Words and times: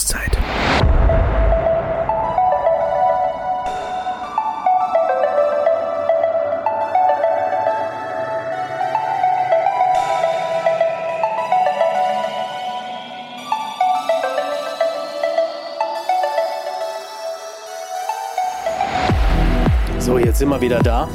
Jahreszeit. 0.00 0.38
So, 19.98 20.18
jetzt 20.18 20.38
sind 20.38 20.48
wir 20.48 20.60
wieder 20.60 20.80
da. 20.80 21.08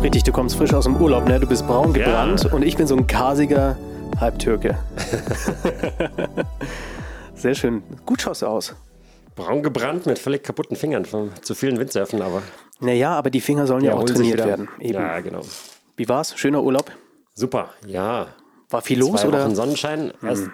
Friedrich, 0.00 0.24
du 0.24 0.32
kommst 0.32 0.56
frisch 0.56 0.74
aus 0.74 0.84
dem 0.84 0.96
Urlaub, 0.96 1.28
ne? 1.28 1.38
Du 1.38 1.46
bist 1.46 1.66
braun 1.66 1.92
gebrannt 1.92 2.44
Ja. 2.44 2.52
und 2.52 2.62
ich 2.62 2.76
bin 2.76 2.86
so 2.86 2.96
ein 2.96 3.06
kasiger 3.06 3.76
Halbtürke. 4.20 4.76
Sehr 7.38 7.54
schön. 7.54 7.82
Gut 8.04 8.20
schaust 8.20 8.42
du 8.42 8.46
aus. 8.46 8.74
Braun 9.36 9.62
gebrannt 9.62 10.06
mit 10.06 10.18
völlig 10.18 10.42
kaputten 10.42 10.76
Fingern 10.76 11.04
von 11.04 11.30
zu 11.42 11.54
vielen 11.54 11.78
Windsurfen, 11.78 12.20
aber 12.20 12.42
Naja, 12.80 13.12
aber 13.16 13.30
die 13.30 13.40
Finger 13.40 13.66
sollen 13.68 13.84
ja, 13.84 13.92
auch 13.92 13.98
holen 13.98 14.08
sich 14.08 14.16
trainiert 14.16 14.44
werden. 14.44 14.68
Eben. 14.80 14.94
Ja, 14.94 15.20
genau. 15.20 15.42
Wie 15.96 16.08
war's? 16.08 16.36
Schöner 16.36 16.62
Urlaub? 16.62 16.90
Super, 17.34 17.70
ja. 17.86 18.26
War 18.68 18.82
viel 18.82 18.98
los 18.98 19.20
Zwei 19.20 19.28
oder? 19.28 19.44
Wochen 19.44 19.54
Sonnenschein. 19.54 20.12
Erst, 20.22 20.50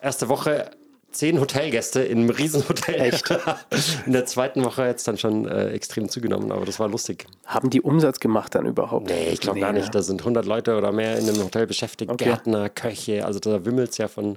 erste 0.00 0.28
Woche 0.28 0.70
zehn 1.10 1.40
Hotelgäste 1.40 2.02
in 2.02 2.18
einem 2.18 2.30
Riesenhotel. 2.30 2.94
Echt? 3.00 3.30
In 4.06 4.12
der 4.12 4.26
zweiten 4.26 4.62
Woche 4.64 4.84
jetzt 4.84 5.08
dann 5.08 5.16
schon 5.16 5.48
äh, 5.48 5.70
extrem 5.70 6.10
zugenommen, 6.10 6.52
aber 6.52 6.66
das 6.66 6.78
war 6.78 6.88
lustig. 6.88 7.26
Haben 7.46 7.70
die 7.70 7.80
Umsatz 7.80 8.20
gemacht 8.20 8.54
dann 8.54 8.66
überhaupt? 8.66 9.08
Nee, 9.08 9.30
ich 9.32 9.40
glaube 9.40 9.60
gar 9.60 9.72
ne? 9.72 9.80
nicht. 9.80 9.94
Da 9.94 10.02
sind 10.02 10.20
100 10.20 10.44
Leute 10.44 10.76
oder 10.76 10.92
mehr 10.92 11.18
in 11.18 11.28
einem 11.28 11.42
Hotel 11.42 11.66
beschäftigt. 11.66 12.10
Okay. 12.10 12.26
Gärtner, 12.26 12.68
Köche, 12.68 13.24
also 13.24 13.40
da 13.40 13.64
wimmelt 13.64 13.90
es 13.90 13.98
ja 13.98 14.08
von, 14.08 14.36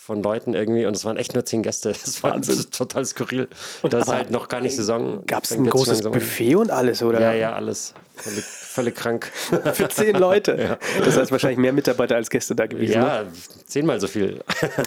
von 0.00 0.22
Leuten 0.22 0.54
irgendwie 0.54 0.86
und 0.86 0.96
es 0.96 1.04
waren 1.04 1.16
echt 1.16 1.34
nur 1.34 1.44
zehn 1.44 1.62
Gäste. 1.62 1.88
Das 2.04 2.22
war 2.22 2.32
Wahnsinn. 2.32 2.70
total 2.70 3.04
skurril. 3.04 3.48
das 3.82 4.06
ist 4.06 4.12
halt 4.12 4.30
noch 4.30 4.48
gar 4.48 4.60
nicht 4.60 4.74
Saison. 4.76 5.26
Gab 5.26 5.44
es 5.44 5.52
ein 5.52 5.66
großes. 5.66 6.02
Buffet 6.02 6.54
und 6.54 6.70
alles, 6.70 7.02
oder? 7.02 7.20
Ja, 7.20 7.32
ja, 7.34 7.52
alles. 7.52 7.92
Völlig, 8.16 8.44
völlig 8.44 8.94
krank. 8.94 9.30
Für 9.74 9.88
zehn 9.88 10.16
Leute. 10.16 10.78
Das 11.04 11.16
heißt 11.16 11.30
wahrscheinlich 11.30 11.58
mehr 11.58 11.72
Mitarbeiter 11.72 12.16
als 12.16 12.30
Gäste 12.30 12.54
da 12.54 12.66
gewesen. 12.66 13.00
Ne? 13.00 13.06
ja, 13.06 13.24
zehnmal 13.66 14.00
so 14.00 14.06
viel. 14.06 14.40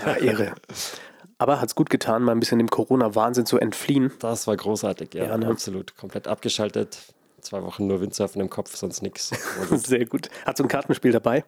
Ja, 0.06 0.18
irre. 0.18 0.54
Aber 1.38 1.62
hat's 1.62 1.76
gut 1.76 1.90
getan, 1.90 2.24
mal 2.24 2.32
ein 2.34 2.40
bisschen 2.40 2.58
dem 2.60 2.70
Corona-Wahnsinn 2.70 3.46
zu 3.46 3.58
entfliehen. 3.60 4.12
Das 4.20 4.48
war 4.48 4.56
großartig, 4.56 5.14
ja, 5.14 5.26
Ja, 5.26 5.38
ne? 5.38 5.48
absolut. 5.48 5.96
Komplett 5.98 6.28
abgeschaltet. 6.28 6.98
Zwei 7.42 7.64
Wochen 7.64 7.88
nur 7.88 8.02
Windsurfen 8.02 8.42
im 8.42 8.50
Kopf, 8.50 8.76
sonst 8.76 9.02
nichts. 9.02 9.32
Sehr 9.72 10.06
gut. 10.06 10.30
Hat 10.46 10.58
so 10.58 10.64
ein 10.64 10.68
Kartenspiel 10.68 11.12
dabei? 11.12 11.44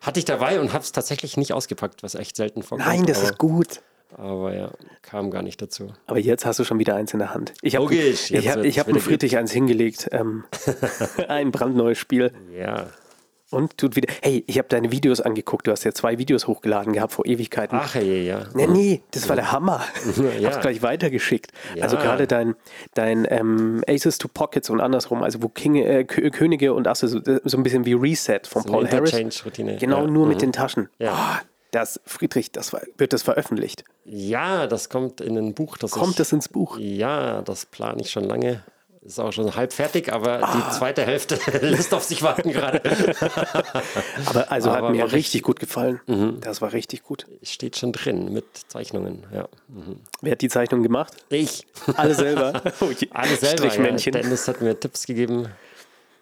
Hatte 0.00 0.18
ich 0.18 0.24
dabei 0.24 0.60
und 0.60 0.72
habe 0.72 0.82
es 0.82 0.92
tatsächlich 0.92 1.36
nicht 1.36 1.52
ausgepackt, 1.52 2.02
was 2.02 2.14
echt 2.14 2.36
selten 2.36 2.62
vorkommt. 2.62 2.88
Nein, 2.88 3.06
das 3.06 3.18
aber, 3.18 3.26
ist 3.26 3.38
gut. 3.38 3.80
Aber 4.16 4.54
ja, 4.54 4.70
kam 5.02 5.30
gar 5.30 5.42
nicht 5.42 5.60
dazu. 5.60 5.92
Aber 6.06 6.18
jetzt 6.18 6.46
hast 6.46 6.58
du 6.58 6.64
schon 6.64 6.78
wieder 6.78 6.94
eins 6.94 7.12
in 7.12 7.18
der 7.18 7.34
Hand. 7.34 7.52
Ich 7.60 7.76
habe 7.76 7.84
Logisch, 7.84 8.24
ich 8.24 8.30
jetzt 8.30 8.48
hab, 8.48 8.56
wird's 8.56 8.68
ich 8.68 8.78
hab 8.78 8.86
dem 8.86 9.00
Friedrich 9.00 9.36
eins 9.36 9.52
hingelegt. 9.52 10.08
Ähm, 10.12 10.44
ein 11.28 11.50
brandneues 11.50 11.98
Spiel. 11.98 12.32
Ja. 12.56 12.86
Und 13.50 13.78
tut 13.78 13.96
wieder. 13.96 14.12
Hey, 14.22 14.44
ich 14.46 14.58
habe 14.58 14.68
deine 14.68 14.92
Videos 14.92 15.22
angeguckt. 15.22 15.66
Du 15.66 15.70
hast 15.70 15.82
ja 15.84 15.92
zwei 15.92 16.18
Videos 16.18 16.46
hochgeladen 16.46 16.92
gehabt 16.92 17.14
vor 17.14 17.24
Ewigkeiten. 17.24 17.78
Ach 17.80 17.94
je, 17.94 18.22
ja. 18.26 18.40
Nee, 18.54 18.66
nee, 18.66 19.02
das 19.12 19.26
war 19.28 19.36
der 19.36 19.52
Hammer. 19.52 19.82
Ich 20.06 20.16
Ja. 20.40 20.50
hab's 20.50 20.60
gleich 20.60 20.82
weitergeschickt. 20.82 21.52
Ja. 21.74 21.84
Also 21.84 21.96
gerade 21.96 22.26
dein, 22.26 22.56
dein 22.92 23.26
ähm, 23.30 23.82
Aces 23.88 24.18
to 24.18 24.28
Pockets 24.28 24.68
und 24.68 24.80
andersrum, 24.80 25.22
also 25.22 25.42
wo 25.42 25.48
King, 25.48 25.76
äh, 25.76 26.04
Kö- 26.06 26.30
Könige 26.30 26.74
und 26.74 26.86
Asse, 26.86 27.08
so, 27.08 27.20
so 27.42 27.56
ein 27.56 27.62
bisschen 27.62 27.86
wie 27.86 27.94
Reset 27.94 28.40
von 28.46 28.62
So 28.64 28.68
Paul 28.72 28.86
Harris. 28.86 29.12
Interchange-Routine. 29.14 29.76
Genau, 29.78 30.06
nur 30.06 30.26
mit 30.26 30.36
Mhm. 30.36 30.40
den 30.40 30.52
Taschen. 30.52 30.88
Ja. 30.98 31.12
Ah, 31.12 31.40
das, 31.70 32.00
Friedrich, 32.04 32.52
das 32.52 32.74
war, 32.74 32.82
wird 32.98 33.14
das 33.14 33.22
veröffentlicht. 33.22 33.84
Ja, 34.04 34.66
das 34.66 34.90
kommt 34.90 35.22
in 35.22 35.38
ein 35.38 35.54
Buch. 35.54 35.78
Das 35.78 35.92
Kommt 35.92 36.10
ich, 36.12 36.16
das 36.16 36.32
ins 36.32 36.48
Buch? 36.50 36.76
Ja, 36.78 37.40
das 37.42 37.64
plane 37.64 38.00
ich 38.02 38.10
schon 38.10 38.24
lange. 38.24 38.62
Ist 39.08 39.18
auch 39.18 39.32
schon 39.32 39.56
halb 39.56 39.72
fertig, 39.72 40.12
aber 40.12 40.42
Ah. 40.42 40.54
die 40.54 40.76
zweite 40.76 41.02
Hälfte 41.02 41.38
lässt 41.62 41.94
auf 41.94 42.04
sich 42.04 42.22
warten 42.22 42.52
gerade. 42.52 42.82
Aber 44.26 44.52
also 44.52 44.70
hat 44.70 44.78
Aber 44.78 44.90
mir 44.90 44.98
mach 45.02 45.06
ich- 45.08 45.14
richtig 45.14 45.42
gut 45.42 45.60
gefallen. 45.60 46.00
Mhm. 46.06 46.40
Das 46.42 46.60
war 46.60 46.72
richtig 46.74 47.02
gut. 47.04 47.26
Steht 47.42 47.76
schon 47.78 47.92
drin 47.92 48.32
mit 48.32 48.44
Zeichnungen. 48.68 49.24
Ja. 49.32 49.48
Mhm. 49.68 50.00
Wer 50.20 50.32
hat 50.32 50.42
die 50.42 50.48
Zeichnung 50.50 50.82
gemacht? 50.82 51.14
Ich. 51.30 51.66
Alle 51.96 52.14
selber. 52.14 52.62
Oh. 52.80 52.90
Alle 53.12 53.36
selber. 53.36 53.74
Ja. 53.74 53.96
Dennis 54.10 54.46
hat 54.46 54.60
mir 54.60 54.78
Tipps 54.78 55.06
gegeben. 55.06 55.48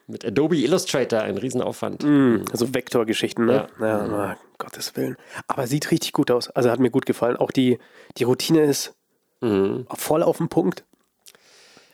Mit 0.06 0.25
Adobe 0.25 0.56
Illustrator, 0.56 1.22
ein 1.22 1.36
Riesenaufwand. 1.36 2.04
Also 2.52 2.72
Vektorgeschichten, 2.72 3.44
ne? 3.46 3.66
Ja, 3.80 4.06
na, 4.06 4.36
Gottes 4.58 4.94
Willen. 4.94 5.16
Aber 5.48 5.66
sieht 5.66 5.91
richtig 5.91 6.12
gut 6.12 6.30
aus. 6.30 6.48
Also 6.50 6.70
hat 6.70 6.78
mir 6.78 6.91
gut 6.91 7.06
gefallen. 7.06 7.36
Auch 7.36 7.50
die, 7.50 7.78
die 8.16 8.22
Routine 8.22 8.62
ist 8.62 8.94
Mhm. 9.42 9.86
voll 9.94 10.22
auf 10.22 10.38
den 10.38 10.48
Punkt. 10.48 10.84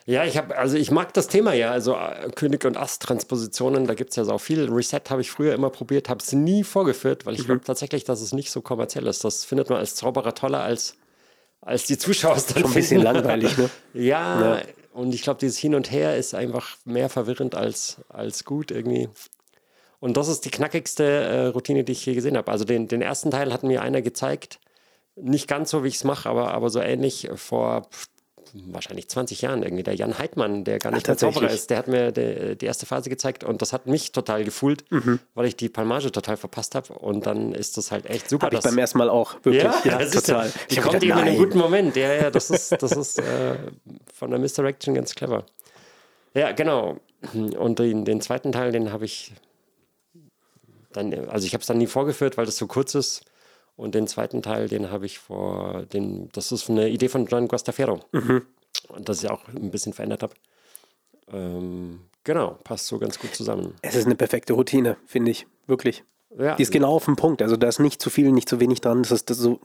Ja, 0.07 0.25
ich 0.25 0.37
habe, 0.37 0.57
also 0.59 0.77
ich 0.77 0.91
mag 0.91 1.13
das 1.15 1.29
Thema 1.29 1.53
ja, 1.55 1.71
also 1.71 1.95
äh, 1.95 2.29
König 2.35 2.65
und 2.65 2.77
Ast-Transpositionen, 2.77 3.87
da 3.87 3.95
gibt 3.95 4.11
es 4.11 4.17
ja 4.17 4.25
so 4.25 4.37
viel. 4.39 4.69
Reset 4.73 5.01
habe 5.11 5.21
ich 5.21 5.31
früher 5.31 5.55
immer 5.55 5.71
probiert, 5.71 6.09
habe 6.09 6.21
es 6.21 6.33
nie 6.33 6.65
vorgeführt, 6.65 7.25
weil 7.25 7.35
ich 7.35 7.43
Mhm. 7.43 7.47
glaube 7.47 7.65
tatsächlich, 7.65 8.05
dass 8.05 8.21
es 8.21 8.33
nicht 8.33 8.51
so 8.51 8.61
kommerziell 8.63 9.07
ist. 9.07 9.25
Das 9.25 9.45
findet 9.45 9.71
man 9.71 9.79
als 9.79 9.95
Zauberer 9.95 10.35
toller 10.35 10.61
als, 10.63 10.97
als 11.61 11.87
die 11.87 11.99
Zuschauer 11.99 12.37
es 12.37 12.47
dann 12.47 12.63
Schon 12.63 12.71
ein 12.71 12.75
bisschen 12.75 13.01
finden. 13.03 13.05
langweilig, 13.15 13.57
ne? 13.57 13.71
Ja, 13.95 14.57
Ja. 14.57 14.63
und 14.93 15.15
ich 15.15 15.23
glaube, 15.23 15.39
dieses 15.41 15.59
Hin 15.59 15.75
und 15.75 15.93
Her 15.93 16.17
ist 16.17 16.35
einfach 16.35 16.77
mehr 16.85 17.09
verwirrend 17.09 17.55
als, 17.55 17.99
als 18.09 18.45
gut 18.45 18.71
irgendwie. 18.73 19.09
Und 20.01 20.17
das 20.17 20.27
ist 20.27 20.45
die 20.45 20.51
knackigste 20.51 21.05
äh, 21.05 21.47
Routine, 21.47 21.85
die 21.85 21.93
ich 21.93 22.05
je 22.05 22.15
gesehen 22.15 22.37
habe. 22.37 22.51
Also 22.51 22.65
den, 22.65 22.89
den 22.89 23.03
ersten 23.03 23.31
Teil 23.31 23.53
hat 23.53 23.63
mir 23.63 23.83
einer 23.83 24.03
gezeigt, 24.03 24.59
nicht 25.15 25.47
ganz 25.47 25.71
so, 25.71 25.85
wie 25.85 25.89
ich 25.89 25.95
es 25.95 26.03
mache, 26.05 26.29
aber, 26.29 26.53
aber 26.53 26.71
so 26.71 26.81
ähnlich 26.81 27.29
vor 27.37 27.89
wahrscheinlich 28.53 29.09
20 29.09 29.41
Jahren 29.43 29.63
irgendwie. 29.63 29.83
Der 29.83 29.95
Jan 29.95 30.19
Heidmann, 30.19 30.65
der 30.65 30.79
gar 30.79 30.91
nicht 30.93 31.07
mehr 31.07 31.17
Zauberer 31.17 31.51
ist, 31.51 31.71
der 31.71 31.79
hat 31.79 31.89
mir 31.89 32.13
die, 32.13 32.57
die 32.57 32.67
erste 32.67 32.87
Phase 32.87 33.09
gezeigt 33.11 33.45
und 33.45 33.63
das 33.63 33.73
hat 33.73 33.87
mich 33.87 34.13
total 34.13 34.45
gefühlt, 34.45 34.85
Mhm. 34.91 35.19
weil 35.35 35.47
ich 35.47 35.57
die 35.57 35.69
Palmage 35.69 36.13
total 36.13 36.37
verpasst 36.37 36.75
habe. 36.75 36.93
Und 36.95 37.27
dann 37.27 37.53
ist 37.55 37.77
das 37.77 37.91
halt 37.91 38.07
echt 38.07 38.29
super. 38.29 38.47
Habe 38.47 38.57
ich 38.57 38.63
beim 38.63 38.77
ersten 38.79 38.99
Mal 38.99 39.09
auch. 39.09 39.35
Wirklich. 39.43 39.63
Ja, 39.85 39.99
das 39.99 40.15
ist 40.15 40.27
total. 40.27 40.47
Ja, 40.49 40.53
die 40.71 40.77
hab 40.77 40.83
kommt 40.85 40.97
eben 41.03 41.05
in 41.05 41.13
einem 41.13 41.25
nein. 41.27 41.37
guten 41.39 41.59
Moment. 41.59 41.97
Ja, 41.97 42.13
ja, 42.13 42.31
das 42.31 42.51
ist, 42.51 42.73
das 42.83 42.93
ist 42.93 43.19
äh, 43.19 43.57
von 44.13 44.31
der 44.31 44.39
Misdirection 44.39 44.95
ganz 44.95 45.15
clever. 45.15 45.45
Ja, 46.35 46.53
genau. 46.53 46.99
Und 47.33 47.79
den, 47.79 48.05
den 48.05 48.21
zweiten 48.21 48.53
Teil, 48.53 48.73
den 48.73 48.93
habe 48.93 49.05
ich 49.05 49.33
dann, 50.93 51.13
also 51.29 51.47
ich 51.47 51.55
habe 51.55 51.63
es 51.63 51.67
dann 51.67 51.79
nie 51.79 51.87
vorgeführt, 51.87 52.37
weil 52.37 52.47
das 52.47 52.57
so 52.57 52.67
kurz 52.67 52.95
ist. 52.95 53.25
Und 53.77 53.95
den 53.95 54.07
zweiten 54.07 54.43
Teil, 54.43 54.69
den 54.69 54.91
habe 54.91 55.07
ich 55.07 55.19
vor, 55.19 55.85
den, 55.93 56.29
das 56.33 56.53
ist 56.53 56.69
eine 56.69 56.89
Idee 56.89 57.09
von 57.09 57.27
John 57.27 57.49
Guastafero. 57.49 58.01
Mhm. 58.13 58.43
Und 58.89 59.09
das 59.09 59.23
ich 59.23 59.31
auch 59.31 59.49
ein 59.49 59.71
bisschen 59.71 59.93
verändert 59.93 60.23
habe. 60.23 60.35
Ähm, 61.33 62.01
genau, 62.25 62.59
passt 62.65 62.87
so 62.87 62.99
ganz 62.99 63.19
gut 63.19 63.35
zusammen. 63.35 63.75
Es 63.83 63.95
ist 63.95 64.07
eine 64.07 64.15
perfekte 64.15 64.53
Routine, 64.53 64.97
finde 65.07 65.31
ich. 65.31 65.47
Wirklich. 65.67 66.05
Ja, 66.39 66.57
Die 66.57 66.63
ist 66.63 66.73
genau 66.73 66.95
auf 66.95 67.05
den 67.05 67.17
Punkt. 67.17 67.43
Also 67.43 67.57
da 67.57 67.69
ist 67.69 67.79
nicht 67.79 68.01
zu 68.01 68.11
viel, 68.11 68.33
nicht 68.33 68.49
zu 68.49 68.61
wenig 68.61 68.81
dran. 68.81 69.03
Das 69.03 69.13
ist 69.13 69.31
das 69.31 69.39
so. 69.39 69.61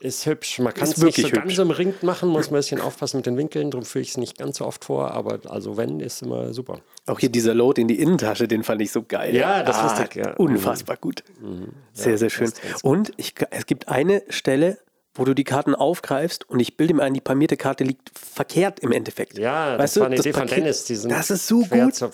Ist 0.00 0.24
hübsch. 0.24 0.58
Man 0.60 0.72
kann 0.72 0.84
Ist 0.84 0.96
es 0.96 1.02
nicht 1.04 1.18
wirklich 1.18 1.26
so 1.26 1.32
ganz 1.40 1.44
hübsch. 1.52 1.58
im 1.58 1.70
Ring 1.70 1.94
machen, 2.00 2.30
muss 2.30 2.50
man 2.50 2.56
ein 2.56 2.60
bisschen 2.60 2.80
aufpassen 2.80 3.18
mit 3.18 3.26
den 3.26 3.36
Winkeln, 3.36 3.70
darum 3.70 3.84
führe 3.84 4.02
ich 4.02 4.10
es 4.10 4.16
nicht 4.16 4.38
ganz 4.38 4.56
so 4.56 4.64
oft 4.66 4.84
vor, 4.86 5.10
aber 5.12 5.40
also 5.50 5.76
wenn, 5.76 6.00
ist 6.00 6.22
immer 6.22 6.54
super. 6.54 6.80
Auch 7.06 7.18
hier 7.20 7.28
dieser 7.28 7.52
Load 7.54 7.78
in 7.80 7.86
die 7.86 8.00
Innentasche, 8.00 8.48
den 8.48 8.62
fand 8.64 8.80
ich 8.80 8.92
so 8.92 9.02
geil. 9.02 9.34
Ja, 9.36 9.62
das 9.62 9.76
ist 9.76 9.82
lustig, 9.98 10.16
ja. 10.16 10.32
Unfassbar 10.36 10.96
gut. 10.96 11.22
Sehr, 11.92 12.16
sehr 12.16 12.30
schön. 12.30 12.46
passt 12.46 12.62
ganz 12.62 12.82
Und 12.82 13.12
ich, 13.18 13.34
es 13.50 13.66
gibt 13.66 13.88
eine 13.88 14.22
Stelle, 14.30 14.78
wo 15.14 15.24
du 15.24 15.34
die 15.34 15.44
Karten 15.44 15.74
aufgreifst 15.74 16.48
und 16.48 16.60
ich 16.60 16.76
bilde 16.78 16.94
mir 16.94 17.02
ein, 17.02 17.12
die 17.12 17.20
palmierte 17.20 17.56
Karte 17.58 17.84
liegt 17.84 18.10
verkehrt 18.16 18.80
im 18.80 18.92
Endeffekt. 18.92 19.36
Ja, 19.38 19.72
Weißt 19.76 19.80
das 19.82 19.94
du, 19.94 20.00
war 20.00 20.06
eine 20.06 20.16
das 20.16 20.24
Idee 20.24 20.32
von 20.32 20.42
Paket- 20.42 20.56
Dennis. 20.58 20.84
Die 20.84 20.94
sind 20.96 21.10
das 21.10 21.30
ist 21.30 21.46
so 21.46 21.62
gut. 21.64 21.94
Zu, 21.94 22.10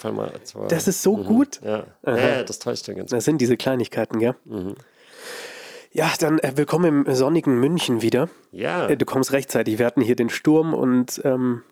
Das 0.69 0.89
ist 0.89 1.03
so 1.03 1.17
gut. 1.19 1.61
ja. 1.63 1.85
ja, 2.05 2.43
das 2.43 2.59
täuscht 2.59 2.89
den 2.89 2.97
ganz 2.97 3.11
Das 3.11 3.25
sind 3.27 3.39
diese 3.41 3.57
Kleinigkeiten, 3.57 4.19
gell? 4.19 4.35
Mhm. 4.47 4.75
Ja, 5.97 6.13
dann 6.21 6.39
äh, 6.41 6.53
willkommen 6.57 7.07
im 7.07 7.15
sonnigen 7.15 7.59
München 7.59 8.03
wieder. 8.03 8.29
Ja, 8.53 8.87
Äh, 8.87 8.99
Du 8.99 9.07
kommst 9.07 9.33
rechtzeitig. 9.33 9.79
Wir 9.79 9.87
hatten 9.87 10.03
hier 10.03 10.15
den 10.15 10.29
Sturm 10.29 10.75
und 10.75 11.23
ähm, 11.25 11.63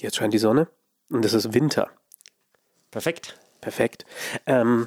jetzt 0.00 0.16
scheint 0.16 0.32
die 0.32 0.38
Sonne 0.38 0.68
und 1.10 1.22
es 1.22 1.34
ist 1.34 1.52
Winter. 1.52 1.90
perfekt. 2.90 3.38
Perfekt. 3.60 4.06
Ähm, 4.46 4.86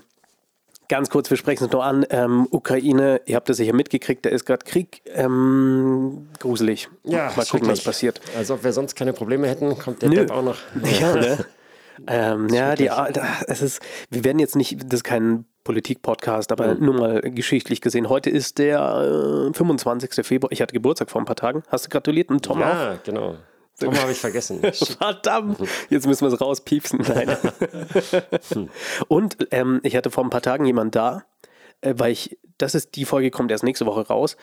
ganz 0.88 1.12
kurz, 1.12 1.30
wir 1.30 1.38
sprechen 1.38 1.66
es 1.66 1.72
noch 1.72 1.84
an. 1.84 2.08
Ähm, 2.10 2.48
Ukraine, 2.50 3.22
ihr 3.28 3.36
habt 3.36 3.50
das 3.50 3.58
sicher 3.58 3.74
mitgekriegt, 3.76 4.26
da 4.26 4.30
ist 4.32 4.46
gerade 4.46 4.66
Krieg. 4.66 5.04
Ähm, 5.06 6.28
gruselig. 6.40 6.90
Ja, 7.04 7.32
Mal 7.36 7.46
gucken, 7.46 7.68
was 7.68 7.84
passiert. 7.84 8.20
Als 8.36 8.50
ob 8.50 8.64
wir 8.64 8.74
sonst 8.74 8.96
keine 8.96 9.14
Probleme 9.14 9.48
hätten, 9.48 9.78
kommt 9.78 10.02
der 10.02 10.10
Nö. 10.10 10.16
Depp 10.16 10.32
auch 10.32 10.42
noch. 10.42 10.58
Ja, 11.00 11.14
ne? 11.16 11.46
ähm, 12.08 12.50
ja, 12.50 12.74
die, 12.76 12.90
es 13.46 13.62
ist, 13.62 13.80
wir 14.10 14.24
werden 14.24 14.40
jetzt 14.40 14.56
nicht, 14.56 14.78
das 14.86 15.02
ist 15.02 15.04
kein 15.04 15.46
Politik-Podcast, 15.64 16.52
aber 16.52 16.76
nur 16.76 16.94
mal 16.94 17.22
geschichtlich 17.22 17.82
gesehen. 17.82 18.10
Heute 18.10 18.30
ist 18.30 18.58
der 18.58 19.50
äh, 19.50 19.54
25. 19.54 20.26
Februar. 20.26 20.52
Ich 20.52 20.62
hatte 20.62 20.74
Geburtstag 20.74 21.10
vor 21.10 21.22
ein 21.22 21.26
paar 21.26 21.36
Tagen. 21.36 21.64
Hast 21.68 21.86
du 21.86 21.90
gratuliert? 21.90 22.30
Und 22.30 22.44
Tom 22.46 22.58
auch? 22.62 22.66
Ja, 22.68 23.00
genau. 23.04 23.36
Tom 23.80 23.96
habe 23.98 24.12
ich 24.12 24.18
vergessen. 24.18 24.60
Verdammt, 25.00 25.58
jetzt 25.90 26.06
müssen 26.06 26.28
wir 26.28 26.34
es 26.34 26.42
rauspiepsen. 26.42 27.00
Nein. 27.08 27.38
Und 29.08 29.38
ähm, 29.52 29.80
ich 29.84 29.96
hatte 29.96 30.12
vor 30.12 30.24
ein 30.24 30.30
paar 30.30 30.42
Tagen 30.42 30.66
jemand 30.66 30.96
da, 30.96 31.24
äh, 31.82 31.94
weil 31.98 32.12
ich, 32.12 32.38
das 32.58 32.76
ist 32.76 32.96
die 32.96 33.06
Folge, 33.06 33.32
kommt 33.32 33.52
erst 33.52 33.64
nächste 33.64 33.86
Woche 33.86 34.06
raus, 34.08 34.36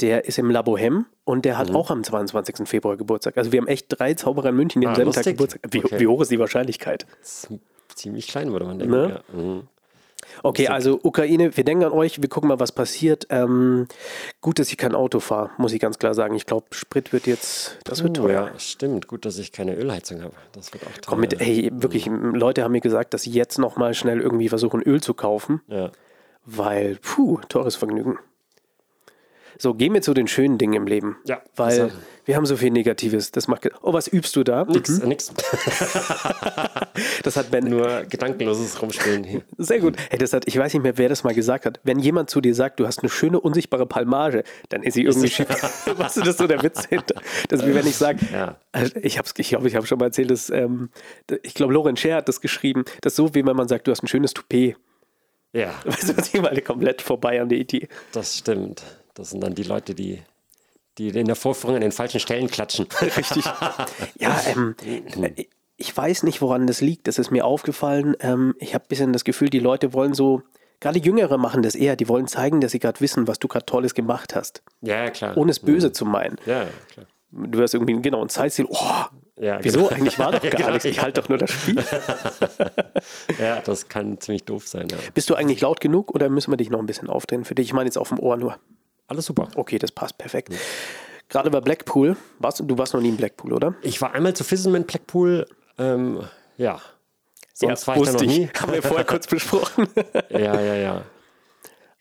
der 0.00 0.24
ist 0.24 0.38
im 0.38 0.50
La 0.50 0.60
Bohème 0.62 1.04
und 1.24 1.44
der 1.44 1.58
hat 1.58 1.72
auch 1.74 1.90
am 1.90 2.02
22. 2.02 2.66
Februar 2.68 2.96
Geburtstag. 2.96 3.36
Also 3.36 3.52
wir 3.52 3.60
haben 3.60 3.68
echt 3.68 3.86
drei 3.90 4.14
Zauberer 4.14 4.48
in 4.48 4.56
München, 4.56 4.80
die 4.80 4.86
am 4.86 4.92
Ah, 4.92 4.96
selben 4.96 5.12
Tag. 5.12 5.24
Geburtstag 5.24 5.60
wie, 5.70 5.84
Okay. 5.84 6.00
wie 6.00 6.06
hoch 6.06 6.22
ist 6.22 6.30
die 6.30 6.38
Wahrscheinlichkeit? 6.38 7.06
Ziemlich 7.94 8.26
klein, 8.28 8.50
würde 8.52 8.64
man 8.66 8.78
denken. 8.78 8.92
Ne? 8.94 9.22
Ja. 9.32 9.40
Mhm. 9.40 9.68
Okay, 10.42 10.68
also 10.68 10.98
Ukraine, 11.02 11.56
wir 11.56 11.64
denken 11.64 11.84
an 11.84 11.92
euch, 11.92 12.20
wir 12.22 12.28
gucken 12.28 12.48
mal, 12.48 12.58
was 12.60 12.72
passiert. 12.72 13.26
Ähm, 13.30 13.86
gut, 14.40 14.58
dass 14.58 14.68
ich 14.70 14.76
kein 14.76 14.94
Auto 14.94 15.20
fahre, 15.20 15.50
muss 15.58 15.72
ich 15.72 15.80
ganz 15.80 15.98
klar 15.98 16.14
sagen. 16.14 16.34
Ich 16.34 16.46
glaube, 16.46 16.66
Sprit 16.70 17.12
wird 17.12 17.26
jetzt, 17.26 17.78
das 17.84 18.02
wird 18.02 18.18
Oh, 18.18 18.22
teuer. 18.22 18.50
ja, 18.52 18.58
stimmt. 18.58 19.06
Gut, 19.08 19.24
dass 19.24 19.38
ich 19.38 19.52
keine 19.52 19.74
Ölheizung 19.74 20.22
habe. 20.22 20.34
Das 20.52 20.72
wird 20.72 20.84
auch 20.84 20.92
teuer. 20.92 21.02
Komm 21.06 21.20
mit, 21.20 21.40
ey, 21.40 21.70
wirklich, 21.72 22.06
Leute 22.06 22.62
haben 22.64 22.72
mir 22.72 22.80
gesagt, 22.80 23.14
dass 23.14 23.22
sie 23.22 23.30
jetzt 23.30 23.58
nochmal 23.58 23.94
schnell 23.94 24.20
irgendwie 24.20 24.48
versuchen, 24.48 24.82
Öl 24.82 25.00
zu 25.00 25.14
kaufen, 25.14 25.60
Ja. 25.68 25.90
weil, 26.44 26.96
puh, 27.02 27.38
teures 27.48 27.76
Vergnügen. 27.76 28.18
So, 29.62 29.74
gehen 29.74 29.92
wir 29.92 30.00
zu 30.00 30.14
den 30.14 30.26
schönen 30.26 30.56
Dingen 30.56 30.72
im 30.72 30.86
Leben. 30.86 31.16
Ja, 31.26 31.42
Weil 31.54 31.82
also- 31.82 31.94
wir 32.24 32.36
haben 32.36 32.46
so 32.46 32.56
viel 32.56 32.70
Negatives. 32.70 33.30
Das 33.30 33.46
macht. 33.46 33.68
Oh, 33.82 33.92
was 33.92 34.08
übst 34.10 34.34
du 34.36 34.42
da? 34.44 34.64
Nix, 34.64 34.98
äh, 35.00 35.06
nix. 35.06 35.32
Das 37.22 37.36
hat 37.36 37.50
Ben. 37.50 37.64
Nur 37.64 38.02
gedankenloses 38.08 38.80
Rumspielen 38.80 39.24
hier. 39.24 39.42
Sehr 39.58 39.78
gut. 39.80 39.96
Hey, 40.10 40.18
das 40.18 40.32
hat, 40.32 40.46
ich 40.46 40.56
weiß 40.58 40.72
nicht 40.74 40.82
mehr, 40.82 40.96
wer 40.98 41.08
das 41.08 41.24
mal 41.24 41.34
gesagt 41.34 41.64
hat. 41.66 41.80
Wenn 41.82 41.98
jemand 41.98 42.30
zu 42.30 42.40
dir 42.40 42.54
sagt, 42.54 42.80
du 42.80 42.86
hast 42.86 43.00
eine 43.00 43.08
schöne, 43.08 43.40
unsichtbare 43.40 43.86
Palmage, 43.86 44.44
dann 44.68 44.82
ist 44.82 44.94
sie 44.94 45.04
irgendwie 45.04 45.28
schief. 45.28 45.48
weißt 45.96 46.16
du, 46.18 46.20
das 46.22 46.36
so 46.38 46.46
der 46.46 46.62
Witz 46.62 46.86
hinter. 46.86 47.14
Das 47.48 47.60
ist 47.60 47.66
wie 47.68 47.74
wenn 47.74 47.86
ich 47.86 47.96
sage, 47.96 48.18
Ja. 48.32 48.56
ich 49.00 49.18
habe 49.18 49.28
ich 49.36 49.48
glaube, 49.48 49.68
ich 49.68 49.74
habe 49.76 49.86
schon 49.86 49.98
mal 49.98 50.06
erzählt, 50.06 50.30
dass, 50.30 50.50
ähm, 50.50 50.90
ich 51.42 51.54
glaube, 51.54 51.72
Lorenz 51.72 52.00
Scher 52.00 52.16
hat 52.16 52.28
das 52.28 52.40
geschrieben, 52.40 52.84
das 53.02 53.12
ist 53.12 53.16
so, 53.16 53.34
wie 53.34 53.44
wenn 53.46 53.56
man 53.56 53.68
sagt, 53.68 53.86
du 53.86 53.90
hast 53.92 54.02
ein 54.02 54.08
schönes 54.08 54.34
Toupet. 54.34 54.76
Ja, 55.52 55.74
Weißt 55.84 56.08
du, 56.10 56.16
was 56.16 56.32
ich 56.32 56.40
meine? 56.40 56.60
Komplett 56.62 57.02
vorbei 57.02 57.40
an 57.40 57.48
der 57.48 57.58
Idee. 57.58 57.88
das 58.12 58.36
stimmt. 58.38 58.82
Das 59.14 59.30
sind 59.30 59.42
dann 59.42 59.54
die 59.54 59.62
Leute, 59.62 59.94
die, 59.94 60.20
die 60.98 61.08
in 61.08 61.26
der 61.26 61.36
Vorführung 61.36 61.76
an 61.76 61.82
den 61.82 61.92
falschen 61.92 62.20
Stellen 62.20 62.48
klatschen. 62.48 62.86
Richtig. 63.02 63.44
Ja, 64.18 64.40
ähm, 64.46 64.74
äh, 64.84 65.46
ich 65.76 65.96
weiß 65.96 66.22
nicht, 66.24 66.42
woran 66.42 66.66
das 66.66 66.80
liegt. 66.80 67.08
Das 67.08 67.18
ist 67.18 67.30
mir 67.30 67.44
aufgefallen. 67.44 68.14
Ähm, 68.20 68.54
ich 68.58 68.74
habe 68.74 68.84
ein 68.84 68.88
bisschen 68.88 69.12
das 69.12 69.24
Gefühl, 69.24 69.48
die 69.50 69.58
Leute 69.60 69.92
wollen 69.94 70.12
so, 70.14 70.42
gerade 70.78 70.98
Jüngere 70.98 71.38
machen 71.38 71.62
das 71.62 71.74
eher, 71.74 71.96
die 71.96 72.08
wollen 72.08 72.26
zeigen, 72.26 72.60
dass 72.60 72.72
sie 72.72 72.78
gerade 72.78 73.00
wissen, 73.00 73.26
was 73.28 73.38
du 73.38 73.48
gerade 73.48 73.64
Tolles 73.66 73.94
gemacht 73.94 74.34
hast. 74.34 74.62
Ja, 74.82 75.04
ja, 75.04 75.10
klar. 75.10 75.36
Ohne 75.36 75.50
es 75.50 75.58
böse 75.60 75.92
zu 75.92 76.04
meinen. 76.04 76.36
Ja, 76.46 76.66
klar. 76.92 77.06
Du 77.32 77.62
hast 77.62 77.74
irgendwie 77.74 78.00
genau 78.02 78.22
ein 78.22 78.28
Zeitziel. 78.28 78.66
Oh, 78.68 78.76
Ja, 79.36 79.58
wieso? 79.62 79.78
genau. 79.86 79.90
Eigentlich 79.90 80.18
war 80.18 80.32
doch 80.32 80.42
Ja, 80.42 80.50
gar 80.50 80.58
genau, 80.58 80.70
nichts. 80.72 80.84
Ich 80.84 80.96
ja. 80.96 81.02
halte 81.02 81.20
doch 81.22 81.28
nur 81.28 81.38
das 81.38 81.50
Spiel. 81.52 81.82
Ja, 83.38 83.60
das 83.60 83.88
kann 83.88 84.20
ziemlich 84.20 84.44
doof 84.44 84.66
sein. 84.66 84.88
Ja. 84.90 84.96
Bist 85.14 85.30
du 85.30 85.34
eigentlich 85.34 85.60
laut 85.60 85.80
genug 85.80 86.14
oder 86.14 86.28
müssen 86.28 86.50
wir 86.52 86.56
dich 86.56 86.70
noch 86.70 86.80
ein 86.80 86.86
bisschen 86.86 87.08
aufdrehen 87.08 87.44
für 87.44 87.54
dich? 87.54 87.66
Ich 87.68 87.72
meine 87.72 87.86
jetzt 87.86 87.98
auf 87.98 88.08
dem 88.08 88.18
Ohr 88.18 88.36
nur. 88.36 88.58
Alles 89.10 89.26
super. 89.26 89.48
Okay, 89.56 89.78
das 89.78 89.90
passt 89.90 90.16
perfekt. 90.18 90.54
Gerade 91.28 91.50
bei 91.50 91.60
Blackpool, 91.60 92.16
warst, 92.38 92.60
du 92.64 92.78
warst 92.78 92.94
noch 92.94 93.00
nie 93.00 93.08
in 93.08 93.16
Blackpool, 93.16 93.52
oder? 93.52 93.74
Ich 93.82 94.00
war 94.00 94.14
einmal 94.14 94.34
zu 94.34 94.44
Fisselman 94.44 94.84
Blackpool. 94.84 95.46
Ähm, 95.78 96.22
ja. 96.56 96.80
Sonst 97.52 97.86
war 97.88 97.96
ich 97.96 98.04
da 98.04 98.12
noch 98.12 98.20
nie. 98.22 98.48
Haben 98.60 98.72
wir 98.72 98.82
vorher 98.82 99.04
kurz 99.04 99.26
besprochen. 99.26 99.88
Ja, 100.30 100.60
ja, 100.60 100.74
ja. 100.76 101.02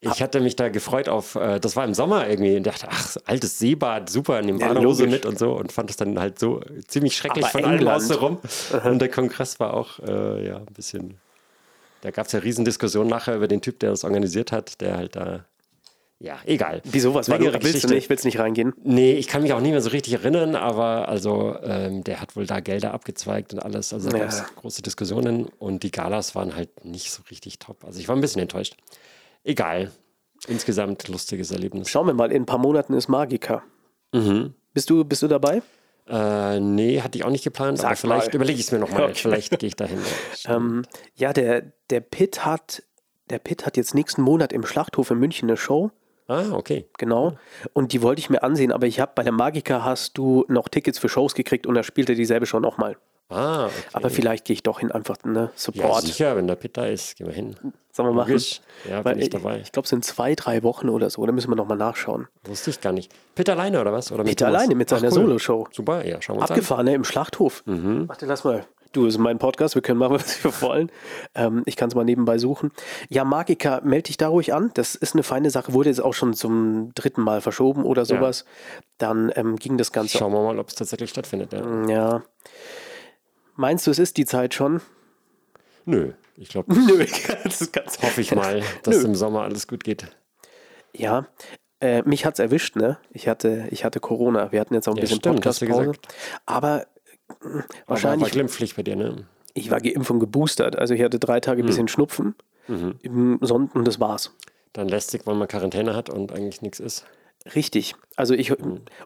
Ich 0.02 0.22
hatte 0.22 0.40
mich 0.40 0.56
da 0.56 0.70
gefreut 0.70 1.10
auf, 1.10 1.36
äh, 1.36 1.60
das 1.60 1.76
war 1.76 1.84
im 1.84 1.94
Sommer 1.94 2.28
irgendwie 2.30 2.56
und 2.56 2.64
dachte, 2.64 2.88
ach, 2.90 3.18
altes 3.26 3.60
Seebad, 3.60 4.10
super, 4.10 4.42
Ja, 4.42 4.56
Badehose 4.56 5.04
logisch. 5.04 5.08
mit 5.12 5.26
und 5.26 5.38
so 5.38 5.54
und 5.54 5.72
fand 5.74 5.90
es 5.90 5.98
dann 5.98 6.18
halt 6.20 6.40
so 6.40 6.62
ziemlich 6.88 7.18
schrecklich 7.18 7.44
Aber 7.46 7.52
von 7.52 7.66
allem 7.66 7.80
England. 7.80 7.98
außenrum. 8.04 8.38
Und 8.86 9.00
der 9.00 9.10
Kongress 9.10 9.60
war 9.60 9.74
auch, 9.74 10.00
äh, 10.00 10.48
ja, 10.48 10.58
ein 10.58 10.66
bisschen, 10.74 11.18
da 12.02 12.12
gab 12.12 12.28
es 12.28 12.32
ja 12.32 12.40
Riesendiskussionen 12.40 13.10
nachher 13.10 13.36
über 13.36 13.50
den 13.50 13.62
Typ, 13.62 13.80
der 13.80 13.90
das 13.90 14.06
organisiert 14.06 14.52
hat, 14.54 14.80
der 14.80 14.96
halt 14.96 15.18
da, 15.18 15.44
ja, 16.20 16.38
egal. 16.46 16.82
Wieso, 16.84 17.14
was 17.14 17.30
war 17.30 17.38
du? 17.40 17.46
Willst 17.46 17.56
du 17.56 17.60
Geschichte. 17.68 17.94
nicht? 17.94 18.10
Willst 18.10 18.26
nicht 18.26 18.40
reingehen? 18.40 18.74
Nee, 18.84 19.14
ich 19.14 19.28
kann 19.28 19.42
mich 19.42 19.54
auch 19.54 19.62
nicht 19.62 19.72
mehr 19.72 19.82
so 19.82 19.90
richtig 19.90 20.14
erinnern, 20.14 20.56
aber 20.56 21.08
also 21.08 21.56
ähm, 21.64 22.04
der 22.04 22.20
hat 22.20 22.36
wohl 22.36 22.46
da 22.46 22.60
Gelder 22.60 22.94
abgezweigt 22.94 23.54
und 23.54 23.60
alles. 23.60 23.94
Also 23.94 24.10
da 24.10 24.18
Ja. 24.18 24.24
gab 24.26 24.34
es 24.34 24.44
große 24.56 24.82
Diskussionen 24.82 25.46
und 25.60 25.84
die 25.84 25.92
Galas 25.92 26.36
waren 26.36 26.56
halt 26.56 26.84
nicht 26.84 27.12
so 27.12 27.24
richtig 27.32 27.60
top. 27.60 27.86
Also 27.86 28.00
ich 28.00 28.08
war 28.10 28.16
ein 28.18 28.22
bisschen 28.22 28.42
enttäuscht. 28.42 28.76
Egal. 29.44 29.92
Insgesamt 30.48 31.08
lustiges 31.08 31.52
Erlebnis. 31.52 31.90
Schauen 31.90 32.08
wir 32.08 32.14
mal, 32.14 32.32
in 32.32 32.44
ein 32.44 32.46
paar 32.46 32.60
Monaten 32.60 32.94
ist 32.94 33.08
Magica. 33.08 33.64
Bist, 34.74 34.90
du, 34.90 35.04
bist 35.06 35.22
du 35.22 35.28
dabei? 35.28 35.62
Äh, 36.08 36.60
nee, 36.60 37.02
hatte 37.02 37.18
ich 37.18 37.24
auch 37.24 37.30
nicht 37.30 37.44
geplant, 37.44 37.80
aber 37.80 37.90
Sag 37.90 37.98
vielleicht 38.00 38.28
mal. 38.30 38.36
überlege 38.36 38.60
ich 38.60 38.66
es 38.66 38.72
mir 38.72 38.80
nochmal. 38.80 39.04
Okay. 39.04 39.14
Vielleicht 39.16 39.60
gehe 39.60 39.68
ich 39.68 39.76
dahin. 39.76 40.00
Ähm, 40.48 40.84
ja, 41.16 41.32
der, 41.34 41.72
der 41.90 42.00
Pitt 42.00 42.46
hat, 42.46 42.82
der 43.30 43.38
Pitt 43.40 43.66
hat 43.66 43.78
jetzt 43.78 43.94
nächsten 43.94 44.22
Monat 44.22 44.52
im 44.54 44.66
Schlachthof 44.66 45.12
in 45.12 45.20
München 45.20 45.50
eine 45.50 45.58
Show. 45.58 45.92
Ah, 46.30 46.52
okay. 46.54 46.86
Genau. 46.98 47.38
Und 47.74 47.92
die 47.92 48.02
wollte 48.02 48.20
ich 48.20 48.30
mir 48.30 48.44
ansehen, 48.44 48.72
aber 48.72 48.88
ich 48.88 49.00
habe 49.00 49.12
bei 49.16 49.24
der 49.24 49.34
Magica 49.34 49.84
hast 49.84 50.18
du 50.18 50.46
noch 50.48 50.70
Tickets 50.70 50.98
für 50.98 51.10
Shows 51.10 51.34
gekriegt 51.34 51.68
und 51.68 51.76
da 51.76 51.84
spielte 51.84 52.16
dieselbe 52.16 52.46
Show 52.46 52.60
nochmal. 52.60 52.96
Ah, 53.32 53.66
okay. 53.66 53.74
Aber 53.94 54.10
vielleicht 54.10 54.46
gehe 54.46 54.56
ich 54.56 54.64
doch 54.64 54.80
hin, 54.80 54.92
einfach 54.92 55.18
ne, 55.24 55.40
ja, 55.40 55.52
Support. 55.56 56.02
sicher, 56.02 56.36
wenn 56.36 56.48
der 56.48 56.56
da 56.56 56.86
ist, 56.88 57.16
gehen 57.16 57.28
wir 57.28 57.34
hin. 57.34 57.56
Sollen 57.92 58.10
wir 58.10 58.14
machen? 58.14 58.30
Logisch. 58.30 58.62
Ja, 58.90 59.06
Weil 59.06 59.16
bin 59.16 59.24
ich 59.24 59.30
dabei. 59.30 59.60
Ich 59.60 59.72
glaube, 59.72 59.84
es 59.84 59.92
sind 59.92 60.04
zwei, 60.04 60.34
drei 60.34 60.64
Wochen 60.64 60.90
oder 60.90 61.12
so. 61.12 61.24
Da 61.26 61.32
müssen 61.32 61.52
wir 61.52 61.56
nochmal 61.56 61.78
nachschauen. 61.78 62.28
Wusste 62.46 62.72
ich 62.72 62.82
gar 62.82 62.92
nicht. 62.92 63.12
Pitt 63.36 63.48
alleine 63.50 63.82
oder 63.82 63.94
was? 63.94 64.12
Oder 64.12 64.24
mit 64.24 64.32
Peter 64.32 64.48
alleine 64.48 64.74
mit 64.74 64.90
seiner 64.90 65.10
cool. 65.10 65.12
Soloshow. 65.12 65.68
Super, 65.72 66.06
ja, 66.08 66.20
schauen 66.22 66.38
wir 66.38 66.42
uns 66.42 66.50
an. 66.50 66.56
Abgefahren, 66.56 66.86
ne? 66.86 66.96
Im 66.96 67.04
Schlachthof. 67.04 67.62
Mhm. 67.68 68.10
Warte, 68.10 68.26
lass 68.26 68.44
mal. 68.44 68.66
Du, 68.92 69.06
das 69.06 69.16
ist 69.16 69.20
mein 69.20 69.38
Podcast, 69.38 69.76
wir 69.76 69.82
können 69.84 70.00
machen, 70.00 70.14
was 70.16 70.44
wir 70.44 70.62
wollen. 70.62 70.92
Ähm, 71.36 71.62
ich 71.66 71.76
kann 71.76 71.90
es 71.90 71.96
mal 71.96 72.04
nebenbei 72.06 72.38
suchen. 72.38 72.72
Ja, 73.10 73.24
Magica, 73.24 73.82
melde 73.84 74.04
dich 74.04 74.18
da 74.18 74.28
ruhig 74.30 74.54
an. 74.54 74.72
Das 74.74 74.96
ist 74.96 75.14
eine 75.14 75.24
feine 75.24 75.52
Sache, 75.52 75.74
wurde 75.74 75.90
jetzt 75.90 76.02
auch 76.02 76.14
schon 76.14 76.34
zum 76.34 76.92
dritten 76.96 77.22
Mal 77.22 77.42
verschoben 77.42 77.84
oder 77.84 78.06
sowas. 78.06 78.46
Dann 78.98 79.32
ähm, 79.36 79.58
ging 79.58 79.78
das 79.78 79.92
Ganze. 79.92 80.18
Schauen 80.18 80.34
wir 80.34 80.42
mal, 80.42 80.58
ob 80.58 80.70
es 80.70 80.76
tatsächlich 80.76 81.12
stattfindet. 81.12 81.54
Ja. 81.54 81.86
Ja. 81.88 82.24
Meinst 83.56 83.86
du, 83.86 83.92
es 83.92 84.00
ist 84.00 84.18
die 84.18 84.26
Zeit 84.26 84.54
schon? 84.54 84.82
Nö, 85.86 86.14
ich 86.38 86.50
glaube, 86.50 86.74
Nö, 86.80 87.06
das 87.44 87.72
ganz 87.72 88.02
hoffe 88.02 88.22
ich 88.22 88.34
mal, 88.34 88.64
dass 88.84 88.98
Nö. 88.98 89.06
im 89.06 89.16
Sommer 89.16 89.42
alles 89.42 89.68
gut 89.68 89.84
geht. 89.84 90.08
Ja, 90.96 91.28
äh, 91.82 92.02
mich 92.04 92.26
hat's 92.26 92.40
erwischt, 92.40 92.76
ne? 92.76 92.98
Ich 93.12 93.28
hatte, 93.28 93.68
ich 93.70 93.86
hatte 93.86 94.00
Corona. 94.00 94.52
Wir 94.52 94.60
hatten 94.60 94.74
jetzt 94.74 94.88
auch 94.88 94.94
ein 94.94 94.98
Ja, 94.98 95.02
bisschen 95.02 95.20
stimmt, 95.20 95.42
gesagt. 95.42 96.08
Aber 96.46 96.88
Wahrscheinlich. 97.88 98.22
War 98.24 98.30
Glimpfpflicht 98.32 98.76
bei 98.76 98.84
dir, 98.84 98.96
ne? 98.96 99.26
ich 99.54 99.72
war 99.72 99.82
geimpft 99.82 100.12
und 100.12 100.20
geboostert. 100.20 100.78
Also 100.78 100.94
ich 100.94 101.02
hatte 101.04 101.20
drei 101.20 101.40
Tage 101.40 101.64
ein 101.64 101.66
bisschen 101.66 101.88
Schnupfen 101.88 102.36
im 102.68 103.40
Sonnen 103.42 103.70
und 103.74 103.88
das 103.88 104.00
war's. 104.00 104.32
Dann 104.74 104.88
lästig, 104.88 105.26
weil 105.26 105.36
man 105.36 105.48
Quarantäne 105.48 105.96
hat 105.96 106.10
und 106.10 106.32
eigentlich 106.32 106.62
nichts 106.62 106.80
ist. 106.80 107.06
Richtig. 107.56 107.96
Also 108.16 108.36
ich 108.36 108.54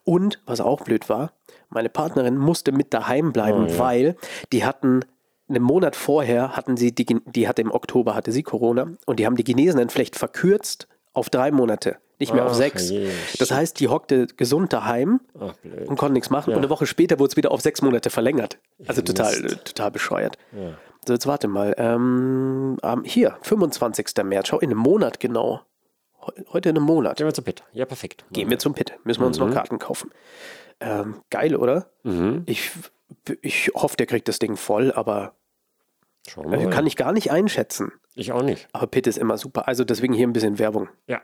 und 0.03 0.41
was 0.45 0.59
auch 0.59 0.81
blöd 0.81 1.07
war, 1.07 1.31
meine 1.69 1.89
Partnerin 1.89 2.37
musste 2.37 2.71
mit 2.71 2.93
daheim 2.93 3.31
bleiben, 3.31 3.65
Oh, 3.65 3.71
ja. 3.71 3.79
weil 3.79 4.15
die 4.51 4.65
hatten 4.65 5.01
einen 5.47 5.63
Monat 5.63 5.95
vorher 5.95 6.55
hatten 6.55 6.77
sie 6.77 6.93
die, 6.93 7.05
die 7.05 7.47
hatte 7.47 7.61
im 7.61 7.71
Oktober 7.71 8.15
hatte 8.15 8.31
sie 8.31 8.43
Corona 8.43 8.87
und 9.05 9.19
die 9.19 9.25
haben 9.25 9.35
die 9.35 9.43
Genesenenflecht 9.43 10.15
verkürzt 10.17 10.87
auf 11.13 11.29
drei 11.29 11.51
Monate, 11.51 11.97
nicht 12.19 12.33
mehr 12.33 12.45
auf 12.45 12.51
Ach, 12.51 12.55
sechs. 12.55 12.89
je, 12.89 13.09
das 13.39 13.51
heißt, 13.51 13.79
die 13.79 13.87
hockte 13.87 14.27
gesund 14.27 14.71
daheim 14.73 15.19
Ach, 15.39 15.53
und 15.87 15.97
konnte 15.97 16.13
nichts 16.13 16.29
machen. 16.29 16.51
Ja. 16.51 16.55
Und 16.57 16.63
eine 16.63 16.69
Woche 16.69 16.85
später 16.85 17.19
wurde 17.19 17.31
es 17.31 17.37
wieder 17.37 17.51
auf 17.51 17.61
sechs 17.61 17.81
Monate 17.81 18.09
verlängert. 18.09 18.59
Also 18.87 19.01
total, 19.01 19.39
Mist. 19.41 19.55
äh, 19.55 19.57
total 19.63 19.91
bescheuert. 19.91 20.37
Ja. 20.51 20.77
So, 21.05 21.13
jetzt 21.13 21.27
warte 21.27 21.47
mal. 21.47 21.73
Ähm, 21.77 22.77
hier, 23.03 23.37
25. 23.41 24.23
März. 24.23 24.47
Schau, 24.47 24.59
in 24.59 24.69
einem 24.71 24.79
Monat 24.79 25.19
genau. 25.19 25.61
Heu- 26.21 26.31
Heute 26.53 26.69
in 26.69 26.77
einem 26.77 26.85
Monat. 26.85 27.17
Gehen 27.17 27.27
wir 27.27 27.33
zu 27.33 27.41
Pitt. 27.41 27.63
Ja, 27.73 27.85
perfekt. 27.85 28.23
Gehen 28.31 28.49
wir 28.49 28.57
zum 28.59 28.73
Pit. 28.73 28.93
Müssen 29.03 29.21
wir 29.21 29.27
uns 29.27 29.37
noch 29.37 29.51
Karten 29.51 29.79
kaufen. 29.79 30.11
Ähm, 30.79 31.21
geil, 31.29 31.55
oder? 31.57 31.87
Mhm. 32.03 32.43
Ich, 32.45 32.71
ich 33.41 33.71
hoffe, 33.75 33.97
der 33.97 34.05
kriegt 34.05 34.27
das 34.29 34.39
Ding 34.39 34.55
voll, 34.55 34.93
aber 34.93 35.33
kann 36.71 36.87
ich 36.87 36.95
gar 36.95 37.11
nicht 37.11 37.31
einschätzen. 37.31 37.91
Ich 38.15 38.31
auch 38.31 38.43
nicht. 38.43 38.67
Aber 38.73 38.87
Pit 38.87 39.07
ist 39.07 39.17
immer 39.17 39.37
super. 39.37 39.67
Also 39.67 39.83
deswegen 39.83 40.13
hier 40.13 40.27
ein 40.27 40.33
bisschen 40.33 40.59
Werbung. 40.59 40.89
Ja. 41.07 41.21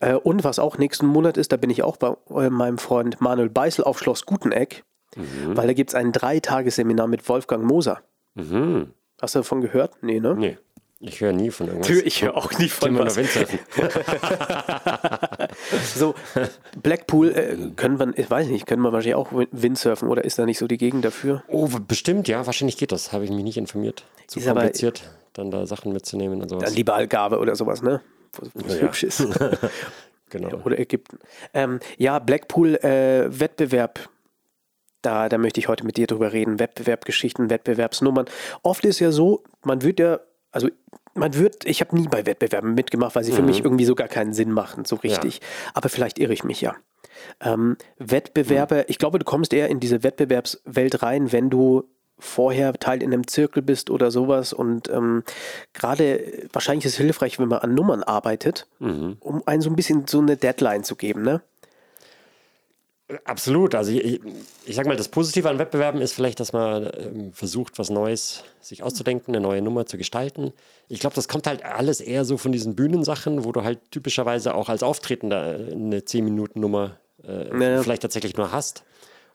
Äh, 0.00 0.14
und 0.14 0.44
was 0.44 0.58
auch 0.58 0.78
nächsten 0.78 1.06
Monat 1.06 1.36
ist, 1.36 1.52
da 1.52 1.56
bin 1.56 1.70
ich 1.70 1.82
auch 1.82 1.96
bei 1.96 2.14
äh, 2.30 2.50
meinem 2.50 2.78
Freund 2.78 3.20
Manuel 3.20 3.48
Beißel 3.48 3.84
auf 3.84 3.98
Schloss 3.98 4.26
Guteneck, 4.26 4.84
weil 5.46 5.66
da 5.66 5.72
gibt 5.72 5.90
es 5.90 5.94
ein 5.94 6.12
Dreitagesseminar 6.12 7.06
mit 7.06 7.28
Wolfgang 7.28 7.64
Moser. 7.64 8.02
Mhm. 8.34 8.92
Hast 9.20 9.34
du 9.34 9.40
davon 9.40 9.60
gehört? 9.60 10.02
Nee, 10.02 10.20
ne? 10.20 10.36
Nee. 10.36 10.58
Ich 11.00 11.20
höre 11.20 11.32
nie 11.32 11.50
von 11.50 11.68
irgendwas. 11.68 11.90
Ich 11.90 12.22
höre 12.24 12.36
auch 12.36 12.50
nie 12.58 12.68
von 12.68 12.98
was. 12.98 13.16
Windsurfen. 13.16 13.58
So, 15.94 16.14
Blackpool 16.82 17.30
äh, 17.30 17.56
können 17.76 17.98
wir, 17.98 18.16
ich 18.18 18.30
weiß 18.30 18.48
nicht, 18.48 18.66
können 18.66 18.82
wir 18.82 18.92
wahrscheinlich 18.92 19.14
auch 19.16 19.32
Windsurfen 19.50 20.08
oder 20.08 20.24
ist 20.24 20.38
da 20.38 20.44
nicht 20.46 20.58
so 20.58 20.66
die 20.66 20.76
Gegend 20.78 21.04
dafür? 21.04 21.42
Oh, 21.48 21.68
bestimmt, 21.86 22.28
ja. 22.28 22.46
Wahrscheinlich 22.46 22.76
geht 22.76 22.92
das. 22.92 23.12
Habe 23.12 23.24
ich 23.24 23.30
mich 23.30 23.42
nicht 23.44 23.56
informiert. 23.56 24.04
Zu 24.26 24.38
Ist 24.40 24.46
aber- 24.48 24.60
kompliziert, 24.60 25.02
dann 25.32 25.50
da 25.50 25.66
Sachen 25.66 25.92
mitzunehmen 25.92 26.40
und 26.42 26.48
sowas. 26.48 26.64
Dann 26.64 26.74
lieber 26.74 26.94
Algarve 26.94 27.38
oder 27.38 27.54
sowas, 27.56 27.82
ne? 27.82 28.00
Es 28.66 28.74
Ja. 28.74 28.80
hübsch 28.82 29.02
ist. 29.04 29.26
genau. 30.30 30.60
oder 30.64 30.78
Ägypten. 30.78 31.18
Ähm, 31.54 31.80
ja, 31.96 32.18
Blackpool 32.18 32.76
äh, 32.76 33.26
Wettbewerb. 33.28 34.08
Da, 35.02 35.28
da 35.28 35.38
möchte 35.38 35.60
ich 35.60 35.68
heute 35.68 35.84
mit 35.86 35.96
dir 35.96 36.06
drüber 36.06 36.32
reden. 36.32 36.58
Wettbewerbgeschichten, 36.58 37.50
Wettbewerbsnummern. 37.50 38.26
Oft 38.62 38.84
ist 38.84 38.98
ja 39.00 39.12
so, 39.12 39.42
man 39.64 39.82
wird 39.82 40.00
ja 40.00 40.20
Also 40.50 40.68
man 41.14 41.34
wird, 41.34 41.64
ich 41.66 41.80
habe 41.80 41.96
nie 41.96 42.08
bei 42.08 42.26
Wettbewerben 42.26 42.74
mitgemacht, 42.74 43.14
weil 43.16 43.24
sie 43.24 43.32
für 43.32 43.42
mich 43.42 43.64
irgendwie 43.64 43.84
so 43.84 43.94
gar 43.94 44.08
keinen 44.08 44.32
Sinn 44.32 44.52
machen, 44.52 44.84
so 44.84 44.96
richtig. 44.96 45.40
Aber 45.74 45.88
vielleicht 45.88 46.18
irre 46.18 46.32
ich 46.32 46.44
mich 46.44 46.60
ja. 46.60 46.74
Ähm, 47.40 47.76
Wettbewerbe, 47.98 48.84
ich 48.88 48.98
glaube, 48.98 49.18
du 49.18 49.24
kommst 49.24 49.52
eher 49.52 49.68
in 49.68 49.80
diese 49.80 50.02
Wettbewerbswelt 50.02 51.02
rein, 51.02 51.32
wenn 51.32 51.50
du 51.50 51.84
vorher 52.20 52.72
Teil 52.72 53.02
in 53.02 53.12
einem 53.12 53.26
Zirkel 53.26 53.62
bist 53.62 53.90
oder 53.90 54.10
sowas. 54.10 54.52
Und 54.52 54.88
ähm, 54.90 55.22
gerade 55.72 56.48
wahrscheinlich 56.52 56.84
ist 56.84 56.92
es 56.92 56.98
hilfreich, 56.98 57.38
wenn 57.38 57.48
man 57.48 57.60
an 57.60 57.74
Nummern 57.74 58.02
arbeitet, 58.02 58.66
um 59.20 59.42
einen 59.46 59.62
so 59.62 59.70
ein 59.70 59.76
bisschen 59.76 60.06
so 60.06 60.20
eine 60.20 60.36
Deadline 60.36 60.84
zu 60.84 60.96
geben, 60.96 61.22
ne? 61.22 61.42
Absolut. 63.24 63.74
Also 63.74 63.90
ich, 63.92 64.20
ich 64.66 64.76
sag 64.76 64.86
mal, 64.86 64.96
das 64.96 65.08
Positive 65.08 65.48
an 65.48 65.58
Wettbewerben 65.58 66.02
ist 66.02 66.12
vielleicht, 66.12 66.40
dass 66.40 66.52
man 66.52 66.90
ähm, 66.98 67.32
versucht, 67.32 67.78
was 67.78 67.88
Neues 67.88 68.44
sich 68.60 68.82
auszudenken, 68.82 69.34
eine 69.34 69.42
neue 69.42 69.62
Nummer 69.62 69.86
zu 69.86 69.96
gestalten. 69.96 70.52
Ich 70.88 71.00
glaube, 71.00 71.16
das 71.16 71.26
kommt 71.26 71.46
halt 71.46 71.64
alles 71.64 72.00
eher 72.02 72.26
so 72.26 72.36
von 72.36 72.52
diesen 72.52 72.76
Bühnensachen, 72.76 73.44
wo 73.44 73.52
du 73.52 73.62
halt 73.64 73.78
typischerweise 73.90 74.54
auch 74.54 74.68
als 74.68 74.82
Auftretender 74.82 75.68
eine 75.72 76.00
10-Minuten-Nummer 76.00 76.98
äh, 77.26 77.48
Ja. 77.58 77.82
vielleicht 77.82 78.02
tatsächlich 78.02 78.36
nur 78.36 78.52
hast 78.52 78.84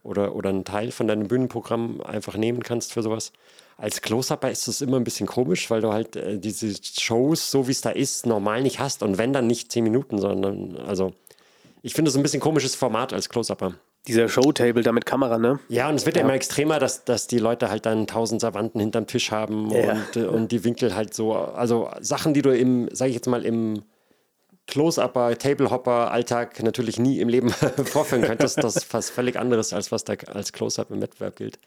oder, 0.04 0.36
oder 0.36 0.50
einen 0.50 0.66
Teil 0.66 0.92
von 0.92 1.08
deinem 1.08 1.28
Bühnenprogramm 1.28 2.02
einfach 2.02 2.38
nehmen 2.38 2.62
kannst 2.62 2.94
für 2.94 3.02
sowas. 3.02 3.32
Als 3.78 4.02
Close-Upper 4.02 4.52
ist 4.52 4.68
es 4.68 4.82
immer 4.82 4.98
ein 4.98 5.04
bisschen 5.04 5.26
komisch, 5.26 5.72
weil 5.72 5.82
du 5.82 5.92
halt 5.92 6.16
äh, 6.16 6.38
diese 6.38 6.76
Shows, 7.00 7.50
so 7.50 7.68
wie 7.68 7.72
es 7.72 7.82
da 7.82 7.90
ist, 7.90 8.28
normal 8.28 8.62
nicht 8.62 8.80
hast. 8.80 9.02
Und 9.02 9.18
wenn 9.18 9.34
dann 9.34 9.48
nicht 9.48 9.72
10 9.72 9.84
Minuten, 9.84 10.20
sondern 10.20 10.78
also 10.78 11.14
ich 11.84 11.94
finde 11.94 12.10
es 12.10 12.16
ein 12.16 12.24
bisschen 12.24 12.40
komisches 12.40 12.76
Format 12.76 13.14
als 13.14 13.30
Close-Upper. 13.30 13.76
Dieser 14.08 14.28
Showtable 14.28 14.84
da 14.84 14.92
mit 14.92 15.06
Kamera, 15.06 15.38
ne? 15.38 15.60
Ja, 15.70 15.90
und 15.90 15.96
es 15.96 16.06
wird 16.06 16.16
ja. 16.16 16.24
immer 16.24 16.34
extremer, 16.34 16.80
dass, 16.80 17.06
dass 17.06 17.28
die 17.28 17.40
Leute 17.40 17.70
halt 17.70 17.86
dann 17.86 18.08
tausend 18.08 18.42
Savanten 18.42 18.80
hinterm 18.80 19.06
Tisch 19.06 19.32
haben 19.32 19.70
Ja. 19.70 19.94
und, 19.94 20.16
äh, 20.16 20.26
und 20.26 20.52
die 20.52 20.64
Winkel 20.64 20.96
halt 20.96 21.14
so, 21.14 21.34
also 21.34 21.90
Sachen, 22.00 22.34
die 22.34 22.42
du 22.42 22.56
im, 22.58 22.90
sag 22.92 23.10
ich 23.10 23.16
jetzt 23.16 23.28
mal, 23.28 23.46
im 23.46 23.84
Close-Upper, 24.68 25.38
Tablehopper-Alltag 25.38 26.64
natürlich 26.64 27.00
nie 27.00 27.20
im 27.20 27.28
Leben 27.28 27.50
vorführen 27.86 28.24
könntest. 28.24 28.64
Das 28.64 28.78
ist 28.78 28.86
fast 28.86 29.12
völlig 29.12 29.38
anderes, 29.38 29.74
als 29.74 29.92
was 29.92 30.06
da 30.06 30.14
als 30.34 30.54
Close-Up 30.54 30.90
im 30.90 31.02
Wettbewerb 31.02 31.36
gilt. 31.36 31.60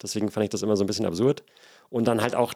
Deswegen 0.00 0.30
fand 0.30 0.44
ich 0.44 0.50
das 0.50 0.62
immer 0.62 0.76
so 0.76 0.84
ein 0.84 0.86
bisschen 0.86 1.06
absurd. 1.06 1.42
Und 1.90 2.06
dann 2.06 2.22
halt 2.22 2.36
auch, 2.36 2.54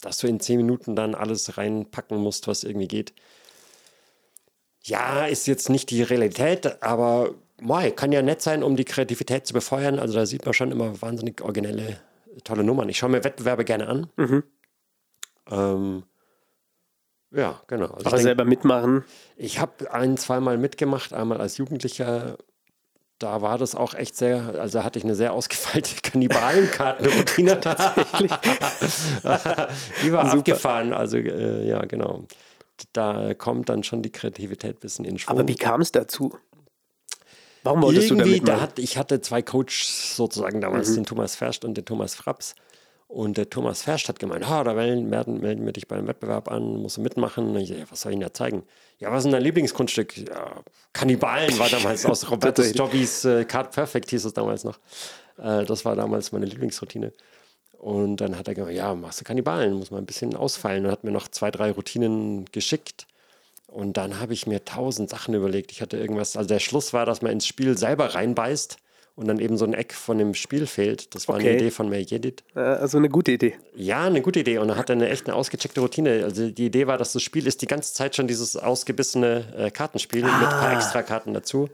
dass 0.00 0.18
du 0.18 0.26
in 0.26 0.40
zehn 0.40 0.56
Minuten 0.56 0.96
dann 0.96 1.14
alles 1.14 1.58
reinpacken 1.58 2.16
musst, 2.18 2.48
was 2.48 2.64
irgendwie 2.64 2.88
geht. 2.88 3.12
Ja, 4.86 5.26
ist 5.26 5.46
jetzt 5.48 5.68
nicht 5.68 5.90
die 5.90 6.02
Realität, 6.02 6.80
aber 6.82 7.30
mei, 7.60 7.90
kann 7.90 8.12
ja 8.12 8.22
nett 8.22 8.40
sein, 8.40 8.62
um 8.62 8.76
die 8.76 8.84
Kreativität 8.84 9.44
zu 9.46 9.52
befeuern. 9.52 9.98
Also 9.98 10.14
da 10.14 10.26
sieht 10.26 10.44
man 10.44 10.54
schon 10.54 10.70
immer 10.70 11.02
wahnsinnig 11.02 11.42
originelle, 11.42 11.98
tolle 12.44 12.62
Nummern. 12.62 12.88
Ich 12.88 12.98
schaue 12.98 13.10
mir 13.10 13.24
Wettbewerbe 13.24 13.64
gerne 13.64 13.88
an. 13.88 14.06
Ähm, 15.50 16.04
ja, 17.34 17.60
genau. 17.66 17.86
Also 17.86 18.10
denk- 18.10 18.22
selber 18.22 18.44
mitmachen. 18.44 19.04
ich 19.36 19.58
habe 19.58 19.92
ein, 19.92 20.16
zweimal 20.16 20.56
mitgemacht, 20.56 21.12
einmal 21.12 21.40
als 21.40 21.56
Jugendlicher. 21.58 22.36
Da 23.18 23.40
war 23.42 23.58
das 23.58 23.74
auch 23.74 23.94
echt 23.94 24.14
sehr, 24.14 24.54
also 24.60 24.84
hatte 24.84 24.98
ich 24.98 25.04
eine 25.04 25.14
sehr 25.16 25.32
ausgefeilte 25.32 25.90
Kannibalenkartenroutine. 26.02 27.58
Tatsächlich. 27.60 28.30
die 30.04 30.12
war 30.12 30.30
abgefahren. 30.32 30.92
Also, 30.92 31.16
äh, 31.16 31.66
ja, 31.66 31.84
genau. 31.86 32.24
Da 32.92 33.34
kommt 33.34 33.68
dann 33.68 33.82
schon 33.82 34.02
die 34.02 34.10
Kreativität 34.12 34.76
ein 34.76 34.80
bisschen 34.80 35.04
in 35.04 35.18
Schwung. 35.18 35.38
Aber 35.38 35.48
wie 35.48 35.54
kam 35.54 35.80
es 35.80 35.92
dazu? 35.92 36.36
Warum 37.62 37.82
wolltest 37.82 38.10
du 38.10 38.14
da 38.14 38.24
Irgendwie, 38.24 38.40
da 38.44 38.60
hat, 38.60 38.78
ich 38.78 38.96
hatte 38.96 39.20
zwei 39.20 39.42
Coaches 39.42 40.14
sozusagen 40.16 40.60
damals, 40.60 40.90
Mhm. 40.90 40.94
den 40.96 41.04
Thomas 41.06 41.34
Ferscht 41.36 41.64
und 41.64 41.74
den 41.76 41.84
Thomas 41.84 42.14
Fraps. 42.14 42.54
Und 43.08 43.36
der 43.36 43.48
Thomas 43.48 43.82
Ferscht 43.82 44.08
hat 44.08 44.18
gemeint, 44.18 44.48
ah, 44.48 44.64
da 44.64 44.74
melden, 44.74 45.08
melden, 45.08 45.38
melden 45.40 45.64
wir 45.64 45.72
dich 45.72 45.86
beim 45.86 46.08
Wettbewerb 46.08 46.50
an, 46.50 46.76
musst 46.82 46.96
du 46.96 47.00
mitmachen. 47.02 47.50
Und 47.50 47.56
ich, 47.56 47.68
ja, 47.70 47.76
was 47.88 48.00
soll 48.00 48.10
ich 48.12 48.16
Ihnen 48.16 48.22
da 48.22 48.34
zeigen? 48.34 48.64
Ja, 48.98 49.10
was 49.12 49.18
ist 49.18 49.24
denn 49.24 49.32
dein 49.32 49.42
Lieblingsgrundstück? 49.42 50.16
Ja, 50.28 50.62
Kannibalen 50.92 51.56
war 51.58 51.68
damals 51.68 52.04
aus 52.04 52.28
Robertus. 52.30 52.72
Jobbys 52.74 53.24
äh, 53.24 53.44
Card 53.44 53.72
Perfect 53.72 54.10
hieß 54.10 54.24
es 54.24 54.32
damals 54.32 54.64
noch. 54.64 54.78
Äh, 55.38 55.64
das 55.64 55.84
war 55.84 55.94
damals 55.94 56.32
meine 56.32 56.46
Lieblingsroutine. 56.46 57.12
Und 57.86 58.16
dann 58.16 58.36
hat 58.36 58.48
er 58.48 58.54
gesagt, 58.54 58.74
ja, 58.74 58.96
machst 58.96 59.20
du 59.20 59.24
Kannibalen, 59.24 59.74
muss 59.74 59.92
mal 59.92 59.98
ein 59.98 60.06
bisschen 60.06 60.34
ausfallen. 60.34 60.84
Und 60.86 60.90
hat 60.90 61.04
mir 61.04 61.12
noch 61.12 61.28
zwei, 61.28 61.52
drei 61.52 61.70
Routinen 61.70 62.44
geschickt. 62.50 63.06
Und 63.68 63.96
dann 63.96 64.18
habe 64.18 64.32
ich 64.32 64.48
mir 64.48 64.64
tausend 64.64 65.08
Sachen 65.08 65.34
überlegt. 65.34 65.70
Ich 65.70 65.82
hatte 65.82 65.96
irgendwas, 65.96 66.36
also 66.36 66.48
der 66.48 66.58
Schluss 66.58 66.92
war, 66.92 67.06
dass 67.06 67.22
man 67.22 67.30
ins 67.30 67.46
Spiel 67.46 67.78
selber 67.78 68.16
reinbeißt 68.16 68.78
und 69.14 69.28
dann 69.28 69.38
eben 69.38 69.56
so 69.56 69.64
ein 69.64 69.72
Eck 69.72 69.92
von 69.94 70.18
dem 70.18 70.34
Spiel 70.34 70.66
fehlt. 70.66 71.14
Das 71.14 71.28
war 71.28 71.36
eine 71.36 71.44
Okay. 71.44 71.54
Idee 71.58 71.70
von 71.70 71.88
Merjedit. 71.88 72.42
Äh, 72.56 72.58
Also 72.58 72.98
eine 72.98 73.08
gute 73.08 73.30
Idee. 73.30 73.54
Ja, 73.76 74.02
eine 74.06 74.20
gute 74.20 74.40
Idee. 74.40 74.58
Und 74.58 74.68
er 74.68 74.76
hatte 74.78 74.92
eine 74.92 75.08
echt 75.08 75.28
eine 75.28 75.36
ausgecheckte 75.36 75.80
Routine. 75.80 76.24
Also 76.24 76.50
die 76.50 76.66
Idee 76.66 76.88
war, 76.88 76.98
dass 76.98 77.12
das 77.12 77.22
Spiel 77.22 77.46
ist 77.46 77.62
die 77.62 77.68
ganze 77.68 77.94
Zeit 77.94 78.16
schon 78.16 78.26
dieses 78.26 78.56
ausgebissene 78.56 79.44
äh, 79.56 79.70
Kartenspiel 79.70 80.24
mit 80.24 80.32
ein 80.32 80.40
paar 80.40 80.72
extra 80.72 81.04
Karten 81.04 81.34
dazu. 81.34 81.68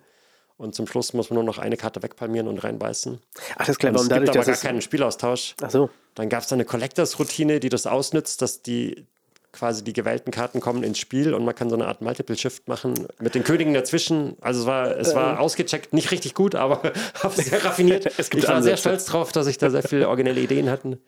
Und 0.63 0.77
zum 0.77 0.87
Schluss 0.87 1.13
muss 1.13 1.29
man 1.29 1.35
nur 1.35 1.45
noch 1.45 1.59
eine 1.59 1.77
Karte 1.77 2.05
wegpalmieren 2.05 2.47
und 2.47 2.63
reinbeißen. 2.63 3.19
Ach, 3.55 3.59
das 3.59 3.71
ist 3.71 3.79
clever. 3.81 3.99
Und 3.99 4.03
es 4.03 4.09
dadurch, 4.09 4.31
gibt 4.31 4.37
aber 4.37 4.47
gar 4.47 4.57
keinen 4.63 4.81
Spielaustausch. 4.81 5.57
Ach 5.61 5.71
so. 5.71 5.91
Dann 6.15 6.29
gab 6.29 6.45
es 6.45 6.53
eine 6.53 6.65
Collectors-Routine, 6.65 7.59
die 7.59 7.69
das 7.69 7.89
ausnützt, 7.89 8.43
dass 8.43 8.63
die 8.63 9.05
quasi 9.51 9.83
die 9.83 9.93
gewählten 9.93 10.31
Karten 10.31 10.61
kommen 10.61 10.85
ins 10.85 10.99
Spiel 10.99 11.35
und 11.35 11.45
man 11.45 11.57
kann 11.57 11.69
so 11.69 11.75
eine 11.75 11.87
Art 11.87 12.01
Multiple 12.01 12.39
Shift 12.39 12.69
machen 12.69 12.95
mit 13.19 13.35
den 13.35 13.43
Königen 13.43 13.75
dazwischen. 13.75 14.37
Also 14.41 14.61
es 14.61 14.67
war, 14.67 14.97
es 14.97 15.15
war 15.17 15.41
ausgecheckt, 15.41 15.93
nicht 15.93 16.13
richtig 16.13 16.35
gut, 16.35 16.55
aber 16.55 16.93
sehr 17.35 17.65
raffiniert. 17.65 18.07
Es 18.17 18.31
gibt 18.31 18.45
ich 18.45 18.49
war 18.49 18.63
sehr 18.63 18.75
Ansätze. 18.75 18.79
stolz 18.79 19.05
drauf, 19.07 19.33
dass 19.33 19.49
ich 19.49 19.59
da 19.59 19.69
sehr 19.69 19.83
viele 19.83 20.09
originelle 20.09 20.41
Ideen 20.41 20.71
hatten. 20.71 21.01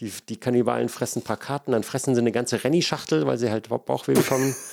Die, 0.00 0.10
die 0.26 0.38
Kannibalen 0.38 0.88
fressen 0.88 1.20
ein 1.20 1.24
paar 1.24 1.36
Karten, 1.36 1.72
dann 1.72 1.82
fressen 1.82 2.14
sie 2.14 2.22
eine 2.22 2.32
ganze 2.32 2.64
Renny-Schachtel, 2.64 3.26
weil 3.26 3.36
sie 3.36 3.50
halt 3.50 3.68
Bauchweh 3.68 4.14
bekommen. 4.14 4.56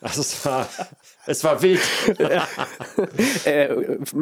Also 0.00 0.20
es 0.20 0.44
war, 0.44 0.68
es 1.26 1.42
war 1.42 1.62
wild. 1.62 1.80
Äh, 3.44 3.68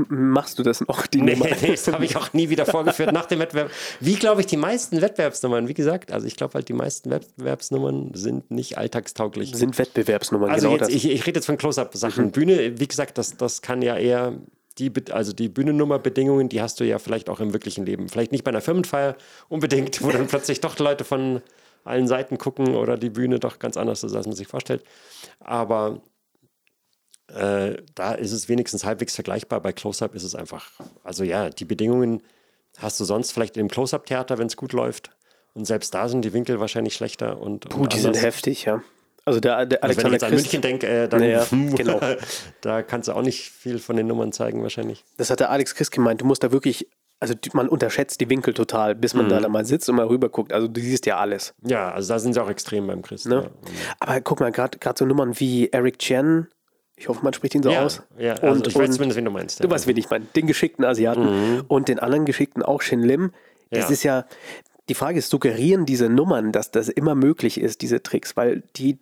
machst 0.08 0.58
du 0.58 0.62
das 0.62 0.80
noch, 0.86 1.06
die 1.06 1.20
Nee, 1.20 1.32
Nummer? 1.34 1.46
nee, 1.62 1.70
das 1.72 1.86
habe 1.88 2.04
ich 2.04 2.16
auch 2.16 2.32
nie 2.32 2.50
wieder 2.50 2.66
vorgeführt 2.66 3.12
nach 3.12 3.26
dem 3.26 3.38
Wettbewerb. 3.38 3.70
Wie, 4.00 4.14
glaube 4.14 4.40
ich, 4.40 4.46
die 4.46 4.56
meisten 4.56 5.00
Wettbewerbsnummern, 5.00 5.68
wie 5.68 5.74
gesagt, 5.74 6.12
also 6.12 6.26
ich 6.26 6.36
glaube 6.36 6.54
halt, 6.54 6.68
die 6.68 6.72
meisten 6.74 7.10
Wettbewerbsnummern 7.10 8.12
sind 8.14 8.50
nicht 8.50 8.78
alltagstauglich. 8.78 9.54
Sind 9.54 9.78
Wettbewerbsnummern, 9.78 10.50
Also 10.50 10.68
genau 10.68 10.78
jetzt, 10.78 10.88
das. 10.88 10.94
ich, 10.94 11.10
ich 11.10 11.26
rede 11.26 11.38
jetzt 11.38 11.46
von 11.46 11.56
Close-Up-Sachen. 11.56 12.30
Bühne, 12.32 12.78
wie 12.78 12.88
gesagt, 12.88 13.18
das, 13.18 13.36
das 13.36 13.62
kann 13.62 13.82
ja 13.82 13.96
eher 13.96 14.34
die, 14.78 14.92
also 15.10 15.32
die 15.32 15.48
Bühnennummerbedingungen, 15.48 16.48
die 16.48 16.60
hast 16.60 16.80
du 16.80 16.84
ja 16.84 16.98
vielleicht 16.98 17.28
auch 17.28 17.40
im 17.40 17.52
wirklichen 17.52 17.86
Leben. 17.86 18.08
Vielleicht 18.08 18.32
nicht 18.32 18.44
bei 18.44 18.50
einer 18.50 18.60
Firmenfeier 18.60 19.16
unbedingt, 19.48 20.02
wo 20.02 20.10
dann 20.10 20.26
plötzlich 20.28 20.60
doch 20.60 20.78
Leute 20.78 21.04
von 21.04 21.40
allen 21.84 22.08
Seiten 22.08 22.38
gucken 22.38 22.74
oder 22.74 22.96
die 22.96 23.10
Bühne 23.10 23.38
doch 23.38 23.58
ganz 23.58 23.76
anders 23.76 24.02
ist, 24.02 24.14
als 24.14 24.26
man 24.26 24.34
sich 24.34 24.48
vorstellt. 24.48 24.82
Aber 25.40 26.00
äh, 27.28 27.76
da 27.94 28.12
ist 28.12 28.32
es 28.32 28.48
wenigstens 28.48 28.84
halbwegs 28.84 29.14
vergleichbar. 29.14 29.60
Bei 29.60 29.72
Close-Up 29.72 30.14
ist 30.14 30.24
es 30.24 30.34
einfach, 30.34 30.70
also 31.02 31.24
ja, 31.24 31.50
die 31.50 31.64
Bedingungen 31.64 32.22
hast 32.78 32.98
du 33.00 33.04
sonst 33.04 33.32
vielleicht 33.32 33.56
im 33.56 33.68
Close-Up-Theater, 33.68 34.38
wenn 34.38 34.46
es 34.46 34.56
gut 34.56 34.72
läuft. 34.72 35.10
Und 35.54 35.66
selbst 35.66 35.94
da 35.94 36.08
sind 36.08 36.24
die 36.24 36.32
Winkel 36.32 36.58
wahrscheinlich 36.58 36.94
schlechter 36.94 37.40
und, 37.40 37.68
Puh, 37.68 37.86
die 37.86 38.00
sind 38.00 38.20
heftig, 38.20 38.64
ja. 38.64 38.82
Also 39.24 39.40
der, 39.40 39.64
der 39.64 39.82
Also 39.82 39.96
wenn 39.98 40.06
ich 40.06 40.12
jetzt 40.12 40.24
an 40.24 40.30
Christ, 40.30 40.44
München 40.44 40.60
denke, 40.60 40.86
äh, 40.86 41.08
dann 41.08 41.20
Naja, 41.20 41.46
genau. 41.50 42.00
da 42.60 42.82
kannst 42.82 43.08
du 43.08 43.12
auch 43.12 43.22
nicht 43.22 43.50
viel 43.50 43.78
von 43.78 43.96
den 43.96 44.06
Nummern 44.06 44.32
zeigen 44.32 44.62
wahrscheinlich. 44.62 45.04
das 45.16 45.30
hat 45.30 45.40
der 45.40 45.50
Alex 45.50 45.74
Christ 45.74 45.92
gemeint, 45.92 46.20
du 46.20 46.26
musst 46.26 46.42
da 46.42 46.52
wirklich, 46.52 46.88
also 47.32 47.34
man 47.54 47.68
unterschätzt 47.68 48.20
die 48.20 48.28
Winkel 48.30 48.54
total, 48.54 48.94
bis 48.94 49.14
man 49.14 49.28
da, 49.28 49.38
Mhm. 49.38 49.42
da 49.42 49.48
mal 49.48 49.64
sitzt 49.64 49.88
und 49.88 49.96
mal 49.96 50.06
rüber 50.06 50.28
guckt. 50.28 50.52
Also 50.52 50.68
du 50.68 50.80
siehst 50.80 51.06
ja 51.06 51.18
alles. 51.18 51.54
Ja, 51.66 51.90
also 51.92 52.12
da 52.14 52.18
sind 52.18 52.34
sie 52.34 52.42
auch 52.42 52.48
extrem 52.50 52.86
beim 52.86 53.02
Chris. 53.02 53.24
Ne? 53.24 53.50
Aber 54.00 54.20
guck 54.20 54.40
mal, 54.40 54.52
gerade 54.52 54.78
so 54.96 55.04
Nummern 55.06 55.38
wie 55.40 55.68
Eric 55.70 55.98
Chen, 55.98 56.48
ich 56.96 57.08
hoffe, 57.08 57.20
man 57.24 57.32
spricht 57.32 57.54
ihn 57.54 57.62
so 57.62 57.70
Ja, 57.70 57.82
aus. 57.84 58.02
ja 58.18 58.34
also 58.34 58.46
und, 58.60 58.66
ich 58.68 58.74
weiß 58.76 58.90
zumindest, 58.92 59.16
wen 59.18 59.24
du 59.24 59.30
meinst. 59.30 59.58
du 59.60 59.64
ja. 59.64 59.70
weißt, 59.70 59.86
wen 59.86 59.96
ich 59.96 60.08
meine. 60.10 60.26
Den 60.36 60.46
geschickten 60.46 60.84
Asiaten 60.84 61.62
und 61.66 61.88
den 61.88 61.98
anderen 61.98 62.24
geschickten 62.24 62.62
auch 62.62 62.82
Shin 62.82 63.02
Lim. 63.02 63.32
Ja. 63.70 63.88
ist 63.88 64.04
ja, 64.04 64.26
die 64.88 64.94
Frage 64.94 65.18
ist, 65.18 65.30
suggerieren 65.30 65.86
diese 65.86 66.08
Nummern, 66.08 66.52
dass 66.52 66.70
das 66.70 66.88
immer 66.88 67.14
möglich 67.14 67.58
ist, 67.60 67.80
diese 67.82 68.02
Tricks? 68.02 68.36
Weil 68.36 68.62
die, 68.76 68.98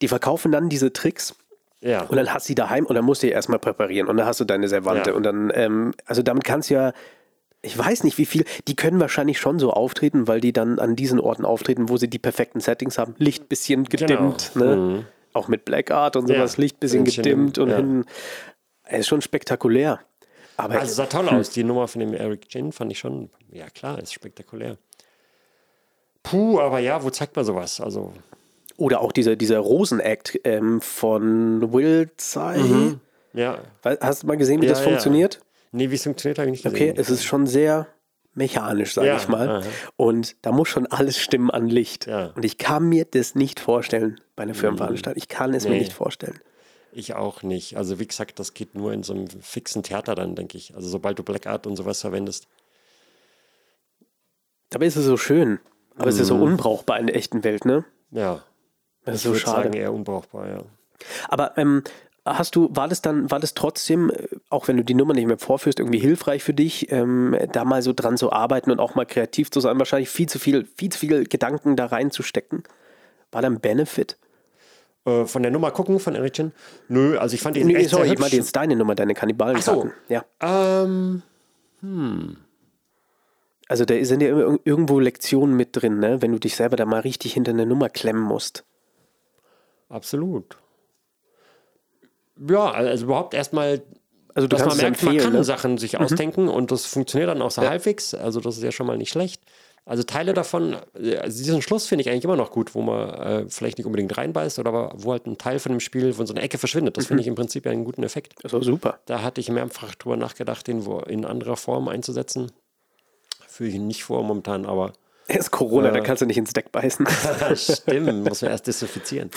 die 0.00 0.08
verkaufen 0.08 0.52
dann 0.52 0.68
diese 0.70 0.92
Tricks 0.92 1.34
ja. 1.82 2.02
und 2.04 2.16
dann 2.16 2.32
hast 2.32 2.46
du 2.48 2.52
die 2.52 2.54
daheim 2.54 2.86
und 2.86 2.94
dann 2.94 3.04
musst 3.04 3.22
du 3.22 3.26
die 3.26 3.32
erstmal 3.32 3.58
präparieren 3.58 4.08
und 4.08 4.16
dann 4.16 4.26
hast 4.26 4.40
du 4.40 4.44
deine 4.44 4.68
Servante 4.68 5.10
Ja. 5.10 5.16
und 5.16 5.24
dann, 5.24 5.50
ähm, 5.54 5.92
also 6.06 6.22
damit 6.22 6.44
kannst 6.44 6.70
du 6.70 6.74
ja, 6.74 6.92
ich 7.66 7.76
weiß 7.76 8.04
nicht 8.04 8.16
wie 8.18 8.26
viel, 8.26 8.44
die 8.68 8.76
können 8.76 9.00
wahrscheinlich 9.00 9.38
schon 9.38 9.58
so 9.58 9.72
auftreten, 9.72 10.26
weil 10.28 10.40
die 10.40 10.52
dann 10.52 10.78
an 10.78 10.96
diesen 10.96 11.20
Orten 11.20 11.44
auftreten, 11.44 11.88
wo 11.88 11.96
sie 11.96 12.08
die 12.08 12.18
perfekten 12.18 12.60
Settings 12.60 12.96
haben. 12.98 13.14
Licht 13.18 13.48
bisschen 13.48 13.84
gedimmt, 13.84 14.52
ne? 14.54 15.04
Auch 15.32 15.48
mit 15.48 15.64
Black 15.66 15.90
Art 15.90 16.16
und 16.16 16.26
Genau. 16.26 16.34
Mhm. 16.36 16.40
Ja. 16.40 16.46
sowas, 16.48 16.56
Licht 16.58 16.80
bisschen 16.80 17.04
gedimmt 17.04 17.58
und 17.58 17.68
ja. 17.70 17.76
hinten. 17.76 18.04
Es 18.84 19.00
ist 19.00 19.08
schon 19.08 19.20
spektakulär. 19.20 20.00
Aber 20.56 20.80
Also 20.80 20.94
sah 20.94 21.06
toll 21.06 21.28
aus. 21.28 21.50
Die 21.50 21.64
Nummer 21.64 21.86
von 21.88 22.00
dem 22.00 22.14
Eric 22.14 22.46
Jin 22.48 22.72
fand 22.72 22.90
ich 22.92 22.98
schon, 22.98 23.28
ja 23.52 23.68
klar, 23.68 23.98
ist 23.98 24.14
spektakulär. 24.14 24.78
Puh, 26.22 26.58
aber 26.60 26.78
ja, 26.78 27.02
wo 27.04 27.10
zeigt 27.10 27.36
man 27.36 27.44
sowas? 27.44 27.80
Also, 27.80 28.12
oder 28.76 29.00
auch 29.00 29.12
dieser, 29.12 29.36
dieser 29.36 29.58
Rosen-Act 29.58 30.40
ähm, 30.44 30.80
von 30.80 31.72
Will 31.72 32.10
Tsai. 32.16 32.58
ja. 33.32 33.58
Weil- 33.82 33.98
Hast 34.00 34.22
du 34.22 34.26
mal 34.26 34.36
gesehen, 34.36 34.60
wie 34.62 34.66
Ja, 34.66 34.72
das 34.72 34.80
ja. 34.80 34.86
funktioniert? 34.88 35.40
Nee, 35.72 35.90
wie 35.90 35.94
es 35.94 36.04
funktioniert, 36.04 36.38
habe 36.38 36.48
ich 36.50 36.52
nicht 36.64 36.66
Okay, 36.66 36.88
gesehen. 36.90 36.96
es 37.00 37.10
ist 37.10 37.24
schon 37.24 37.46
sehr 37.46 37.86
mechanisch, 38.34 38.94
sage 38.94 39.08
Ja, 39.08 39.16
ich 39.16 39.28
mal. 39.28 39.48
aha. 39.48 39.62
Und 39.96 40.36
da 40.42 40.52
muss 40.52 40.68
schon 40.68 40.86
alles 40.86 41.18
stimmen 41.18 41.50
an 41.50 41.68
Licht. 41.68 42.06
Ja. 42.06 42.32
Und 42.34 42.44
ich 42.44 42.58
kann 42.58 42.88
mir 42.88 43.04
das 43.04 43.34
nicht 43.34 43.60
vorstellen 43.60 44.20
bei 44.36 44.42
einer 44.44 44.54
Firmenveranstaltung. 44.54 45.18
Ich 45.20 45.28
kann 45.28 45.54
es 45.54 45.64
mir 45.64 45.70
Nee. 45.70 45.78
nicht 45.80 45.92
vorstellen. 45.92 46.38
Ich 46.92 47.14
auch 47.14 47.42
nicht. 47.42 47.76
Also 47.76 47.98
wie 47.98 48.06
gesagt, 48.06 48.38
das 48.38 48.54
geht 48.54 48.74
nur 48.74 48.92
in 48.92 49.02
so 49.02 49.12
einem 49.12 49.28
fixen 49.28 49.82
Theater 49.82 50.14
dann, 50.14 50.34
denke 50.34 50.56
ich. 50.56 50.74
Also 50.74 50.88
sobald 50.88 51.18
du 51.18 51.22
Black 51.22 51.46
Art 51.46 51.66
und 51.66 51.76
sowas 51.76 52.00
verwendest. 52.00 52.46
Dabei 54.70 54.86
ist 54.86 54.96
es 54.96 55.04
so 55.04 55.16
schön. 55.16 55.58
Aber 55.96 56.08
es 56.08 56.18
ist 56.18 56.28
so 56.28 56.36
Mhm. 56.36 56.42
unbrauchbar 56.42 56.98
in 57.00 57.06
der 57.06 57.16
echten 57.16 57.42
Welt, 57.44 57.64
ne? 57.64 57.84
Ja, 58.10 58.42
Das 59.04 59.14
ist 59.16 59.20
ich 59.20 59.24
so 59.24 59.30
würde 59.30 59.40
schade. 59.40 59.62
sagen 59.64 59.72
eher 59.74 59.92
unbrauchbar, 59.92 60.48
ja. 60.48 60.62
Aber 61.28 61.56
ähm, 61.56 61.82
hast 62.26 62.56
du, 62.56 62.68
war 62.72 62.88
das 62.88 63.02
dann, 63.02 63.30
war 63.30 63.40
das 63.40 63.54
trotzdem, 63.54 64.10
äh, 64.10 64.26
auch 64.50 64.68
wenn 64.68 64.76
du 64.76 64.84
die 64.84 64.94
Nummer 64.94 65.14
nicht 65.14 65.26
mehr 65.26 65.38
vorführst, 65.38 65.78
irgendwie 65.78 65.98
hilfreich 65.98 66.42
für 66.42 66.54
dich, 66.54 66.90
ähm, 66.92 67.36
da 67.52 67.64
mal 67.64 67.82
so 67.82 67.92
dran 67.92 68.16
zu 68.16 68.32
arbeiten 68.32 68.70
und 68.70 68.80
auch 68.80 68.94
mal 68.94 69.06
kreativ 69.06 69.50
zu 69.50 69.60
sein, 69.60 69.78
wahrscheinlich 69.78 70.08
viel 70.10 70.28
zu 70.28 70.38
viel, 70.38 70.66
viel 70.76 70.90
zu 70.90 70.98
viel 70.98 71.24
Gedanken 71.26 71.76
da 71.76 71.86
reinzustecken? 71.86 72.64
War 73.32 73.42
da 73.42 73.48
ein 73.48 73.60
Benefit? 73.60 74.18
Äh, 75.04 75.24
von 75.24 75.42
der 75.42 75.52
Nummer 75.52 75.70
gucken 75.70 76.00
von 76.00 76.14
Ericchen? 76.14 76.52
Nö, 76.88 77.16
also 77.18 77.34
ich 77.34 77.40
fand 77.40 77.56
die 77.56 77.64
Nee, 77.64 77.74
echt 77.76 77.90
sorry, 77.90 78.04
sehr 78.06 78.14
ich 78.14 78.18
meinte 78.18 78.36
hübsch. 78.36 78.46
jetzt 78.46 78.56
deine 78.56 78.76
Nummer, 78.76 78.94
deine 78.94 79.14
Kannibalen-Karten. 79.14 79.92
Ach 79.94 80.08
so. 80.08 80.12
Ja. 80.12 80.24
Ähm, 80.40 81.22
Also 83.68 83.84
da 83.84 84.04
sind 84.04 84.20
ja 84.22 84.28
immer 84.28 84.58
irgendwo 84.64 84.98
Lektionen 85.00 85.56
mit 85.56 85.70
drin, 85.72 85.98
ne? 85.98 86.22
wenn 86.22 86.32
du 86.32 86.38
dich 86.38 86.56
selber 86.56 86.76
da 86.76 86.84
mal 86.86 87.00
richtig 87.00 87.34
hinter 87.34 87.52
eine 87.52 87.66
Nummer 87.66 87.88
klemmen 87.88 88.22
musst. 88.22 88.64
absolut. 89.88 90.56
Ja, 92.48 92.70
also 92.70 93.04
überhaupt 93.06 93.34
erstmal, 93.34 93.82
Also 94.34 94.48
du 94.48 94.56
dass 94.56 94.66
man 94.66 94.76
merkt, 94.76 95.02
man 95.02 95.16
kann 95.18 95.32
Ne? 95.32 95.44
Sachen 95.44 95.78
sich 95.78 95.98
ausdenken 95.98 96.48
und 96.48 96.70
das 96.70 96.84
funktioniert 96.86 97.30
dann 97.30 97.40
auch 97.42 97.50
so 97.50 97.62
Ja. 97.62 97.70
halbwegs. 97.70 98.14
Also 98.14 98.40
das 98.40 98.56
ist 98.58 98.62
ja 98.62 98.72
schon 98.72 98.86
mal 98.86 98.98
nicht 98.98 99.10
schlecht. 99.10 99.42
Also 99.88 100.02
Teile 100.02 100.34
davon, 100.34 100.76
äh, 101.00 101.16
also 101.18 101.38
diesen 101.38 101.62
Schluss 101.62 101.86
finde 101.86 102.02
ich 102.02 102.10
eigentlich 102.10 102.24
immer 102.24 102.34
noch 102.36 102.50
gut, 102.50 102.74
wo 102.74 102.82
man 102.82 103.08
äh, 103.08 103.44
vielleicht 103.48 103.78
nicht 103.78 103.86
unbedingt 103.86 104.16
reinbeißt 104.18 104.58
oder 104.58 104.68
aber 104.70 104.92
wo 104.96 105.12
halt 105.12 105.26
ein 105.26 105.38
Teil 105.38 105.60
von 105.60 105.70
dem 105.72 105.78
Spiel 105.80 106.12
von 106.12 106.26
so 106.26 106.34
einer 106.34 106.42
Ecke 106.42 106.58
verschwindet. 106.58 106.96
Das 106.96 107.04
Mhm. 107.04 107.08
finde 107.08 107.20
ich 107.22 107.26
im 107.28 107.36
Prinzip 107.36 107.64
ja 107.64 107.70
einen 107.72 107.84
guten 107.84 108.02
Effekt. 108.02 108.34
Das 108.42 108.52
war 108.52 108.62
super. 108.64 108.98
Da 109.06 109.22
hatte 109.22 109.40
ich 109.40 109.48
mehrfach 109.48 109.94
drüber 109.94 110.16
nachgedacht, 110.16 110.66
den 110.66 110.84
wo 110.86 110.98
in 110.98 111.24
anderer 111.24 111.56
Form 111.56 111.86
einzusetzen. 111.88 112.50
Fühle 113.46 113.70
ich 113.70 113.78
nicht 113.78 114.02
vor 114.04 114.22
momentan, 114.24 114.66
aber 114.66 114.92
Es 115.28 115.36
ist 115.38 115.50
Corona, 115.52 115.90
da 115.92 115.98
Äh. 116.00 116.02
kannst 116.02 116.20
du 116.22 116.26
nicht 116.26 116.36
ins 116.36 116.52
Deck 116.52 116.70
beißen. 116.72 117.06
stimmt, 117.56 118.24
muss 118.28 118.42
man 118.42 118.50
erst 118.50 118.66
desinfizieren. 118.66 119.30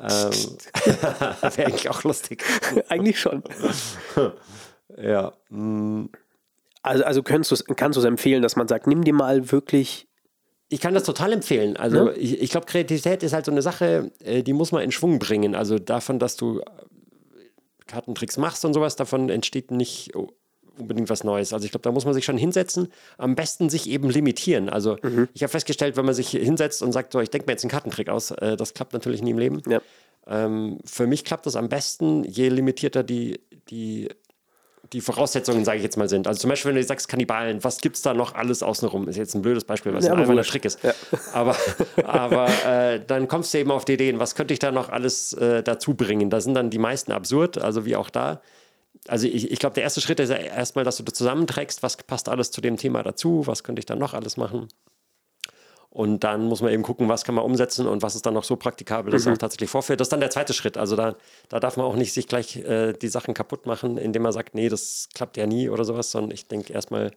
Ähm, 0.00 0.32
Wäre 1.56 1.66
eigentlich 1.66 1.88
auch 1.88 2.02
lustig. 2.04 2.44
Eigentlich 2.88 3.20
schon. 3.20 3.42
Ja. 4.98 5.34
mm. 5.50 6.06
Also, 6.80 7.04
also 7.04 7.22
kannst 7.22 7.50
du 7.50 7.54
es 7.54 8.04
empfehlen, 8.04 8.40
dass 8.40 8.56
man 8.56 8.68
sagt, 8.68 8.86
nimm 8.86 9.02
dir 9.04 9.12
mal 9.12 9.50
wirklich. 9.50 10.08
Ich 10.68 10.80
kann 10.80 10.94
das 10.94 11.02
total 11.02 11.32
empfehlen. 11.32 11.76
Also 11.76 12.12
ich, 12.12 12.40
ich 12.40 12.50
glaube, 12.50 12.66
Kreativität 12.66 13.22
ist 13.22 13.32
halt 13.32 13.44
so 13.44 13.50
eine 13.50 13.60
Sache, 13.60 14.12
äh, 14.20 14.42
die 14.42 14.52
muss 14.52 14.72
man 14.72 14.82
in 14.82 14.92
Schwung 14.92 15.18
bringen. 15.18 15.54
Also 15.54 15.78
davon, 15.78 16.18
dass 16.18 16.36
du 16.36 16.60
äh, 16.60 16.64
Kartentricks 17.86 18.38
machst 18.38 18.64
und 18.64 18.72
sowas, 18.72 18.96
davon 18.96 19.28
entsteht 19.28 19.70
nicht 19.70 20.12
unbedingt 20.78 21.10
was 21.10 21.24
Neues. 21.24 21.52
Also 21.52 21.64
ich 21.64 21.70
glaube, 21.70 21.82
da 21.82 21.92
muss 21.92 22.04
man 22.04 22.14
sich 22.14 22.24
schon 22.24 22.38
hinsetzen, 22.38 22.88
am 23.18 23.34
besten 23.34 23.68
sich 23.70 23.88
eben 23.88 24.10
limitieren. 24.10 24.68
Also 24.68 24.96
ich 25.34 25.42
habe 25.42 25.50
festgestellt, 25.50 25.96
wenn 25.96 26.04
man 26.04 26.14
sich 26.14 26.30
hinsetzt 26.30 26.82
und 26.82 26.92
sagt, 26.92 27.12
so, 27.12 27.20
ich 27.20 27.30
denke 27.30 27.46
mir 27.46 27.52
jetzt 27.52 27.64
einen 27.64 27.70
Kartentrick 27.70 28.08
aus, 28.08 28.30
äh, 28.30 28.56
das 28.56 28.74
klappt 28.74 28.92
natürlich 28.92 29.22
nie 29.22 29.30
im 29.30 29.38
Leben. 29.38 29.62
Ja. 29.68 29.80
Ähm, 30.28 30.78
für 30.84 31.06
mich 31.06 31.24
klappt 31.24 31.46
das 31.46 31.56
am 31.56 31.68
besten, 31.68 32.24
je 32.24 32.48
limitierter 32.48 33.02
die, 33.04 33.40
die, 33.70 34.08
die 34.92 35.00
Voraussetzungen, 35.00 35.64
sage 35.64 35.78
ich 35.78 35.82
jetzt 35.84 35.96
mal, 35.96 36.08
sind. 36.08 36.26
Also 36.26 36.40
zum 36.40 36.50
Beispiel, 36.50 36.70
wenn 36.70 36.76
du 36.76 36.82
sagst 36.84 37.08
Kannibalen, 37.08 37.62
was 37.64 37.78
gibt 37.80 37.96
es 37.96 38.02
da 38.02 38.12
noch 38.14 38.34
alles 38.34 38.62
außenrum? 38.62 39.08
Ist 39.08 39.16
jetzt 39.16 39.34
ein 39.34 39.42
blödes 39.42 39.64
Beispiel, 39.64 39.92
weil 39.92 40.00
es 40.00 40.06
Ja, 40.06 40.14
ein 40.14 40.26
wurscht. 40.28 40.50
Trick 40.50 40.64
ist. 40.64 40.82
Ja. 40.82 40.92
Aber, 41.32 41.56
aber 42.04 42.48
äh, 42.66 43.00
dann 43.04 43.28
kommst 43.28 43.52
du 43.54 43.58
eben 43.58 43.70
auf 43.70 43.84
die 43.84 43.94
Ideen, 43.94 44.18
was 44.18 44.34
könnte 44.34 44.52
ich 44.52 44.58
da 44.60 44.70
noch 44.72 44.88
alles 44.88 45.32
äh, 45.34 45.62
dazu 45.62 45.94
bringen? 45.94 46.30
Da 46.30 46.40
sind 46.40 46.54
dann 46.54 46.70
die 46.70 46.78
meisten 46.78 47.12
absurd, 47.12 47.58
also 47.58 47.84
wie 47.84 47.96
auch 47.96 48.10
da. 48.10 48.40
Also 49.08 49.26
ich, 49.26 49.50
ich 49.50 49.58
glaube, 49.58 49.74
der 49.74 49.82
erste 49.82 50.00
Schritt 50.00 50.20
ist 50.20 50.30
ja 50.30 50.36
erstmal, 50.36 50.84
dass 50.84 50.96
du 50.96 51.02
das 51.02 51.14
zusammenträgst, 51.14 51.82
was 51.82 51.96
passt 51.96 52.28
alles 52.28 52.50
zu 52.50 52.60
dem 52.60 52.76
Thema 52.76 53.02
dazu, 53.02 53.46
was 53.46 53.64
könnte 53.64 53.80
ich 53.80 53.86
da 53.86 53.96
noch 53.96 54.14
alles 54.14 54.36
machen. 54.36 54.68
Und 55.96 56.24
dann 56.24 56.44
muss 56.44 56.60
man 56.60 56.72
eben 56.72 56.82
gucken, 56.82 57.08
was 57.08 57.24
kann 57.24 57.34
man 57.34 57.44
umsetzen 57.44 57.86
und 57.86 58.02
was 58.02 58.14
ist 58.14 58.26
dann 58.26 58.34
noch 58.34 58.44
so 58.44 58.56
praktikabel, 58.56 59.10
dass 59.10 59.22
es 59.22 59.28
auch 59.28 59.38
tatsächlich 59.38 59.70
vorführt. 59.70 59.98
Das 59.98 60.06
ist 60.06 60.12
dann 60.12 60.20
der 60.20 60.28
zweite 60.28 60.52
Schritt. 60.52 60.76
Also 60.76 60.94
da, 60.94 61.16
da 61.48 61.58
darf 61.58 61.78
man 61.78 61.86
auch 61.86 61.96
nicht 61.96 62.12
sich 62.12 62.28
gleich 62.28 62.56
äh, 62.56 62.92
die 62.92 63.08
Sachen 63.08 63.32
kaputt 63.32 63.64
machen, 63.64 63.96
indem 63.96 64.20
man 64.20 64.32
sagt, 64.32 64.54
nee, 64.54 64.68
das 64.68 65.08
klappt 65.14 65.38
ja 65.38 65.46
nie 65.46 65.70
oder 65.70 65.84
sowas, 65.84 66.10
sondern 66.10 66.32
ich 66.32 66.48
denke 66.48 66.74
erstmal 66.74 67.12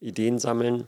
Ideen 0.00 0.38
sammeln. 0.38 0.86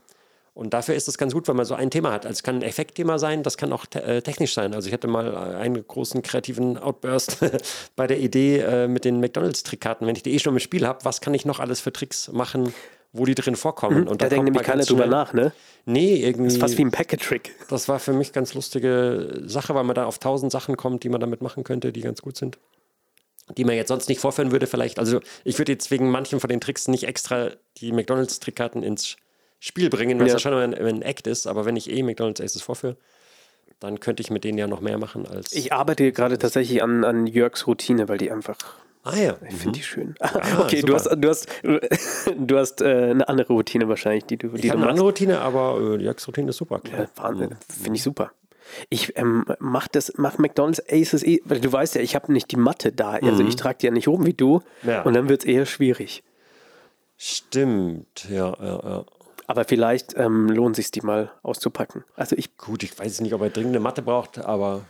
Und 0.56 0.72
dafür 0.72 0.94
ist 0.94 1.06
es 1.06 1.18
ganz 1.18 1.34
gut, 1.34 1.48
wenn 1.48 1.56
man 1.56 1.66
so 1.66 1.74
ein 1.74 1.90
Thema 1.90 2.12
hat. 2.12 2.24
Also 2.24 2.38
es 2.38 2.42
kann 2.42 2.56
ein 2.56 2.62
Effektthema 2.62 3.18
sein, 3.18 3.42
das 3.42 3.58
kann 3.58 3.74
auch 3.74 3.84
te 3.84 4.02
äh, 4.02 4.22
technisch 4.22 4.54
sein. 4.54 4.74
Also 4.74 4.88
ich 4.88 4.94
hatte 4.94 5.06
mal 5.06 5.34
äh, 5.34 5.56
einen 5.56 5.86
großen 5.86 6.22
kreativen 6.22 6.78
Outburst 6.78 7.44
bei 7.96 8.06
der 8.06 8.18
Idee 8.18 8.60
äh, 8.60 8.88
mit 8.88 9.04
den 9.04 9.20
McDonalds-Trickkarten. 9.20 10.06
Wenn 10.06 10.16
ich 10.16 10.22
die 10.22 10.32
eh 10.32 10.38
schon 10.38 10.54
im 10.54 10.58
Spiel 10.58 10.86
habe, 10.86 11.04
was 11.04 11.20
kann 11.20 11.34
ich 11.34 11.44
noch 11.44 11.60
alles 11.60 11.80
für 11.80 11.92
Tricks 11.92 12.32
machen, 12.32 12.72
wo 13.12 13.26
die 13.26 13.34
drin 13.34 13.54
vorkommen? 13.54 14.08
Und 14.08 14.22
Da 14.22 14.30
denkt 14.30 14.46
nämlich 14.46 14.62
keiner 14.62 14.82
drüber 14.82 15.04
nach, 15.04 15.34
ne? 15.34 15.52
Nee, 15.84 16.16
irgendwie. 16.16 16.44
Das 16.44 16.54
ist 16.54 16.60
fast 16.60 16.78
wie 16.78 16.86
ein 16.86 16.90
Packet-Trick. 16.90 17.52
Das 17.68 17.86
war 17.90 17.98
für 17.98 18.14
mich 18.14 18.32
ganz 18.32 18.54
lustige 18.54 19.42
Sache, 19.44 19.74
weil 19.74 19.84
man 19.84 19.94
da 19.94 20.06
auf 20.06 20.18
tausend 20.18 20.52
Sachen 20.52 20.78
kommt, 20.78 21.04
die 21.04 21.10
man 21.10 21.20
damit 21.20 21.42
machen 21.42 21.64
könnte, 21.64 21.92
die 21.92 22.00
ganz 22.00 22.22
gut 22.22 22.38
sind. 22.38 22.56
Die 23.58 23.64
man 23.64 23.76
jetzt 23.76 23.88
sonst 23.88 24.08
nicht 24.08 24.22
vorführen 24.22 24.52
würde, 24.52 24.66
vielleicht. 24.66 24.98
Also, 24.98 25.20
ich 25.44 25.58
würde 25.58 25.72
jetzt 25.72 25.90
wegen 25.90 26.10
manchen 26.10 26.40
von 26.40 26.48
den 26.48 26.62
Tricks 26.62 26.88
nicht 26.88 27.04
extra 27.04 27.50
die 27.76 27.92
McDonalds-Trickkarten 27.92 28.82
ins 28.82 29.18
Spiel 29.58 29.90
bringen, 29.90 30.18
weil 30.18 30.26
es 30.26 30.32
Ja. 30.32 30.36
ja 30.36 30.40
schon 30.40 30.54
ein, 30.54 30.74
ein 30.74 31.02
Act 31.02 31.26
ist. 31.26 31.46
Aber 31.46 31.64
wenn 31.64 31.76
ich 31.76 31.90
eh 31.90 32.02
McDonalds 32.02 32.40
Aces 32.40 32.62
vorführe, 32.62 32.96
dann 33.80 34.00
könnte 34.00 34.22
ich 34.22 34.30
mit 34.30 34.44
denen 34.44 34.58
ja 34.58 34.66
noch 34.66 34.80
mehr 34.80 34.98
machen 34.98 35.26
als. 35.26 35.52
Ich 35.52 35.72
arbeite 35.72 36.10
gerade 36.12 36.38
tatsächlich 36.38 36.82
an, 36.82 37.04
an 37.04 37.26
Jörgs 37.26 37.66
Routine, 37.66 38.08
weil 38.08 38.18
die 38.18 38.30
einfach. 38.30 38.56
ah 39.04 39.16
ja. 39.16 39.36
Ich 39.48 39.56
finde 39.56 39.78
die 39.78 39.82
schön. 39.84 40.14
Ah, 40.20 40.40
okay, 40.60 40.80
du 40.82 40.94
hast, 40.94 41.06
du 41.14 41.28
hast, 41.28 41.48
du 42.36 42.58
hast 42.58 42.80
äh, 42.80 43.10
eine 43.10 43.28
andere 43.28 43.52
Routine 43.52 43.88
wahrscheinlich, 43.88 44.24
die 44.24 44.36
du, 44.38 44.48
die 44.48 44.66
Ich 44.66 44.70
habe 44.70 44.80
eine 44.80 44.90
andere 44.90 45.06
Routine, 45.06 45.40
aber 45.40 45.78
äh, 45.94 45.98
die 45.98 46.04
Jagdroutine 46.04 46.50
ist 46.50 46.56
super. 46.56 46.80
Klar. 46.80 47.02
Ja, 47.02 47.08
Wahnsinn, 47.16 47.56
finde 47.68 47.96
ich 47.96 48.02
super. 48.02 48.32
Ich 48.88 49.16
ähm, 49.16 49.44
mach 49.60 49.86
das, 49.88 50.12
mach 50.16 50.38
McDonalds 50.38 50.82
Aces 50.90 51.22
eh, 51.22 51.40
weil 51.44 51.60
du 51.60 51.70
weißt 51.72 51.94
ja, 51.94 52.00
ich 52.00 52.14
habe 52.16 52.32
nicht 52.32 52.50
die 52.50 52.56
Matte 52.56 52.90
da. 52.92 53.10
Also 53.12 53.44
ich 53.44 53.54
trage 53.56 53.78
die 53.80 53.86
ja 53.86 53.92
nicht 53.92 54.08
oben 54.08 54.26
wie 54.26 54.34
du 54.34 54.60
Ja. 54.82 55.02
und 55.02 55.14
dann 55.14 55.28
wird 55.28 55.42
es 55.42 55.46
eher 55.46 55.66
schwierig. 55.66 56.24
Stimmt, 57.16 58.26
ja, 58.28 58.54
ja, 58.60 58.80
ja. 58.84 59.04
Aber 59.46 59.64
vielleicht 59.64 60.16
ähm, 60.16 60.48
lohnt 60.48 60.76
sich 60.76 60.90
die 60.90 61.00
mal 61.02 61.30
auszupacken. 61.42 62.04
Also 62.16 62.36
ich, 62.36 62.56
Gut, 62.56 62.82
ich 62.82 62.98
weiß 62.98 63.20
nicht, 63.20 63.32
ob 63.32 63.42
er 63.42 63.50
dringende 63.50 63.80
Matte 63.80 64.02
braucht, 64.02 64.38
aber 64.38 64.82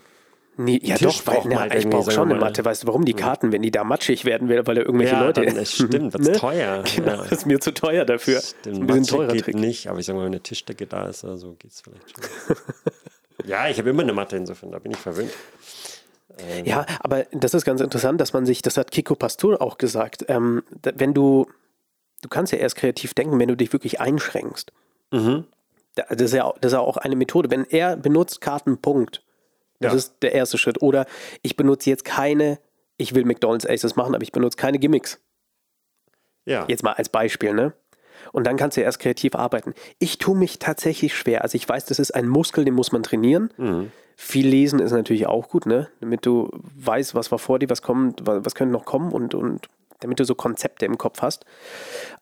nee, 0.57 0.81
ja 0.83 0.97
Tisch 0.97 1.23
doch, 1.25 1.27
weil, 1.27 1.43
na, 1.45 1.75
ich 1.75 1.89
brauche 1.89 2.11
schon 2.11 2.31
eine. 2.31 2.41
Matte. 2.41 2.65
Weißt 2.65 2.83
du, 2.83 2.87
warum 2.87 3.05
die 3.05 3.13
Karten, 3.15 3.53
wenn 3.53 3.63
die 3.63 3.71
da 3.71 3.85
matschig 3.85 4.25
werden, 4.25 4.49
weil 4.49 4.63
da 4.63 4.73
irgendwelche 4.73 5.15
ja, 5.15 5.25
Leute. 5.25 5.45
dann, 5.45 5.67
stimmt, 5.67 6.13
wird 6.15 6.19
Ne? 6.19 6.33
teuer. 6.33 6.83
Genau, 6.97 7.11
ja. 7.11 7.17
das 7.17 7.33
ist 7.33 7.47
mir 7.47 7.61
zu 7.61 7.75
teuer 7.75 8.05
dafür. 8.05 8.41
Stimmt, 8.41 8.77
ein 8.79 8.87
bisschen 8.87 9.01
Mathe 9.03 9.11
teurer 9.11 9.33
geht 9.33 9.45
Trick. 9.45 9.57
nicht, 9.57 9.89
aber 9.89 9.99
ich 9.99 10.07
sage 10.07 10.19
mal, 10.19 10.25
wenn 10.25 10.33
eine 10.33 10.43
Tischdecke 10.43 10.87
da 10.87 11.07
ist, 11.09 11.25
also 11.25 11.55
geht 11.59 11.73
es 11.73 11.83
vielleicht 11.83 12.11
schon. 12.11 12.57
ja, 13.47 13.69
ich 13.69 13.79
habe 13.79 13.91
immer 13.91 14.03
eine 14.03 14.13
Matte 14.15 14.37
insofern, 14.37 14.73
da 14.73 14.79
bin 14.79 14.93
ich 14.93 14.99
verwöhnt. 14.99 15.33
Ja, 16.65 16.85
aber 17.01 17.25
das 17.33 17.55
ist 17.55 17.65
ganz 17.65 17.81
interessant, 17.81 18.21
dass 18.21 18.35
man 18.35 18.45
sich, 18.45 18.61
das 18.61 18.77
hat 18.77 18.91
Kiko 18.91 19.15
Pastor 19.15 19.63
auch 19.63 19.79
gesagt, 19.79 20.27
ähm, 20.29 20.63
wenn 20.83 21.15
du, 21.15 21.47
du 22.23 22.29
kannst 22.29 22.53
ja 22.53 22.59
erst 22.59 22.77
kreativ 22.77 23.15
denken, 23.15 23.39
wenn 23.39 23.49
du 23.49 23.57
dich 23.57 23.73
wirklich 23.73 24.01
einschränkst. 24.01 24.73
Mhm. 25.13 25.45
Da- 25.95 26.05
Das 26.11 26.21
ist, 26.23 26.35
ja, 26.35 26.45
auch- 26.45 26.59
das 26.59 26.73
ist 26.73 26.77
ja 26.77 26.81
auch 26.81 26.97
eine 26.97 27.17
Methode. 27.17 27.51
Wenn 27.51 27.65
er 27.65 27.97
benutzt 27.97 28.41
Karten, 28.41 28.79
Punkt. 28.79 29.23
Das 29.81 29.93
Ja. 29.93 29.97
ist 29.99 30.15
der 30.23 30.33
erste 30.33 30.59
Schritt. 30.59 30.81
Oder 30.83 31.07
ich 31.43 31.57
benutze 31.57 31.91
jetzt 31.91 32.05
keine, 32.05 32.59
ich 32.97 33.15
will 33.15 33.25
McDonalds 33.25 33.67
Aces 33.67 33.97
machen, 33.97 34.15
aber 34.15 34.23
ich 34.23 34.33
benutze 34.33 34.57
keine 34.57 34.79
Gimmicks. 34.79 35.21
Ja, 36.45 36.65
Jetzt 36.69 36.83
mal 36.83 36.93
als 36.93 37.09
Beispiel, 37.09 37.53
ne? 37.55 37.73
Und 38.33 38.47
dann 38.47 38.57
kannst 38.57 38.77
du 38.77 38.81
ja 38.81 38.85
erst 38.87 39.01
kreativ 39.01 39.35
arbeiten. 39.35 39.75
Ich 39.99 40.19
tue 40.19 40.37
mich 40.37 40.59
tatsächlich 40.59 41.15
schwer. 41.15 41.43
Also 41.43 41.57
ich 41.57 41.69
weiß, 41.69 41.85
das 41.87 41.99
ist 41.99 42.13
ein 42.15 42.29
Muskel, 42.29 42.65
den 42.65 42.75
muss 42.75 42.93
man 42.93 43.03
trainieren. 43.03 43.53
Mhm. 43.57 43.93
Viel 44.17 44.47
lesen 44.49 44.79
ist 44.81 44.93
natürlich 44.93 45.27
auch 45.27 45.49
gut, 45.49 45.67
ne? 45.67 45.89
Damit 46.01 46.25
du 46.25 46.49
weißt, 46.53 47.15
was 47.15 47.31
war 47.31 47.39
vor 47.39 47.59
dir, 47.59 47.69
was 47.69 47.83
kommt, 47.83 48.23
was 48.27 48.55
könnte 48.55 48.73
noch 48.73 48.85
kommen 48.87 49.13
und, 49.13 49.35
und 49.35 49.69
damit 50.01 50.21
du 50.21 50.25
so 50.25 50.35
Konzepte 50.35 50.87
im 50.87 50.99
Kopf 50.99 51.23
hast. 51.23 51.45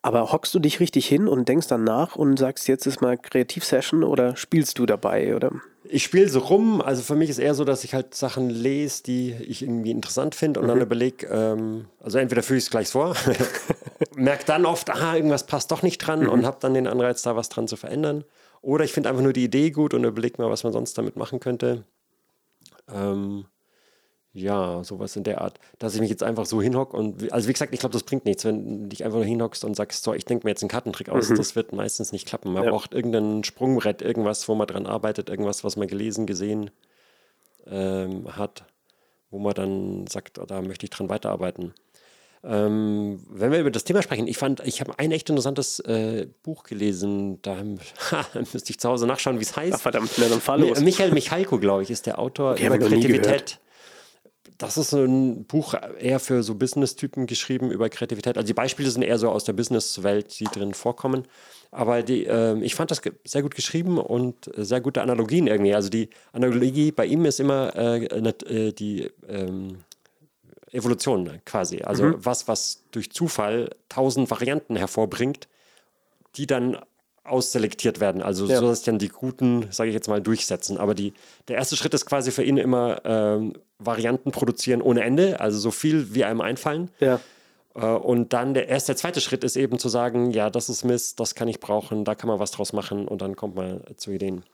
Aber 0.02 0.32
hockst 0.32 0.54
du 0.54 0.58
dich 0.58 0.80
richtig 0.80 1.06
hin 1.06 1.28
und 1.28 1.48
denkst 1.48 1.68
dann 1.68 1.84
nach 1.84 2.16
und 2.16 2.38
sagst, 2.38 2.68
jetzt 2.68 2.86
ist 2.86 3.00
mal 3.00 3.16
Kreativsession 3.16 4.04
oder 4.04 4.36
spielst 4.36 4.78
du 4.78 4.86
dabei? 4.86 5.34
Oder? 5.34 5.52
ich 5.84 6.02
spiele 6.02 6.28
so 6.28 6.40
rum. 6.40 6.80
Also 6.80 7.02
für 7.02 7.14
mich 7.14 7.30
ist 7.30 7.38
eher 7.38 7.54
so, 7.54 7.64
dass 7.64 7.84
ich 7.84 7.94
halt 7.94 8.14
Sachen 8.14 8.50
lese, 8.50 9.02
die 9.02 9.32
ich 9.32 9.62
irgendwie 9.62 9.90
interessant 9.90 10.34
finde 10.34 10.60
und 10.60 10.68
dann 10.68 10.80
überlege, 10.80 11.26
ähm, 11.26 11.86
also 12.00 12.18
entweder 12.18 12.42
fühle 12.42 12.58
ich 12.58 12.64
es 12.64 12.70
gleich 12.70 12.88
vor, 12.88 13.14
merke 14.16 14.44
dann 14.46 14.66
oft, 14.66 14.90
ah, 14.90 15.14
irgendwas 15.14 15.46
passt 15.46 15.70
doch 15.70 15.82
nicht 15.82 15.98
dran 15.98 16.26
und 16.26 16.46
habe 16.46 16.58
dann 16.60 16.74
den 16.74 16.86
Anreiz, 16.86 17.22
da 17.22 17.36
was 17.36 17.48
dran 17.48 17.68
zu 17.68 17.76
verändern. 17.76 18.24
Oder 18.62 18.84
ich 18.84 18.92
finde 18.92 19.10
einfach 19.10 19.22
nur 19.22 19.34
die 19.34 19.44
Idee 19.44 19.70
gut 19.70 19.92
und 19.92 20.04
überlege 20.04 20.40
mal, 20.40 20.50
was 20.50 20.64
man 20.64 20.72
sonst 20.72 20.96
damit 20.96 21.16
machen 21.16 21.38
könnte. 21.38 21.84
Ähm, 22.92 23.44
Ja, 24.36 24.82
sowas 24.82 25.14
in 25.14 25.22
der 25.22 25.40
Art. 25.40 25.60
Dass 25.78 25.94
ich 25.94 26.00
mich 26.00 26.10
jetzt 26.10 26.24
einfach 26.24 26.44
so 26.44 26.60
hinhocke 26.60 26.96
und, 26.96 27.32
also 27.32 27.48
wie 27.48 27.52
gesagt, 27.52 27.72
ich 27.72 27.78
glaube, 27.78 27.92
das 27.92 28.02
bringt 28.02 28.24
nichts, 28.24 28.44
wenn 28.44 28.82
du 28.82 28.88
dich 28.88 29.04
einfach 29.04 29.18
nur 29.18 29.24
hinhockst 29.24 29.64
und 29.64 29.76
sagst, 29.76 30.02
so, 30.02 30.12
ich 30.12 30.24
denke 30.24 30.44
mir 30.44 30.50
jetzt 30.50 30.62
einen 30.62 30.70
Kartentrick 30.70 31.08
aus. 31.08 31.30
Mhm. 31.30 31.36
Das 31.36 31.54
wird 31.54 31.72
meistens 31.72 32.10
nicht 32.10 32.26
klappen. 32.26 32.52
Man 32.52 32.64
ja. 32.64 32.70
braucht 32.70 32.94
irgendein 32.94 33.44
Sprungbrett, 33.44 34.02
irgendwas, 34.02 34.48
wo 34.48 34.56
man 34.56 34.66
dran 34.66 34.86
arbeitet, 34.86 35.30
irgendwas, 35.30 35.62
was 35.62 35.76
man 35.76 35.86
gelesen, 35.86 36.26
gesehen 36.26 36.72
ähm, 37.68 38.36
hat, 38.36 38.64
wo 39.30 39.38
man 39.38 39.54
dann 39.54 40.06
sagt, 40.08 40.40
oh, 40.40 40.46
da 40.46 40.62
möchte 40.62 40.84
ich 40.84 40.90
dran 40.90 41.08
weiterarbeiten. 41.08 41.72
Ähm, 42.42 43.20
wenn 43.30 43.52
wir 43.52 43.60
über 43.60 43.70
das 43.70 43.84
Thema 43.84 44.02
sprechen, 44.02 44.26
ich 44.26 44.36
fand, 44.36 44.66
ich 44.66 44.80
habe 44.80 44.98
ein 44.98 45.12
echt 45.12 45.30
interessantes 45.30 45.78
äh, 45.78 46.26
Buch 46.42 46.64
gelesen, 46.64 47.40
da 47.42 47.62
müsste 48.34 48.70
ich 48.70 48.80
zu 48.80 48.88
Hause 48.88 49.06
nachschauen, 49.06 49.38
wie 49.38 49.44
es 49.44 49.54
heißt. 49.54 49.74
Ach, 49.76 49.80
verdammt, 49.80 50.10
na, 50.18 50.26
dann 50.26 50.40
fahr 50.40 50.58
los. 50.58 50.80
Michael 50.80 51.12
Michalko, 51.12 51.60
glaube 51.60 51.84
ich, 51.84 51.90
ist 51.90 52.06
der 52.06 52.18
Autor 52.18 52.54
okay, 52.54 52.66
über 52.66 52.78
Kreativität 52.78 53.60
das 54.58 54.76
ist 54.76 54.92
ein 54.92 55.44
Buch 55.44 55.74
eher 55.98 56.20
für 56.20 56.42
so 56.42 56.54
Business-Typen 56.54 57.26
geschrieben 57.26 57.70
über 57.70 57.88
Kreativität. 57.88 58.36
Also 58.36 58.46
die 58.46 58.54
Beispiele 58.54 58.90
sind 58.90 59.02
eher 59.02 59.18
so 59.18 59.30
aus 59.30 59.44
der 59.44 59.52
Business-Welt, 59.52 60.38
die 60.38 60.44
drin 60.44 60.74
vorkommen. 60.74 61.24
Aber 61.70 62.02
die, 62.02 62.24
äh, 62.26 62.58
ich 62.60 62.74
fand 62.74 62.90
das 62.90 63.02
sehr 63.24 63.42
gut 63.42 63.54
geschrieben 63.54 63.98
und 63.98 64.50
sehr 64.56 64.80
gute 64.80 65.02
Analogien 65.02 65.48
irgendwie. 65.48 65.74
Also 65.74 65.88
die 65.88 66.08
Analogie 66.32 66.92
bei 66.92 67.06
ihm 67.06 67.24
ist 67.24 67.40
immer 67.40 67.74
äh, 67.74 68.04
äh 68.04 68.72
die 68.72 69.10
ähm, 69.28 69.78
Evolution 70.70 71.40
quasi. 71.44 71.82
Also 71.82 72.04
mhm. 72.04 72.16
was, 72.18 72.46
was 72.46 72.84
durch 72.90 73.10
Zufall 73.10 73.70
tausend 73.88 74.30
Varianten 74.30 74.76
hervorbringt, 74.76 75.48
die 76.36 76.46
dann 76.46 76.78
ausselektiert 77.24 78.00
werden. 78.00 78.22
Also 78.22 78.46
ja. 78.46 78.58
so, 78.58 78.68
dass 78.68 78.82
dann 78.82 78.98
die 78.98 79.08
Guten, 79.08 79.66
sage 79.70 79.88
ich 79.88 79.94
jetzt 79.94 80.08
mal, 80.08 80.20
durchsetzen. 80.20 80.76
Aber 80.76 80.94
die, 80.94 81.14
der 81.48 81.56
erste 81.56 81.76
Schritt 81.76 81.94
ist 81.94 82.06
quasi 82.06 82.30
für 82.30 82.42
ihn 82.42 82.58
immer 82.58 83.00
ähm, 83.04 83.54
Varianten 83.78 84.30
produzieren 84.30 84.82
ohne 84.82 85.02
Ende, 85.02 85.40
also 85.40 85.58
so 85.58 85.70
viel 85.70 86.14
wie 86.14 86.24
einem 86.24 86.40
einfallen. 86.40 86.90
Ja. 87.00 87.20
Äh, 87.74 87.86
und 87.86 88.32
dann 88.32 88.54
der 88.54 88.68
erste, 88.68 88.92
der 88.92 88.96
zweite 88.96 89.20
Schritt 89.20 89.42
ist 89.42 89.56
eben 89.56 89.78
zu 89.78 89.88
sagen, 89.88 90.30
ja, 90.30 90.50
das 90.50 90.68
ist 90.68 90.84
Mist, 90.84 91.18
das 91.18 91.34
kann 91.34 91.48
ich 91.48 91.60
brauchen, 91.60 92.04
da 92.04 92.14
kann 92.14 92.28
man 92.28 92.38
was 92.38 92.50
draus 92.50 92.72
machen 92.72 93.08
und 93.08 93.22
dann 93.22 93.36
kommt 93.36 93.56
man 93.56 93.80
zu 93.96 94.10
Ideen. 94.10 94.44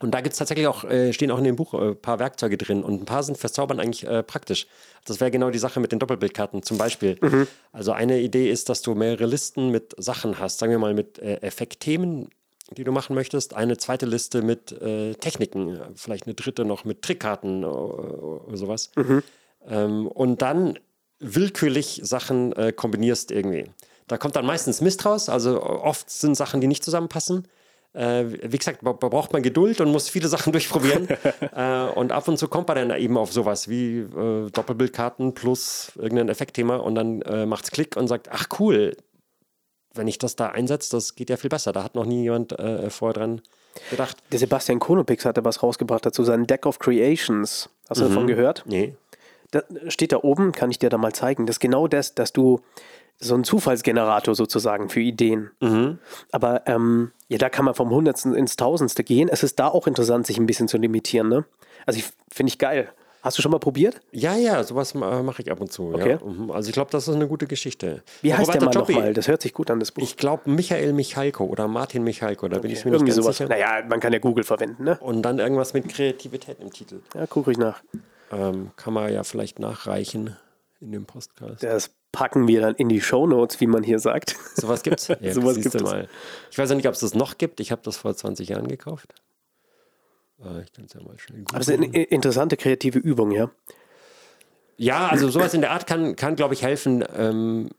Und 0.00 0.12
da 0.12 0.20
gibt 0.20 0.32
es 0.32 0.38
tatsächlich 0.38 0.66
auch, 0.66 0.84
äh, 0.84 1.12
stehen 1.12 1.30
auch 1.30 1.38
in 1.38 1.44
dem 1.44 1.56
Buch 1.56 1.74
ein 1.74 1.92
äh, 1.92 1.94
paar 1.94 2.18
Werkzeuge 2.18 2.56
drin 2.56 2.82
und 2.82 3.02
ein 3.02 3.04
paar 3.04 3.22
sind 3.22 3.38
fürs 3.38 3.52
Zaubern 3.52 3.80
eigentlich 3.80 4.06
äh, 4.06 4.22
praktisch. 4.22 4.66
Das 5.04 5.20
wäre 5.20 5.30
genau 5.30 5.50
die 5.50 5.58
Sache 5.58 5.80
mit 5.80 5.92
den 5.92 5.98
Doppelbildkarten 5.98 6.62
zum 6.62 6.78
Beispiel. 6.78 7.16
Mhm. 7.20 7.46
Also 7.72 7.92
eine 7.92 8.20
Idee 8.20 8.50
ist, 8.50 8.68
dass 8.68 8.82
du 8.82 8.94
mehrere 8.94 9.26
Listen 9.26 9.70
mit 9.70 9.94
Sachen 9.98 10.38
hast, 10.38 10.58
sagen 10.58 10.72
wir 10.72 10.78
mal 10.78 10.94
mit 10.94 11.18
äh, 11.18 11.36
Effektthemen, 11.36 12.28
die 12.76 12.84
du 12.84 12.92
machen 12.92 13.14
möchtest, 13.14 13.54
eine 13.54 13.76
zweite 13.78 14.06
Liste 14.06 14.42
mit 14.42 14.72
äh, 14.72 15.14
Techniken, 15.14 15.80
vielleicht 15.94 16.26
eine 16.26 16.34
dritte 16.34 16.64
noch 16.64 16.84
mit 16.84 17.02
Trickkarten 17.02 17.64
oder 17.64 18.56
sowas. 18.56 18.90
Mhm. 18.96 19.22
Ähm, 19.66 20.06
und 20.06 20.42
dann 20.42 20.78
willkürlich 21.18 22.00
Sachen 22.04 22.52
äh, 22.52 22.72
kombinierst 22.72 23.30
irgendwie. 23.30 23.64
Da 24.06 24.16
kommt 24.16 24.36
dann 24.36 24.46
meistens 24.46 24.80
Mist 24.80 25.04
raus, 25.04 25.28
also 25.28 25.62
oft 25.62 26.10
sind 26.10 26.34
Sachen, 26.34 26.60
die 26.60 26.66
nicht 26.66 26.84
zusammenpassen. 26.84 27.46
Äh, 27.98 28.52
wie 28.52 28.58
gesagt, 28.58 28.82
braucht 28.82 29.32
man 29.32 29.42
Geduld 29.42 29.80
und 29.80 29.90
muss 29.90 30.08
viele 30.08 30.28
Sachen 30.28 30.52
durchprobieren. 30.52 31.08
äh, 31.40 31.82
und 31.96 32.12
ab 32.12 32.28
und 32.28 32.38
zu 32.38 32.46
kommt 32.46 32.68
man 32.68 32.76
dann 32.76 32.98
eben 32.98 33.18
auf 33.18 33.32
sowas 33.32 33.68
wie 33.68 33.98
äh, 33.98 34.50
Doppelbildkarten 34.50 35.34
plus 35.34 35.90
irgendein 35.96 36.28
Effektthema 36.28 36.76
und 36.76 36.94
dann 36.94 37.22
äh, 37.22 37.44
macht 37.44 37.64
es 37.64 37.70
Klick 37.72 37.96
und 37.96 38.06
sagt, 38.06 38.28
ach 38.30 38.46
cool, 38.60 38.96
wenn 39.94 40.06
ich 40.06 40.18
das 40.18 40.36
da 40.36 40.46
einsetze, 40.46 40.94
das 40.94 41.16
geht 41.16 41.28
ja 41.28 41.36
viel 41.36 41.50
besser. 41.50 41.72
Da 41.72 41.82
hat 41.82 41.96
noch 41.96 42.06
nie 42.06 42.22
jemand 42.22 42.56
äh, 42.56 42.88
vorher 42.88 43.14
dran 43.14 43.40
gedacht. 43.90 44.16
Der 44.30 44.38
Sebastian 44.38 44.78
Konopix 44.78 45.24
hatte 45.24 45.44
was 45.44 45.64
rausgebracht 45.64 46.06
dazu, 46.06 46.22
sein 46.22 46.46
Deck 46.46 46.66
of 46.66 46.78
Creations. 46.78 47.68
Hast 47.88 48.00
du 48.00 48.04
mhm. 48.04 48.08
davon 48.10 48.26
gehört? 48.28 48.62
Nee. 48.66 48.94
Da 49.50 49.62
steht 49.88 50.12
da 50.12 50.18
oben, 50.22 50.52
kann 50.52 50.70
ich 50.70 50.78
dir 50.78 50.90
da 50.90 50.98
mal 50.98 51.14
zeigen. 51.14 51.46
Das 51.46 51.56
ist 51.56 51.60
genau 51.60 51.88
das, 51.88 52.14
dass 52.14 52.32
du 52.32 52.60
so 53.18 53.34
ein 53.34 53.44
Zufallsgenerator 53.44 54.34
sozusagen 54.34 54.88
für 54.88 55.00
Ideen. 55.00 55.50
Mhm. 55.60 55.98
Aber 56.30 56.62
ähm, 56.66 57.12
ja, 57.28 57.38
da 57.38 57.48
kann 57.48 57.64
man 57.64 57.74
vom 57.74 57.90
Hundertsten 57.90 58.34
ins 58.34 58.56
Tausendste 58.56 59.04
gehen. 59.04 59.28
Es 59.28 59.42
ist 59.42 59.58
da 59.58 59.68
auch 59.68 59.86
interessant, 59.86 60.26
sich 60.26 60.38
ein 60.38 60.46
bisschen 60.46 60.68
zu 60.68 60.78
limitieren. 60.78 61.28
Ne? 61.28 61.44
Also 61.86 61.98
ich 61.98 62.06
finde 62.32 62.50
ich 62.50 62.58
geil. 62.58 62.88
Hast 63.20 63.36
du 63.36 63.42
schon 63.42 63.50
mal 63.50 63.58
probiert? 63.58 64.00
Ja, 64.12 64.36
ja, 64.36 64.62
sowas 64.62 64.94
mache 64.94 65.42
ich 65.42 65.50
ab 65.50 65.60
und 65.60 65.72
zu. 65.72 65.92
Okay. 65.92 66.18
Ja. 66.20 66.24
Mhm. 66.24 66.52
Also 66.52 66.68
ich 66.68 66.72
glaube, 66.72 66.92
das 66.92 67.08
ist 67.08 67.14
eine 67.14 67.26
gute 67.26 67.48
Geschichte. 67.48 68.02
Wie 68.22 68.32
heißt 68.32 68.54
der 68.54 68.62
Mann 68.62 68.72
nochmal? 68.72 69.12
Das 69.12 69.26
hört 69.26 69.42
sich 69.42 69.52
gut 69.52 69.70
an, 69.72 69.80
das 69.80 69.90
Buch. 69.90 70.02
Ich 70.02 70.16
glaube 70.16 70.48
Michael 70.48 70.92
Michalko 70.92 71.44
oder 71.44 71.66
Martin 71.66 72.04
Michalko, 72.04 72.46
da 72.46 72.56
okay. 72.56 72.62
bin 72.62 72.70
ich 72.70 72.84
mir 72.84 72.92
Irgendwie 72.92 73.06
nicht 73.06 73.16
ganz 73.16 73.24
sowas. 73.24 73.36
sicher. 73.38 73.48
Naja, 73.48 73.84
man 73.88 73.98
kann 73.98 74.12
ja 74.12 74.20
Google 74.20 74.44
verwenden, 74.44 74.84
ne? 74.84 74.98
Und 75.00 75.22
dann 75.22 75.40
irgendwas 75.40 75.74
mit 75.74 75.88
Kreativität 75.88 76.58
im 76.60 76.72
Titel. 76.72 77.00
Ja, 77.14 77.26
gucke 77.26 77.50
ich 77.50 77.58
nach. 77.58 77.82
Ähm, 78.30 78.70
kann 78.76 78.94
man 78.94 79.12
ja 79.12 79.24
vielleicht 79.24 79.58
nachreichen 79.58 80.36
in 80.80 80.92
dem 80.92 81.04
Podcast. 81.04 81.62
Das 81.62 81.90
packen 82.12 82.48
wir 82.48 82.60
dann 82.60 82.74
in 82.74 82.88
die 82.88 83.00
Show 83.00 83.26
Notes, 83.26 83.60
wie 83.60 83.66
man 83.66 83.82
hier 83.82 83.98
sagt. 83.98 84.36
Sowas 84.54 84.82
gibt's. 84.82 85.08
Ja, 85.20 85.32
Sowas 85.32 85.60
gibt 85.60 85.74
es. 85.74 85.82
Mal. 85.82 86.08
Ich 86.50 86.58
weiß 86.58 86.70
ja 86.70 86.76
nicht, 86.76 86.88
ob 86.88 86.94
es 86.94 87.00
das 87.00 87.14
noch 87.14 87.38
gibt. 87.38 87.60
Ich 87.60 87.70
habe 87.70 87.82
das 87.84 87.96
vor 87.96 88.14
20 88.14 88.48
Jahren 88.48 88.68
gekauft. 88.68 89.14
Äh, 90.42 90.62
ich 90.62 90.72
kann 90.72 90.84
es 90.86 90.94
ja 90.94 91.02
mal 91.02 91.18
schnell 91.18 91.40
googeln. 91.40 91.56
Also 91.56 91.72
eine 91.72 91.86
interessante 91.86 92.56
kreative 92.56 92.98
Übung, 92.98 93.32
ja. 93.32 93.50
Ja, 94.76 95.08
also 95.08 95.28
sowas 95.28 95.54
in 95.54 95.60
der 95.60 95.72
Art 95.72 95.86
kann, 95.86 96.14
kann 96.14 96.36
glaube 96.36 96.54
ich, 96.54 96.62
helfen, 96.62 97.04
ähm, 97.16 97.70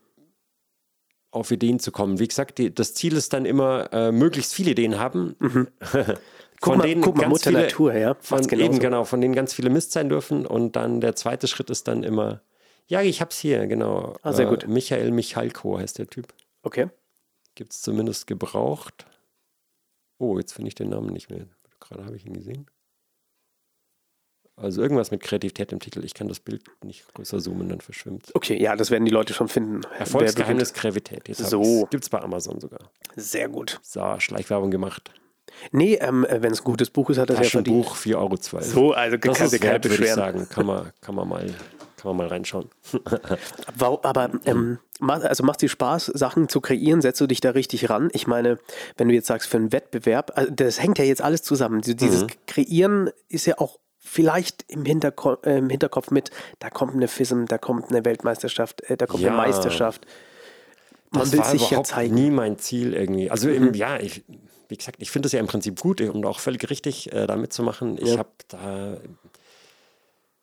auf 1.30 1.50
Ideen 1.50 1.78
zu 1.78 1.92
kommen. 1.92 2.18
Wie 2.18 2.28
gesagt, 2.28 2.58
die, 2.58 2.74
das 2.74 2.94
Ziel 2.94 3.16
ist 3.16 3.32
dann 3.32 3.46
immer, 3.46 3.92
äh, 3.92 4.12
möglichst 4.12 4.52
viele 4.52 4.72
Ideen 4.72 4.98
haben. 4.98 5.36
Mhm. 5.38 5.68
Guck 6.60 6.76
mal, 6.76 6.86
denen 6.86 7.00
guck 7.00 7.16
mal 7.16 7.26
Mutter 7.26 7.50
viele, 7.50 7.62
Natur, 7.62 7.94
ja. 7.94 8.16
Von, 8.20 8.46
eben, 8.50 8.80
genau, 8.80 9.04
von 9.04 9.22
denen 9.22 9.34
ganz 9.34 9.54
viele 9.54 9.70
Mist 9.70 9.92
sein 9.92 10.10
dürfen. 10.10 10.44
Und 10.44 10.76
dann 10.76 11.00
der 11.00 11.16
zweite 11.16 11.46
Schritt 11.46 11.70
ist 11.70 11.88
dann 11.88 12.02
immer, 12.02 12.42
ja, 12.90 13.02
ich 13.02 13.20
hab's 13.20 13.38
hier, 13.38 13.68
genau. 13.68 14.16
Ah, 14.22 14.32
sehr 14.32 14.46
gut. 14.46 14.64
Äh, 14.64 14.66
Michael 14.66 15.12
Michalko 15.12 15.78
heißt 15.78 15.98
der 15.98 16.08
Typ. 16.08 16.34
Okay. 16.62 16.88
Gibt 17.54 17.72
es 17.72 17.82
zumindest 17.82 18.26
gebraucht. 18.26 19.06
Oh, 20.18 20.38
jetzt 20.38 20.52
finde 20.52 20.68
ich 20.68 20.74
den 20.74 20.88
Namen 20.88 21.12
nicht 21.12 21.30
mehr. 21.30 21.46
Gerade 21.78 22.04
habe 22.04 22.16
ich 22.16 22.26
ihn 22.26 22.34
gesehen. 22.34 22.66
Also 24.56 24.82
irgendwas 24.82 25.12
mit 25.12 25.22
Kreativität 25.22 25.72
im 25.72 25.78
Titel. 25.78 26.04
Ich 26.04 26.14
kann 26.14 26.26
das 26.26 26.40
Bild 26.40 26.64
nicht 26.84 27.14
größer 27.14 27.38
zoomen, 27.38 27.68
dann 27.68 27.80
verschwimmt 27.80 28.34
Okay, 28.34 28.60
ja, 28.60 28.74
das 28.74 28.90
werden 28.90 29.04
die 29.04 29.12
Leute 29.12 29.34
schon 29.34 29.48
finden. 29.48 29.82
Erfolgsgeheimnis 29.96 30.74
Kreativität. 30.74 31.28
Jetzt 31.28 31.48
so. 31.48 31.86
Gibt 31.92 32.02
es 32.02 32.10
bei 32.10 32.20
Amazon 32.20 32.58
sogar. 32.58 32.90
Sehr 33.14 33.48
gut. 33.48 33.78
So, 33.82 34.18
Schleichwerbung 34.18 34.72
gemacht. 34.72 35.12
Nee, 35.70 35.94
ähm, 35.94 36.26
wenn 36.28 36.52
es 36.52 36.60
ein 36.60 36.64
gutes 36.64 36.90
Buch 36.90 37.08
ist, 37.10 37.18
hat 37.18 37.30
das 37.30 37.38
ja 37.38 37.44
verdient. 37.44 37.84
Buch 37.84 37.96
4,12 37.96 38.16
Euro. 38.16 38.62
So, 38.62 38.92
also 38.92 39.16
das 39.16 39.38
kann 39.38 39.46
ist 39.46 39.62
wert, 39.62 39.88
würde 39.88 40.04
ich 40.04 40.12
sagen. 40.12 40.48
Kann 40.48 40.66
man, 40.66 40.92
kann 41.00 41.14
man 41.14 41.28
mal 41.28 41.54
kann 42.00 42.10
man 42.10 42.16
mal 42.16 42.26
reinschauen. 42.28 42.68
aber 43.78 44.30
ähm, 44.44 44.78
also 45.00 45.44
macht 45.44 45.62
dir 45.62 45.68
Spaß, 45.68 46.06
Sachen 46.06 46.48
zu 46.48 46.60
kreieren? 46.60 47.00
Setzt 47.00 47.20
du 47.20 47.26
dich 47.26 47.40
da 47.40 47.50
richtig 47.50 47.90
ran? 47.90 48.10
Ich 48.12 48.26
meine, 48.26 48.58
wenn 48.96 49.08
du 49.08 49.14
jetzt 49.14 49.26
sagst, 49.26 49.48
für 49.48 49.56
einen 49.56 49.72
Wettbewerb, 49.72 50.32
also 50.34 50.50
das 50.52 50.82
hängt 50.82 50.98
ja 50.98 51.04
jetzt 51.04 51.22
alles 51.22 51.42
zusammen. 51.42 51.80
Dieses 51.82 52.22
mhm. 52.22 52.28
Kreieren 52.46 53.10
ist 53.28 53.46
ja 53.46 53.58
auch 53.58 53.78
vielleicht 53.98 54.64
im, 54.68 54.84
Hinterko 54.84 55.36
äh, 55.44 55.58
im 55.58 55.70
Hinterkopf 55.70 56.10
mit, 56.10 56.30
da 56.58 56.70
kommt 56.70 56.94
eine 56.94 57.08
FISM, 57.08 57.44
da 57.44 57.58
kommt 57.58 57.90
eine 57.90 58.04
Weltmeisterschaft, 58.04 58.82
äh, 58.90 58.96
da 58.96 59.06
kommt 59.06 59.22
ja. 59.22 59.28
eine 59.28 59.36
Meisterschaft. 59.36 60.06
Man 61.10 61.22
das 61.22 61.32
will 61.32 61.40
war 61.40 61.46
sich 61.46 61.70
überhaupt 61.70 61.88
ja 61.88 61.94
zeigen. 61.94 62.14
nie 62.14 62.30
mein 62.30 62.58
Ziel 62.58 62.94
irgendwie. 62.94 63.30
Also 63.30 63.48
mhm. 63.48 63.68
im, 63.68 63.74
ja, 63.74 63.98
ich, 63.98 64.24
wie 64.68 64.76
gesagt, 64.76 64.96
ich 65.00 65.10
finde 65.10 65.26
es 65.26 65.32
ja 65.32 65.40
im 65.40 65.46
Prinzip 65.46 65.80
gut 65.80 66.00
und 66.00 66.24
auch 66.24 66.40
völlig 66.40 66.68
richtig, 66.70 67.12
äh, 67.12 67.26
da 67.26 67.36
mitzumachen. 67.36 67.98
Ich 67.98 68.12
ja. 68.12 68.18
habe 68.18 68.30
da 68.48 68.96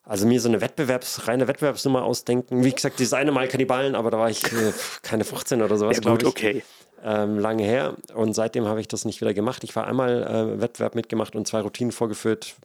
also 0.07 0.25
mir 0.25 0.39
so 0.39 0.47
eine 0.47 0.61
Wettbewerbs, 0.61 1.27
reine 1.27 1.47
Wettbewerbsnummer 1.47 2.03
ausdenken. 2.03 2.63
Wie 2.63 2.71
gesagt, 2.71 2.99
dieses 2.99 3.13
eine 3.13 3.31
Mal 3.31 3.47
Kannibalen, 3.47 3.93
aber 3.93 4.09
da 4.09 4.17
war 4.17 4.29
ich 4.29 4.43
äh, 4.53 4.71
keine 5.01 5.25
15 5.25 5.61
oder 5.61 5.77
sowas, 5.77 5.97
ja, 5.97 6.01
glaube 6.01 6.21
ich. 6.21 6.27
okay. 6.27 6.63
Ähm, 7.03 7.37
lange 7.37 7.63
her. 7.63 7.95
Und 8.13 8.33
seitdem 8.33 8.65
habe 8.65 8.79
ich 8.79 8.87
das 8.87 9.05
nicht 9.05 9.19
wieder 9.21 9.33
gemacht. 9.33 9.63
Ich 9.63 9.75
war 9.75 9.85
einmal 9.85 10.23
äh, 10.23 10.61
Wettbewerb 10.61 10.95
mitgemacht 10.95 11.35
und 11.35 11.45
zwei 11.45 11.59
Routinen 11.59 11.91
vorgeführt, 11.91 12.55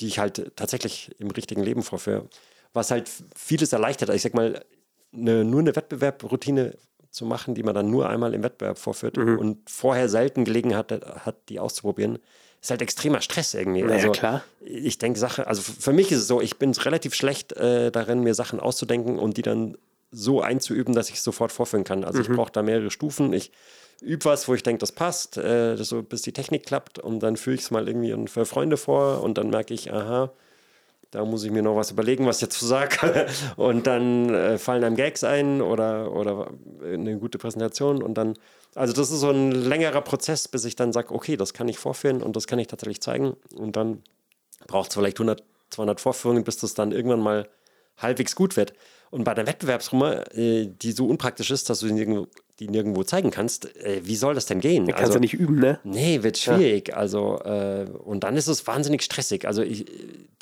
die 0.00 0.06
ich 0.06 0.18
halt 0.20 0.52
tatsächlich 0.56 1.14
im 1.18 1.30
richtigen 1.30 1.62
Leben 1.62 1.82
vorführe. 1.82 2.28
Was 2.72 2.90
halt 2.90 3.10
vieles 3.36 3.72
erleichtert. 3.72 4.08
Also 4.08 4.16
ich 4.16 4.22
sag 4.22 4.34
mal, 4.34 4.64
eine, 5.12 5.44
nur 5.44 5.60
eine 5.60 5.74
Wettbewerbroutine 5.74 6.76
zu 7.10 7.26
machen, 7.26 7.54
die 7.54 7.62
man 7.62 7.74
dann 7.74 7.90
nur 7.90 8.08
einmal 8.08 8.34
im 8.34 8.42
Wettbewerb 8.42 8.78
vorführt 8.78 9.16
mhm. 9.16 9.38
und 9.38 9.70
vorher 9.70 10.08
selten 10.08 10.44
Gelegenheit 10.44 10.92
hat, 10.92 11.26
hat, 11.26 11.48
die 11.48 11.60
auszuprobieren, 11.60 12.18
ist 12.64 12.70
halt 12.70 12.80
extremer 12.80 13.20
Stress 13.20 13.52
irgendwie. 13.52 13.82
Naja, 13.82 13.96
also, 13.96 14.12
klar. 14.12 14.42
Ich 14.64 14.96
denke 14.96 15.18
Sache, 15.18 15.46
also 15.46 15.60
für 15.60 15.92
mich 15.92 16.10
ist 16.10 16.20
es 16.20 16.26
so, 16.26 16.40
ich 16.40 16.58
bin 16.58 16.72
relativ 16.72 17.14
schlecht 17.14 17.52
äh, 17.52 17.92
darin, 17.92 18.20
mir 18.20 18.34
Sachen 18.34 18.58
auszudenken 18.58 19.18
und 19.18 19.36
die 19.36 19.42
dann 19.42 19.76
so 20.10 20.40
einzuüben, 20.40 20.94
dass 20.94 21.10
ich 21.10 21.16
es 21.16 21.24
sofort 21.24 21.52
vorführen 21.52 21.84
kann. 21.84 22.04
Also 22.04 22.20
mhm. 22.20 22.24
ich 22.24 22.30
brauche 22.34 22.52
da 22.52 22.62
mehrere 22.62 22.90
Stufen. 22.90 23.34
Ich 23.34 23.52
übe 24.00 24.24
was, 24.24 24.48
wo 24.48 24.54
ich 24.54 24.62
denke, 24.62 24.80
das 24.80 24.92
passt, 24.92 25.36
äh, 25.36 25.76
so, 25.76 26.02
bis 26.02 26.22
die 26.22 26.32
Technik 26.32 26.64
klappt 26.64 26.98
und 26.98 27.20
dann 27.20 27.36
führe 27.36 27.54
ich 27.54 27.62
es 27.62 27.70
mal 27.70 27.86
irgendwie 27.86 28.14
für 28.28 28.46
Freunde 28.46 28.78
vor 28.78 29.22
und 29.22 29.36
dann 29.36 29.50
merke 29.50 29.74
ich, 29.74 29.92
aha, 29.92 30.32
da 31.10 31.24
muss 31.24 31.44
ich 31.44 31.50
mir 31.50 31.62
noch 31.62 31.76
was 31.76 31.90
überlegen, 31.90 32.26
was 32.26 32.36
ich 32.36 32.42
jetzt 32.42 32.58
sage. 32.60 33.26
und 33.56 33.86
dann 33.86 34.34
äh, 34.34 34.56
fallen 34.56 34.84
einem 34.84 34.96
Gags 34.96 35.22
ein 35.22 35.60
oder, 35.60 36.12
oder 36.12 36.48
eine 36.82 37.18
gute 37.18 37.36
Präsentation 37.36 38.02
und 38.02 38.14
dann, 38.14 38.34
also 38.74 38.92
das 38.92 39.10
ist 39.10 39.20
so 39.20 39.30
ein 39.30 39.52
längerer 39.52 40.00
Prozess, 40.00 40.48
bis 40.48 40.64
ich 40.64 40.76
dann 40.76 40.92
sage, 40.92 41.14
okay, 41.14 41.36
das 41.36 41.54
kann 41.54 41.68
ich 41.68 41.78
vorführen 41.78 42.22
und 42.22 42.36
das 42.36 42.46
kann 42.46 42.58
ich 42.58 42.66
tatsächlich 42.66 43.00
zeigen. 43.00 43.36
Und 43.54 43.76
dann 43.76 44.02
braucht 44.66 44.90
es 44.90 44.94
vielleicht 44.94 45.18
100, 45.18 45.42
200 45.70 46.00
Vorführungen, 46.00 46.44
bis 46.44 46.58
das 46.58 46.74
dann 46.74 46.92
irgendwann 46.92 47.20
mal 47.20 47.48
halbwegs 47.96 48.34
gut 48.34 48.56
wird. 48.56 48.72
Und 49.10 49.22
bei 49.22 49.34
der 49.34 49.46
Wettbewerbsnummer, 49.46 50.36
äh, 50.36 50.66
die 50.66 50.90
so 50.90 51.06
unpraktisch 51.06 51.52
ist, 51.52 51.70
dass 51.70 51.80
du 51.80 51.86
die 51.86 51.92
nirgendwo, 51.92 52.26
die 52.58 52.68
nirgendwo 52.68 53.04
zeigen 53.04 53.30
kannst, 53.30 53.76
äh, 53.76 54.00
wie 54.02 54.16
soll 54.16 54.34
das 54.34 54.46
denn 54.46 54.58
gehen? 54.58 54.86
Da 54.86 54.92
kannst 54.92 55.04
also, 55.04 55.14
du 55.14 55.20
nicht 55.20 55.34
üben, 55.34 55.60
ne? 55.60 55.78
Nee, 55.84 56.24
wird 56.24 56.36
schwierig. 56.36 56.88
Ja. 56.88 56.96
Also, 56.96 57.38
äh, 57.44 57.86
und 58.04 58.24
dann 58.24 58.36
ist 58.36 58.48
es 58.48 58.66
wahnsinnig 58.66 59.02
stressig. 59.02 59.46
Also, 59.46 59.62
ich, 59.62 59.86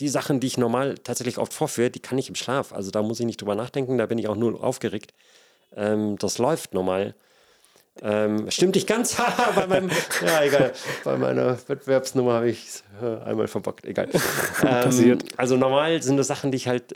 die 0.00 0.08
Sachen, 0.08 0.40
die 0.40 0.46
ich 0.46 0.56
normal 0.56 0.94
tatsächlich 0.94 1.36
oft 1.36 1.52
vorführe, 1.52 1.90
die 1.90 2.00
kann 2.00 2.16
ich 2.16 2.30
im 2.30 2.34
Schlaf. 2.34 2.72
Also, 2.72 2.90
da 2.90 3.02
muss 3.02 3.20
ich 3.20 3.26
nicht 3.26 3.42
drüber 3.42 3.54
nachdenken, 3.54 3.98
da 3.98 4.06
bin 4.06 4.16
ich 4.16 4.28
auch 4.28 4.36
nur 4.36 4.64
aufgeregt. 4.64 5.12
Ähm, 5.76 6.16
das 6.18 6.38
läuft 6.38 6.72
normal. 6.72 7.14
Ähm, 8.00 8.50
stimmt 8.50 8.74
nicht 8.74 8.86
ganz. 8.86 9.16
bei 9.54 9.66
meinem, 9.66 9.90
ja, 10.24 10.42
egal. 10.42 10.72
Bei 11.04 11.16
meiner 11.16 11.58
Wettbewerbsnummer 11.68 12.34
habe 12.34 12.50
ich 12.50 12.64
es 12.66 12.84
äh, 13.02 13.22
einmal 13.24 13.48
verbockt. 13.48 13.84
Egal. 13.84 14.08
Ähm, 14.64 15.18
also 15.36 15.56
normal 15.56 16.02
sind 16.02 16.16
das 16.16 16.28
Sachen, 16.28 16.52
die 16.52 16.56
ich 16.56 16.68
halt 16.68 16.94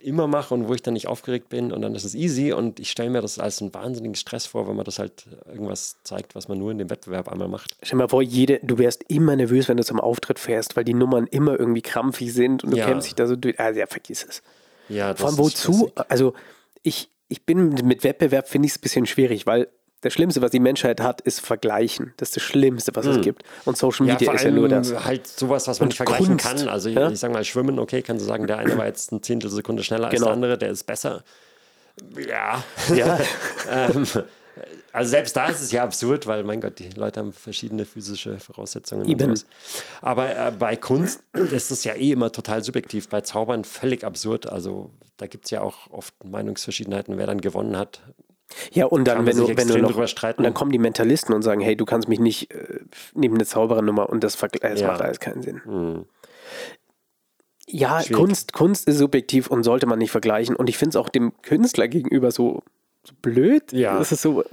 immer 0.00 0.26
mache 0.26 0.54
und 0.54 0.68
wo 0.68 0.74
ich 0.74 0.82
dann 0.82 0.94
nicht 0.94 1.08
aufgeregt 1.08 1.48
bin 1.48 1.72
und 1.72 1.82
dann 1.82 1.94
ist 1.94 2.04
es 2.04 2.14
easy 2.14 2.52
und 2.52 2.80
ich 2.80 2.90
stelle 2.90 3.10
mir 3.10 3.20
das 3.20 3.38
als 3.38 3.60
einen 3.60 3.72
wahnsinnigen 3.74 4.14
Stress 4.14 4.46
vor, 4.46 4.68
wenn 4.68 4.76
man 4.76 4.84
das 4.84 4.98
halt 4.98 5.26
irgendwas 5.46 5.96
zeigt, 6.04 6.34
was 6.34 6.48
man 6.48 6.58
nur 6.58 6.70
in 6.70 6.78
dem 6.78 6.90
Wettbewerb 6.90 7.28
einmal 7.28 7.48
macht. 7.48 7.76
Stell 7.82 7.98
dir 7.98 8.04
mal 8.04 8.08
vor, 8.08 8.22
jede, 8.22 8.60
du 8.62 8.78
wärst 8.78 9.04
immer 9.08 9.36
nervös, 9.36 9.68
wenn 9.68 9.76
du 9.76 9.84
zum 9.84 10.00
Auftritt 10.00 10.38
fährst, 10.38 10.76
weil 10.76 10.84
die 10.84 10.94
Nummern 10.94 11.26
immer 11.26 11.58
irgendwie 11.58 11.82
krampfig 11.82 12.32
sind 12.32 12.64
und 12.64 12.70
du 12.70 12.76
ja. 12.78 12.86
kämpfst 12.86 13.08
dich 13.08 13.14
da 13.14 13.26
so 13.26 13.36
durch. 13.36 13.58
Ah, 13.60 13.70
ja, 13.70 13.86
vergiss 13.86 14.24
es. 14.28 14.42
Ja, 14.88 15.12
das 15.12 15.20
Vor 15.20 15.30
allem 15.30 15.38
wozu? 15.38 15.92
Also 16.08 16.34
ich, 16.82 17.10
ich 17.28 17.44
bin 17.44 17.70
mit 17.84 18.04
Wettbewerb, 18.04 18.48
finde 18.48 18.66
ich 18.66 18.72
es 18.72 18.78
ein 18.78 18.82
bisschen 18.82 19.06
schwierig, 19.06 19.46
weil 19.46 19.68
das 20.02 20.12
Schlimmste, 20.12 20.40
was 20.40 20.50
die 20.50 20.60
Menschheit 20.60 21.00
hat, 21.00 21.20
ist 21.20 21.40
Vergleichen. 21.40 22.14
Das 22.16 22.30
ist 22.30 22.36
das 22.36 22.42
Schlimmste, 22.42 22.92
was 22.94 23.06
hm. 23.06 23.12
es 23.12 23.20
gibt. 23.20 23.42
Und 23.64 23.76
Social 23.76 24.06
Media 24.06 24.28
ja, 24.28 24.34
ist 24.34 24.44
ja 24.44 24.50
nur 24.50 24.68
das. 24.68 25.04
Halt 25.04 25.26
sowas, 25.26 25.68
was 25.68 25.78
man 25.80 25.88
nicht 25.88 25.96
vergleichen 25.96 26.38
Kunst. 26.38 26.44
kann. 26.44 26.68
Also 26.68 26.88
ja? 26.88 27.06
ich, 27.06 27.14
ich 27.14 27.20
sage 27.20 27.32
mal, 27.32 27.44
Schwimmen, 27.44 27.78
okay, 27.78 28.02
kannst 28.02 28.22
du 28.22 28.26
sagen, 28.26 28.46
der 28.46 28.58
eine 28.58 28.76
war 28.78 28.86
jetzt 28.86 29.12
eine 29.12 29.20
Zehntelsekunde 29.20 29.82
schneller 29.82 30.08
genau. 30.08 30.22
als 30.22 30.24
der 30.24 30.32
andere, 30.32 30.58
der 30.58 30.70
ist 30.70 30.84
besser. 30.84 31.22
Ja. 32.16 32.64
ja. 32.94 33.20
ähm, 33.70 34.06
also 34.92 35.10
selbst 35.10 35.36
da 35.36 35.46
ist 35.46 35.60
es 35.60 35.70
ja 35.70 35.84
absurd, 35.84 36.26
weil 36.26 36.42
mein 36.44 36.60
Gott, 36.60 36.78
die 36.78 36.90
Leute 36.90 37.20
haben 37.20 37.32
verschiedene 37.32 37.84
physische 37.84 38.38
Voraussetzungen. 38.38 39.06
Eben. 39.08 39.38
Aber 40.00 40.34
äh, 40.34 40.52
bei 40.58 40.76
Kunst 40.76 41.22
ist 41.32 41.70
es 41.70 41.84
ja 41.84 41.94
eh 41.94 42.12
immer 42.12 42.32
total 42.32 42.64
subjektiv. 42.64 43.08
Bei 43.08 43.20
Zaubern 43.20 43.64
völlig 43.64 44.04
absurd. 44.04 44.50
Also 44.50 44.90
da 45.18 45.26
gibt 45.26 45.44
es 45.44 45.50
ja 45.50 45.60
auch 45.60 45.90
oft 45.90 46.14
Meinungsverschiedenheiten, 46.24 47.18
wer 47.18 47.26
dann 47.26 47.40
gewonnen 47.40 47.76
hat. 47.76 48.00
Ja, 48.72 48.86
und 48.86 49.04
dann, 49.04 49.26
wenn 49.26 49.36
du, 49.36 49.48
wenn 49.56 49.68
du 49.68 49.78
noch, 49.78 49.96
und 49.96 50.42
dann 50.42 50.54
kommen 50.54 50.72
die 50.72 50.78
Mentalisten 50.78 51.34
und 51.34 51.42
sagen, 51.42 51.60
hey, 51.60 51.76
du 51.76 51.84
kannst 51.84 52.08
mich 52.08 52.20
nicht 52.20 52.52
äh, 52.52 52.80
neben 53.14 53.34
eine 53.34 53.44
Zauberernummer 53.44 54.08
und 54.10 54.24
das, 54.24 54.36
das 54.36 54.80
ja. 54.80 54.88
macht 54.88 55.00
alles 55.00 55.20
keinen 55.20 55.42
Sinn. 55.42 55.60
Mhm. 55.64 56.04
Ja, 57.72 58.02
Kunst, 58.12 58.52
Kunst 58.52 58.88
ist 58.88 58.98
subjektiv 58.98 59.46
und 59.46 59.62
sollte 59.62 59.86
man 59.86 59.98
nicht 59.98 60.10
vergleichen. 60.10 60.56
Und 60.56 60.68
ich 60.68 60.76
finde 60.76 60.90
es 60.90 60.96
auch 60.96 61.08
dem 61.08 61.32
Künstler 61.42 61.86
gegenüber 61.86 62.32
so, 62.32 62.62
so 63.04 63.14
blöd. 63.22 63.72
Ja. 63.72 63.98
Das 63.98 64.10
ist 64.10 64.22
so. 64.22 64.44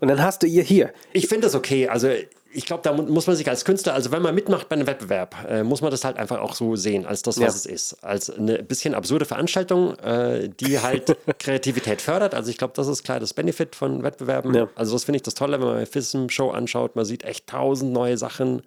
Und 0.00 0.08
dann 0.08 0.22
hast 0.22 0.42
du 0.42 0.46
ihr 0.46 0.62
hier. 0.62 0.92
Ich 1.12 1.26
finde 1.28 1.46
das 1.46 1.54
okay. 1.54 1.88
Also 1.88 2.10
ich 2.56 2.64
glaube, 2.64 2.82
da 2.82 2.92
muss 2.94 3.26
man 3.26 3.36
sich 3.36 3.46
als 3.50 3.66
Künstler, 3.66 3.92
also 3.92 4.12
wenn 4.12 4.22
man 4.22 4.34
mitmacht 4.34 4.70
bei 4.70 4.76
einem 4.76 4.86
Wettbewerb, 4.86 5.36
äh, 5.46 5.62
muss 5.62 5.82
man 5.82 5.90
das 5.90 6.04
halt 6.04 6.16
einfach 6.16 6.40
auch 6.40 6.54
so 6.54 6.74
sehen, 6.74 7.04
als 7.04 7.20
das, 7.20 7.36
was 7.36 7.42
ja. 7.42 7.48
es 7.48 7.66
ist. 7.66 8.02
Als 8.02 8.30
eine 8.30 8.62
bisschen 8.62 8.94
absurde 8.94 9.26
Veranstaltung, 9.26 9.94
äh, 9.98 10.48
die 10.48 10.80
halt 10.80 11.14
Kreativität 11.38 12.00
fördert. 12.00 12.34
Also 12.34 12.50
ich 12.50 12.56
glaube, 12.56 12.72
das 12.74 12.88
ist 12.88 13.04
klar 13.04 13.20
das 13.20 13.34
Benefit 13.34 13.76
von 13.76 14.02
Wettbewerben. 14.02 14.54
Ja. 14.54 14.68
Also 14.74 14.94
das 14.94 15.04
finde 15.04 15.16
ich 15.16 15.22
das 15.22 15.34
Tolle, 15.34 15.60
wenn 15.60 15.66
man 15.66 15.76
eine 15.76 15.86
FISM-Show 15.86 16.50
anschaut, 16.50 16.96
man 16.96 17.04
sieht 17.04 17.24
echt 17.24 17.46
tausend 17.46 17.92
neue 17.92 18.16
Sachen. 18.16 18.62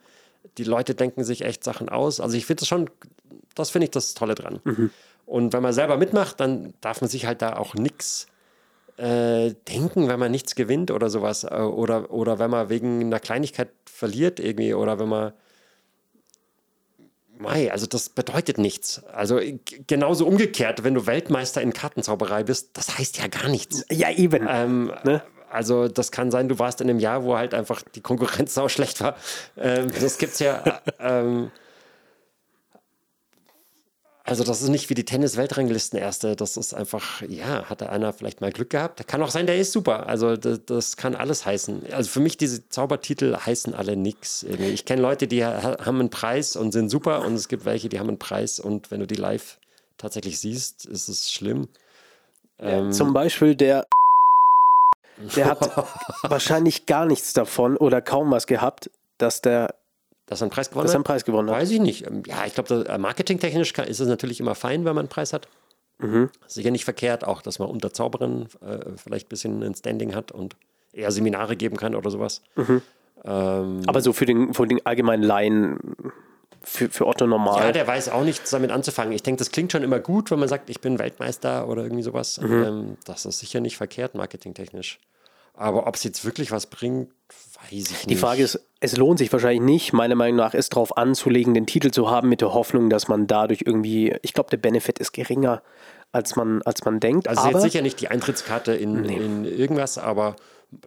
Die 0.59 0.65
Leute 0.65 0.93
denken 0.93 1.23
sich 1.23 1.41
echt 1.41 1.63
Sachen 1.63 1.89
aus. 1.89 2.19
Also 2.19 2.37
ich 2.37 2.45
finde 2.45 2.61
das 2.61 2.67
schon, 2.67 2.91
das 3.55 3.71
finde 3.71 3.85
ich 3.85 3.91
das 3.91 4.13
Tolle 4.13 4.35
dran. 4.35 4.59
Mhm. 4.65 4.91
Und 5.25 5.51
wenn 5.51 5.63
man 5.63 5.73
selber 5.73 5.97
mitmacht, 5.97 6.39
dann 6.39 6.75
darf 6.81 7.01
man 7.01 7.09
sich 7.09 7.25
halt 7.25 7.41
da 7.41 7.57
auch 7.57 7.73
nichts 7.73 8.27
äh, 8.99 9.55
denken, 9.67 10.09
wenn 10.09 10.19
man 10.19 10.31
nichts 10.31 10.55
gewinnt 10.55 10.91
oder 10.91 11.09
sowas. 11.09 11.45
Äh, 11.45 11.55
oder, 11.55 12.11
oder 12.11 12.37
wenn 12.37 12.51
man 12.51 12.69
wegen 12.69 13.01
einer 13.01 13.19
Kleinigkeit 13.19 13.69
verliert 13.85 14.39
irgendwie 14.39 14.73
oder 14.73 14.99
wenn 14.99 15.09
man. 15.09 15.33
Mei, 17.37 17.71
also 17.71 17.87
das 17.87 18.09
bedeutet 18.09 18.57
nichts. 18.57 19.01
Also 19.05 19.39
genauso 19.87 20.27
umgekehrt, 20.27 20.83
wenn 20.83 20.93
du 20.93 21.05
Weltmeister 21.05 21.61
in 21.61 21.71
Kartenzauberei 21.71 22.43
bist, 22.43 22.71
das 22.73 22.97
heißt 22.97 23.17
ja 23.17 23.27
gar 23.27 23.47
nichts. 23.47 23.85
Ja, 23.89 24.11
eben. 24.11 24.45
Ähm, 24.49 24.91
ne? 25.05 25.23
Also 25.49 25.87
das 25.87 26.11
kann 26.11 26.31
sein, 26.31 26.49
du 26.49 26.59
warst 26.59 26.81
in 26.81 26.89
einem 26.89 26.99
Jahr, 26.99 27.23
wo 27.23 27.37
halt 27.37 27.53
einfach 27.53 27.81
die 27.81 28.01
Konkurrenz 28.01 28.53
sau 28.55 28.67
schlecht 28.67 28.99
war. 28.99 29.15
Ähm, 29.57 29.87
das 30.01 30.17
gibt's 30.17 30.39
ja. 30.39 30.81
ähm, 30.99 31.51
also 34.29 34.43
das 34.43 34.61
ist 34.61 34.69
nicht 34.69 34.91
wie 34.91 34.93
die 34.93 35.05
Tennis-Weltranglisten-Erste. 35.05 36.35
Das 36.35 36.55
ist 36.55 36.75
einfach, 36.75 37.23
ja, 37.27 37.65
hatte 37.65 37.89
einer 37.89 38.13
vielleicht 38.13 38.41
mal 38.41 38.51
Glück 38.51 38.69
gehabt. 38.69 39.07
Kann 39.07 39.23
auch 39.23 39.31
sein, 39.31 39.47
der 39.47 39.57
ist 39.57 39.71
super. 39.71 40.05
Also 40.05 40.37
das, 40.37 40.59
das 40.65 40.97
kann 40.97 41.15
alles 41.15 41.47
heißen. 41.47 41.91
Also 41.91 42.11
für 42.11 42.19
mich, 42.19 42.37
diese 42.37 42.69
Zaubertitel 42.69 43.35
heißen 43.35 43.73
alle 43.73 43.95
nichts. 43.95 44.43
Ich 44.43 44.85
kenne 44.85 45.01
Leute, 45.01 45.27
die 45.27 45.43
haben 45.43 45.99
einen 45.99 46.11
Preis 46.11 46.55
und 46.55 46.73
sind 46.73 46.89
super 46.89 47.25
und 47.25 47.33
es 47.33 47.47
gibt 47.47 47.65
welche, 47.65 47.89
die 47.89 47.99
haben 47.99 48.07
einen 48.07 48.19
Preis 48.19 48.59
und 48.59 48.91
wenn 48.91 48.99
du 48.99 49.07
die 49.07 49.15
live 49.15 49.57
tatsächlich 49.97 50.39
siehst, 50.39 50.85
ist 50.85 51.09
es 51.09 51.31
schlimm. 51.31 51.67
Ja, 52.59 52.67
ähm, 52.67 52.91
zum 52.91 53.13
Beispiel 53.13 53.55
der 53.55 53.87
der 55.35 55.47
hat 55.47 55.87
wahrscheinlich 56.23 56.85
gar 56.85 57.05
nichts 57.05 57.33
davon 57.33 57.77
oder 57.77 58.01
kaum 58.01 58.31
was 58.31 58.47
gehabt, 58.47 58.91
dass 59.17 59.41
der 59.41 59.75
dass 60.29 60.41
er 60.41 60.45
einen 60.45 60.51
Preis 60.51 60.69
gewonnen 60.69 60.85
dass 60.85 60.93
er 60.93 60.97
einen 60.97 61.03
Preis 61.03 61.25
gewonnen 61.25 61.49
hat? 61.49 61.57
Weiß 61.57 61.71
ich 61.71 61.79
nicht. 61.79 62.05
Ähm, 62.05 62.21
ja, 62.27 62.45
ich 62.45 62.53
glaube, 62.53 62.85
äh, 62.87 62.97
marketingtechnisch 62.97 63.73
ist 63.77 63.99
es 63.99 64.07
natürlich 64.07 64.39
immer 64.39 64.53
fein, 64.53 64.85
wenn 64.85 64.93
man 64.93 64.99
einen 64.99 65.09
Preis 65.09 65.33
hat. 65.33 65.47
Mhm. 65.97 66.29
Sicher 66.47 66.71
nicht 66.71 66.85
verkehrt, 66.85 67.25
auch 67.25 67.41
dass 67.41 67.59
man 67.59 67.67
unter 67.67 67.91
Zauberern 67.91 68.47
äh, 68.61 68.95
vielleicht 68.95 69.25
ein 69.25 69.29
bisschen 69.29 69.63
ein 69.63 69.73
Standing 69.73 70.15
hat 70.15 70.31
und 70.31 70.55
eher 70.93 71.11
Seminare 71.11 71.55
geben 71.55 71.77
kann 71.77 71.95
oder 71.95 72.11
sowas. 72.11 72.41
Mhm. 72.55 72.81
Ähm, 73.25 73.81
Aber 73.87 74.01
so 74.01 74.13
für 74.13 74.25
den, 74.25 74.53
für 74.53 74.67
den 74.67 74.85
allgemeinen 74.85 75.23
Laien, 75.23 75.77
für, 76.61 76.89
für 76.89 77.07
Otto 77.07 77.25
normal. 77.25 77.63
Ja, 77.63 77.71
der 77.71 77.87
weiß 77.87 78.09
auch 78.09 78.23
nichts 78.23 78.51
damit 78.51 78.69
anzufangen. 78.69 79.13
Ich 79.13 79.23
denke, 79.23 79.39
das 79.39 79.51
klingt 79.51 79.71
schon 79.71 79.83
immer 79.83 79.99
gut, 79.99 80.29
wenn 80.29 80.39
man 80.39 80.47
sagt, 80.47 80.69
ich 80.69 80.79
bin 80.79 80.99
Weltmeister 80.99 81.67
oder 81.67 81.83
irgendwie 81.83 82.03
sowas. 82.03 82.39
Mhm. 82.39 82.63
Ähm, 82.63 82.97
das 83.03 83.25
ist 83.25 83.39
sicher 83.39 83.61
nicht 83.61 83.77
verkehrt, 83.77 84.13
marketingtechnisch. 84.13 84.99
Aber 85.55 85.87
ob 85.87 85.95
es 85.95 86.03
jetzt 86.03 86.23
wirklich 86.23 86.51
was 86.51 86.67
bringt, 86.67 87.11
weiß 87.63 87.71
ich 87.71 87.91
nicht. 87.91 88.09
Die 88.09 88.15
Frage 88.15 88.43
ist, 88.43 88.59
es 88.79 88.97
lohnt 88.97 89.19
sich 89.19 89.31
wahrscheinlich 89.31 89.61
nicht, 89.61 89.93
meiner 89.93 90.15
Meinung 90.15 90.37
nach, 90.37 90.53
es 90.53 90.69
darauf 90.69 90.97
anzulegen, 90.97 91.53
den 91.53 91.65
Titel 91.65 91.91
zu 91.91 92.09
haben 92.09 92.29
mit 92.29 92.41
der 92.41 92.53
Hoffnung, 92.53 92.89
dass 92.89 93.07
man 93.07 93.27
dadurch 93.27 93.63
irgendwie, 93.65 94.15
ich 94.21 94.33
glaube, 94.33 94.49
der 94.49 94.57
Benefit 94.57 94.99
ist 94.99 95.11
geringer, 95.11 95.61
als 96.11 96.35
man, 96.35 96.61
als 96.63 96.83
man 96.85 96.99
denkt. 96.99 97.27
Also 97.27 97.41
aber, 97.41 97.51
jetzt 97.51 97.61
sicher 97.61 97.81
nicht 97.81 97.99
die 98.01 98.07
Eintrittskarte 98.07 98.73
in, 98.73 99.01
nee. 99.01 99.15
in 99.15 99.45
irgendwas, 99.45 99.97
aber 99.97 100.35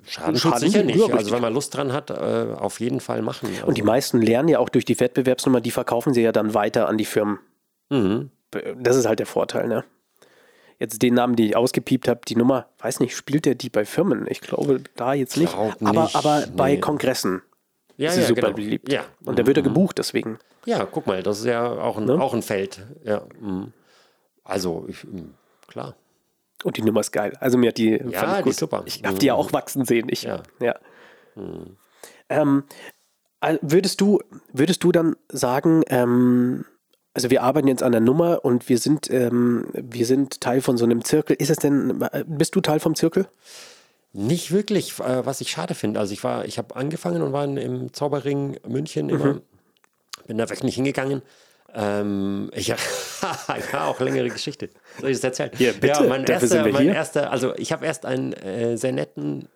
Schaden, 0.06 0.36
Schaden 0.36 0.58
sicher 0.58 0.84
nicht. 0.84 1.12
Also 1.12 1.32
wenn 1.32 1.42
man 1.42 1.52
Lust 1.52 1.76
dran 1.76 1.92
hat, 1.92 2.10
äh, 2.10 2.54
auf 2.56 2.80
jeden 2.80 3.00
Fall 3.00 3.22
machen. 3.22 3.48
Also 3.48 3.66
Und 3.66 3.78
die 3.78 3.82
meisten 3.82 4.20
lernen 4.20 4.48
ja 4.48 4.58
auch 4.58 4.68
durch 4.68 4.84
die 4.84 4.98
Wettbewerbsnummer, 4.98 5.60
die 5.60 5.70
verkaufen 5.70 6.14
sie 6.14 6.22
ja 6.22 6.32
dann 6.32 6.54
weiter 6.54 6.88
an 6.88 6.98
die 6.98 7.04
Firmen. 7.04 7.38
Mhm. 7.90 8.30
Das 8.76 8.96
ist 8.96 9.06
halt 9.06 9.18
der 9.18 9.26
Vorteil, 9.26 9.66
ne? 9.66 9.84
Jetzt 10.78 11.02
den 11.02 11.14
Namen, 11.14 11.36
den 11.36 11.46
ich 11.46 11.56
ausgepiept 11.56 12.08
habe, 12.08 12.20
die 12.26 12.36
Nummer, 12.36 12.68
weiß 12.78 13.00
nicht, 13.00 13.16
spielt 13.16 13.46
der 13.46 13.54
die 13.54 13.70
bei 13.70 13.84
Firmen? 13.84 14.26
Ich 14.28 14.40
glaube 14.40 14.82
da 14.96 15.14
jetzt 15.14 15.36
nicht. 15.36 15.52
Glaub 15.52 15.76
aber, 15.82 16.02
nicht. 16.04 16.16
aber 16.16 16.46
bei 16.54 16.74
nee. 16.74 16.80
Kongressen 16.80 17.42
ja, 17.96 18.10
ist 18.10 18.18
ja, 18.18 18.26
super 18.26 18.42
genau. 18.42 18.54
beliebt. 18.54 18.92
Ja. 18.92 19.04
Und 19.24 19.38
da 19.38 19.46
wird 19.46 19.56
er 19.56 19.62
mhm. 19.62 19.68
gebucht 19.68 19.98
deswegen. 19.98 20.38
Ja, 20.64 20.86
guck 20.90 21.06
mal, 21.06 21.22
das 21.22 21.40
ist 21.40 21.46
ja 21.46 21.70
auch 21.70 21.98
ein, 21.98 22.04
ne? 22.04 22.20
auch 22.20 22.34
ein 22.34 22.42
Feld. 22.42 22.86
Ja. 23.04 23.22
Mhm. 23.40 23.72
Also, 24.44 24.86
ich, 24.88 25.04
mhm, 25.04 25.34
klar. 25.68 25.96
Und 26.64 26.76
die 26.76 26.82
Nummer 26.82 27.00
ist 27.00 27.12
geil. 27.12 27.36
Also 27.40 27.58
mir 27.58 27.68
hat 27.68 27.78
die, 27.78 27.90
ja, 27.90 28.38
ich 28.38 28.44
die 28.44 28.50
ist 28.50 28.60
super. 28.60 28.82
Ich 28.86 29.02
habe 29.04 29.18
die 29.18 29.26
ja 29.26 29.34
auch 29.34 29.52
wachsen 29.52 29.84
sehen. 29.84 30.08
Ich, 30.10 30.22
ja. 30.22 30.42
ja. 30.60 30.76
Mhm. 31.34 31.76
Ähm, 32.28 32.64
würdest 33.60 34.00
du, 34.00 34.20
würdest 34.52 34.84
du 34.84 34.92
dann 34.92 35.16
sagen, 35.28 35.82
ähm, 35.88 36.64
also 37.14 37.30
wir 37.30 37.42
arbeiten 37.42 37.68
jetzt 37.68 37.82
an 37.82 37.92
der 37.92 38.00
Nummer 38.00 38.44
und 38.44 38.68
wir 38.68 38.78
sind, 38.78 39.10
ähm, 39.10 39.66
wir 39.72 40.06
sind 40.06 40.40
Teil 40.40 40.62
von 40.62 40.76
so 40.78 40.84
einem 40.84 41.04
Zirkel. 41.04 41.36
Ist 41.36 41.50
es 41.50 41.58
denn, 41.58 42.02
bist 42.26 42.54
du 42.54 42.60
Teil 42.60 42.80
vom 42.80 42.94
Zirkel? 42.94 43.28
Nicht 44.14 44.50
wirklich, 44.50 44.98
äh, 45.00 45.24
was 45.24 45.40
ich 45.40 45.50
schade 45.50 45.74
finde. 45.74 46.00
Also 46.00 46.12
ich 46.12 46.24
war, 46.24 46.44
ich 46.44 46.58
habe 46.58 46.76
angefangen 46.76 47.22
und 47.22 47.32
war 47.32 47.44
im 47.44 47.92
Zauberring 47.92 48.58
München 48.66 49.08
immer, 49.08 49.34
mhm. 49.34 49.42
bin 50.26 50.38
da 50.38 50.44
wirklich 50.44 50.64
nicht 50.64 50.74
hingegangen. 50.76 51.22
Ähm, 51.74 52.50
ich, 52.54 52.68
ja, 53.72 53.86
auch 53.86 54.00
längere 54.00 54.28
Geschichte. 54.28 54.68
Soll 55.00 55.10
ich 55.10 55.16
das 55.20 55.24
erzählen? 55.24 55.50
Ja, 55.58 55.72
bitte. 55.72 55.86
Ja, 55.86 56.02
mein 56.02 56.24
erster, 56.24 56.68
mein 56.68 56.88
erster, 56.88 57.30
also 57.30 57.54
ich 57.56 57.72
habe 57.72 57.86
erst 57.86 58.04
einen 58.04 58.34
äh, 58.34 58.76
sehr 58.76 58.92
netten, 58.92 59.48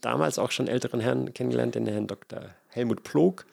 damals 0.00 0.38
auch 0.38 0.50
schon 0.50 0.68
älteren 0.68 1.00
Herrn 1.00 1.32
kennengelernt, 1.32 1.76
den 1.76 1.86
Herrn 1.86 2.06
Dr. 2.06 2.42
Helmut 2.72 3.04
Plog 3.04 3.46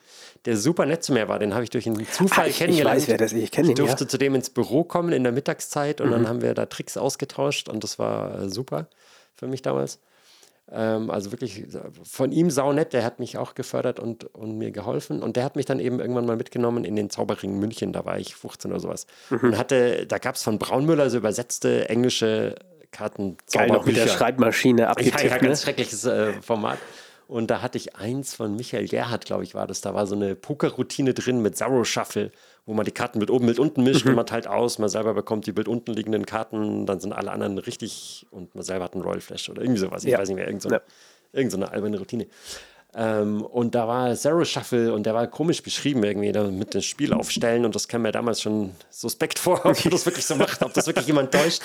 der 0.45 0.57
super 0.57 0.85
nett 0.85 1.03
zu 1.03 1.13
mir 1.13 1.27
war. 1.27 1.39
Den 1.39 1.53
habe 1.53 1.63
ich 1.63 1.69
durch 1.69 1.87
einen 1.87 2.05
Zufall 2.07 2.45
ah, 2.45 2.47
ich, 2.47 2.57
kennengelernt. 2.57 2.97
Ich 2.97 3.03
weiß, 3.03 3.09
wer 3.09 3.17
das 3.17 3.33
ist. 3.33 3.43
Ich 3.43 3.51
kenne 3.51 3.67
ihn, 3.67 3.71
Ich 3.71 3.75
durfte 3.75 4.05
ja. 4.05 4.07
zu 4.07 4.17
dem 4.17 4.35
ins 4.35 4.49
Büro 4.49 4.83
kommen 4.83 5.11
in 5.11 5.23
der 5.23 5.31
Mittagszeit 5.33 6.01
und 6.01 6.07
mhm. 6.07 6.11
dann 6.11 6.27
haben 6.27 6.41
wir 6.41 6.53
da 6.53 6.65
Tricks 6.65 6.97
ausgetauscht 6.97 7.69
und 7.69 7.83
das 7.83 7.99
war 7.99 8.43
äh, 8.43 8.49
super 8.49 8.87
für 9.35 9.47
mich 9.47 9.61
damals. 9.61 9.99
Ähm, 10.71 11.09
also 11.09 11.31
wirklich 11.31 11.65
von 12.03 12.31
ihm 12.31 12.51
saunett, 12.51 12.93
der 12.93 13.03
hat 13.03 13.19
mich 13.19 13.37
auch 13.37 13.55
gefördert 13.55 13.99
und, 13.99 14.23
und 14.35 14.57
mir 14.57 14.71
geholfen. 14.71 15.21
Und 15.21 15.35
der 15.35 15.43
hat 15.43 15.55
mich 15.55 15.65
dann 15.65 15.79
eben 15.79 15.99
irgendwann 15.99 16.25
mal 16.25 16.35
mitgenommen 16.35 16.85
in 16.85 16.95
den 16.95 17.09
Zauberring 17.09 17.59
München, 17.59 17.91
da 17.91 18.05
war 18.05 18.19
ich 18.19 18.35
15 18.35 18.71
oder 18.71 18.79
sowas. 18.79 19.07
Mhm. 19.29 19.39
Und 19.39 19.57
hatte, 19.57 20.05
da 20.07 20.19
gab 20.19 20.35
es 20.35 20.43
von 20.43 20.59
Braunmüller 20.59 21.09
so 21.09 21.17
übersetzte 21.17 21.89
englische 21.89 22.55
Karten. 22.91 23.37
Geil, 23.51 23.67
noch 23.67 23.85
mit 23.85 23.97
der 23.97 24.07
Schreibmaschine 24.07 24.87
abgetippt. 24.87 25.23
Ja, 25.23 25.29
ja, 25.29 25.37
ganz 25.37 25.59
ne? 25.59 25.65
schreckliches 25.65 26.05
äh, 26.05 26.33
Format. 26.41 26.79
Und 27.29 27.51
da 27.51 27.61
hatte 27.61 27.77
ich 27.77 27.95
eins 27.95 28.33
von 28.33 28.55
Michael 28.55 28.87
Gerhardt, 28.87 29.23
glaube 29.23 29.43
ich, 29.43 29.53
war 29.53 29.67
das. 29.67 29.81
Da 29.81 29.93
war 29.93 30.07
so 30.07 30.15
eine 30.15 30.33
Pokerroutine 30.33 31.13
drin 31.13 31.43
mit 31.43 31.55
Zero 31.55 31.83
Shuffle, 31.83 32.31
wo 32.65 32.73
man 32.73 32.85
die 32.85 32.91
Karten 32.91 33.19
Bild 33.19 33.29
oben, 33.29 33.45
Bild 33.45 33.59
unten 33.59 33.83
mischt 33.83 34.03
mhm. 34.03 34.09
und 34.09 34.15
man 34.15 34.25
teilt 34.25 34.47
aus. 34.47 34.79
Man 34.79 34.89
selber 34.89 35.13
bekommt 35.13 35.45
die 35.45 35.51
Bild 35.51 35.67
unten 35.67 35.93
liegenden 35.93 36.25
Karten, 36.25 36.87
dann 36.87 36.99
sind 36.99 37.13
alle 37.13 37.29
anderen 37.29 37.59
richtig 37.59 38.25
und 38.31 38.55
man 38.55 38.63
selber 38.63 38.85
hat 38.85 38.95
einen 38.95 39.03
Royal 39.03 39.21
Flash 39.21 39.47
oder 39.47 39.61
irgendwie 39.61 39.79
sowas. 39.79 40.03
Ich 40.05 40.09
ja. 40.09 40.17
weiß 40.17 40.27
nicht 40.27 40.37
mehr, 40.37 40.47
irgendeine 40.47 40.77
so, 40.77 40.79
ja. 40.79 41.39
irgend 41.39 41.51
so 41.51 41.61
alberne 41.61 41.99
Routine. 41.99 42.25
Ähm, 42.95 43.43
und 43.43 43.75
da 43.75 43.87
war 43.87 44.15
Zero 44.15 44.43
Shuffle 44.43 44.91
und 44.93 45.05
der 45.05 45.13
war 45.13 45.27
komisch 45.27 45.61
beschrieben 45.61 46.03
irgendwie 46.03 46.31
da 46.31 46.45
mit 46.45 46.73
dem 46.73 46.81
Spiel 46.81 47.13
aufstellen 47.13 47.63
und 47.63 47.75
das 47.75 47.87
kam 47.87 48.01
mir 48.01 48.11
damals 48.11 48.41
schon 48.41 48.71
suspekt 48.89 49.37
vor, 49.37 49.61
ob 49.65 49.77
das 49.91 50.05
wirklich 50.07 50.25
so 50.25 50.35
macht, 50.35 50.63
ob 50.63 50.73
das 50.73 50.87
wirklich 50.87 51.05
jemand 51.05 51.31
täuscht. 51.31 51.61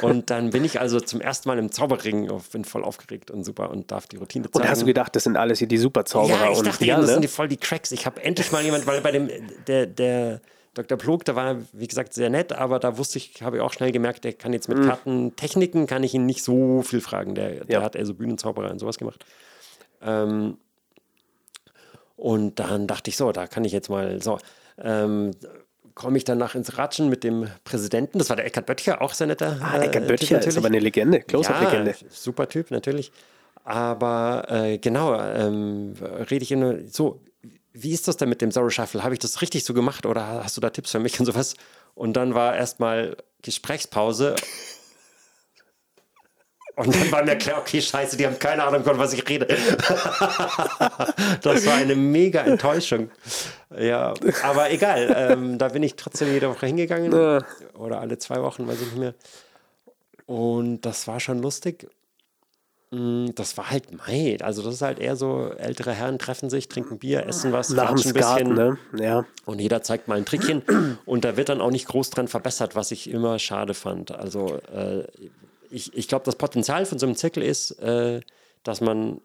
Und 0.00 0.30
dann 0.30 0.50
bin 0.50 0.64
ich 0.64 0.80
also 0.80 1.00
zum 1.00 1.20
ersten 1.20 1.50
Mal 1.50 1.58
im 1.58 1.70
Zauberring, 1.70 2.30
bin 2.50 2.64
voll 2.64 2.82
aufgeregt 2.82 3.30
und 3.30 3.44
super 3.44 3.70
und 3.70 3.90
darf 3.90 4.06
die 4.06 4.16
Routine 4.16 4.50
zeigen. 4.50 4.64
Und 4.64 4.70
hast 4.70 4.80
du 4.80 4.86
gedacht, 4.86 5.14
das 5.14 5.24
sind 5.24 5.36
alles 5.36 5.58
hier 5.58 5.68
die 5.68 5.76
Superzauberer? 5.76 6.46
Ja, 6.46 6.50
ich 6.52 6.58
und 6.58 6.66
dachte, 6.66 6.84
ja, 6.86 6.96
das 6.96 7.06
ne? 7.06 7.12
sind 7.12 7.22
die 7.22 7.28
voll 7.28 7.48
die 7.48 7.58
Cracks. 7.58 7.92
Ich 7.92 8.06
habe 8.06 8.22
endlich 8.22 8.50
mal 8.50 8.62
jemand, 8.62 8.86
weil 8.86 9.02
bei 9.02 9.10
dem, 9.10 9.28
der, 9.66 9.84
der 9.84 10.40
Dr. 10.72 10.96
Plog, 10.96 11.26
der 11.26 11.36
war, 11.36 11.58
wie 11.72 11.86
gesagt, 11.86 12.14
sehr 12.14 12.30
nett, 12.30 12.54
aber 12.54 12.78
da 12.78 12.96
wusste 12.96 13.18
ich, 13.18 13.42
habe 13.42 13.56
ich 13.56 13.62
auch 13.62 13.72
schnell 13.72 13.92
gemerkt, 13.92 14.24
der 14.24 14.32
kann 14.32 14.54
jetzt 14.54 14.68
mit 14.70 14.78
mhm. 14.78 14.88
Kartentechniken, 14.88 15.86
kann 15.86 16.02
ich 16.02 16.14
ihn 16.14 16.24
nicht 16.24 16.42
so 16.42 16.80
viel 16.80 17.02
fragen. 17.02 17.34
Der, 17.34 17.64
der 17.66 17.80
ja. 17.80 17.82
hat 17.82 17.96
eher 17.96 18.06
so 18.06 18.14
Bühnenzauberer 18.14 18.70
und 18.70 18.78
sowas 18.78 18.96
gemacht. 18.96 19.24
Ähm, 20.04 20.58
und 22.16 22.60
dann 22.60 22.86
dachte 22.86 23.10
ich 23.10 23.16
so, 23.16 23.32
da 23.32 23.46
kann 23.46 23.64
ich 23.64 23.72
jetzt 23.72 23.90
mal 23.90 24.22
so. 24.22 24.38
Ähm, 24.78 25.32
komme 25.94 26.16
ich 26.16 26.24
danach 26.24 26.54
ins 26.54 26.76
Ratschen 26.76 27.08
mit 27.08 27.22
dem 27.24 27.48
Präsidenten. 27.62 28.18
Das 28.18 28.28
war 28.28 28.36
der 28.36 28.46
Eckhard 28.46 28.66
Böttcher, 28.66 29.00
auch 29.00 29.14
sehr 29.14 29.26
netter. 29.26 29.58
Ah, 29.60 29.80
Eckhard 29.80 30.04
äh, 30.04 30.08
Böttcher 30.08 30.44
ist 30.44 30.56
aber 30.56 30.66
eine 30.66 30.80
Legende, 30.80 31.20
Close-Up-Legende. 31.20 31.92
Ja, 31.92 32.06
super 32.10 32.48
Typ, 32.48 32.70
natürlich. 32.70 33.12
Aber 33.62 34.46
äh, 34.48 34.78
genau, 34.78 35.18
ähm, 35.20 35.94
rede 36.30 36.42
ich 36.42 36.52
immer 36.52 36.76
so, 36.90 37.20
wie 37.72 37.92
ist 37.92 38.08
das 38.08 38.16
denn 38.16 38.28
mit 38.28 38.42
dem 38.42 38.50
Sorrow 38.50 38.70
Shuffle? 38.70 39.02
Habe 39.02 39.14
ich 39.14 39.20
das 39.20 39.40
richtig 39.40 39.64
so 39.64 39.72
gemacht 39.72 40.06
oder 40.06 40.44
hast 40.44 40.56
du 40.56 40.60
da 40.60 40.70
Tipps 40.70 40.90
für 40.90 40.98
mich 40.98 41.18
und 41.18 41.26
sowas? 41.26 41.54
Und 41.94 42.14
dann 42.14 42.34
war 42.34 42.56
erstmal 42.56 43.16
Gesprächspause 43.42 44.34
und 46.76 46.94
dann 46.94 47.12
war 47.12 47.24
mir 47.24 47.36
klar, 47.36 47.60
okay, 47.60 47.80
scheiße, 47.80 48.16
die 48.16 48.26
haben 48.26 48.38
keine 48.38 48.64
Ahnung, 48.64 48.82
von 48.82 48.98
was 48.98 49.12
ich 49.12 49.28
rede. 49.28 49.46
das 51.42 51.66
war 51.66 51.74
eine 51.74 51.94
mega 51.94 52.40
Enttäuschung. 52.42 53.10
Ja, 53.78 54.14
aber 54.42 54.70
egal. 54.70 55.14
Ähm, 55.16 55.58
da 55.58 55.68
bin 55.68 55.82
ich 55.82 55.94
trotzdem 55.94 56.32
jede 56.32 56.50
Woche 56.50 56.66
hingegangen. 56.66 57.12
Oder 57.12 58.00
alle 58.00 58.18
zwei 58.18 58.42
Wochen, 58.42 58.66
weiß 58.66 58.80
ich 58.80 58.86
nicht 58.86 58.98
mehr. 58.98 59.14
Und 60.26 60.82
das 60.82 61.06
war 61.06 61.20
schon 61.20 61.40
lustig. 61.40 61.86
Mm, 62.90 63.30
das 63.34 63.56
war 63.56 63.70
halt 63.70 63.92
Mai. 63.96 64.38
Also, 64.40 64.62
das 64.62 64.74
ist 64.74 64.82
halt 64.82 64.98
eher 64.98 65.16
so: 65.16 65.50
ältere 65.58 65.92
Herren 65.92 66.18
treffen 66.18 66.50
sich, 66.50 66.68
trinken 66.68 66.98
Bier, 66.98 67.26
essen 67.26 67.52
was, 67.52 67.70
Nach 67.70 67.90
ein 67.90 68.12
bisschen. 68.12 68.54
Ne? 68.54 68.78
Ja. 68.96 69.24
Und 69.44 69.60
jeder 69.60 69.82
zeigt 69.82 70.08
mal 70.08 70.16
ein 70.16 70.24
Trickchen. 70.24 70.62
Und 71.04 71.24
da 71.24 71.36
wird 71.36 71.48
dann 71.48 71.60
auch 71.60 71.70
nicht 71.70 71.86
groß 71.86 72.10
dran 72.10 72.28
verbessert, 72.28 72.76
was 72.76 72.90
ich 72.90 73.10
immer 73.10 73.38
schade 73.38 73.74
fand. 73.74 74.12
Also, 74.12 74.60
äh, 74.72 75.04
ich, 75.74 75.92
ich 75.94 76.08
glaube, 76.08 76.24
das 76.24 76.36
Potenzial 76.36 76.86
von 76.86 76.98
so 76.98 77.06
einem 77.06 77.16
Zirkel 77.16 77.42
ist, 77.42 77.72
äh, 77.80 78.20
dass 78.62 78.80
man 78.80 79.20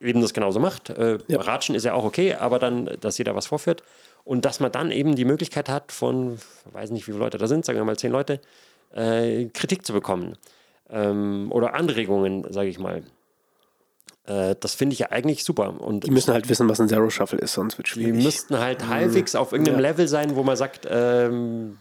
eben 0.00 0.20
das 0.20 0.32
genauso 0.32 0.60
macht. 0.60 0.90
Äh, 0.90 1.18
ja. 1.28 1.40
Ratschen 1.40 1.74
ist 1.74 1.84
ja 1.84 1.94
auch 1.94 2.04
okay, 2.04 2.34
aber 2.34 2.58
dann, 2.58 2.90
dass 3.00 3.18
jeder 3.18 3.34
was 3.34 3.46
vorführt. 3.46 3.82
Und 4.24 4.44
dass 4.44 4.60
man 4.60 4.70
dann 4.70 4.92
eben 4.92 5.16
die 5.16 5.24
Möglichkeit 5.24 5.68
hat, 5.68 5.92
von, 5.92 6.38
weiß 6.72 6.90
nicht, 6.90 7.02
wie 7.02 7.12
viele 7.12 7.18
Leute 7.18 7.38
da 7.38 7.46
sind, 7.46 7.64
sagen 7.64 7.78
wir 7.78 7.84
mal 7.84 7.98
zehn 7.98 8.12
Leute, 8.12 8.40
äh, 8.94 9.46
Kritik 9.46 9.84
zu 9.84 9.92
bekommen. 9.92 10.36
Ähm, 10.88 11.50
oder 11.50 11.74
Anregungen, 11.74 12.46
sage 12.52 12.68
ich 12.68 12.78
mal. 12.78 13.02
Äh, 14.26 14.54
das 14.60 14.74
finde 14.74 14.94
ich 14.94 15.00
ja 15.00 15.10
eigentlich 15.10 15.44
super. 15.44 15.80
Und 15.80 16.04
die 16.04 16.10
müssen 16.10 16.32
halt 16.32 16.48
wissen, 16.48 16.68
was 16.68 16.80
ein 16.80 16.88
Zero 16.88 17.10
Shuffle 17.10 17.38
ist, 17.38 17.54
sonst 17.54 17.78
wird 17.78 17.88
es 17.88 17.94
schwierig. 17.94 18.16
Die 18.16 18.22
müssten 18.24 18.58
halt 18.58 18.86
halbwegs 18.86 19.34
auf 19.34 19.52
irgendeinem 19.52 19.80
ja. 19.80 19.90
Level 19.90 20.08
sein, 20.08 20.36
wo 20.36 20.42
man 20.42 20.56
sagt, 20.56 20.86
ähm, 20.88 21.78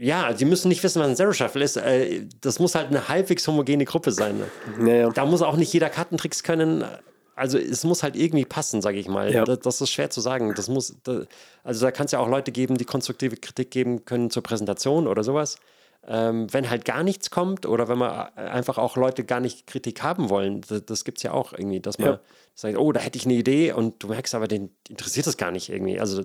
ja, 0.00 0.32
die 0.32 0.46
müssen 0.46 0.68
nicht 0.68 0.82
wissen, 0.82 1.00
was 1.00 1.08
ein 1.08 1.16
Zero 1.16 1.34
Shuffle 1.34 1.62
ist. 1.62 1.76
Äh, 1.76 2.26
das 2.40 2.58
muss 2.58 2.74
halt 2.74 2.88
eine 2.88 3.08
halbwegs 3.08 3.46
homogene 3.46 3.84
Gruppe 3.84 4.12
sein. 4.12 4.38
Ne? 4.78 4.90
Ja, 4.90 4.96
ja. 4.96 5.08
Da 5.10 5.26
muss 5.26 5.42
auch 5.42 5.56
nicht 5.56 5.72
jeder 5.72 5.90
Kartentricks 5.90 6.42
können. 6.42 6.84
Also 7.36 7.58
es 7.58 7.84
muss 7.84 8.02
halt 8.02 8.16
irgendwie 8.16 8.46
passen, 8.46 8.80
sage 8.80 8.98
ich 8.98 9.08
mal. 9.08 9.32
Ja. 9.32 9.44
Das, 9.44 9.60
das, 9.60 9.80
ist 9.82 9.90
schwer 9.90 10.08
zu 10.08 10.22
sagen. 10.22 10.54
Das 10.54 10.68
muss, 10.68 10.96
das, 11.04 11.26
also 11.64 11.84
da 11.84 11.92
kann 11.92 12.06
es 12.06 12.12
ja 12.12 12.18
auch 12.18 12.28
Leute 12.28 12.50
geben, 12.50 12.78
die 12.78 12.86
konstruktive 12.86 13.36
Kritik 13.36 13.70
geben 13.70 14.06
können 14.06 14.30
zur 14.30 14.42
Präsentation 14.42 15.06
oder 15.06 15.22
sowas. 15.22 15.58
Ähm, 16.08 16.50
wenn 16.50 16.70
halt 16.70 16.86
gar 16.86 17.02
nichts 17.02 17.30
kommt 17.30 17.66
oder 17.66 17.88
wenn 17.88 17.98
man 17.98 18.10
einfach 18.34 18.78
auch 18.78 18.96
Leute 18.96 19.22
gar 19.24 19.40
nicht 19.40 19.66
Kritik 19.66 20.02
haben 20.02 20.30
wollen, 20.30 20.62
das, 20.66 20.82
das 20.86 21.04
gibt 21.04 21.18
es 21.18 21.24
ja 21.24 21.32
auch 21.32 21.52
irgendwie, 21.52 21.80
dass 21.80 21.98
man 21.98 22.18
sagt, 22.54 22.78
oh, 22.78 22.90
da 22.92 23.00
hätte 23.00 23.18
ich 23.18 23.26
eine 23.26 23.34
Idee 23.34 23.72
und 23.72 24.02
du 24.02 24.08
merkst 24.08 24.34
aber, 24.34 24.48
den 24.48 24.70
interessiert 24.88 25.26
das 25.26 25.36
gar 25.36 25.50
nicht 25.50 25.68
irgendwie. 25.68 26.00
Also 26.00 26.24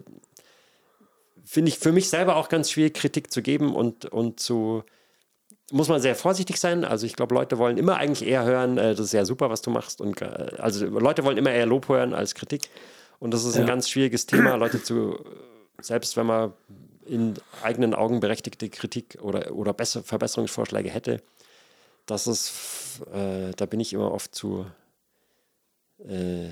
finde 1.56 1.70
ich 1.70 1.80
für 1.80 1.94
mich 1.94 2.10
selber 2.10 2.36
auch 2.36 2.50
ganz 2.50 2.70
schwierig, 2.70 2.96
Kritik 2.96 3.32
zu 3.32 3.42
geben 3.42 3.74
und, 3.74 4.04
und 4.06 4.42
zu. 4.42 4.84
Muss 5.72 5.88
man 5.88 6.02
sehr 6.02 6.16
vorsichtig 6.16 6.60
sein. 6.60 6.84
Also, 6.84 7.06
ich 7.06 7.16
glaube, 7.16 7.34
Leute 7.34 7.58
wollen 7.58 7.78
immer 7.78 7.96
eigentlich 7.96 8.28
eher 8.28 8.44
hören, 8.44 8.78
äh, 8.78 8.94
das 8.94 9.06
ist 9.06 9.14
ja 9.14 9.24
super, 9.24 9.50
was 9.50 9.62
du 9.62 9.72
machst. 9.72 10.02
Und 10.02 10.22
äh, 10.22 10.52
also 10.58 10.86
Leute 10.86 11.24
wollen 11.24 11.38
immer 11.38 11.52
eher 11.52 11.66
Lob 11.66 11.88
hören 11.88 12.14
als 12.14 12.36
Kritik. 12.36 12.64
Und 13.20 13.34
das 13.34 13.46
ist 13.46 13.56
ja. 13.56 13.62
ein 13.62 13.68
ganz 13.68 13.90
schwieriges 13.90 14.26
Thema, 14.26 14.56
Leute 14.56 14.84
zu, 14.84 15.18
selbst 15.80 16.18
wenn 16.18 16.26
man 16.26 16.54
in 17.06 17.36
eigenen 17.64 17.94
Augen 17.94 18.20
berechtigte 18.20 18.68
Kritik 18.70 19.18
oder, 19.22 19.56
oder 19.56 19.74
Besser 19.74 20.04
Verbesserungsvorschläge 20.04 20.90
hätte, 20.90 21.22
das 22.06 22.28
ist, 22.28 23.02
äh, 23.14 23.52
da 23.56 23.66
bin 23.66 23.80
ich 23.80 23.94
immer 23.94 24.12
oft 24.12 24.36
zu, 24.36 24.66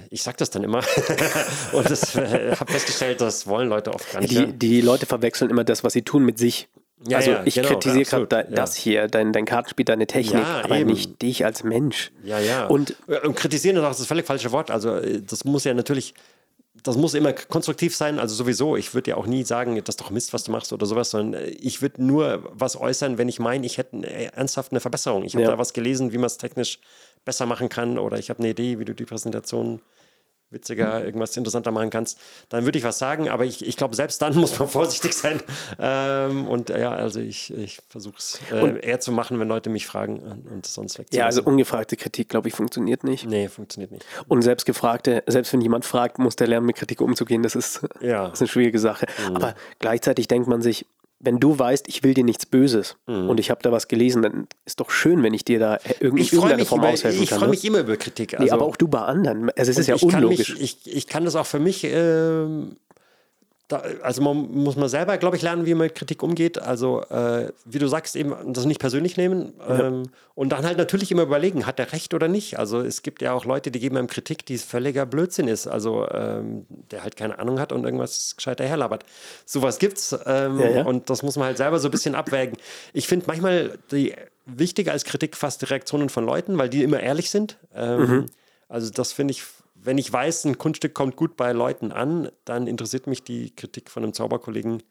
ich 0.09 0.23
sage 0.23 0.37
das 0.37 0.49
dann 0.49 0.63
immer 0.63 0.81
und 1.73 1.89
das 1.89 2.15
äh, 2.15 2.55
habe 2.55 2.71
festgestellt, 2.71 3.21
das 3.21 3.45
wollen 3.45 3.69
Leute 3.69 3.93
oft 3.93 4.11
gar 4.11 4.21
nicht. 4.21 4.31
Die, 4.31 4.53
die 4.53 4.81
Leute 4.81 5.05
verwechseln 5.05 5.49
immer 5.49 5.63
das, 5.63 5.83
was 5.83 5.93
sie 5.93 6.01
tun, 6.01 6.23
mit 6.23 6.37
sich. 6.37 6.69
Ja, 7.05 7.17
also 7.17 7.31
ja, 7.31 7.41
ich 7.43 7.55
genau, 7.55 7.67
kritisiere 7.67 8.05
gerade 8.05 8.47
ja. 8.49 8.55
das 8.55 8.75
hier, 8.75 9.07
dein, 9.07 9.33
dein 9.33 9.45
Kartenspiel, 9.45 9.83
deine 9.83 10.07
Technik, 10.07 10.45
aber 10.45 10.77
eben. 10.77 10.89
nicht 10.89 11.21
dich 11.21 11.43
als 11.43 11.63
Mensch. 11.63 12.11
Ja, 12.23 12.39
ja. 12.39 12.67
Und, 12.67 12.95
äh, 13.07 13.19
und 13.27 13.35
kritisieren 13.35 13.75
ist 13.75 13.83
auch 13.83 13.89
das 13.89 14.05
völlig 14.05 14.25
falsche 14.25 14.51
Wort. 14.53 14.71
Also 14.71 15.01
das 15.01 15.43
muss 15.43 15.65
ja 15.65 15.73
natürlich, 15.73 16.13
das 16.81 16.97
muss 16.97 17.13
immer 17.13 17.33
konstruktiv 17.33 17.95
sein. 17.95 18.17
Also 18.19 18.33
sowieso, 18.33 18.75
ich 18.75 18.93
würde 18.93 19.11
ja 19.11 19.17
auch 19.17 19.27
nie 19.27 19.43
sagen, 19.43 19.75
das 19.75 19.93
ist 19.93 20.01
doch 20.01 20.09
Mist, 20.09 20.33
was 20.33 20.45
du 20.45 20.51
machst 20.51 20.73
oder 20.73 20.85
sowas, 20.87 21.11
sondern 21.11 21.43
ich 21.59 21.81
würde 21.81 22.03
nur 22.03 22.49
was 22.51 22.75
äußern, 22.75 23.17
wenn 23.17 23.29
ich 23.29 23.39
meine, 23.39 23.65
ich 23.65 23.77
hätte 23.77 24.05
ernsthaft 24.07 24.71
eine 24.71 24.79
Verbesserung. 24.79 25.23
Ich 25.23 25.35
habe 25.35 25.45
da 25.45 25.57
was 25.59 25.73
gelesen, 25.73 26.13
wie 26.13 26.17
man 26.17 26.25
es 26.25 26.37
technisch 26.37 26.79
besser 27.25 27.45
machen 27.45 27.69
kann 27.69 27.99
oder 27.99 28.17
ich 28.17 28.29
habe 28.29 28.39
eine 28.39 28.49
Idee, 28.49 28.79
wie 28.79 28.85
du 28.85 28.95
die 28.95 29.05
Präsentation 29.05 29.81
witziger, 30.53 31.03
irgendwas 31.03 31.35
interessanter 31.35 31.71
machen 31.71 31.89
kannst, 31.89 32.19
dann 32.49 32.65
würde 32.65 32.77
ich 32.77 32.83
was 32.83 32.97
sagen, 32.97 33.29
aber 33.29 33.45
ich, 33.45 33.65
ich 33.65 33.77
glaube, 33.77 33.95
selbst 33.95 34.21
dann 34.21 34.35
muss 34.43 34.57
man 34.57 34.67
vorsichtig 34.67 35.13
sein. 35.13 35.41
Ähm, 35.79 36.47
und 36.47 36.69
ja, 36.69 36.91
also 36.91 37.19
ich, 37.19 37.53
ich 37.53 37.79
versuche 37.89 38.17
es 38.17 38.39
äh, 38.51 38.79
eher 38.79 38.99
zu 38.99 39.11
machen, 39.11 39.39
wenn 39.39 39.47
Leute 39.47 39.69
mich 39.69 39.85
fragen 39.85 40.19
und 40.19 40.65
sonst 40.65 40.99
wegzumachen. 40.99 41.19
Ja, 41.19 41.25
also 41.25 41.43
ungefragte 41.43 41.95
Kritik, 41.95 42.29
glaube 42.29 42.47
ich, 42.47 42.53
funktioniert 42.53 43.03
nicht. 43.03 43.25
Nee, 43.25 43.49
funktioniert 43.49 43.91
nicht. 43.91 44.05
Und 44.27 44.41
selbst 44.41 44.65
gefragte, 44.65 45.23
selbst 45.27 45.51
wenn 45.53 45.61
jemand 45.61 45.85
fragt, 45.85 46.19
muss 46.19 46.35
der 46.35 46.47
lernen, 46.47 46.65
mit 46.65 46.75
Kritik 46.75 47.01
umzugehen, 47.01 47.43
das 47.43 47.55
ist, 47.55 47.81
ja. 48.01 48.23
das 48.29 48.33
ist 48.33 48.41
eine 48.41 48.47
schwierige 48.47 48.79
Sache. 48.79 49.05
Mhm. 49.29 49.35
Aber 49.35 49.55
gleichzeitig 49.79 50.27
denkt 50.27 50.47
man 50.47 50.61
sich, 50.61 50.85
wenn 51.23 51.39
du 51.39 51.57
weißt, 51.57 51.87
ich 51.87 52.03
will 52.03 52.13
dir 52.13 52.23
nichts 52.23 52.45
Böses 52.45 52.97
mhm. 53.07 53.29
und 53.29 53.39
ich 53.39 53.49
habe 53.49 53.61
da 53.61 53.71
was 53.71 53.87
gelesen, 53.87 54.21
dann 54.21 54.47
ist 54.65 54.79
doch 54.79 54.89
schön, 54.89 55.23
wenn 55.23 55.33
ich 55.33 55.45
dir 55.45 55.57
da 55.57 55.79
irg 56.01 56.19
ich 56.19 56.33
irgendeine 56.33 56.65
Form 56.65 56.81
über, 56.81 56.89
aushelfen 56.89 57.23
ich 57.23 57.29
kann. 57.29 57.37
Ich 57.37 57.39
freue 57.39 57.49
mich 57.49 57.65
immer 57.65 57.79
über 57.79 57.95
Kritik. 57.95 58.33
Also, 58.33 58.43
nee, 58.43 58.51
aber 58.51 58.65
auch 58.65 58.75
du 58.75 58.87
bei 58.89 58.99
anderen. 58.99 59.49
Also 59.57 59.71
es 59.71 59.77
ist 59.77 59.87
ja 59.87 59.95
unlogisch. 59.95 60.59
Mich, 60.59 60.85
ich, 60.85 60.95
ich 60.95 61.07
kann 61.07 61.23
das 61.23 61.35
auch 61.35 61.45
für 61.45 61.59
mich 61.59 61.85
äh, 61.85 62.45
da, 63.73 63.83
also 64.03 64.21
man 64.21 64.51
muss 64.51 64.75
man 64.75 64.87
selber, 64.87 65.17
glaube 65.17 65.35
ich, 65.35 65.41
lernen, 65.41 65.65
wie 65.65 65.73
man 65.73 65.87
mit 65.87 65.95
Kritik 65.95 66.21
umgeht. 66.21 66.59
Also, 66.59 67.01
äh, 67.09 67.51
wie 67.65 67.79
du 67.79 67.87
sagst, 67.87 68.15
eben 68.15 68.53
das 68.53 68.65
nicht 68.65 68.79
persönlich 68.79 69.17
nehmen 69.17 69.53
ähm, 69.67 70.03
ja. 70.03 70.11
und 70.35 70.49
dann 70.49 70.65
halt 70.65 70.77
natürlich 70.77 71.11
immer 71.11 71.23
überlegen, 71.23 71.65
hat 71.65 71.79
er 71.79 71.91
recht 71.91 72.13
oder 72.13 72.27
nicht. 72.27 72.59
Also, 72.59 72.81
es 72.81 73.01
gibt 73.01 73.21
ja 73.21 73.33
auch 73.33 73.45
Leute, 73.45 73.71
die 73.71 73.79
geben 73.79 73.97
einem 73.97 74.07
Kritik, 74.07 74.45
die 74.45 74.57
völliger 74.59 75.05
Blödsinn 75.05 75.47
ist. 75.47 75.65
Also, 75.67 76.07
ähm, 76.11 76.67
der 76.91 77.03
halt 77.03 77.15
keine 77.15 77.39
Ahnung 77.39 77.59
hat 77.59 77.71
und 77.71 77.83
irgendwas 77.83 78.35
gescheiter 78.35 78.65
herlabert. 78.65 79.05
Sowas 79.45 79.79
gibt's 79.79 80.15
ähm, 80.25 80.59
ja, 80.59 80.69
ja. 80.69 80.85
und 80.85 81.09
das 81.09 81.23
muss 81.23 81.35
man 81.35 81.47
halt 81.47 81.57
selber 81.57 81.79
so 81.79 81.87
ein 81.87 81.91
bisschen 81.91 82.13
abwägen. 82.13 82.57
Ich 82.93 83.07
finde 83.07 83.25
manchmal 83.27 83.79
die 83.91 84.13
wichtiger 84.45 84.91
als 84.91 85.03
Kritik 85.03 85.35
fast 85.35 85.61
die 85.61 85.65
Reaktionen 85.65 86.09
von 86.09 86.25
Leuten, 86.25 86.57
weil 86.57 86.69
die 86.69 86.83
immer 86.83 86.99
ehrlich 86.99 87.29
sind. 87.31 87.57
Ähm, 87.73 87.99
mhm. 87.99 88.25
Also, 88.69 88.91
das 88.91 89.11
finde 89.11 89.31
ich 89.31 89.43
wenn 89.85 89.97
ich 89.97 90.11
weiß, 90.11 90.45
ein 90.45 90.57
Kunststück 90.57 90.93
kommt 90.93 91.15
gut 91.15 91.35
bei 91.37 91.51
Leuten 91.51 91.91
an, 91.91 92.29
dann 92.45 92.67
interessiert 92.67 93.07
mich 93.07 93.23
die 93.23 93.55
Kritik 93.55 93.89
von 93.89 94.03
einem 94.03 94.13
Zauberkollegen, 94.13 94.83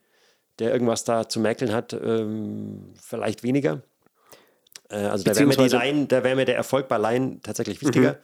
der 0.59 0.73
irgendwas 0.73 1.05
da 1.05 1.29
zu 1.29 1.41
mäkeln 1.41 1.73
hat, 1.73 1.93
ähm, 1.93 2.95
vielleicht 3.01 3.43
weniger. 3.43 3.83
Äh, 4.91 4.97
also 4.97 5.25
da 5.25 5.35
wäre 5.37 5.47
mir, 5.47 6.07
da 6.07 6.25
wär 6.25 6.37
mir 6.37 6.45
der 6.45 6.57
Erfolg 6.57 6.89
bei 6.89 6.99
Line 6.99 7.41
tatsächlich 7.43 7.81
wichtiger. 7.81 8.13
Mhm. 8.13 8.19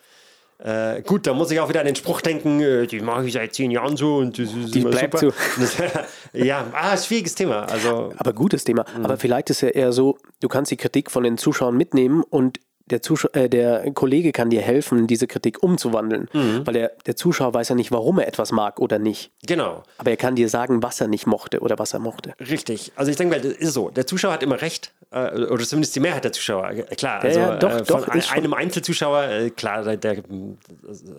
Äh, 0.61 1.03
gut, 1.03 1.25
da 1.27 1.35
muss 1.35 1.53
ich 1.53 1.61
auch 1.61 1.69
wieder 1.69 1.81
an 1.81 1.87
den 1.87 1.95
Spruch 1.95 2.21
denken, 2.21 2.61
äh, 2.61 2.87
die 2.87 3.01
mache 3.01 3.27
ich 3.27 3.33
seit 3.33 3.55
zehn 3.55 3.71
Jahren 3.71 3.97
so 3.97 4.17
und 4.17 4.41
das 4.41 4.53
ist 4.53 4.75
die 4.75 4.81
bleibt 4.81 5.17
super. 5.17 5.33
so. 5.61 5.85
ja, 6.33 6.67
ah, 6.73 6.97
schwieriges 6.97 7.37
Thema. 7.37 7.63
Also, 7.63 8.13
Aber 8.17 8.33
gutes 8.33 8.65
Thema. 8.65 8.83
Mh. 8.83 9.05
Aber 9.05 9.19
vielleicht 9.19 9.51
ist 9.51 9.61
ja 9.61 9.69
eher 9.69 9.93
so, 9.93 10.19
du 10.41 10.49
kannst 10.49 10.73
die 10.73 10.77
Kritik 10.77 11.13
von 11.13 11.23
den 11.23 11.39
Zuschauern 11.39 11.77
mitnehmen 11.77 12.25
und 12.29 12.59
der, 12.89 13.03
Zuschauer, 13.03 13.35
äh, 13.37 13.49
der 13.49 13.91
Kollege 13.93 14.33
kann 14.33 14.51
dir 14.51 14.63
helfen, 14.63 15.07
diese 15.07 15.27
Kritik 15.27 15.63
umzuwandeln, 15.63 16.29
mhm. 16.33 16.67
weil 16.67 16.75
der, 16.75 16.93
der 17.07 17.17
Zuschauer 17.17 17.55
weiß 17.55 17.69
ja 17.69 17.75
nicht, 17.75 17.93
warum 17.93 18.19
er 18.19 18.27
etwas 18.27 18.53
mag 18.53 18.81
oder 18.81 18.99
nicht. 18.99 19.31
Genau. 19.47 19.83
Aber 19.99 20.11
er 20.11 20.17
kann 20.17 20.35
dir 20.35 20.49
sagen, 20.49 20.83
was 20.83 21.01
er 21.01 21.09
nicht 21.09 21.27
mochte 21.27 21.61
oder 21.61 21.79
was 21.79 21.93
er 21.93 22.01
mochte. 22.01 22.35
Richtig. 22.41 22.93
Also 22.97 23.11
ich 23.11 23.17
denke, 23.17 23.41
das 23.41 23.53
ist 23.53 23.75
so. 23.75 23.91
Der 23.91 24.07
Zuschauer 24.07 24.33
hat 24.33 24.43
immer 24.43 24.61
recht, 24.61 24.93
äh, 25.11 25.45
oder 25.45 25.65
zumindest 25.65 25.95
die 25.97 26.01
Mehrheit 26.01 26.25
der 26.25 26.33
Zuschauer. 26.33 26.71
Äh, 26.71 26.83
klar, 26.97 27.23
also 27.23 27.39
ja, 27.39 27.49
ja, 27.51 27.57
doch, 27.57 27.71
äh, 27.71 27.85
von 27.85 28.01
doch, 28.03 28.09
ein, 28.09 28.23
einem 28.31 28.55
Einzelzuschauer, 28.55 29.25
äh, 29.25 29.51
klar, 29.51 29.85
der, 29.85 29.97
der, 29.97 30.23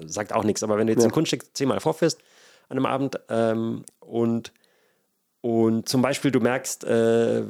sagt 0.06 0.34
auch 0.34 0.44
nichts. 0.44 0.64
Aber 0.64 0.78
wenn 0.78 0.88
du 0.88 0.94
jetzt 0.94 1.04
ja. 1.04 1.08
ein 1.08 1.14
Kunststück 1.14 1.44
zehnmal 1.56 1.80
vorführst 1.80 2.20
an 2.70 2.78
einem 2.78 2.86
Abend 2.86 3.20
ähm, 3.30 3.84
und, 4.00 4.52
und 5.42 5.88
zum 5.88 6.02
Beispiel 6.02 6.32
du 6.32 6.40
merkst, 6.40 6.84
äh, 6.84 7.44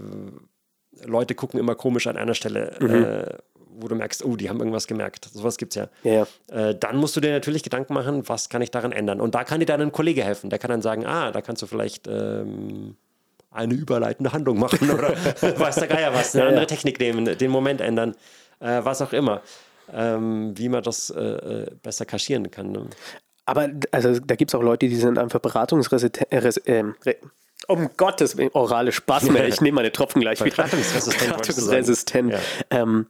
Leute 1.06 1.34
gucken 1.34 1.60
immer 1.60 1.76
komisch 1.76 2.08
an 2.08 2.18
einer 2.18 2.34
Stelle. 2.34 2.76
Mhm 2.80 3.40
wo 3.82 3.88
du 3.88 3.96
merkst, 3.96 4.24
oh, 4.26 4.36
die 4.36 4.50
haben 4.50 4.60
irgendwas 4.60 4.88
gemerkt. 4.88 5.30
Sowas 5.34 5.58
gibt 5.58 5.76
es 5.76 5.76
ja. 5.76 5.90
ja, 6.04 6.26
ja. 6.50 6.70
Äh, 6.70 6.76
dann 6.76 6.98
musst 6.98 7.16
du 7.16 7.22
dir 7.22 7.32
natürlich 7.32 7.64
Gedanken 7.64 7.94
machen, 7.94 8.28
was 8.28 8.50
kann 8.50 8.62
ich 8.62 8.72
daran 8.72 8.92
ändern? 8.92 9.22
Und 9.22 9.36
da 9.36 9.44
kann 9.44 9.60
dir 9.60 9.66
dann 9.66 9.82
ein 9.82 9.92
Kollege 9.92 10.24
helfen. 10.24 10.50
Der 10.50 10.60
kann 10.60 10.70
dann 10.70 10.82
sagen, 10.82 11.06
ah, 11.06 11.32
da 11.32 11.42
kannst 11.42 11.62
du 11.62 11.68
vielleicht 11.68 12.08
ähm, 12.08 12.96
eine 13.52 13.74
überleitende 13.74 14.34
Handlung 14.34 14.60
machen 14.60 14.90
oder 14.90 15.10
weiß 15.42 15.76
der 15.76 15.88
Geier 15.88 16.14
was, 16.14 16.36
eine 16.36 16.44
ja, 16.44 16.50
andere 16.50 16.68
Technik 16.68 17.00
nehmen, 17.00 17.26
den 17.38 17.52
Moment 17.52 17.82
ändern, 17.82 18.16
äh, 18.60 18.82
was 18.84 19.02
auch 19.02 19.14
immer. 19.14 19.42
Ähm, 19.92 20.56
wie 20.56 20.70
man 20.70 20.84
das 20.84 21.10
äh, 21.10 21.20
äh 21.20 21.72
besser 21.82 22.06
kaschieren 22.06 22.52
kann. 22.52 22.72
Ne? 22.72 22.86
Aber 23.46 23.70
also, 23.92 24.20
da 24.20 24.36
gibt 24.36 24.52
es 24.52 24.56
auch 24.56 24.62
Leute, 24.62 24.88
die 24.88 24.96
sind 24.96 25.18
einfach 25.18 25.40
beratungsresistent. 25.40 26.32
Äh, 26.32 27.16
um 27.68 27.90
Gottes 27.98 28.38
Willen, 28.38 28.52
orale 28.54 28.92
Spaß 28.92 29.24
mehr. 29.32 29.48
Ich 29.48 29.62
nehme 29.62 29.76
meine 29.76 29.92
Tropfen 29.92 30.22
gleich 30.22 30.44
wieder. 30.44 30.56
Beratungsresistent. 30.56 31.32
Beratungsresistent. 31.32 32.34
Ja. 32.34 32.40
Ähm, 32.70 33.08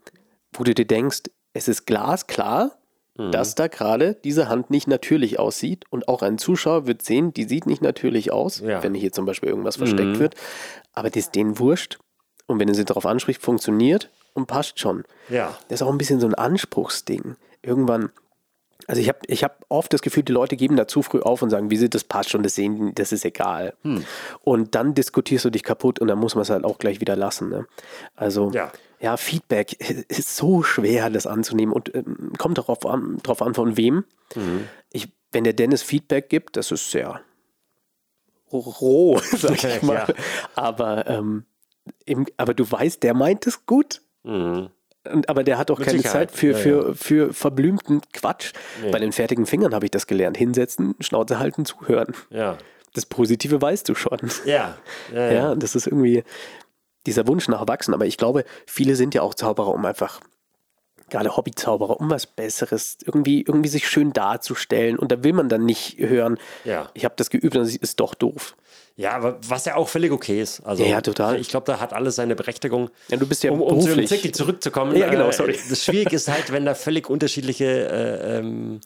wo 0.53 0.63
du 0.63 0.73
dir 0.73 0.85
denkst, 0.85 1.23
es 1.53 1.67
ist 1.67 1.85
glasklar, 1.85 2.77
mhm. 3.17 3.31
dass 3.31 3.55
da 3.55 3.67
gerade 3.67 4.15
diese 4.23 4.49
Hand 4.49 4.69
nicht 4.69 4.87
natürlich 4.87 5.39
aussieht 5.39 5.85
und 5.89 6.07
auch 6.07 6.21
ein 6.21 6.37
Zuschauer 6.37 6.87
wird 6.87 7.01
sehen, 7.01 7.33
die 7.33 7.45
sieht 7.45 7.65
nicht 7.65 7.81
natürlich 7.81 8.31
aus, 8.31 8.59
ja. 8.59 8.83
wenn 8.83 8.93
hier 8.93 9.11
zum 9.11 9.25
Beispiel 9.25 9.49
irgendwas 9.49 9.77
versteckt 9.77 10.17
mhm. 10.17 10.19
wird, 10.19 10.35
aber 10.93 11.09
das 11.09 11.25
ist 11.25 11.35
denen 11.35 11.59
wurscht 11.59 11.99
und 12.47 12.59
wenn 12.59 12.67
er 12.67 12.75
sie 12.75 12.85
darauf 12.85 13.05
anspricht, 13.05 13.41
funktioniert 13.41 14.09
und 14.33 14.47
passt 14.47 14.79
schon. 14.79 15.03
Ja. 15.29 15.57
Das 15.67 15.81
ist 15.81 15.87
auch 15.87 15.91
ein 15.91 15.97
bisschen 15.97 16.19
so 16.19 16.27
ein 16.27 16.35
Anspruchsding. 16.35 17.35
Irgendwann 17.61 18.11
also 18.87 19.01
ich 19.01 19.09
habe 19.09 19.19
ich 19.27 19.43
hab 19.43 19.63
oft 19.69 19.93
das 19.93 20.01
Gefühl, 20.01 20.23
die 20.23 20.31
Leute 20.31 20.55
geben 20.55 20.75
da 20.75 20.87
zu 20.87 21.03
früh 21.03 21.19
auf 21.19 21.43
und 21.43 21.51
sagen, 21.51 21.69
wie 21.69 21.77
sieht 21.77 21.93
das 21.93 22.03
passt 22.03 22.31
schon, 22.31 22.41
das 22.41 22.55
sehen, 22.55 22.93
das 22.95 23.11
ist 23.11 23.23
egal. 23.23 23.75
Hm. 23.83 24.03
Und 24.41 24.73
dann 24.73 24.95
diskutierst 24.95 25.45
du 25.45 25.51
dich 25.51 25.61
kaputt 25.61 25.99
und 25.99 26.07
dann 26.07 26.17
muss 26.17 26.33
man 26.33 26.41
es 26.41 26.49
halt 26.49 26.63
auch 26.63 26.79
gleich 26.79 26.99
wieder 26.99 27.15
lassen. 27.15 27.49
Ne? 27.49 27.67
Also 28.15 28.49
ja. 28.51 28.71
Ja. 28.99 29.17
Feedback 29.17 29.73
ist 30.09 30.35
so 30.35 30.63
schwer, 30.63 31.09
das 31.09 31.27
anzunehmen 31.27 31.73
und 31.73 31.93
ähm, 31.95 32.33
kommt 32.37 32.57
darauf 32.57 32.85
an, 32.85 33.17
drauf 33.23 33.41
an, 33.41 33.53
von 33.53 33.77
wem. 33.77 34.05
Mhm. 34.35 34.67
Ich, 34.91 35.09
wenn 35.31 35.43
der 35.43 35.53
Dennis 35.53 35.81
Feedback 35.81 36.29
gibt, 36.29 36.57
das 36.57 36.71
ist 36.71 36.91
sehr 36.91 37.21
roh, 38.51 39.19
sag 39.37 39.63
ich 39.63 39.81
mal. 39.81 40.05
Ja. 40.07 40.07
Aber, 40.55 41.07
ähm, 41.07 41.45
im, 42.05 42.25
aber 42.37 42.53
du 42.53 42.69
weißt, 42.69 43.03
der 43.03 43.13
meint 43.13 43.47
es 43.47 43.65
gut. 43.65 44.01
Mhm. 44.23 44.69
Und, 45.11 45.29
aber 45.29 45.43
der 45.43 45.57
hat 45.57 45.71
auch 45.71 45.79
Mit 45.79 45.87
keine 45.87 45.99
Sicherheit. 45.99 46.31
Zeit 46.31 46.37
für, 46.37 46.55
für, 46.55 46.87
ja, 46.89 46.93
für 46.93 47.33
verblümten 47.33 48.01
Quatsch. 48.13 48.53
Nee. 48.83 48.91
Bei 48.91 48.99
den 48.99 49.11
fertigen 49.11 49.45
Fingern 49.45 49.73
habe 49.73 49.85
ich 49.85 49.91
das 49.91 50.07
gelernt. 50.07 50.37
Hinsetzen, 50.37 50.95
Schnauze 50.99 51.39
halten, 51.39 51.65
zuhören. 51.65 52.13
Ja. 52.29 52.57
Das 52.93 53.05
Positive 53.05 53.61
weißt 53.61 53.87
du 53.87 53.95
schon. 53.95 54.19
Ja. 54.45 54.77
Ja, 55.13 55.19
ja. 55.19 55.31
ja 55.31 55.55
das 55.55 55.75
ist 55.75 55.87
irgendwie 55.87 56.23
dieser 57.09 57.27
Wunsch 57.27 57.47
nach 57.47 57.61
Erwachsenen. 57.61 57.95
Aber 57.95 58.05
ich 58.05 58.17
glaube, 58.17 58.45
viele 58.65 58.95
sind 58.95 59.13
ja 59.13 59.21
auch 59.21 59.33
Zauberer, 59.33 59.73
um 59.73 59.85
einfach 59.85 60.19
gerade 61.09 61.35
Hobbyzauberer, 61.35 61.99
um 61.99 62.09
was 62.09 62.27
Besseres, 62.27 62.97
irgendwie, 63.03 63.41
irgendwie 63.41 63.69
sich 63.69 63.87
schön 63.87 64.13
darzustellen. 64.13 64.97
Und 64.97 65.11
da 65.11 65.23
will 65.23 65.33
man 65.33 65.49
dann 65.49 65.65
nicht 65.65 65.97
hören, 65.97 66.37
ja. 66.63 66.89
ich 66.93 67.03
habe 67.03 67.15
das 67.17 67.29
geübt 67.29 67.55
und 67.55 67.63
es 67.63 67.75
ist 67.75 67.99
doch 67.99 68.13
doof. 68.13 68.55
Ja, 68.95 69.13
aber 69.13 69.39
was 69.47 69.65
ja 69.65 69.75
auch 69.75 69.87
völlig 69.87 70.11
okay 70.11 70.41
ist. 70.41 70.59
Also, 70.61 70.83
ja, 70.83 71.01
total. 71.01 71.39
Ich 71.39 71.47
glaube, 71.47 71.65
da 71.65 71.79
hat 71.79 71.93
alles 71.93 72.15
seine 72.15 72.35
Berechtigung. 72.35 72.89
Ja, 73.07 73.17
du 73.17 73.25
bist 73.25 73.43
ja 73.43 73.51
um, 73.51 73.61
um 73.61 73.79
zum 73.79 74.05
Zirkel 74.05 74.31
zurückzukommen. 74.33 74.95
Ja, 74.95 75.09
genau, 75.09 75.29
äh, 75.29 75.33
sorry. 75.33 75.57
Das 75.69 75.85
Schwierige 75.85 76.15
ist 76.15 76.27
halt, 76.27 76.51
wenn 76.51 76.65
da 76.65 76.75
völlig 76.75 77.09
unterschiedliche 77.09 77.65
äh, 77.65 78.37
ähm, 78.37 78.81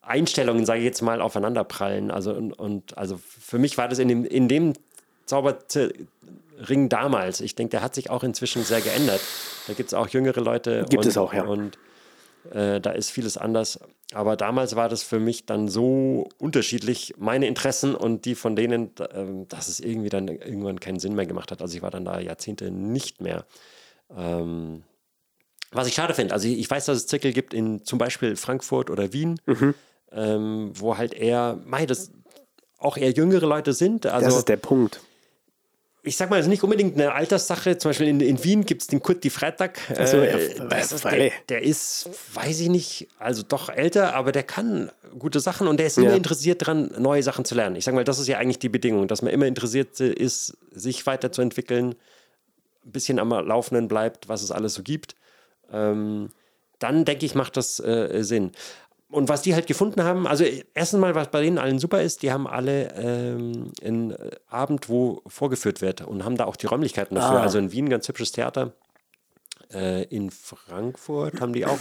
Einstellungen, 0.00 0.64
sage 0.64 0.80
ich 0.80 0.86
jetzt 0.86 1.02
mal, 1.02 1.20
aufeinanderprallen. 1.20 2.10
Also, 2.10 2.32
und, 2.32 2.52
und, 2.54 2.96
also 2.96 3.20
für 3.22 3.58
mich 3.58 3.76
war 3.76 3.88
das 3.88 3.98
in 3.98 4.08
dem, 4.08 4.24
in 4.24 4.48
dem 4.48 4.72
Zauberring 6.58 6.88
damals. 6.88 7.40
Ich 7.40 7.54
denke, 7.54 7.72
der 7.72 7.82
hat 7.82 7.94
sich 7.94 8.10
auch 8.10 8.22
inzwischen 8.22 8.64
sehr 8.64 8.80
geändert. 8.80 9.20
Da 9.66 9.74
gibt 9.74 9.88
es 9.88 9.94
auch 9.94 10.08
jüngere 10.08 10.40
Leute. 10.40 10.84
Gibt 10.88 11.04
und, 11.04 11.08
es 11.08 11.16
auch, 11.16 11.32
ja. 11.32 11.44
Und 11.44 11.78
äh, 12.50 12.80
da 12.80 12.90
ist 12.90 13.10
vieles 13.10 13.36
anders. 13.36 13.80
Aber 14.14 14.36
damals 14.36 14.74
war 14.74 14.88
das 14.88 15.02
für 15.02 15.20
mich 15.20 15.44
dann 15.44 15.68
so 15.68 16.28
unterschiedlich, 16.38 17.14
meine 17.18 17.46
Interessen 17.46 17.94
und 17.94 18.24
die 18.24 18.34
von 18.34 18.56
denen, 18.56 18.96
äh, 18.98 19.46
dass 19.48 19.68
es 19.68 19.80
irgendwie 19.80 20.08
dann 20.08 20.28
irgendwann 20.28 20.80
keinen 20.80 20.98
Sinn 20.98 21.14
mehr 21.14 21.26
gemacht 21.26 21.50
hat. 21.50 21.60
Also 21.60 21.76
ich 21.76 21.82
war 21.82 21.90
dann 21.90 22.04
da 22.04 22.18
Jahrzehnte 22.18 22.70
nicht 22.70 23.20
mehr. 23.20 23.44
Ähm, 24.16 24.82
was 25.70 25.86
ich 25.86 25.94
schade 25.94 26.14
finde, 26.14 26.32
also 26.32 26.48
ich 26.48 26.70
weiß, 26.70 26.86
dass 26.86 26.96
es 26.96 27.06
Zirkel 27.06 27.34
gibt 27.34 27.52
in 27.52 27.84
zum 27.84 27.98
Beispiel 27.98 28.36
Frankfurt 28.36 28.88
oder 28.88 29.12
Wien, 29.12 29.38
mhm. 29.44 29.74
ähm, 30.12 30.70
wo 30.74 30.96
halt 30.96 31.12
eher, 31.12 31.58
mei, 31.66 31.84
das 31.84 32.10
auch 32.78 32.96
eher 32.96 33.10
jüngere 33.10 33.46
Leute 33.46 33.74
sind. 33.74 34.06
Also, 34.06 34.24
das 34.24 34.38
ist 34.38 34.48
der 34.48 34.56
Punkt 34.56 35.02
ich 36.08 36.16
sag 36.16 36.30
mal, 36.30 36.38
es 36.38 36.46
ist 36.46 36.50
nicht 36.50 36.64
unbedingt 36.64 36.94
eine 36.94 37.12
Alterssache. 37.12 37.78
Zum 37.78 37.90
Beispiel 37.90 38.08
in, 38.08 38.20
in 38.20 38.42
Wien 38.42 38.64
gibt 38.64 38.82
es 38.82 38.88
den 38.88 39.02
Kurt 39.02 39.22
die 39.22 39.30
Freitag. 39.30 39.78
Also, 39.96 40.16
äh, 40.16 40.54
ist, 40.80 41.04
der, 41.04 41.30
der, 41.48 41.62
ist, 41.62 42.08
weiß 42.34 42.60
ich 42.60 42.68
nicht, 42.68 43.08
also 43.18 43.42
doch 43.46 43.68
älter, 43.68 44.14
aber 44.14 44.32
der 44.32 44.42
kann 44.42 44.90
gute 45.18 45.40
Sachen 45.40 45.68
und 45.68 45.78
der 45.78 45.86
ist 45.86 45.98
immer 45.98 46.10
ja. 46.10 46.16
interessiert 46.16 46.62
daran, 46.62 46.90
neue 46.98 47.22
Sachen 47.22 47.44
zu 47.44 47.54
lernen. 47.54 47.76
Ich 47.76 47.84
sage 47.84 47.94
mal, 47.94 48.04
das 48.04 48.18
ist 48.18 48.26
ja 48.26 48.38
eigentlich 48.38 48.58
die 48.58 48.68
Bedingung, 48.68 49.06
dass 49.06 49.22
man 49.22 49.32
immer 49.32 49.46
interessiert 49.46 50.00
ist, 50.00 50.56
sich 50.72 51.06
weiterzuentwickeln, 51.06 51.94
ein 52.84 52.92
bisschen 52.92 53.18
am 53.18 53.28
Laufenden 53.28 53.86
bleibt, 53.86 54.28
was 54.28 54.42
es 54.42 54.50
alles 54.50 54.74
so 54.74 54.82
gibt. 54.82 55.14
Ähm, 55.70 56.30
dann 56.78 57.04
denke 57.04 57.26
ich, 57.26 57.34
macht 57.34 57.56
das 57.56 57.80
äh, 57.80 58.22
Sinn 58.22 58.52
und 59.10 59.28
was 59.28 59.42
die 59.42 59.54
halt 59.54 59.66
gefunden 59.66 60.02
haben, 60.02 60.26
also 60.26 60.44
erstens 60.74 61.00
mal, 61.00 61.14
was 61.14 61.30
bei 61.30 61.40
denen 61.40 61.58
allen 61.58 61.78
super 61.78 62.02
ist, 62.02 62.22
die 62.22 62.30
haben 62.30 62.46
alle 62.46 62.92
ähm, 62.94 63.72
einen 63.82 64.14
Abend, 64.48 64.88
wo 64.88 65.22
vorgeführt 65.26 65.80
wird 65.80 66.02
und 66.02 66.24
haben 66.24 66.36
da 66.36 66.44
auch 66.44 66.56
die 66.56 66.66
Räumlichkeiten 66.66 67.14
dafür. 67.14 67.38
Ah. 67.38 67.42
Also 67.42 67.58
in 67.58 67.72
Wien 67.72 67.88
ganz 67.88 68.06
hübsches 68.08 68.32
Theater. 68.32 68.72
Äh, 69.72 70.04
in 70.04 70.30
Frankfurt 70.30 71.40
haben 71.40 71.52
die 71.52 71.66
auch. 71.66 71.78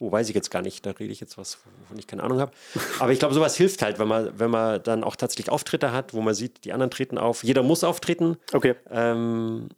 Oh, 0.00 0.12
weiß 0.12 0.28
ich 0.28 0.34
jetzt 0.36 0.52
gar 0.52 0.62
nicht, 0.62 0.86
da 0.86 0.92
rede 0.92 1.12
ich 1.12 1.18
jetzt 1.18 1.38
was, 1.38 1.58
wovon 1.80 1.98
ich 1.98 2.06
keine 2.06 2.22
Ahnung 2.22 2.38
habe. 2.38 2.52
Aber 3.00 3.10
ich 3.10 3.18
glaube, 3.18 3.34
sowas 3.34 3.56
hilft 3.56 3.82
halt, 3.82 3.98
wenn 3.98 4.06
man, 4.06 4.38
wenn 4.38 4.48
man 4.48 4.80
dann 4.84 5.02
auch 5.02 5.16
tatsächlich 5.16 5.50
Auftritte 5.50 5.90
hat, 5.90 6.14
wo 6.14 6.20
man 6.20 6.34
sieht, 6.34 6.64
die 6.64 6.72
anderen 6.72 6.92
treten 6.92 7.18
auf. 7.18 7.42
Jeder 7.42 7.64
muss 7.64 7.82
auftreten. 7.82 8.36
Okay. 8.52 8.76
Ähm, 8.90 9.70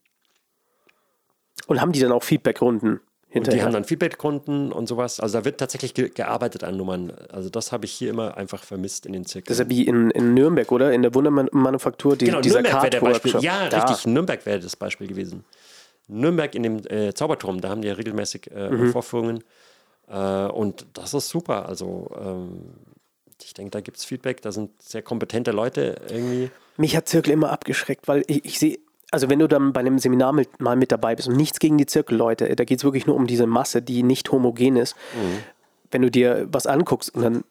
und 1.69 1.81
haben 1.81 1.93
die 1.93 2.01
dann 2.01 2.13
auch 2.13 2.23
Feedbackrunden? 2.23 3.01
Hinterher. 3.33 3.53
Und 3.53 3.59
die 3.59 3.65
haben 3.65 3.73
dann 3.73 3.85
Feedback-Konten 3.85 4.73
und 4.73 4.89
sowas. 4.89 5.21
Also 5.21 5.39
da 5.39 5.45
wird 5.45 5.59
tatsächlich 5.59 5.95
ge 5.95 6.09
gearbeitet 6.09 6.65
an 6.65 6.77
Nummern. 6.77 7.13
Also 7.31 7.49
das 7.49 7.71
habe 7.71 7.85
ich 7.85 7.93
hier 7.93 8.11
immer 8.11 8.37
einfach 8.37 8.65
vermisst 8.65 9.07
in 9.07 9.13
den 9.13 9.25
Zirkeln. 9.25 9.47
Das 9.47 9.61
ist 9.61 9.65
ja 9.65 9.71
wie 9.71 9.87
in, 9.87 10.11
in 10.11 10.35
Nürnberg, 10.35 10.71
oder? 10.73 10.93
In 10.93 11.03
der 11.03 11.15
Wundermanufaktur, 11.15 12.17
die, 12.17 12.25
genau, 12.25 12.41
dieser 12.41 12.61
Nürnberg 12.61 12.83
wäre 12.83 12.91
der 12.91 13.01
Beispiel. 13.01 13.37
Ja, 13.41 13.69
da. 13.69 13.85
richtig. 13.85 14.07
Nürnberg 14.07 14.45
wäre 14.45 14.59
das 14.59 14.75
Beispiel 14.75 15.07
gewesen. 15.07 15.45
Nürnberg 16.09 16.57
in 16.57 16.65
dem 16.65 16.87
äh, 16.89 17.15
Zauberturm, 17.15 17.61
da 17.61 17.69
haben 17.69 17.83
die 17.83 17.89
ja 17.89 17.95
regelmäßig 17.95 18.51
äh, 18.51 18.69
mhm. 18.69 18.91
Vorführungen. 18.91 19.45
Äh, 20.09 20.47
und 20.47 20.87
das 20.95 21.15
ist 21.15 21.29
super. 21.29 21.69
Also 21.69 22.11
ähm, 22.21 22.73
ich 23.41 23.55
denke, 23.55 23.71
da 23.71 23.81
gibt 23.81 23.99
es 23.99 24.05
Feedback, 24.05 24.43
da 24.43 24.51
sind 24.51 24.83
sehr 24.83 25.03
kompetente 25.03 25.53
Leute 25.53 26.01
irgendwie. 26.09 26.51
Mich 26.77 26.97
hat 26.97 27.09
Zirkel 27.09 27.33
immer 27.33 27.53
abgeschreckt, 27.53 28.09
weil 28.09 28.25
ich, 28.27 28.45
ich 28.45 28.59
sehe 28.59 28.81
also 29.11 29.29
wenn 29.29 29.39
du 29.39 29.49
dann 29.49 29.73
bei 29.73 29.81
einem 29.81 29.99
Seminar 29.99 30.33
mit, 30.33 30.61
mal 30.61 30.77
mit 30.77 30.93
dabei 30.93 31.17
bist 31.17 31.29
und 31.29 31.37
nichts 31.37 31.59
gegen 31.59 31.79
die 31.79 31.87
Zirkelleute, 31.87 32.55
da 32.55 32.65
geht 32.65 32.79
es 32.79 32.85
wirklich 32.85 33.07
nur 33.07 33.17
um 33.17 33.27
diese 33.27 33.47
Masse, 33.47 33.83
die 33.83 34.03
nicht 34.03 34.31
homogen 34.31 34.77
ist. 34.77 34.97
Mhm. 35.15 35.39
Wenn 35.91 36.03
du 36.03 36.11
dir 36.11 36.47
was 36.51 36.67
anguckst 36.67 37.15
und 37.15 37.23
dann 37.23 37.45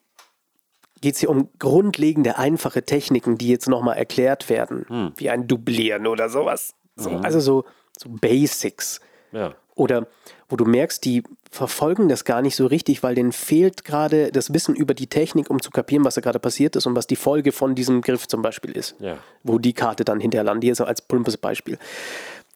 geht 1.02 1.16
es 1.16 1.20
hier 1.20 1.30
um 1.30 1.50
grundlegende, 1.60 2.38
einfache 2.38 2.84
Techniken, 2.84 3.38
die 3.38 3.50
jetzt 3.50 3.68
nochmal 3.68 3.98
erklärt 3.98 4.50
werden, 4.50 4.86
mhm. 4.90 5.12
wie 5.18 5.30
ein 5.30 5.48
Dublieren 5.48 6.08
oder 6.08 6.30
sowas. 6.30 6.74
So, 6.96 7.10
mhm. 7.12 7.26
Also 7.26 7.40
so, 7.40 7.66
so 7.98 8.10
Basics. 8.10 9.02
Ja. 9.32 9.56
Oder 9.76 10.08
wo 10.50 10.56
du 10.56 10.66
merkst, 10.66 11.04
die 11.06 11.24
verfolgen 11.52 12.10
das 12.10 12.26
gar 12.26 12.42
nicht 12.42 12.56
so 12.56 12.66
richtig, 12.66 13.02
weil 13.02 13.16
denen 13.16 13.32
fehlt 13.32 13.86
gerade 13.86 14.32
das 14.32 14.54
Wissen 14.54 14.76
über 14.76 14.94
die 14.94 15.08
Technik, 15.08 15.50
um 15.50 15.62
zu 15.62 15.72
kapieren, 15.72 16.04
was 16.04 16.16
da 16.16 16.22
gerade 16.22 16.40
passiert 16.40 16.76
ist 16.76 16.86
und 16.86 16.96
was 16.96 17.08
die 17.08 17.16
Folge 17.16 17.52
von 17.52 17.76
diesem 17.76 18.02
Griff 18.02 18.28
zum 18.28 18.42
Beispiel 18.42 18.72
ist. 18.72 18.96
Ja. 19.00 19.18
Wo 19.44 19.58
die 19.58 19.74
Karte 19.74 20.04
dann 20.04 20.20
hinterher 20.20 20.44
landet. 20.44 20.66
Hier 20.66 20.76
so 20.76 20.84
als 20.84 21.02
plumpes 21.02 21.38
Beispiel. 21.38 21.78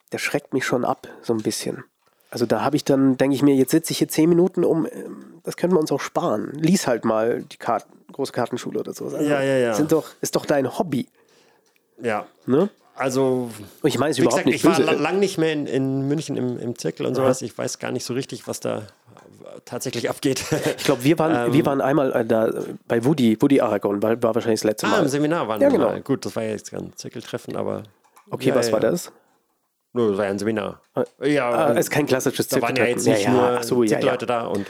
Das 0.09 0.21
schreckt 0.21 0.53
mich 0.53 0.65
schon 0.65 0.83
ab, 0.85 1.07
so 1.21 1.33
ein 1.33 1.41
bisschen. 1.41 1.83
Also 2.29 2.45
da 2.45 2.61
habe 2.61 2.75
ich 2.75 2.83
dann, 2.83 3.15
denke 3.15 3.35
ich 3.35 3.43
mir, 3.43 3.55
jetzt 3.55 3.71
sitze 3.71 3.91
ich 3.91 3.99
hier 3.99 4.07
zehn 4.07 4.27
Minuten 4.27 4.63
um, 4.63 4.87
ähm, 4.87 5.39
das 5.43 5.55
können 5.55 5.73
wir 5.73 5.79
uns 5.79 5.91
auch 5.91 6.01
sparen. 6.01 6.51
Lies 6.53 6.87
halt 6.87 7.05
mal 7.05 7.43
die 7.43 7.57
Kart 7.57 7.85
große 8.11 8.31
Kartenschule 8.31 8.79
oder 8.79 8.93
so. 8.93 9.05
Also 9.05 9.17
Ja, 9.17 9.41
ja, 9.41 9.57
ja. 9.57 9.73
Sind 9.73 9.91
doch, 9.91 10.09
ist 10.21 10.35
doch 10.35 10.45
dein 10.45 10.77
Hobby. 10.77 11.07
Ja. 12.01 12.25
Ne? 12.45 12.69
Also, 12.95 13.49
ich 13.83 13.97
meine 13.97 14.11
es 14.11 14.19
überhaupt 14.19 14.43
gesagt, 14.43 14.45
nicht 14.47 14.55
ich 14.57 14.65
war 14.65 14.75
böse. 14.77 14.83
la- 14.83 14.91
lang 15.01 15.19
nicht 15.19 15.37
mehr 15.37 15.51
in, 15.53 15.65
in 15.67 16.07
München 16.07 16.37
im, 16.37 16.59
im 16.59 16.77
Zirkel 16.77 17.05
und 17.05 17.15
sowas. 17.15 17.41
Ich 17.41 17.57
weiß 17.57 17.79
gar 17.79 17.91
nicht 17.91 18.05
so 18.05 18.13
richtig, 18.13 18.47
was 18.47 18.59
da 18.59 18.83
tatsächlich 19.65 20.09
abgeht. 20.09 20.43
Ich 20.77 20.83
glaube, 20.83 21.03
wir 21.03 21.17
waren, 21.19 21.47
Ähm. 21.47 21.53
wir 21.53 21.65
waren 21.65 21.81
einmal 21.81 22.11
äh, 22.13 22.25
da 22.25 22.51
bei 22.87 23.03
Woody, 23.03 23.37
Woody 23.41 23.61
Aragon, 23.61 24.01
war, 24.03 24.21
war 24.21 24.35
wahrscheinlich 24.35 24.59
das 24.61 24.65
letzte 24.65 24.87
ah, 24.87 24.91
Mal. 24.91 25.01
im 25.03 25.07
Seminar 25.07 25.47
waren 25.47 25.61
Ja, 25.61 25.69
wir 25.71 25.77
genau. 25.77 25.89
mal. 25.91 26.01
Gut, 26.01 26.25
das 26.25 26.35
war 26.35 26.43
ja 26.43 26.49
jetzt 26.51 26.71
kein 26.71 26.93
Zirkeltreffen, 26.95 27.55
aber. 27.55 27.83
Okay, 28.29 28.49
Ja, 28.49 28.55
was 28.55 28.67
ja, 28.67 28.73
war 28.73 28.83
ja. 28.83 28.91
das? 28.91 29.11
Nur, 29.93 30.09
das 30.09 30.17
war 30.17 30.25
ja 30.25 30.31
ein 30.31 30.39
Seminar. 30.39 30.81
Ah, 30.95 31.03
Ja, 31.23 31.49
Ah, 31.49 31.71
ist 31.73 31.89
kein 31.91 32.05
klassisches 32.05 32.47
da 32.47 32.61
waren 32.61 32.75
ja 32.75 32.83
Zirkeltreffen. 32.85 33.11
jetzt 33.11 33.25
nicht 33.25 33.29
nur 33.29 33.63
so, 33.63 33.83
ja, 33.83 33.89
ja. 33.91 33.97
Zirkelleute 33.99 34.25
da 34.25 34.45
und 34.47 34.65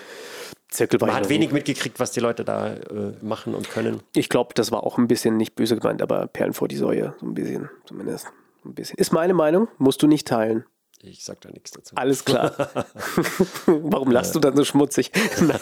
Man 0.80 1.10
ich 1.10 1.16
hat 1.16 1.30
wenig 1.30 1.52
mitgekriegt, 1.52 2.00
was 2.00 2.12
die 2.12 2.20
Leute 2.20 2.44
da 2.44 2.74
äh, 2.74 3.14
machen 3.22 3.54
und 3.56 3.70
können. 3.70 4.02
Ich 4.16 4.30
glaube, 4.30 4.54
das 4.56 4.72
war 4.72 4.84
auch 4.84 4.98
ein 4.98 5.08
bisschen 5.08 5.38
nicht 5.38 5.56
böse 5.56 5.78
gemeint, 5.78 6.02
aber 6.02 6.28
Perlen 6.28 6.54
vor 6.54 6.68
die 6.68 6.78
Säue, 6.78 7.14
so 7.20 7.26
ein 7.26 7.34
bisschen 7.34 7.70
zumindest. 7.86 8.28
Ein 8.66 8.74
bisschen. 8.74 8.98
Ist 8.98 9.12
meine 9.12 9.34
Meinung, 9.34 9.68
musst 9.78 10.02
du 10.02 10.08
nicht 10.08 10.28
teilen. 10.28 10.66
Ich 11.06 11.26
sag 11.26 11.42
da 11.42 11.50
nichts 11.50 11.72
dazu. 11.72 11.96
Alles 11.98 12.24
klar. 12.24 12.54
Warum 13.66 14.10
lachst 14.10 14.34
du 14.36 14.40
dann 14.40 14.56
so 14.56 14.64
schmutzig? 14.64 15.12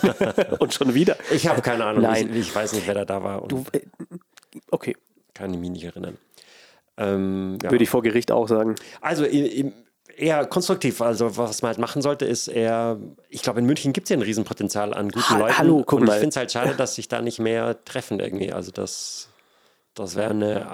Und 0.59 0.73
schon 0.73 0.93
wieder. 0.93 1.17
Ich 1.31 1.47
habe 1.47 1.63
keine 1.63 1.83
Ahnung. 1.83 2.03
Nein. 2.03 2.29
Ich, 2.29 2.49
ich 2.49 2.55
weiß 2.55 2.73
nicht, 2.73 2.85
wer 2.85 2.93
da 2.93 3.05
da 3.05 3.23
war 3.23 3.47
Du, 3.47 3.65
äh, 3.71 3.81
okay, 4.69 4.95
kann 5.33 5.49
mich 5.59 5.71
nicht 5.71 5.83
erinnern. 5.83 6.17
Ähm, 6.97 7.57
ja. 7.63 7.71
würde 7.71 7.83
ich 7.83 7.89
vor 7.89 8.03
Gericht 8.03 8.31
auch 8.31 8.47
sagen. 8.47 8.75
Also 9.01 9.25
im- 9.25 9.73
eher 10.17 10.45
konstruktiv. 10.45 11.01
Also 11.01 11.37
was 11.37 11.61
man 11.61 11.69
halt 11.69 11.77
machen 11.79 12.01
sollte, 12.01 12.25
ist 12.25 12.47
eher, 12.47 12.97
ich 13.29 13.41
glaube, 13.41 13.59
in 13.59 13.65
München 13.65 13.93
gibt 13.93 14.05
es 14.05 14.09
ja 14.09 14.17
ein 14.17 14.21
Riesenpotenzial 14.21 14.93
an 14.93 15.09
guten 15.09 15.29
Ha- 15.29 15.37
Leuten. 15.39 15.57
hallo, 15.57 15.83
guck 15.85 15.99
und 15.99 16.03
ich 16.03 16.07
mal. 16.09 16.13
finde 16.19 16.29
es 16.29 16.35
halt 16.37 16.51
schade, 16.51 16.75
dass 16.75 16.95
sich 16.95 17.07
da 17.07 17.21
nicht 17.21 17.39
mehr 17.39 17.83
treffen 17.85 18.19
irgendwie. 18.19 18.51
Also 18.51 18.71
das, 18.71 19.29
das 19.93 20.15
wäre 20.15 20.31
eine 20.31 20.65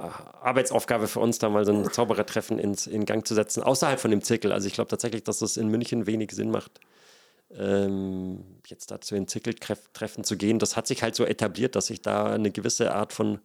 Arbeitsaufgabe 0.41 1.07
für 1.07 1.19
uns, 1.19 1.39
da 1.39 1.49
mal 1.49 1.65
so 1.65 1.71
ein 1.73 1.91
Zauberertreffen 1.91 2.59
ins, 2.59 2.87
in 2.87 3.05
Gang 3.05 3.25
zu 3.27 3.33
setzen, 3.35 3.63
außerhalb 3.63 3.99
von 3.99 4.11
dem 4.11 4.21
Zirkel. 4.21 4.51
Also 4.51 4.67
ich 4.67 4.73
glaube 4.73 4.89
tatsächlich, 4.89 5.23
dass 5.23 5.39
das 5.39 5.57
in 5.57 5.67
München 5.69 6.05
wenig 6.07 6.31
Sinn 6.31 6.51
macht. 6.51 6.79
Ähm, 7.57 8.43
jetzt 8.67 8.91
dazu 8.91 9.15
in 9.15 9.27
Zirkeltreffen 9.27 10.23
zu 10.25 10.35
gehen, 10.35 10.59
das 10.59 10.75
hat 10.75 10.85
sich 10.85 11.01
halt 11.01 11.15
so 11.15 11.23
etabliert, 11.25 11.75
dass 11.75 11.85
sich 11.87 12.01
da 12.01 12.25
eine 12.33 12.51
gewisse 12.51 12.93
Art 12.93 13.13
von 13.13 13.39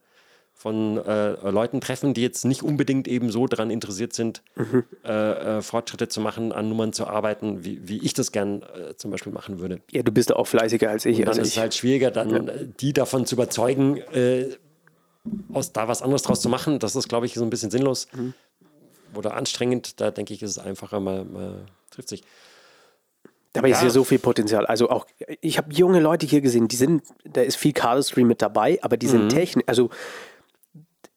von 0.54 0.96
äh, 0.98 1.50
Leuten 1.50 1.80
treffen, 1.80 2.14
die 2.14 2.22
jetzt 2.22 2.44
nicht 2.44 2.62
unbedingt 2.62 3.08
eben 3.08 3.30
so 3.32 3.46
daran 3.48 3.70
interessiert 3.70 4.12
sind, 4.12 4.42
Mhm. 4.54 4.84
äh, 5.04 5.58
äh, 5.58 5.62
Fortschritte 5.62 6.06
zu 6.08 6.20
machen, 6.20 6.52
an 6.52 6.68
Nummern 6.68 6.92
zu 6.92 7.06
arbeiten, 7.08 7.64
wie, 7.64 7.80
wie 7.88 7.98
ich 7.98 8.14
das 8.14 8.30
gern 8.30 8.62
äh, 8.62 8.94
zum 8.96 9.10
Beispiel 9.10 9.32
machen 9.32 9.58
würde. 9.58 9.80
Ja, 9.90 10.02
du 10.02 10.12
bist 10.12 10.32
auch 10.32 10.46
fleisiger 10.46 10.90
als 10.90 11.04
ich. 11.04 11.16
Und 11.18 11.22
dann 11.22 11.28
Also 11.30 11.40
ist 11.42 11.48
ich 11.48 11.54
es 11.54 11.60
halt 11.60 11.74
schwieriger, 11.74 12.10
dann 12.12 12.48
äh, 12.48 12.66
die 12.80 12.92
davon 12.92 13.26
zu 13.26 13.34
überzeugen, 13.34 13.96
äh, 14.12 14.50
aus 15.52 15.72
da 15.72 15.88
was 15.88 16.00
anderes 16.02 16.22
draus 16.22 16.40
zu 16.40 16.48
machen. 16.48 16.78
Das 16.78 16.94
ist, 16.96 17.08
glaube 17.08 17.26
ich, 17.26 17.34
so 17.34 17.42
ein 17.42 17.50
bisschen 17.50 17.70
sinnlos 17.70 18.06
Mhm. 18.12 18.34
oder 19.16 19.34
anstrengend. 19.34 20.00
Da 20.00 20.10
denke 20.12 20.32
ich, 20.34 20.42
ist 20.42 20.50
es 20.50 20.58
einfacher, 20.58 21.00
man, 21.00 21.32
man 21.32 21.54
trifft 21.90 22.08
sich. 22.08 22.22
Dabei 23.52 23.70
ist 23.70 23.78
Ja. 23.80 23.84
ja 23.84 23.90
so 23.90 24.04
viel 24.04 24.18
Potenzial. 24.18 24.64
Also 24.64 24.88
auch, 24.88 25.06
ich 25.42 25.58
habe 25.58 25.74
junge 25.74 26.00
Leute 26.00 26.24
hier 26.26 26.40
gesehen, 26.40 26.68
die 26.68 26.76
sind, 26.76 27.02
da 27.24 27.42
ist 27.42 27.56
viel 27.56 27.72
Cardistry 27.74 28.24
mit 28.24 28.40
dabei, 28.40 28.78
aber 28.82 28.96
die 28.96 29.06
Mhm. 29.06 29.10
sind 29.10 29.28
technisch, 29.28 29.64
also 29.66 29.90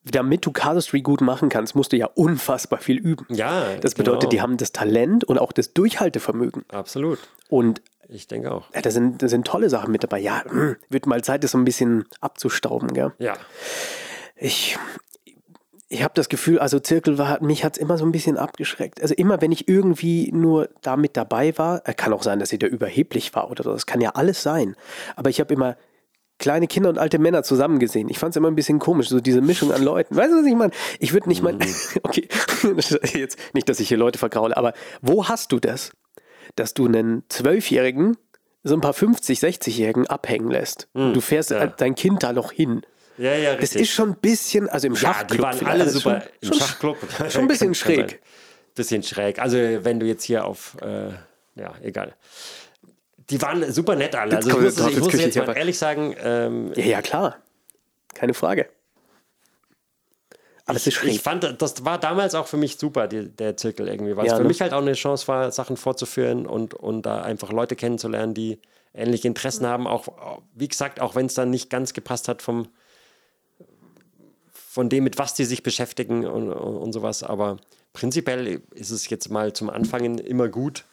damit 0.06 0.46
du 0.46 0.52
Cardistry 0.52 1.02
gut 1.02 1.22
machen 1.22 1.50
kannst, 1.50 1.76
musst 1.76 1.92
du 1.92 1.98
ja 1.98 2.06
unfassbar 2.14 2.80
viel 2.80 2.98
üben. 2.98 3.26
Ja, 3.30 3.76
Das 3.82 3.96
bedeutet, 3.96 4.22
genau. 4.22 4.30
die 4.30 4.42
haben 4.42 4.58
das 4.58 4.72
Talent 4.72 5.24
und 5.24 5.40
auch 5.40 5.52
das 5.52 5.74
Durchhaltevermögen. 5.74 6.64
Absolut. 6.70 7.20
Und 7.50 7.82
Ich 8.08 8.28
denke 8.28 8.52
auch. 8.52 8.66
ja, 8.74 8.82
da, 8.82 8.92
sind, 8.92 9.22
da 9.24 9.28
sind 9.28 9.48
tolle 9.48 9.70
Sachen 9.70 9.92
mit 9.92 10.04
dabei. 10.04 10.20
Ja, 10.20 10.44
wird 10.90 11.08
mal 11.08 11.24
Zeit, 11.24 11.44
das 11.44 11.52
so 11.52 11.58
ein 11.58 11.66
bisschen 11.66 12.06
abzustauben. 12.22 12.94
Gell? 12.94 13.14
Ja. 13.18 13.34
Ich, 14.36 14.78
ich 15.88 16.04
habe 16.04 16.14
das 16.14 16.30
Gefühl, 16.30 16.60
also 16.60 16.80
Zirkel 16.80 17.18
war, 17.18 17.42
mich 17.42 17.64
hat 17.64 17.74
es 17.74 17.80
immer 17.80 17.98
so 17.98 18.06
ein 18.06 18.12
bisschen 18.12 18.38
abgeschreckt. 18.38 19.02
Also 19.02 19.16
immer, 19.16 19.42
wenn 19.42 19.52
ich 19.52 19.68
irgendwie 19.68 20.32
nur 20.32 20.70
da 20.82 20.98
mit 20.98 21.18
dabei 21.18 21.58
war, 21.58 21.82
äh, 21.88 21.94
kann 21.94 22.14
auch 22.14 22.24
sein, 22.24 22.40
dass 22.40 22.54
ich 22.54 22.60
da 22.60 22.68
überheblich 22.68 23.34
war 23.34 23.50
oder 23.50 23.64
so, 23.64 23.72
das 23.72 23.86
kann 23.86 24.02
ja 24.02 24.12
alles 24.12 24.44
sein. 24.44 24.76
Aber 25.16 25.30
ich 25.30 25.40
habe 25.40 25.54
immer 25.54 25.78
kleine 26.38 26.68
Kinder 26.68 26.90
und 26.90 26.98
alte 26.98 27.18
Männer 27.20 27.44
zusammen 27.44 27.80
gesehen. 27.80 28.10
Ich 28.10 28.20
fand 28.20 28.32
es 28.32 28.38
immer 28.38 28.50
ein 28.52 28.56
bisschen 28.56 28.80
komisch, 28.80 29.10
so 29.10 29.20
diese 29.20 29.42
Mischung 29.42 29.72
an 29.72 29.82
Leuten. 29.84 30.16
Weißt 30.16 30.32
du, 30.32 30.38
was 30.40 30.46
ich 30.46 30.56
meine? 30.56 30.72
Ich 31.00 31.14
würde 31.14 31.30
nicht 31.30 31.42
mal, 31.42 31.58
okay, 32.04 32.28
jetzt 33.14 33.38
nicht, 33.54 33.70
dass 33.70 33.80
ich 33.80 33.88
hier 33.88 33.98
Leute 33.98 34.20
vergraule, 34.20 34.56
aber 34.58 34.74
wo 35.02 35.28
hast 35.28 35.52
du 35.52 35.60
das, 35.60 35.92
dass 36.56 36.74
du 36.74 36.86
einen 36.88 37.24
Zwölfjährigen 37.30 38.18
so 38.64 38.74
ein 38.74 38.82
paar 38.82 38.94
50, 38.94 39.40
60-Jährigen 39.40 40.08
abhängen 40.08 40.50
lässt? 40.50 40.88
du 40.94 41.22
fährst 41.22 41.52
ja. 41.52 41.68
dein 41.68 41.96
Kind 41.96 42.24
da 42.24 42.34
noch 42.34 42.52
hin. 42.52 42.82
Ja, 43.18 43.34
ja, 43.34 43.54
Das 43.54 43.62
richtig. 43.62 43.82
ist 43.84 43.92
schon 43.92 44.10
ein 44.10 44.16
bisschen, 44.16 44.68
also 44.68 44.88
im 44.88 44.94
Ja, 44.94 45.00
Schachclub. 45.00 45.38
die 45.38 45.42
waren 45.44 45.68
alle 45.68 45.84
also 45.84 46.00
super 46.00 46.22
Schon, 46.44 46.52
im 46.54 46.60
Schachclub. 46.60 46.98
Schon 47.30 47.42
ein 47.44 47.48
bisschen 47.48 47.74
schräg. 47.76 48.22
Bisschen 48.74 49.04
schräg. 49.04 49.40
Also 49.40 49.58
wenn 49.58 50.00
du 50.02 50.06
jetzt 50.06 50.24
hier 50.24 50.44
auf, 50.46 50.76
äh, 50.82 51.12
ja, 51.56 51.74
egal. 51.82 52.14
Die 53.30 53.42
waren 53.42 53.72
super 53.72 53.96
nett 53.96 54.16
alle. 54.16 54.36
Also 54.38 54.50
ich 54.50 54.56
muss, 54.56 54.78
jetzt 54.78 54.90
ich 54.90 55.00
muss 55.00 55.14
jetzt 55.14 55.36
mal 55.38 55.58
ehrlich 55.58 55.78
sagen, 55.78 56.16
ähm, 56.20 56.72
Ja, 56.76 56.86
ja, 56.86 57.02
klar. 57.02 57.38
Keine 58.14 58.34
Frage. 58.34 58.70
Aber 60.68 60.78
es 60.78 60.88
ist 60.88 60.94
ich 60.94 61.00
schräg. 61.00 61.22
fand, 61.22 61.62
das 61.62 61.86
war 61.86 62.00
damals 62.00 62.34
auch 62.34 62.48
für 62.48 62.58
mich 62.58 62.78
super, 62.78 63.08
die, 63.08 63.30
der 63.30 63.56
Zirkel 63.56 63.88
irgendwie, 63.88 64.16
weil 64.18 64.26
Ja, 64.26 64.34
es 64.34 64.38
für 64.38 64.44
ne? 64.44 64.48
mich 64.48 64.62
halt 64.62 64.74
auch 64.74 64.82
eine 64.82 64.94
Chance 64.94 65.28
war, 65.28 65.52
Sachen 65.52 65.78
vorzuführen 65.78 66.48
und, 66.48 66.74
und 66.74 67.04
da 67.04 67.22
einfach 67.22 67.52
Leute 67.52 67.76
kennenzulernen, 67.76 68.34
die 68.34 68.60
ähnliche 68.94 69.28
Interessen 69.28 69.68
haben. 69.68 69.86
Auch, 69.86 70.08
wie 70.56 70.68
gesagt, 70.68 71.02
auch 71.02 71.14
wenn 71.16 71.28
es 71.28 71.36
dann 71.36 71.52
nicht 71.52 71.70
ganz 71.70 71.94
gepasst 71.94 72.28
hat 72.28 72.42
vom, 72.42 72.68
von 74.54 74.90
dem, 74.90 75.04
mit 75.04 75.20
was 75.20 75.36
die 75.36 75.46
sich 75.46 75.62
beschäftigen 75.62 76.26
und, 76.26 76.52
und, 76.52 76.78
und 76.78 76.94
sowas. 76.94 77.22
Aber 77.22 77.58
prinzipiell 77.94 78.62
ist 78.74 78.90
es 78.90 79.08
jetzt 79.10 79.30
mal 79.30 79.54
zum 79.54 79.70
Anfangen 79.70 80.18
immer 80.18 80.48
gut, 80.50 80.86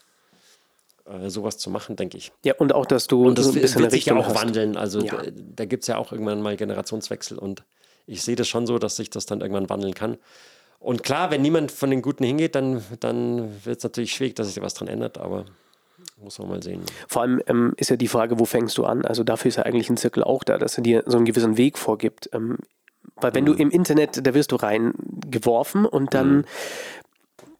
äh, 1.07 1.29
sowas 1.31 1.59
zu 1.59 1.71
machen, 1.71 1.97
denke 1.97 2.17
ich. 2.17 2.33
Ja, 2.45 2.55
und 2.59 2.73
auch, 2.75 2.87
dass 2.87 3.07
du 3.07 3.27
Und 3.27 3.39
das 3.39 3.47
so 3.47 3.51
ein 3.53 3.55
wird 3.57 3.63
bisschen 3.63 3.83
eine 3.83 3.91
sich 3.91 4.07
ja 4.07 4.17
auch 4.17 4.27
hast. 4.27 4.35
wandeln. 4.41 4.77
Also 4.77 5.01
Ja. 5.01 5.17
da, 5.17 5.23
da 5.57 5.65
gibt 5.65 5.85
es 5.85 5.89
ja 5.89 5.97
auch 5.99 6.13
irgendwann 6.13 6.41
mal 6.43 6.57
Generationswechsel 6.57 7.39
und 7.39 7.65
ich 8.07 8.23
sehe 8.23 8.37
das 8.37 8.49
schon 8.49 8.67
so, 8.67 8.79
dass 8.79 8.97
sich 8.97 9.11
das 9.11 9.27
dann 9.27 9.41
irgendwann 9.41 9.69
wandeln 9.71 9.95
kann. 9.95 10.17
Und 10.79 11.05
klar, 11.05 11.31
wenn 11.31 11.43
niemand 11.43 11.71
von 11.71 11.91
den 11.91 12.03
Guten 12.03 12.25
hingeht, 12.25 12.55
dann, 12.57 12.83
dann 12.99 13.65
wird 13.65 13.79
es 13.79 13.85
natürlich 13.85 14.13
schwierig, 14.13 14.35
dass 14.35 14.49
sich 14.49 14.57
da 14.57 14.63
was 14.63 14.75
dran 14.75 14.89
ändert, 14.89 15.17
aber 15.19 15.45
muss 16.21 16.39
man 16.41 16.49
mal 16.49 16.63
sehen. 16.63 16.83
Vor 17.07 17.23
allem 17.23 17.41
ähm, 17.47 17.75
ist 17.77 17.91
ja 17.91 17.97
die 17.97 18.09
Frage, 18.09 18.41
wo 18.41 18.45
fängst 18.45 18.77
du 18.79 18.85
an? 18.85 19.05
Also 19.05 19.23
dafür 19.23 19.49
ist 19.51 19.57
ja 19.57 19.63
eigentlich 19.63 19.89
ein 19.91 19.97
Zirkel 19.97 20.25
auch 20.25 20.43
da, 20.43 20.59
dass 20.59 20.77
er 20.77 20.83
dir 20.83 21.05
so 21.07 21.17
einen 21.17 21.27
gewissen 21.27 21.57
Weg 21.57 21.79
vorgibt. 21.79 22.29
Ähm, 22.33 22.59
weil 23.17 23.33
wenn 23.35 23.45
Mhm. 23.45 23.47
du 23.47 23.53
im 23.55 23.71
Internet, 23.71 24.27
da 24.27 24.35
wirst 24.35 24.51
du 24.53 24.57
reingeworfen 24.57 25.85
und 25.87 26.15
dann, 26.15 26.39
Mhm. 26.39 26.45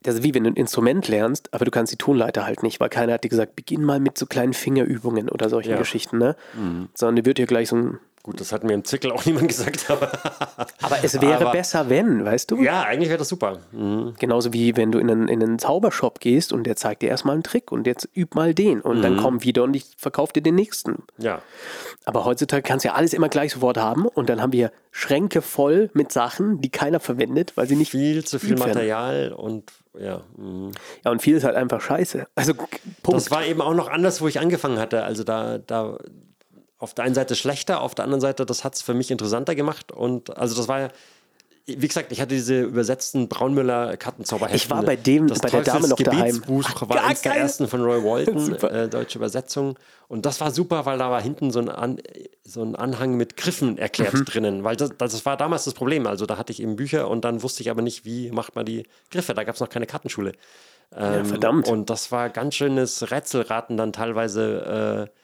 Das 0.03 0.17
ist 0.17 0.23
wie 0.25 0.35
wenn 0.35 0.45
du 0.45 0.51
ein 0.51 0.57
Instrument 0.57 1.09
lernst, 1.09 1.53
aber 1.53 1.65
du 1.65 1.71
kannst 1.71 1.93
die 1.93 1.97
Tonleiter 1.97 2.45
halt 2.45 2.63
nicht, 2.63 2.81
weil 2.81 2.89
keiner 2.89 3.15
hat 3.15 3.25
dir 3.25 3.29
gesagt, 3.29 3.57
beginn 3.57 3.85
mal 3.85 4.01
mit 4.01 4.19
so 4.19 4.27
kleinen 4.27 4.53
Fingerübungen 4.53 5.29
oder 5.29 5.49
solchen 5.49 5.71
Ja. 5.71 5.77
Mhm. 5.77 5.81
Geschichten, 5.81 6.19
ne? 6.19 6.37
Sondern 6.95 7.17
dir 7.17 7.25
wird 7.25 7.39
dir 7.39 7.47
gleich 7.47 7.69
so 7.69 7.77
ein, 7.77 7.99
Gut, 8.25 8.41
das 8.41 8.53
hat 8.53 8.63
mir 8.63 8.73
im 8.75 8.85
Zirkel 8.85 9.11
auch 9.11 9.25
niemand 9.27 9.49
gesagt, 9.49 9.91
aber 9.91 10.13
aber 10.81 10.99
es 11.03 11.21
wäre 11.21 11.41
Aber- 11.41 11.51
besser, 11.53 11.89
wenn, 11.89 12.25
weißt 12.25 12.53
du? 12.53 12.63
ja, 12.63 12.83
eigentlich 12.83 13.09
wäre 13.09 13.19
das 13.19 13.29
super. 13.29 13.59
Mhm. 13.73 14.15
Genauso 14.19 14.53
wie 14.53 14.77
wenn 14.77 14.93
du 14.93 14.99
in 15.01 15.11
einen, 15.11 15.27
in 15.29 15.43
einen 15.43 15.59
Zaubershop 15.59 16.21
gehst 16.21 16.53
und 16.53 16.65
der 16.65 16.77
zeigt 16.77 17.03
dir 17.03 17.09
erstmal 17.09 17.35
einen 17.35 17.43
Trick 17.43 17.73
und 17.73 17.87
jetzt 17.87 18.09
üb 18.17 18.35
mal 18.37 18.55
den 18.55 18.81
und 18.81 18.99
Mhm. 18.99 19.03
dann 19.03 19.17
komm 19.17 19.43
wieder 19.43 19.65
und 19.65 19.75
ich 19.75 19.87
verkaufe 19.97 20.33
dir 20.33 20.43
den 20.43 20.55
nächsten. 20.55 21.03
Ja, 21.19 21.43
Aber 22.05 22.25
heutzutage 22.25 22.63
kannst 22.63 22.85
du 22.85 22.91
ja 22.91 22.95
alles 22.95 23.13
immer 23.13 23.29
gleich 23.29 23.53
sofort 23.53 23.77
haben 23.77 24.07
und 24.07 24.29
dann 24.29 24.41
haben 24.41 24.53
wir 24.53 24.71
Schränke 24.93 25.43
voll 25.43 25.91
mit 25.95 26.13
Sachen, 26.13 26.61
die 26.61 26.71
keiner 26.71 27.01
verwendet, 27.01 27.53
weil 27.57 27.67
sie 27.67 27.77
nicht 27.77 27.91
viel 27.91 28.25
zu 28.25 28.39
viel. 28.39 28.57
Material 28.57 29.33
und 29.33 29.73
ja. 29.99 30.23
mhm. 30.37 30.71
Ja, 31.05 31.11
und 31.11 31.21
viel 31.23 31.37
ist 31.37 31.45
halt 31.45 31.57
einfach 31.57 31.81
scheiße. 31.81 32.27
Also 32.37 32.55
Punkt. 32.55 32.81
Das 33.05 33.31
war 33.33 33.45
eben 33.45 33.61
auch 33.61 33.75
noch 33.75 33.89
anders, 33.89 34.21
wo 34.21 34.29
ich 34.29 34.39
angefangen 34.39 34.79
hatte. 34.79 35.03
Also 35.03 35.25
da, 35.25 35.59
da 35.59 35.99
auf 36.83 36.95
der 36.95 37.05
einen 37.05 37.15
Seite 37.15 37.35
schlechter, 37.37 37.81
auf 37.81 37.95
der 37.95 38.05
anderen 38.05 38.21
Seite, 38.21 38.45
das 38.45 38.65
hat 38.65 38.75
es 38.75 38.83
für 38.83 38.93
mich 38.95 39.11
interessanter 39.11 39.55
gemacht. 39.55 39.93
Und 39.93 40.37
also 40.37 40.57
das 40.57 40.67
war 40.69 40.81
ja, 40.81 40.89
wie 41.67 41.87
gesagt, 41.87 42.11
ich 42.11 42.21
hatte 42.21 42.35
diese 42.35 42.61
übersetzten 42.63 43.29
Braunmüller 43.29 43.97
Kartenzauberhefte. 43.97 44.57
Ich 44.57 44.69
war 44.69 44.83
bei 44.83 44.97
dem- 44.97 45.29
das 45.29 45.39
bei 45.39 45.49
der 45.49 45.63
Dame 45.63 45.87
noch 45.87 45.97
daheim. 45.97 46.43
Teufelsgebetsbuch 46.43 46.89
war 46.89 46.97
Ja, 46.97 47.05
eins 47.05 47.23
der 47.23 47.37
ersten 47.37 47.69
von 47.69 47.83
Roy 47.83 48.03
Walton, 48.03 48.55
äh, 48.65 48.89
deutsche 48.89 49.19
Übersetzung. 49.19 49.79
Und 50.09 50.27
das 50.27 50.41
war 50.41 50.51
super, 50.51 50.85
weil 50.87 50.99
da 50.99 51.09
war 51.09 51.23
hinten 51.23 51.53
so 51.53 51.61
ein, 51.61 51.69
An, 51.69 51.99
so 52.43 52.63
ein 52.65 52.75
Anhang 52.75 53.17
mit 53.17 53.37
Griffen 53.37 53.79
erklärt 53.79 54.15
Mhm. 54.15 54.25
drinnen. 54.25 54.65
Weil 54.65 54.75
das, 54.75 54.91
das 54.99 55.25
war 55.25 55.37
damals 55.37 55.63
das 55.65 55.75
Problem. 55.75 56.09
Also 56.09 56.27
da 56.27 56.37
hatte 56.37 56.51
ich 56.53 56.61
eben 56.61 56.75
Bücher 56.75 57.09
und 57.09 57.25
dann 57.25 57.45
wusste 57.45 57.63
ich 57.63 57.71
aber 57.71 57.81
nicht, 57.81 58.05
wie 58.05 58.33
macht 58.33 58.57
man 58.57 58.67
die 58.67 58.83
Griffe. 59.13 59.33
Da 59.35 59.45
gab 59.45 59.55
es 59.55 59.61
noch 59.61 59.69
keine 59.69 59.87
Kartenschule. 59.87 60.33
Ähm, 60.95 61.27
verdammt. 61.27 61.69
Und 61.69 61.91
das 61.91 62.11
war 62.11 62.29
ganz 62.29 62.57
schönes 62.57 63.09
Rätselraten 63.13 63.77
dann 63.77 63.93
teilweise. 63.93 65.09
Äh, 65.09 65.22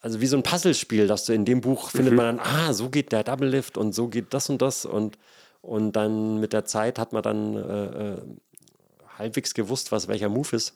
also 0.00 0.20
wie 0.20 0.26
so 0.26 0.36
ein 0.36 0.42
Puzzlespiel, 0.42 1.06
dass 1.06 1.26
du 1.26 1.34
in 1.34 1.44
dem 1.44 1.60
Buch 1.60 1.90
findet 1.90 2.14
man 2.14 2.38
dann, 2.38 2.46
ah, 2.46 2.72
so 2.72 2.88
geht 2.88 3.12
der 3.12 3.22
Double 3.22 3.48
Lift 3.48 3.76
und 3.76 3.94
so 3.94 4.08
geht 4.08 4.32
das 4.32 4.48
und 4.48 4.62
das 4.62 4.86
und, 4.86 5.18
und 5.60 5.92
dann 5.92 6.40
mit 6.40 6.52
der 6.52 6.64
Zeit 6.64 6.98
hat 6.98 7.12
man 7.12 7.22
dann 7.22 7.56
äh, 7.56 8.12
äh, 8.12 8.16
halbwegs 9.18 9.52
gewusst, 9.52 9.92
was 9.92 10.08
welcher 10.08 10.30
Move 10.30 10.56
ist. 10.56 10.74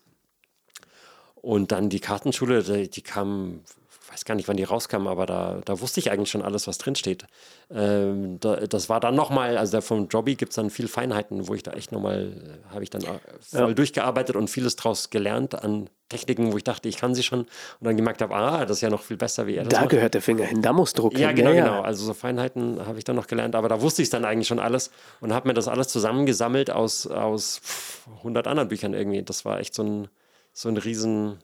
Und 1.37 1.72
dann 1.72 1.89
die 1.89 2.01
Kartenschule, 2.01 2.62
die, 2.62 2.89
die 2.89 3.03
kam, 3.03 3.61
weiß 4.14 4.24
gar 4.24 4.36
nicht, 4.36 4.46
wann 4.46 4.56
die 4.56 4.64
rauskam, 4.64 5.08
aber 5.08 5.26
da, 5.26 5.60
da 5.64 5.80
wusste 5.80 5.98
ich 5.98 6.10
eigentlich 6.10 6.30
schon 6.30 6.42
alles, 6.42 6.68
was 6.68 6.78
drinsteht. 6.78 7.24
Ähm, 7.70 8.38
da, 8.38 8.56
das 8.56 8.88
war 8.88 9.00
dann 9.00 9.16
nochmal, 9.16 9.58
also 9.58 9.80
vom 9.80 10.08
Jobby 10.08 10.36
gibt 10.36 10.50
es 10.50 10.56
dann 10.56 10.70
viel 10.70 10.86
Feinheiten, 10.86 11.48
wo 11.48 11.54
ich 11.54 11.64
da 11.64 11.72
echt 11.72 11.90
nochmal, 11.90 12.60
äh, 12.70 12.72
habe 12.72 12.84
ich 12.84 12.90
dann 12.90 13.02
äh, 13.02 13.18
voll 13.40 13.68
ja. 13.68 13.74
durchgearbeitet 13.74 14.36
und 14.36 14.48
vieles 14.48 14.76
draus 14.76 15.10
gelernt 15.10 15.62
an 15.62 15.90
Techniken, 16.08 16.52
wo 16.52 16.56
ich 16.56 16.64
dachte, 16.64 16.88
ich 16.88 16.96
kann 16.96 17.14
sie 17.14 17.24
schon 17.24 17.40
und 17.40 17.48
dann 17.80 17.96
gemerkt 17.96 18.22
habe, 18.22 18.34
ah, 18.34 18.64
das 18.64 18.78
ist 18.78 18.80
ja 18.82 18.90
noch 18.90 19.02
viel 19.02 19.16
besser, 19.16 19.48
wie 19.48 19.56
er 19.56 19.64
Da 19.64 19.80
macht. 19.80 19.90
gehört 19.90 20.14
der 20.14 20.22
Finger 20.22 20.44
hin, 20.44 20.62
da 20.62 20.72
muss 20.72 20.92
Druck 20.92 21.18
Ja, 21.18 21.32
genau, 21.32 21.50
ja, 21.50 21.64
genau. 21.64 21.80
Also 21.80 22.04
so 22.04 22.14
Feinheiten 22.14 22.86
habe 22.86 22.98
ich 22.98 23.04
dann 23.04 23.16
noch 23.16 23.26
gelernt, 23.26 23.56
aber 23.56 23.68
da 23.68 23.80
wusste 23.80 24.02
ich 24.02 24.10
dann 24.10 24.24
eigentlich 24.24 24.46
schon 24.46 24.60
alles 24.60 24.90
und 25.20 25.32
habe 25.32 25.48
mir 25.48 25.54
das 25.54 25.66
alles 25.66 25.88
zusammengesammelt 25.88 26.70
aus, 26.70 27.08
aus 27.08 27.60
100 28.18 28.46
anderen 28.46 28.68
Büchern 28.68 28.94
irgendwie. 28.94 29.22
Das 29.22 29.44
war 29.44 29.58
echt 29.58 29.74
so 29.74 29.82
ein, 29.82 30.08
so 30.52 30.68
ein 30.68 30.76
riesen 30.76 31.38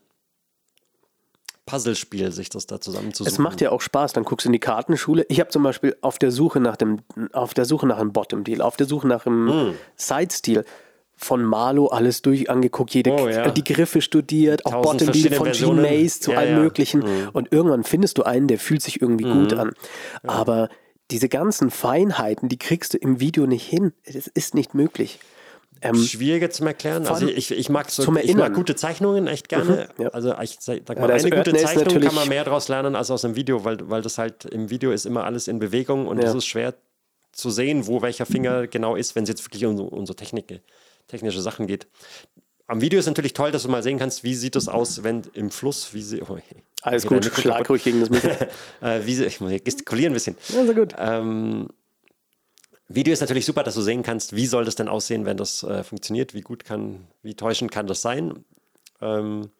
Puzzlespiel, 1.70 2.32
sich 2.32 2.48
das 2.48 2.66
da 2.66 2.80
zusammenzusuchen. 2.80 3.32
Es 3.32 3.38
macht 3.38 3.60
ja 3.60 3.70
auch 3.70 3.80
Spaß, 3.80 4.12
dann 4.12 4.24
guckst 4.24 4.44
du 4.44 4.48
in 4.48 4.52
die 4.52 4.58
Kartenschule. 4.58 5.24
Ich 5.28 5.40
habe 5.40 5.50
zum 5.50 5.62
Beispiel 5.62 5.96
auf 6.00 6.18
der 6.18 6.30
Suche 6.30 6.60
nach 6.60 6.76
dem, 6.76 6.98
auf 7.32 7.54
der 7.54 7.64
Suche 7.64 7.86
nach 7.86 7.98
einem 7.98 8.12
Bottom-Deal, 8.12 8.60
auf 8.60 8.76
der 8.76 8.86
Suche 8.86 9.06
nach 9.06 9.26
einem 9.26 9.46
mm. 9.46 9.74
Side-Stil 9.96 10.64
von 11.16 11.44
Marlo 11.44 11.88
alles 11.88 12.22
durch 12.22 12.48
angeguckt, 12.48 12.94
jede, 12.94 13.12
oh, 13.12 13.28
ja. 13.28 13.50
die 13.50 13.62
Griffe 13.62 14.00
studiert, 14.00 14.64
auch 14.66 14.82
Bottom-Deal 14.82 15.34
von 15.34 15.52
Gene 15.52 15.82
Mays 15.82 16.20
zu 16.20 16.32
ja, 16.32 16.38
allem 16.38 16.56
ja. 16.56 16.62
Möglichen. 16.62 17.00
Mm. 17.00 17.28
Und 17.32 17.52
irgendwann 17.52 17.84
findest 17.84 18.18
du 18.18 18.22
einen, 18.22 18.48
der 18.48 18.58
fühlt 18.58 18.82
sich 18.82 19.00
irgendwie 19.00 19.26
mm. 19.26 19.32
gut 19.32 19.52
an. 19.52 19.72
Aber 20.22 20.68
diese 21.10 21.28
ganzen 21.28 21.70
Feinheiten, 21.70 22.48
die 22.48 22.58
kriegst 22.58 22.94
du 22.94 22.98
im 22.98 23.20
Video 23.20 23.46
nicht 23.46 23.66
hin. 23.66 23.92
Das 24.06 24.26
ist 24.28 24.54
nicht 24.54 24.74
möglich. 24.74 25.18
Ähm, 25.82 25.96
Schwieriger 25.96 26.50
zum 26.50 26.66
Erklären. 26.66 27.06
Also 27.06 27.26
ich, 27.26 27.50
ich, 27.50 27.68
mag 27.70 27.90
so, 27.90 28.14
ich 28.16 28.34
mag 28.34 28.52
gute 28.52 28.76
Zeichnungen 28.76 29.26
echt 29.26 29.48
gerne. 29.48 29.88
Mhm, 29.96 30.04
ja. 30.04 30.08
Also 30.10 30.34
ich 30.42 30.58
sag 30.60 30.86
mal, 30.98 31.08
ja, 31.08 31.14
eine 31.14 31.30
gute 31.30 31.54
Zeichnung 31.54 32.00
kann 32.00 32.14
man 32.14 32.28
mehr 32.28 32.44
daraus 32.44 32.68
lernen 32.68 32.96
als 32.96 33.10
aus 33.10 33.24
einem 33.24 33.36
Video, 33.36 33.64
weil, 33.64 33.78
weil 33.88 34.02
das 34.02 34.18
halt 34.18 34.44
im 34.44 34.68
Video 34.68 34.92
ist 34.92 35.06
immer 35.06 35.24
alles 35.24 35.48
in 35.48 35.58
Bewegung 35.58 36.06
und 36.06 36.18
es 36.18 36.34
ist 36.34 36.46
schwer 36.46 36.74
zu 37.32 37.50
sehen, 37.50 37.86
wo 37.86 38.02
welcher 38.02 38.26
Finger 38.26 38.66
genau 38.66 38.96
ist, 38.96 39.14
wenn 39.16 39.22
es 39.22 39.28
jetzt 39.28 39.44
wirklich 39.46 39.64
um, 39.64 39.78
um 39.80 40.06
so 40.06 40.12
Technik, 40.12 40.60
technische 41.08 41.40
Sachen 41.40 41.66
geht. 41.66 41.86
Am 42.66 42.80
Video 42.80 43.00
ist 43.00 43.06
natürlich 43.06 43.32
toll, 43.32 43.50
dass 43.50 43.64
du 43.64 43.68
mal 43.68 43.82
sehen 43.82 43.98
kannst, 43.98 44.22
wie 44.22 44.34
sieht 44.34 44.54
es 44.54 44.68
aus, 44.68 45.02
wenn 45.02 45.22
im 45.32 45.50
Fluss, 45.50 45.92
wie 45.92 46.02
sie. 46.02 46.22
Oh, 46.22 46.38
Alles 46.82 47.04
gut, 47.04 47.24
schlag 47.24 47.68
ruhig 47.68 47.82
gegen 47.82 47.98
das 48.00 48.10
Mikro. 48.10 48.30
äh, 48.80 49.04
wie 49.04 49.14
sie, 49.14 49.24
ich 49.24 49.40
muss 49.40 49.52
gestikulieren 49.64 50.12
ein 50.12 50.14
bisschen. 50.14 50.36
Ja, 50.50 50.64
sehr 50.64 50.74
gut. 50.74 50.94
Ähm, 50.96 51.68
Video 52.92 53.12
ist 53.12 53.20
natürlich 53.20 53.46
super, 53.46 53.62
dass 53.62 53.76
du 53.76 53.82
sehen 53.82 54.02
kannst, 54.02 54.34
wie 54.34 54.46
soll 54.46 54.64
das 54.64 54.74
denn 54.74 54.88
aussehen, 54.88 55.24
wenn 55.24 55.36
das 55.36 55.62
äh, 55.62 55.84
funktioniert, 55.84 56.34
wie 56.34 56.40
gut 56.40 56.64
kann, 56.64 57.06
wie 57.22 57.34
täuschend 57.34 57.70
kann 57.70 57.86
das 57.86 58.02
sein. 58.02 58.44
Ähm, 59.00 59.50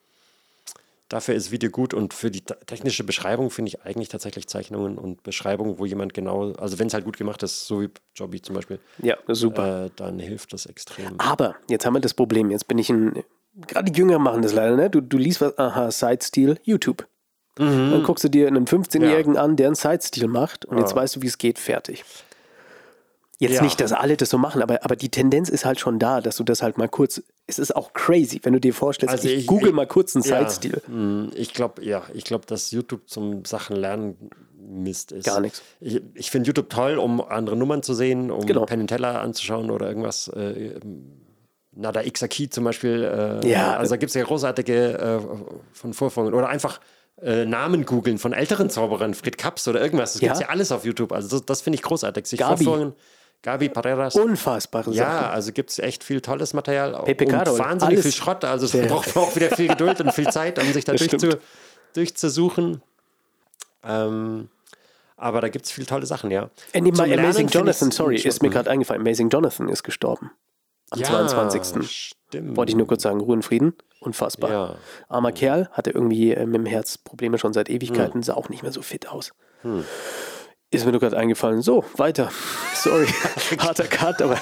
dafür 1.08 1.36
ist 1.36 1.52
Video 1.52 1.70
gut 1.70 1.94
und 1.94 2.12
für 2.12 2.32
die 2.32 2.40
technische 2.40 3.04
Beschreibung 3.04 3.50
finde 3.50 3.68
ich 3.68 3.82
eigentlich 3.82 4.08
tatsächlich 4.08 4.48
Zeichnungen 4.48 4.98
und 4.98 5.22
Beschreibungen, 5.22 5.78
wo 5.78 5.86
jemand 5.86 6.12
genau, 6.12 6.54
also 6.54 6.80
wenn 6.80 6.88
es 6.88 6.94
halt 6.94 7.04
gut 7.04 7.18
gemacht 7.18 7.40
ist, 7.44 7.68
so 7.68 7.82
wie 7.82 7.90
Jobby 8.16 8.42
zum 8.42 8.56
Beispiel. 8.56 8.80
Ja, 8.98 9.16
super. 9.28 9.86
Äh, 9.86 9.90
dann 9.94 10.18
hilft 10.18 10.52
das 10.52 10.66
extrem. 10.66 11.20
Aber 11.20 11.54
jetzt 11.68 11.86
haben 11.86 11.94
wir 11.94 12.00
das 12.00 12.14
Problem, 12.14 12.50
jetzt 12.50 12.66
bin 12.66 12.78
ich 12.78 12.90
ein, 12.90 13.22
gerade 13.68 13.92
die 13.92 13.96
Jünger 13.96 14.18
machen 14.18 14.42
das 14.42 14.54
leider, 14.54 14.74
ne? 14.74 14.90
Du, 14.90 15.00
du 15.00 15.18
liest 15.18 15.40
was, 15.40 15.56
aha, 15.56 15.92
Side-Stil, 15.92 16.58
YouTube. 16.64 17.06
Mhm. 17.58 17.90
Dann 17.92 18.02
guckst 18.02 18.24
du 18.24 18.28
dir 18.28 18.48
einen 18.48 18.66
15-Jährigen 18.66 19.34
ja. 19.34 19.42
an, 19.42 19.54
der 19.54 19.68
einen 19.68 19.76
Side-Stil 19.76 20.26
macht 20.26 20.64
und 20.64 20.78
ja. 20.78 20.82
jetzt 20.82 20.96
weißt 20.96 21.14
du, 21.14 21.22
wie 21.22 21.28
es 21.28 21.38
geht, 21.38 21.60
fertig. 21.60 22.04
Jetzt 23.40 23.54
ja. 23.54 23.62
nicht, 23.62 23.80
dass 23.80 23.92
alle 23.92 24.18
das 24.18 24.28
so 24.28 24.36
machen, 24.36 24.60
aber, 24.60 24.84
aber 24.84 24.96
die 24.96 25.08
Tendenz 25.08 25.48
ist 25.48 25.64
halt 25.64 25.80
schon 25.80 25.98
da, 25.98 26.20
dass 26.20 26.36
du 26.36 26.44
das 26.44 26.62
halt 26.62 26.76
mal 26.76 26.90
kurz. 26.90 27.22
Es 27.46 27.58
ist 27.58 27.74
auch 27.74 27.94
crazy, 27.94 28.38
wenn 28.42 28.52
du 28.52 28.60
dir 28.60 28.74
vorstellst, 28.74 29.14
also 29.14 29.28
ich, 29.28 29.38
ich 29.38 29.46
google 29.46 29.70
ich, 29.70 29.74
mal 29.74 29.86
kurz 29.86 30.14
einen 30.14 30.26
ja, 30.26 30.40
Side-Stil. 30.40 30.82
Hm, 30.84 31.30
ich 31.34 31.54
glaube, 31.54 31.82
ja, 31.82 32.02
ich 32.12 32.24
glaube, 32.24 32.44
dass 32.44 32.70
YouTube 32.70 33.08
zum 33.08 33.46
Sachen 33.46 33.76
lernen 33.76 34.30
Mist 34.58 35.12
ist. 35.12 35.24
Gar 35.24 35.40
nichts. 35.40 35.62
Ich, 35.80 36.02
ich 36.12 36.30
finde 36.30 36.48
YouTube 36.48 36.68
toll, 36.68 36.98
um 36.98 37.22
andere 37.22 37.56
Nummern 37.56 37.82
zu 37.82 37.94
sehen, 37.94 38.30
um 38.30 38.44
genau. 38.44 38.66
Penn 38.66 38.86
Teller 38.86 39.22
anzuschauen 39.22 39.70
oder 39.70 39.88
irgendwas. 39.88 40.28
Äh, 40.28 40.78
Nada 41.72 42.02
Xaki 42.02 42.50
zum 42.50 42.64
Beispiel. 42.64 43.40
Äh, 43.42 43.48
ja. 43.48 43.76
Also 43.76 43.94
da 43.94 43.96
gibt 43.96 44.10
es 44.10 44.14
ja 44.14 44.22
großartige 44.22 44.98
äh, 44.98 45.18
von 45.72 45.94
Vorführungen. 45.94 46.34
Oder 46.34 46.50
einfach 46.50 46.78
äh, 47.22 47.46
Namen 47.46 47.86
googeln 47.86 48.18
von 48.18 48.34
älteren 48.34 48.68
Zauberern, 48.68 49.14
Fred 49.14 49.38
Kaps 49.38 49.66
oder 49.66 49.80
irgendwas. 49.80 50.12
Das 50.12 50.20
ja. 50.20 50.28
gibt 50.28 50.34
es 50.34 50.40
ja 50.42 50.48
alles 50.50 50.72
auf 50.72 50.84
YouTube. 50.84 51.12
Also 51.12 51.38
das, 51.38 51.46
das 51.46 51.62
finde 51.62 51.76
ich 51.76 51.82
großartig. 51.82 52.26
Sich 52.26 52.40
Gabi. 52.40 52.92
Gabi 53.42 53.68
Pareras. 53.70 54.16
Unfassbare 54.16 54.90
Ja, 54.92 55.04
Sachen. 55.04 55.30
also 55.32 55.52
gibt 55.52 55.70
es 55.70 55.78
echt 55.78 56.04
viel 56.04 56.20
tolles 56.20 56.52
Material. 56.52 57.02
Pepe 57.04 57.24
und 57.24 57.58
wahnsinnig 57.58 57.94
alles. 57.94 58.02
viel 58.02 58.12
Schrott. 58.12 58.44
Also 58.44 58.66
es 58.66 58.88
braucht 58.88 59.16
auch 59.16 59.34
wieder 59.34 59.50
viel 59.50 59.68
Geduld 59.68 60.00
und 60.00 60.12
viel 60.12 60.28
Zeit, 60.28 60.58
um 60.58 60.70
sich 60.72 60.84
da 60.84 60.92
durchzu, 60.92 61.36
durchzusuchen. 61.94 62.82
Ähm, 63.82 64.48
aber 65.16 65.40
da 65.40 65.48
gibt 65.48 65.66
es 65.66 65.70
viele 65.70 65.86
tolle 65.86 66.06
Sachen, 66.06 66.30
ja. 66.30 66.50
And 66.74 66.96
Zum 66.96 67.12
Amazing 67.12 67.48
Jonathan, 67.48 67.90
sorry, 67.90 68.16
ist 68.16 68.42
mir 68.42 68.50
gerade 68.50 68.70
eingefallen. 68.70 69.00
Amazing 69.02 69.30
Jonathan 69.30 69.68
ist 69.68 69.82
gestorben. 69.82 70.30
Am 70.90 70.98
ja, 70.98 71.06
22. 71.06 71.90
Stimmt. 71.90 72.56
Wollte 72.56 72.70
ich 72.70 72.76
nur 72.76 72.86
kurz 72.86 73.02
sagen, 73.02 73.20
Ruhe 73.20 73.36
in 73.36 73.42
Frieden. 73.42 73.74
Unfassbar. 74.00 74.50
Ja. 74.50 74.74
Armer 75.08 75.32
Kerl, 75.32 75.68
hatte 75.72 75.90
irgendwie 75.90 76.32
äh, 76.32 76.46
mit 76.46 76.56
dem 76.56 76.66
Herz 76.66 76.98
Probleme 76.98 77.38
schon 77.38 77.52
seit 77.52 77.70
Ewigkeiten, 77.70 78.14
hm. 78.14 78.22
sah 78.22 78.34
auch 78.34 78.48
nicht 78.48 78.62
mehr 78.62 78.72
so 78.72 78.82
fit 78.82 79.08
aus. 79.08 79.32
Hm. 79.62 79.84
Ist 80.70 80.84
mir 80.84 80.92
nur 80.92 81.00
gerade 81.00 81.16
eingefallen. 81.16 81.62
So, 81.62 81.84
weiter. 81.96 82.30
Sorry, 82.82 83.06
harter 83.58 83.86
Cut, 83.86 84.22
aber. 84.22 84.38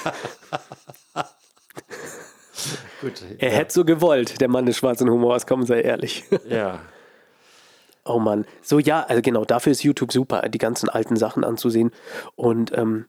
Gut, 3.01 3.23
er 3.37 3.49
ja. 3.49 3.55
hätte 3.55 3.73
so 3.73 3.85
gewollt, 3.85 4.39
der 4.41 4.47
Mann 4.47 4.65
des 4.65 4.77
schwarzen 4.77 5.09
Humors, 5.09 5.45
komm, 5.45 5.65
sei 5.65 5.81
ehrlich. 5.81 6.23
Ja. 6.47 6.79
Oh 8.05 8.19
Mann. 8.19 8.45
So, 8.61 8.79
ja, 8.79 9.03
also 9.03 9.21
genau, 9.21 9.45
dafür 9.45 9.71
ist 9.71 9.83
YouTube 9.83 10.11
super, 10.11 10.47
die 10.49 10.57
ganzen 10.57 10.89
alten 10.89 11.15
Sachen 11.15 11.43
anzusehen. 11.43 11.91
Und 12.35 12.75
ähm, 12.77 13.05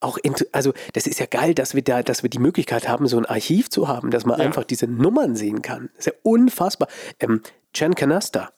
auch, 0.00 0.18
also 0.50 0.72
das 0.92 1.06
ist 1.06 1.20
ja 1.20 1.26
geil, 1.26 1.54
dass 1.54 1.74
wir 1.74 1.82
da, 1.82 2.02
dass 2.02 2.22
wir 2.22 2.30
die 2.30 2.38
Möglichkeit 2.38 2.88
haben, 2.88 3.06
so 3.06 3.18
ein 3.18 3.26
Archiv 3.26 3.70
zu 3.70 3.88
haben, 3.88 4.10
dass 4.10 4.26
man 4.26 4.38
ja. 4.38 4.44
einfach 4.44 4.64
diese 4.64 4.86
Nummern 4.86 5.36
sehen 5.36 5.62
kann. 5.62 5.90
Das 5.96 6.06
ist 6.06 6.12
ja 6.12 6.20
unfassbar. 6.22 6.88
Ähm, 7.20 7.40
Chan 7.72 7.94
Canasta 7.94 8.50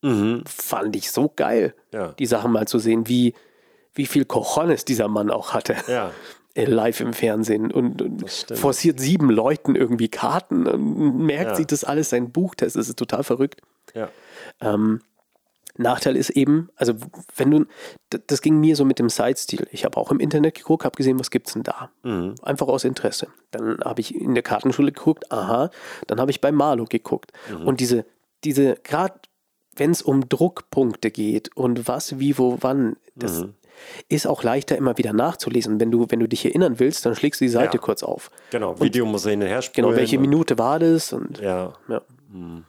mhm. 0.00 0.44
fand 0.46 0.96
ich 0.96 1.10
so 1.10 1.32
geil, 1.34 1.74
ja. 1.92 2.12
die 2.12 2.26
Sachen 2.26 2.52
mal 2.52 2.66
zu 2.66 2.78
sehen, 2.78 3.08
wie 3.08 3.34
wie 3.94 4.06
viel 4.06 4.24
Cojones 4.24 4.84
dieser 4.84 5.08
Mann 5.08 5.30
auch 5.30 5.52
hatte. 5.52 5.76
Ja. 5.88 6.10
Live 6.54 7.00
im 7.00 7.14
Fernsehen 7.14 7.72
und, 7.72 8.02
und 8.02 8.30
forciert 8.54 9.00
sieben 9.00 9.30
Leuten 9.30 9.74
irgendwie 9.74 10.08
Karten 10.08 10.66
und 10.66 11.16
merkt 11.16 11.52
ja. 11.52 11.54
sich 11.56 11.66
das 11.66 11.82
alles 11.82 12.10
sein 12.10 12.30
Buchtest. 12.30 12.76
Das 12.76 12.90
ist 12.90 12.98
total 12.98 13.24
verrückt. 13.24 13.62
Ja. 13.94 14.10
Ähm, 14.60 15.00
Nachteil 15.78 16.16
ist 16.16 16.28
eben, 16.28 16.68
also 16.76 16.92
wenn 17.36 17.50
du, 17.50 17.64
das 18.10 18.42
ging 18.42 18.60
mir 18.60 18.76
so 18.76 18.84
mit 18.84 18.98
dem 18.98 19.08
Side-Stil. 19.08 19.66
Ich 19.70 19.86
habe 19.86 19.96
auch 19.96 20.10
im 20.10 20.20
Internet 20.20 20.56
geguckt, 20.56 20.84
habe 20.84 20.94
gesehen, 20.94 21.18
was 21.18 21.30
gibt 21.30 21.46
es 21.46 21.54
denn 21.54 21.62
da? 21.62 21.90
Mhm. 22.02 22.34
Einfach 22.42 22.68
aus 22.68 22.84
Interesse. 22.84 23.28
Dann 23.50 23.80
habe 23.82 24.02
ich 24.02 24.14
in 24.14 24.34
der 24.34 24.42
Kartenschule 24.42 24.92
geguckt, 24.92 25.32
aha, 25.32 25.70
dann 26.06 26.20
habe 26.20 26.30
ich 26.30 26.42
bei 26.42 26.52
Marlo 26.52 26.84
geguckt. 26.84 27.32
Mhm. 27.50 27.66
Und 27.66 27.80
diese, 27.80 28.04
diese, 28.44 28.74
gerade 28.82 29.14
wenn 29.74 29.90
es 29.90 30.02
um 30.02 30.28
Druckpunkte 30.28 31.10
geht 31.10 31.56
und 31.56 31.88
was, 31.88 32.18
wie, 32.18 32.36
wo, 32.36 32.58
wann, 32.60 32.96
das, 33.14 33.40
mhm 33.40 33.54
ist 34.08 34.26
auch 34.26 34.42
leichter 34.42 34.76
immer 34.76 34.98
wieder 34.98 35.12
nachzulesen. 35.12 35.80
Wenn 35.80 35.90
du, 35.90 36.06
wenn 36.08 36.20
du 36.20 36.28
dich 36.28 36.44
erinnern 36.44 36.78
willst, 36.78 37.06
dann 37.06 37.14
schlägst 37.14 37.40
du 37.40 37.44
die 37.44 37.50
Seite 37.50 37.76
ja. 37.76 37.82
kurz 37.82 38.02
auf. 38.02 38.30
Genau, 38.50 38.78
Video 38.80 39.06
muss 39.06 39.24
hinterher 39.24 39.62
spielen. 39.62 39.86
Genau, 39.86 39.96
welche 39.96 40.18
Minute 40.18 40.58
war 40.58 40.78
das? 40.78 41.12
Und, 41.12 41.40
ja. 41.40 41.72
ja. 41.88 42.02
Mhm. 42.32 42.64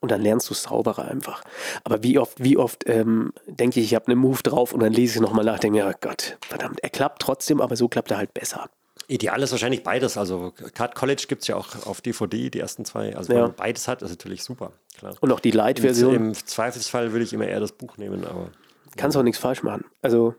Und 0.00 0.10
dann 0.10 0.20
lernst 0.20 0.50
du 0.50 0.52
es 0.52 0.64
sauberer 0.64 1.06
einfach. 1.06 1.42
Aber 1.82 2.02
wie 2.02 2.18
oft, 2.18 2.42
wie 2.42 2.58
oft 2.58 2.84
ähm, 2.86 3.32
denke 3.46 3.80
ich, 3.80 3.86
ich 3.86 3.94
habe 3.94 4.08
einen 4.08 4.20
Move 4.20 4.42
drauf 4.42 4.74
und 4.74 4.80
dann 4.80 4.92
lese 4.92 5.14
ich 5.14 5.20
nochmal 5.22 5.46
nach, 5.46 5.58
denke 5.58 5.78
mir, 5.78 5.90
oh 5.90 5.98
Gott, 5.98 6.36
verdammt, 6.46 6.80
er 6.82 6.90
klappt 6.90 7.22
trotzdem, 7.22 7.62
aber 7.62 7.74
so 7.76 7.88
klappt 7.88 8.10
er 8.10 8.18
halt 8.18 8.34
besser. 8.34 8.68
Ideal 9.06 9.42
ist 9.42 9.52
wahrscheinlich 9.52 9.82
beides. 9.82 10.16
Also 10.16 10.52
Card 10.74 10.94
College 10.94 11.24
gibt 11.28 11.42
es 11.42 11.48
ja 11.48 11.56
auch 11.56 11.86
auf 11.86 12.00
DVD, 12.00 12.50
die 12.50 12.60
ersten 12.60 12.84
zwei. 12.84 13.16
Also 13.16 13.30
wenn 13.30 13.40
man 13.40 13.54
beides 13.54 13.88
hat, 13.88 14.02
ist 14.02 14.10
natürlich 14.10 14.42
super. 14.42 14.72
Klar. 14.98 15.14
Und 15.20 15.32
auch 15.32 15.40
die 15.40 15.50
Light-Version. 15.50 16.14
Im, 16.14 16.26
Im 16.28 16.34
Zweifelsfall 16.34 17.12
würde 17.12 17.24
ich 17.24 17.32
immer 17.32 17.46
eher 17.46 17.60
das 17.60 17.72
Buch 17.72 17.96
nehmen, 17.96 18.24
aber. 18.24 18.50
Kannst 18.96 19.16
auch 19.16 19.22
nichts 19.22 19.40
falsch 19.40 19.62
machen. 19.62 19.84
Also 20.02 20.28
hm. 20.28 20.34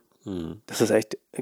Das 0.65 0.82
ist 0.82 0.89
echt. 0.89 1.15
Äh, 1.32 1.41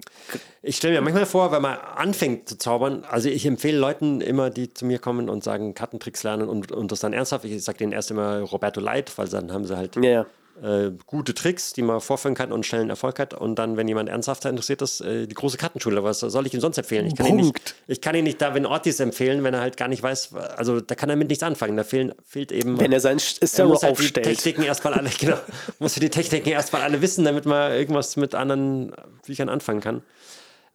ich 0.62 0.78
stelle 0.78 0.96
mir 0.96 1.02
manchmal 1.02 1.26
vor, 1.26 1.52
wenn 1.52 1.62
man 1.62 1.78
anfängt 1.78 2.50
zu 2.50 2.58
zaubern, 2.58 3.06
also 3.10 3.30
ich 3.30 3.46
empfehle 3.46 3.78
Leuten 3.78 4.22
immer, 4.22 4.50
die 4.50 4.74
zu 4.74 4.86
mir 4.86 5.00
kommen 5.00 5.30
und 5.30 5.44
sagen, 5.44 5.74
Kartentricks 5.74 6.24
lernen 6.24 6.50
und, 6.50 6.72
und 6.72 6.92
das 6.92 7.00
dann 7.00 7.14
ernsthaft. 7.14 7.46
Ich 7.46 7.64
sage 7.64 7.78
denen 7.80 7.94
erst 7.94 8.12
immer 8.12 8.42
Roberto 8.42 8.80
Light, 8.82 9.18
weil 9.18 9.28
dann 9.28 9.52
haben 9.52 9.66
sie 9.66 9.78
halt 9.78 9.96
ja 9.98 10.26
äh, 10.62 10.92
gute 11.06 11.34
Tricks, 11.34 11.74
die 11.74 11.82
man 11.82 12.00
vorführen 12.00 12.36
kann 12.36 12.52
und 12.52 12.66
schnellen 12.66 12.90
Erfolg 12.90 13.20
hat. 13.20 13.34
Und 13.34 13.56
dann, 13.56 13.76
wenn 13.78 13.88
jemand 13.88 14.10
ernsthafter 14.10 14.50
interessiert 14.50 14.82
ist, 14.82 15.02
äh, 15.02 15.28
die 15.28 15.34
große 15.36 15.58
Kartenschule. 15.58 16.04
Was 16.04 16.20
soll 16.20 16.46
ich 16.46 16.54
ihm 16.54 16.60
sonst 16.60 16.78
empfehlen? 16.78 17.08
Ich 17.08 17.16
kann, 17.16 17.26
ihn 17.28 17.36
nicht, 17.38 17.76
ich 17.88 18.02
kann 18.02 18.16
ihn 18.16 18.24
nicht 18.24 18.42
Darwin 18.42 18.66
Ortiz 18.66 19.00
empfehlen, 19.00 19.44
wenn 19.44 19.54
er 19.54 19.62
halt 19.62 19.78
gar 19.78 19.88
nicht 19.88 20.04
weiß, 20.04 20.34
also 20.36 20.80
da 20.80 20.96
kann 20.96 21.10
er 21.10 21.16
mit 21.16 21.30
nichts 21.30 21.44
anfangen. 21.44 21.76
Da 21.76 21.84
fehlen, 21.84 22.14
fehlt 22.26 22.52
eben. 22.52 22.80
Wenn 22.80 22.92
er 22.92 23.00
seinen 23.00 23.20
Server 23.20 23.70
muss 23.70 23.84
halt 23.84 23.94
aufstellt. 23.94 24.26
Die 24.26 24.34
Techniken 24.36 24.64
erstmal 24.64 24.94
alle, 24.94 25.10
genau, 25.20 25.38
muss 25.80 25.96
die 25.96 26.10
Techniken 26.10 26.50
erstmal 26.50 26.84
alle 26.84 27.02
wissen, 27.02 27.26
damit 27.26 27.46
man 27.46 27.72
irgendwas 27.72 28.16
mit 28.16 28.36
anderen 28.36 28.94
Büchern 29.26 29.50
anfangen 29.50 29.82
kann. 29.82 30.04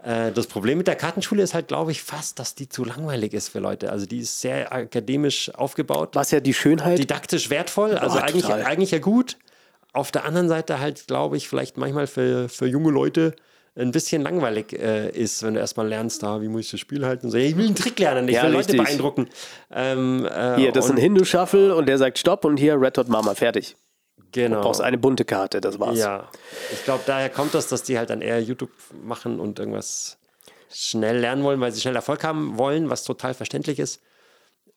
Äh, 0.02 0.32
das 0.32 0.46
Problem 0.46 0.78
mit 0.78 0.86
der 0.86 0.96
Kartenschule 0.96 1.42
ist 1.42 1.54
halt, 1.54 1.68
glaube 1.68 1.92
ich, 1.92 2.02
fast, 2.02 2.38
dass 2.38 2.54
die 2.54 2.68
zu 2.68 2.84
langweilig 2.84 3.32
ist 3.32 3.48
für 3.48 3.58
Leute. 3.58 3.90
Also 3.90 4.06
die 4.06 4.18
ist 4.18 4.40
sehr 4.40 4.72
akademisch 4.72 5.54
aufgebaut. 5.54 6.10
Was 6.14 6.30
ja 6.30 6.40
die 6.40 6.54
Schönheit. 6.54 6.98
Didaktisch 6.98 7.50
wertvoll, 7.50 7.96
also 7.96 8.18
Oh, 8.18 8.20
eigentlich, 8.20 8.46
eigentlich 8.48 8.90
ja 8.90 8.98
gut. 8.98 9.36
Auf 9.98 10.12
der 10.12 10.24
anderen 10.24 10.48
Seite 10.48 10.78
halt, 10.78 11.06
glaube 11.08 11.36
ich, 11.36 11.48
vielleicht 11.48 11.76
manchmal 11.76 12.06
für, 12.06 12.48
für 12.48 12.66
junge 12.66 12.92
Leute 12.92 13.34
ein 13.74 13.90
bisschen 13.90 14.22
langweilig 14.22 14.72
äh, 14.72 15.10
ist, 15.10 15.42
wenn 15.42 15.54
du 15.54 15.60
erstmal 15.60 15.88
lernst, 15.88 16.22
da, 16.22 16.40
wie 16.40 16.46
muss 16.48 16.66
ich 16.66 16.70
das 16.70 16.80
Spiel 16.80 17.04
halten? 17.04 17.26
Und 17.26 17.32
so, 17.32 17.38
ich 17.38 17.56
will 17.56 17.66
einen 17.66 17.74
Trick 17.74 17.98
lernen, 17.98 18.28
ich 18.28 18.36
Ja, 18.36 18.44
will 18.44 18.50
Leute 18.52 18.68
richtig. 18.68 18.84
beeindrucken. 18.84 19.28
Ähm, 19.72 20.24
äh, 20.24 20.56
Hier, 20.56 20.70
das 20.72 20.84
ist 20.86 20.92
ein 20.92 20.96
Hindu-Shuffle 20.98 21.74
und 21.74 21.86
der 21.86 21.98
sagt 21.98 22.18
Stopp 22.18 22.44
und 22.44 22.58
hier 22.58 22.80
Red 22.80 22.96
Hot 22.96 23.08
Mama, 23.08 23.34
fertig. 23.34 23.76
Genau. 24.30 24.56
Du 24.56 24.62
brauchst 24.62 24.80
eine 24.80 24.98
bunte 24.98 25.24
Karte, 25.24 25.60
das 25.60 25.80
war's. 25.80 25.98
Ja, 25.98 26.28
ich 26.72 26.84
glaube, 26.84 27.02
daher 27.06 27.28
kommt 27.30 27.54
das, 27.54 27.66
dass 27.68 27.82
die 27.82 27.98
halt 27.98 28.10
dann 28.10 28.20
eher 28.20 28.40
YouTube 28.40 28.70
machen 29.02 29.40
und 29.40 29.58
irgendwas 29.58 30.18
schnell 30.72 31.18
lernen 31.18 31.42
wollen, 31.42 31.60
weil 31.60 31.72
sie 31.72 31.80
schnell 31.80 31.96
Erfolg 31.96 32.22
haben 32.24 32.56
wollen, 32.58 32.88
was 32.90 33.04
total 33.04 33.34
verständlich 33.34 33.78
ist. 33.80 34.00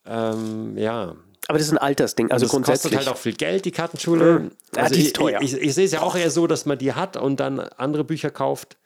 Ähm, 0.04 0.76
ja. 0.76 1.14
Aber 1.48 1.58
das 1.58 1.66
ist 1.66 1.72
ein 1.72 1.78
Altersding, 1.78 2.30
also 2.30 2.44
das 2.46 2.52
kostet 2.52 2.66
grundsätzlich. 2.66 2.96
halt 2.96 3.08
auch 3.08 3.16
viel 3.16 3.34
Geld, 3.34 3.64
die 3.64 3.72
Kartenschule. 3.72 4.50
Ja, 4.74 4.82
Also 4.82 4.94
die 4.94 5.00
ist 5.00 5.06
ich, 5.08 5.12
teuer. 5.12 5.40
Ich, 5.42 5.54
ich, 5.54 5.60
ich 5.60 5.74
sehe 5.74 5.84
es 5.84 5.92
ja 5.92 6.02
auch 6.02 6.14
eher 6.14 6.30
so, 6.30 6.46
dass 6.46 6.66
man 6.66 6.78
die 6.78 6.92
hat 6.92 7.16
und 7.16 7.40
dann 7.40 7.58
andere 7.58 8.04
Bücher 8.04 8.30
kauft, 8.30 8.76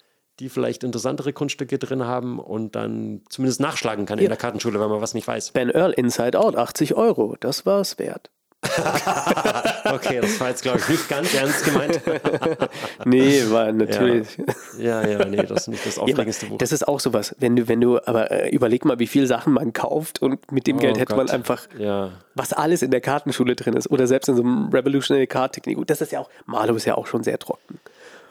die 0.40 0.48
vielleicht 0.48 0.84
interessantere 0.84 1.32
Kunststücke 1.32 1.78
drin 1.78 2.04
haben 2.04 2.38
und 2.38 2.74
dann 2.74 3.22
zumindest 3.28 3.60
nachschlagen 3.60 4.06
kann 4.06 4.18
in 4.18 4.28
der 4.28 4.36
Kartenschule, 4.36 4.80
wenn 4.80 4.88
man 4.88 5.00
was 5.00 5.14
nicht 5.14 5.26
weiß. 5.26 5.50
ben 5.52 5.70
Earl 5.70 5.92
Inside 5.92 6.38
Out, 6.38 6.56
80 6.56 6.94
Euro, 6.94 7.36
das 7.40 7.66
war's 7.66 7.98
wert. 7.98 8.30
Okay, 9.92 10.20
das 10.20 10.38
war 10.40 10.48
jetzt, 10.48 10.62
glaube 10.62 10.78
ich, 10.78 10.88
nicht 10.88 11.08
ganz 11.08 11.32
ernst 11.34 11.64
gemeint. 11.64 12.00
Nee, 13.04 13.42
war 13.50 13.70
natürlich. 13.72 14.36
Ja, 14.78 15.06
ja, 15.06 15.24
nee, 15.24 15.36
das 15.42 15.62
ist 15.62 15.68
nicht 15.68 15.86
das 15.86 15.96
Ja, 15.96 16.02
aufregendste 16.02 16.46
Buch. 16.46 16.58
das 16.58 16.72
ist 16.72 16.86
auch 16.88 16.98
sowas, 17.00 17.34
wenn 17.38 17.54
du, 17.56 17.68
wenn 17.68 17.80
du, 17.80 17.98
aber 18.04 18.30
äh, 18.30 18.50
überleg 18.50 18.84
mal, 18.84 18.98
wie 18.98 19.06
viele 19.06 19.26
Sachen 19.26 19.52
man 19.52 19.72
kauft 19.72 20.20
und 20.22 20.50
mit 20.50 20.66
dem 20.66 20.76
Oh 20.76 20.80
Geld 20.80 20.98
hätte 20.98 21.14
man 21.16 21.26
Gott. 21.26 21.34
einfach, 21.34 21.66
Ja. 21.78 22.10
was 22.34 22.52
alles 22.52 22.82
in 22.82 22.90
der 22.90 23.00
Kartenschule 23.00 23.54
drin 23.54 23.74
ist 23.74 23.90
oder 23.90 24.06
selbst 24.06 24.28
in 24.28 24.36
so 24.36 24.42
einem 24.42 24.68
Revolutionary 24.72 25.26
Card 25.26 25.52
Technik. 25.54 25.78
Das 25.86 26.00
ist 26.00 26.12
ja 26.12 26.20
auch, 26.20 26.30
Malo 26.46 26.74
ist 26.74 26.84
ja 26.84 26.96
auch 26.96 27.06
schon 27.06 27.22
sehr 27.22 27.38
trocken. 27.38 27.78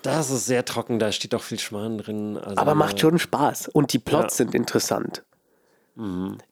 Das 0.01 0.29
ist 0.29 0.45
sehr 0.45 0.65
trocken, 0.65 0.99
da 0.99 1.11
steht 1.11 1.33
auch 1.33 1.41
viel 1.41 1.57
Schmarrn 1.59 1.97
drin. 1.97 2.37
Also, 2.37 2.57
Aber 2.57 2.75
macht 2.75 2.99
schon 2.99 3.17
Spaß 3.17 3.69
und 3.69 3.93
die 3.93 3.99
Plots 3.99 4.37
Ja. 4.37 4.45
sind 4.45 4.53
interessant. 4.53 5.23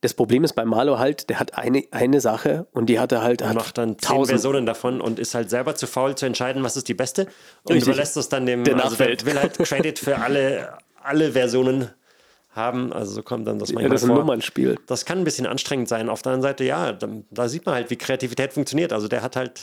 Das 0.01 0.13
Problem 0.13 0.43
ist 0.45 0.53
bei 0.53 0.63
Malo 0.63 0.99
halt, 0.99 1.29
der 1.29 1.39
hat 1.39 1.57
eine, 1.57 1.83
eine 1.91 2.21
Sache 2.21 2.65
und 2.71 2.85
die 2.87 2.99
hat 2.99 3.11
er 3.11 3.21
halt 3.23 3.43
hat 3.43 3.53
macht 3.55 3.77
dann 3.77 3.99
zehn 3.99 4.09
tausend. 4.09 4.29
Versionen 4.29 4.65
davon 4.65 5.01
und 5.01 5.19
ist 5.19 5.35
halt 5.35 5.49
selber 5.49 5.75
zu 5.75 5.85
faul 5.85 6.15
zu 6.15 6.25
entscheiden, 6.25 6.63
was 6.63 6.77
ist 6.77 6.87
die 6.87 6.93
beste 6.93 7.27
und 7.63 7.73
Richtig. 7.73 7.89
überlässt 7.89 8.15
es 8.15 8.29
dann 8.29 8.45
dem, 8.45 8.63
Der 8.63 8.75
also 8.75 8.95
der 8.95 9.07
Nachwelt. 9.07 9.25
will 9.25 9.39
halt 9.39 9.57
Credit 9.57 9.99
für 9.99 10.17
alle, 10.19 10.77
alle 11.01 11.33
Versionen 11.33 11.89
haben, 12.55 12.93
also 12.93 13.11
so 13.13 13.23
kommt 13.23 13.47
dann 13.47 13.57
das 13.59 13.69
Ja, 13.69 13.75
manchmal 13.75 13.91
das 13.91 14.03
ist 14.03 14.09
ein 14.09 14.15
vor. 14.15 14.19
Nummernspiel. 14.23 14.77
Das 14.87 15.05
kann 15.05 15.17
ein 15.19 15.23
bisschen 15.23 15.45
anstrengend 15.45 15.87
sein. 15.89 16.07
Auf 16.09 16.21
der 16.21 16.33
anderen 16.33 16.51
Seite, 16.51 16.63
ja, 16.63 16.91
da, 16.93 17.07
da 17.31 17.49
sieht 17.49 17.65
man 17.65 17.75
halt, 17.75 17.89
wie 17.89 17.95
Kreativität 17.95 18.53
funktioniert. 18.53 18.93
Also 18.93 19.07
der 19.07 19.21
hat 19.23 19.35
halt, 19.35 19.61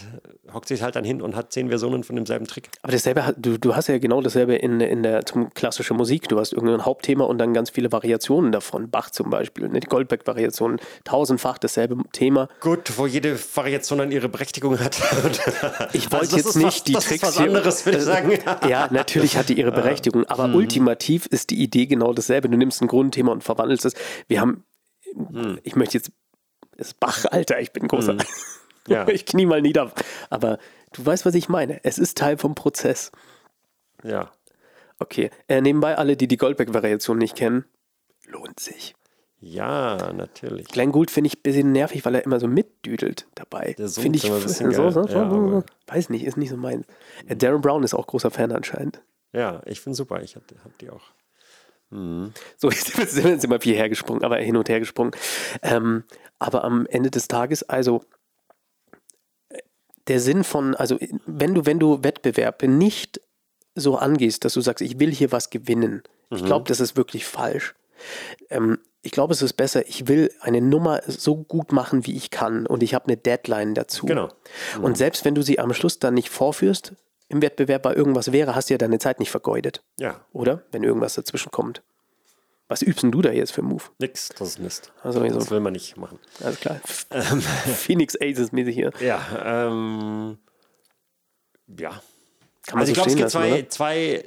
hockt 0.52 0.68
sich 0.68 0.82
halt 0.82 0.96
dann 0.96 1.04
hin 1.04 1.22
und 1.22 1.36
hat 1.36 1.52
zehn 1.52 1.68
Versionen 1.68 2.02
von 2.04 2.16
demselben 2.16 2.46
Trick. 2.46 2.68
Aber 2.82 2.92
dasselbe, 2.92 3.34
du, 3.38 3.58
du 3.58 3.76
hast 3.76 3.86
ja 3.88 3.98
genau 3.98 4.20
dasselbe 4.20 4.56
in, 4.56 4.80
in 4.80 5.02
der 5.02 5.24
zum 5.24 5.54
klassische 5.54 5.94
Musik. 5.94 6.28
Du 6.28 6.38
hast 6.40 6.52
irgendein 6.52 6.84
Hauptthema 6.84 7.24
und 7.24 7.38
dann 7.38 7.54
ganz 7.54 7.70
viele 7.70 7.92
Variationen 7.92 8.50
davon. 8.52 8.90
Bach 8.90 9.10
zum 9.10 9.30
Beispiel, 9.30 9.68
ne? 9.68 9.80
die 9.80 9.86
Goldberg-Variation, 9.86 10.80
tausendfach 11.04 11.58
dasselbe 11.58 11.96
Thema. 12.12 12.48
Gut, 12.60 12.92
wo 12.98 13.06
jede 13.06 13.38
Variation 13.54 13.98
dann 14.00 14.10
ihre 14.10 14.28
Berechtigung 14.28 14.78
hat. 14.80 14.98
Ich 15.92 16.04
Also 16.06 16.12
wollte 16.12 16.26
das 16.26 16.32
jetzt 16.44 16.56
nicht 16.56 16.66
was, 16.66 16.84
die 16.84 16.92
das 16.92 17.04
Tricks 17.04 17.22
ist 17.22 17.28
was 17.28 17.36
hier- 17.38 17.46
anderes, 17.46 17.86
würde 17.86 17.98
ich 17.98 18.04
sagen. 18.04 18.32
Ja, 18.68 18.88
natürlich 18.90 19.36
hat 19.36 19.48
die 19.48 19.58
ihre 19.58 19.72
Berechtigung, 19.80 20.24
aber 20.26 20.48
Mhm. 20.48 20.54
ultimativ 20.56 21.26
ist 21.26 21.50
die 21.50 21.62
Idee 21.62 21.86
genau 21.86 22.12
dasselbe. 22.12 22.48
Du 22.48 22.56
nimmst 22.56 22.79
ein 22.80 22.88
Grundthema 22.88 23.32
und 23.32 23.44
verwandelst 23.44 23.84
es. 23.84 23.94
Wir 24.28 24.40
haben, 24.40 24.64
Mhm. 25.14 25.58
ich 25.64 25.74
möchte 25.76 25.98
jetzt, 25.98 26.12
es 26.76 26.88
ist 26.88 27.00
Bach, 27.00 27.24
Alter, 27.30 27.60
ich 27.60 27.72
bin 27.72 27.88
großer. 27.88 28.16
Ja. 28.88 29.06
Ich 29.08 29.26
knie 29.26 29.44
mal 29.44 29.60
nieder. 29.60 29.92
Aber 30.30 30.58
du 30.94 31.04
weißt, 31.04 31.26
was 31.26 31.34
ich 31.34 31.48
meine. 31.50 31.84
Es 31.84 31.98
ist 31.98 32.16
Teil 32.16 32.38
vom 32.38 32.54
Prozess. 32.54 33.12
ja. 34.02 34.30
Okay, 34.98 35.30
äh, 35.48 35.60
nebenbei 35.60 35.96
alle, 35.96 36.16
die 36.16 36.28
die 36.28 36.36
Goldberg-Variation 36.38 37.16
nicht 37.18 37.34
kennen, 37.36 37.64
lohnt 38.26 38.58
sich. 38.60 38.94
Ja, 39.38 40.12
natürlich. 40.12 40.66
Glenn 40.68 40.92
Gould 40.92 41.10
finde 41.10 41.28
ich 41.28 41.38
ein 41.38 41.42
bisschen 41.42 41.72
nervig, 41.72 42.04
weil 42.04 42.14
er 42.16 42.24
immer 42.24 42.38
so 42.40 42.46
mitdüdelt 42.48 43.26
dabei. 43.34 43.74
Der 43.78 43.88
Finde 43.88 44.18
ich 44.18 44.24
immer 44.26 44.36
ein 44.36 44.42
bisschen 44.42 44.72
so, 44.72 44.90
so, 44.90 45.04
so, 45.06 45.08
Ja, 45.14 45.62
weiß 45.86 46.10
nicht, 46.10 46.24
ist 46.24 46.36
nicht 46.36 46.50
so 46.50 46.56
meins. 46.58 46.86
Äh, 47.26 47.36
Darren 47.36 47.60
Brown 47.62 47.82
ist 47.82 47.94
auch 47.94 48.06
großer 48.06 48.30
Fan 48.30 48.52
anscheinend. 48.52 49.00
Ja, 49.32 49.62
ich 49.64 49.80
finde 49.80 49.96
super. 49.96 50.20
Ich 50.22 50.36
habe 50.36 50.44
hab 50.64 50.76
die 50.78 50.90
auch. 50.90 51.02
So, 51.90 52.70
jetzt 52.70 53.12
sind 53.12 53.50
wir 53.50 53.60
viel 53.60 53.74
hergesprungen, 53.74 54.24
aber 54.24 54.36
hin 54.36 54.56
und 54.56 54.68
her 54.68 54.80
gesprungen. 54.80 55.12
Ähm, 55.62 56.04
aber 56.38 56.64
am 56.64 56.86
Ende 56.86 57.10
des 57.10 57.28
Tages, 57.28 57.68
also 57.68 58.04
äh, 59.48 59.58
der 60.06 60.20
Sinn 60.20 60.44
von, 60.44 60.74
also 60.74 60.98
wenn 61.26 61.54
du, 61.54 61.66
wenn 61.66 61.78
du 61.78 62.02
Wettbewerbe 62.04 62.68
nicht 62.68 63.20
so 63.74 63.96
angehst, 63.96 64.44
dass 64.44 64.54
du 64.54 64.60
sagst, 64.60 64.82
ich 64.82 65.00
will 65.00 65.12
hier 65.12 65.32
was 65.32 65.50
gewinnen, 65.50 66.02
ich 66.32 66.44
glaube, 66.44 66.68
das 66.68 66.78
ist 66.78 66.96
wirklich 66.96 67.24
falsch. 67.26 67.74
Ähm, 68.50 68.78
ich 69.02 69.10
glaube, 69.12 69.32
es 69.32 69.42
ist 69.42 69.54
besser, 69.54 69.88
ich 69.88 70.06
will 70.08 70.30
eine 70.40 70.60
Nummer 70.60 71.00
so 71.06 71.36
gut 71.36 71.72
machen, 71.72 72.06
wie 72.06 72.14
ich 72.14 72.30
kann 72.30 72.66
und 72.66 72.82
ich 72.82 72.94
habe 72.94 73.06
eine 73.06 73.16
Deadline 73.16 73.74
dazu. 73.74 74.06
Genau. 74.06 74.28
Und 74.80 74.96
selbst 74.96 75.24
wenn 75.24 75.34
du 75.34 75.42
sie 75.42 75.58
am 75.58 75.72
Schluss 75.72 75.98
dann 75.98 76.14
nicht 76.14 76.30
vorführst, 76.30 76.92
im 77.30 77.40
Wettbewerb 77.42 77.82
bei 77.82 77.94
irgendwas 77.94 78.32
wäre, 78.32 78.54
hast 78.54 78.68
du 78.68 78.74
ja 78.74 78.78
deine 78.78 78.98
Zeit 78.98 79.20
nicht 79.20 79.30
vergeudet. 79.30 79.82
Ja, 79.98 80.20
Oder? 80.32 80.64
Wenn 80.72 80.82
irgendwas 80.82 81.14
dazwischen 81.14 81.50
kommt. 81.50 81.82
Was 82.68 82.82
übst 82.82 83.02
denn 83.02 83.12
du 83.12 83.22
da 83.22 83.30
jetzt 83.32 83.52
für 83.52 83.62
Move? 83.62 83.84
nix, 83.98 84.28
das 84.30 84.48
ist 84.48 84.58
Mist. 84.58 84.92
Also, 85.02 85.20
so. 85.20 85.34
Das 85.34 85.50
will 85.50 85.60
man 85.60 85.72
nicht 85.72 85.96
machen. 85.96 86.18
Alles 86.42 86.60
klar. 86.60 86.80
Phoenix 87.76 88.16
Aces 88.20 88.52
mäßig 88.52 88.74
hier. 88.74 88.92
Ja, 89.00 89.68
ähm, 89.68 90.38
ja. 91.78 91.90
Kann 92.66 92.78
man 92.78 92.80
Also 92.80 92.92
ich 92.92 92.98
so 92.98 93.02
glaube, 93.02 93.10
es 93.10 93.16
gibt 93.16 93.30
zwei, 93.30 93.62
zwei, 93.68 94.24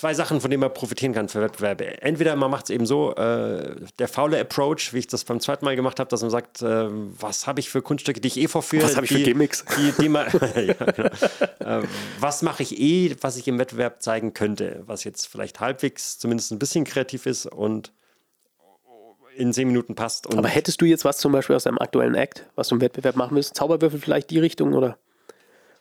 zwei 0.00 0.14
Sachen, 0.14 0.40
von 0.40 0.50
denen 0.50 0.62
man 0.62 0.72
profitieren 0.72 1.12
kann 1.12 1.28
für 1.28 1.42
Wettbewerbe. 1.42 2.00
Entweder 2.00 2.34
man 2.34 2.50
macht 2.50 2.64
es 2.64 2.70
eben 2.70 2.86
so, 2.86 3.14
äh, 3.16 3.76
der 3.98 4.08
faule 4.08 4.40
Approach, 4.40 4.94
wie 4.94 4.98
ich 4.98 5.08
das 5.08 5.24
beim 5.24 5.40
zweiten 5.40 5.66
Mal 5.66 5.76
gemacht 5.76 6.00
habe, 6.00 6.08
dass 6.08 6.22
man 6.22 6.30
sagt, 6.30 6.62
äh, 6.62 6.86
was 6.88 7.46
habe 7.46 7.60
ich 7.60 7.68
für 7.68 7.82
Kunststücke, 7.82 8.18
die 8.18 8.28
ich 8.28 8.38
eh 8.38 8.48
vorführe? 8.48 8.84
Was 8.84 8.96
habe 8.96 9.04
ich 9.04 9.12
für 9.12 9.18
die, 9.18 9.24
Gimmicks? 9.24 9.62
Die, 9.76 9.92
die 10.00 10.08
man, 10.08 10.26
ja, 10.56 10.72
genau. 10.72 11.80
äh, 11.80 11.86
was 12.18 12.40
mache 12.40 12.62
ich 12.62 12.80
eh, 12.80 13.14
was 13.20 13.36
ich 13.36 13.46
im 13.46 13.58
Wettbewerb 13.58 14.00
zeigen 14.02 14.32
könnte, 14.32 14.82
was 14.86 15.04
jetzt 15.04 15.26
vielleicht 15.28 15.60
halbwegs 15.60 16.18
zumindest 16.18 16.50
ein 16.50 16.58
bisschen 16.58 16.84
kreativ 16.84 17.26
ist 17.26 17.44
und 17.44 17.92
in 19.36 19.52
zehn 19.52 19.68
Minuten 19.68 19.94
passt. 19.94 20.34
Aber 20.34 20.48
hättest 20.48 20.80
du 20.80 20.86
jetzt 20.86 21.04
was 21.04 21.18
zum 21.18 21.32
Beispiel 21.32 21.56
aus 21.56 21.64
deinem 21.64 21.78
aktuellen 21.78 22.14
Act, 22.14 22.46
was 22.54 22.68
du 22.68 22.76
im 22.76 22.80
Wettbewerb 22.80 23.16
machen 23.16 23.36
willst? 23.36 23.54
Zauberwürfel 23.54 24.00
vielleicht 24.00 24.30
die 24.30 24.38
Richtung 24.38 24.72
oder? 24.72 24.96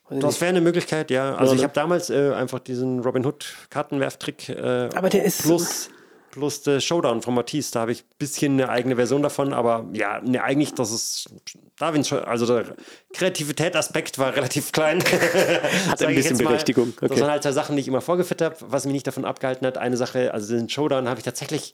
Das 0.09 0.41
wäre 0.41 0.49
eine 0.49 0.61
Möglichkeit, 0.61 1.11
ja. 1.11 1.35
Also 1.35 1.53
ich 1.53 1.59
ne? 1.59 1.63
habe 1.65 1.73
damals 1.73 2.09
äh, 2.09 2.31
einfach 2.33 2.59
diesen 2.59 2.99
Robin 2.99 3.25
Hood 3.25 3.45
Kartenwerftrick 3.69 4.49
äh, 4.49 4.89
Aber 4.95 5.09
der 5.09 5.23
ist- 5.23 5.43
plus 5.43 5.89
plus 6.31 6.61
der 6.61 6.79
Showdown 6.79 7.21
von 7.21 7.33
Matisse. 7.33 7.71
Da 7.71 7.81
habe 7.81 7.91
ich 7.91 8.01
ein 8.03 8.15
bisschen 8.19 8.53
eine 8.53 8.69
eigene 8.69 8.95
Version 8.95 9.21
davon, 9.23 9.51
aber 9.53 9.87
ja, 9.93 10.21
ne, 10.21 10.43
eigentlich 10.43 10.73
das 10.75 10.91
ist 10.91 11.29
Darwin 11.77 12.03
schon, 12.03 12.19
also 12.19 12.45
der 12.45 12.75
Kreativität-Aspekt 13.13 14.17
war 14.19 14.35
relativ 14.35 14.71
klein. 14.71 15.03
Hat 15.89 16.01
ein 16.03 16.15
bisschen 16.15 16.37
Berechtigung, 16.37 16.93
Das 17.01 17.11
okay. 17.11 17.21
waren 17.21 17.31
halt 17.31 17.43
zwei 17.43 17.51
Sachen, 17.51 17.75
die 17.75 17.81
ich 17.81 17.87
immer 17.87 18.01
vorgeführt 18.01 18.41
habe, 18.41 18.55
was 18.61 18.85
mich 18.85 18.93
nicht 18.93 19.07
davon 19.07 19.25
abgehalten 19.25 19.65
hat. 19.65 19.77
Eine 19.77 19.97
Sache, 19.97 20.33
also 20.33 20.55
den 20.55 20.69
Showdown 20.69 21.07
habe 21.07 21.19
ich 21.19 21.25
tatsächlich, 21.25 21.73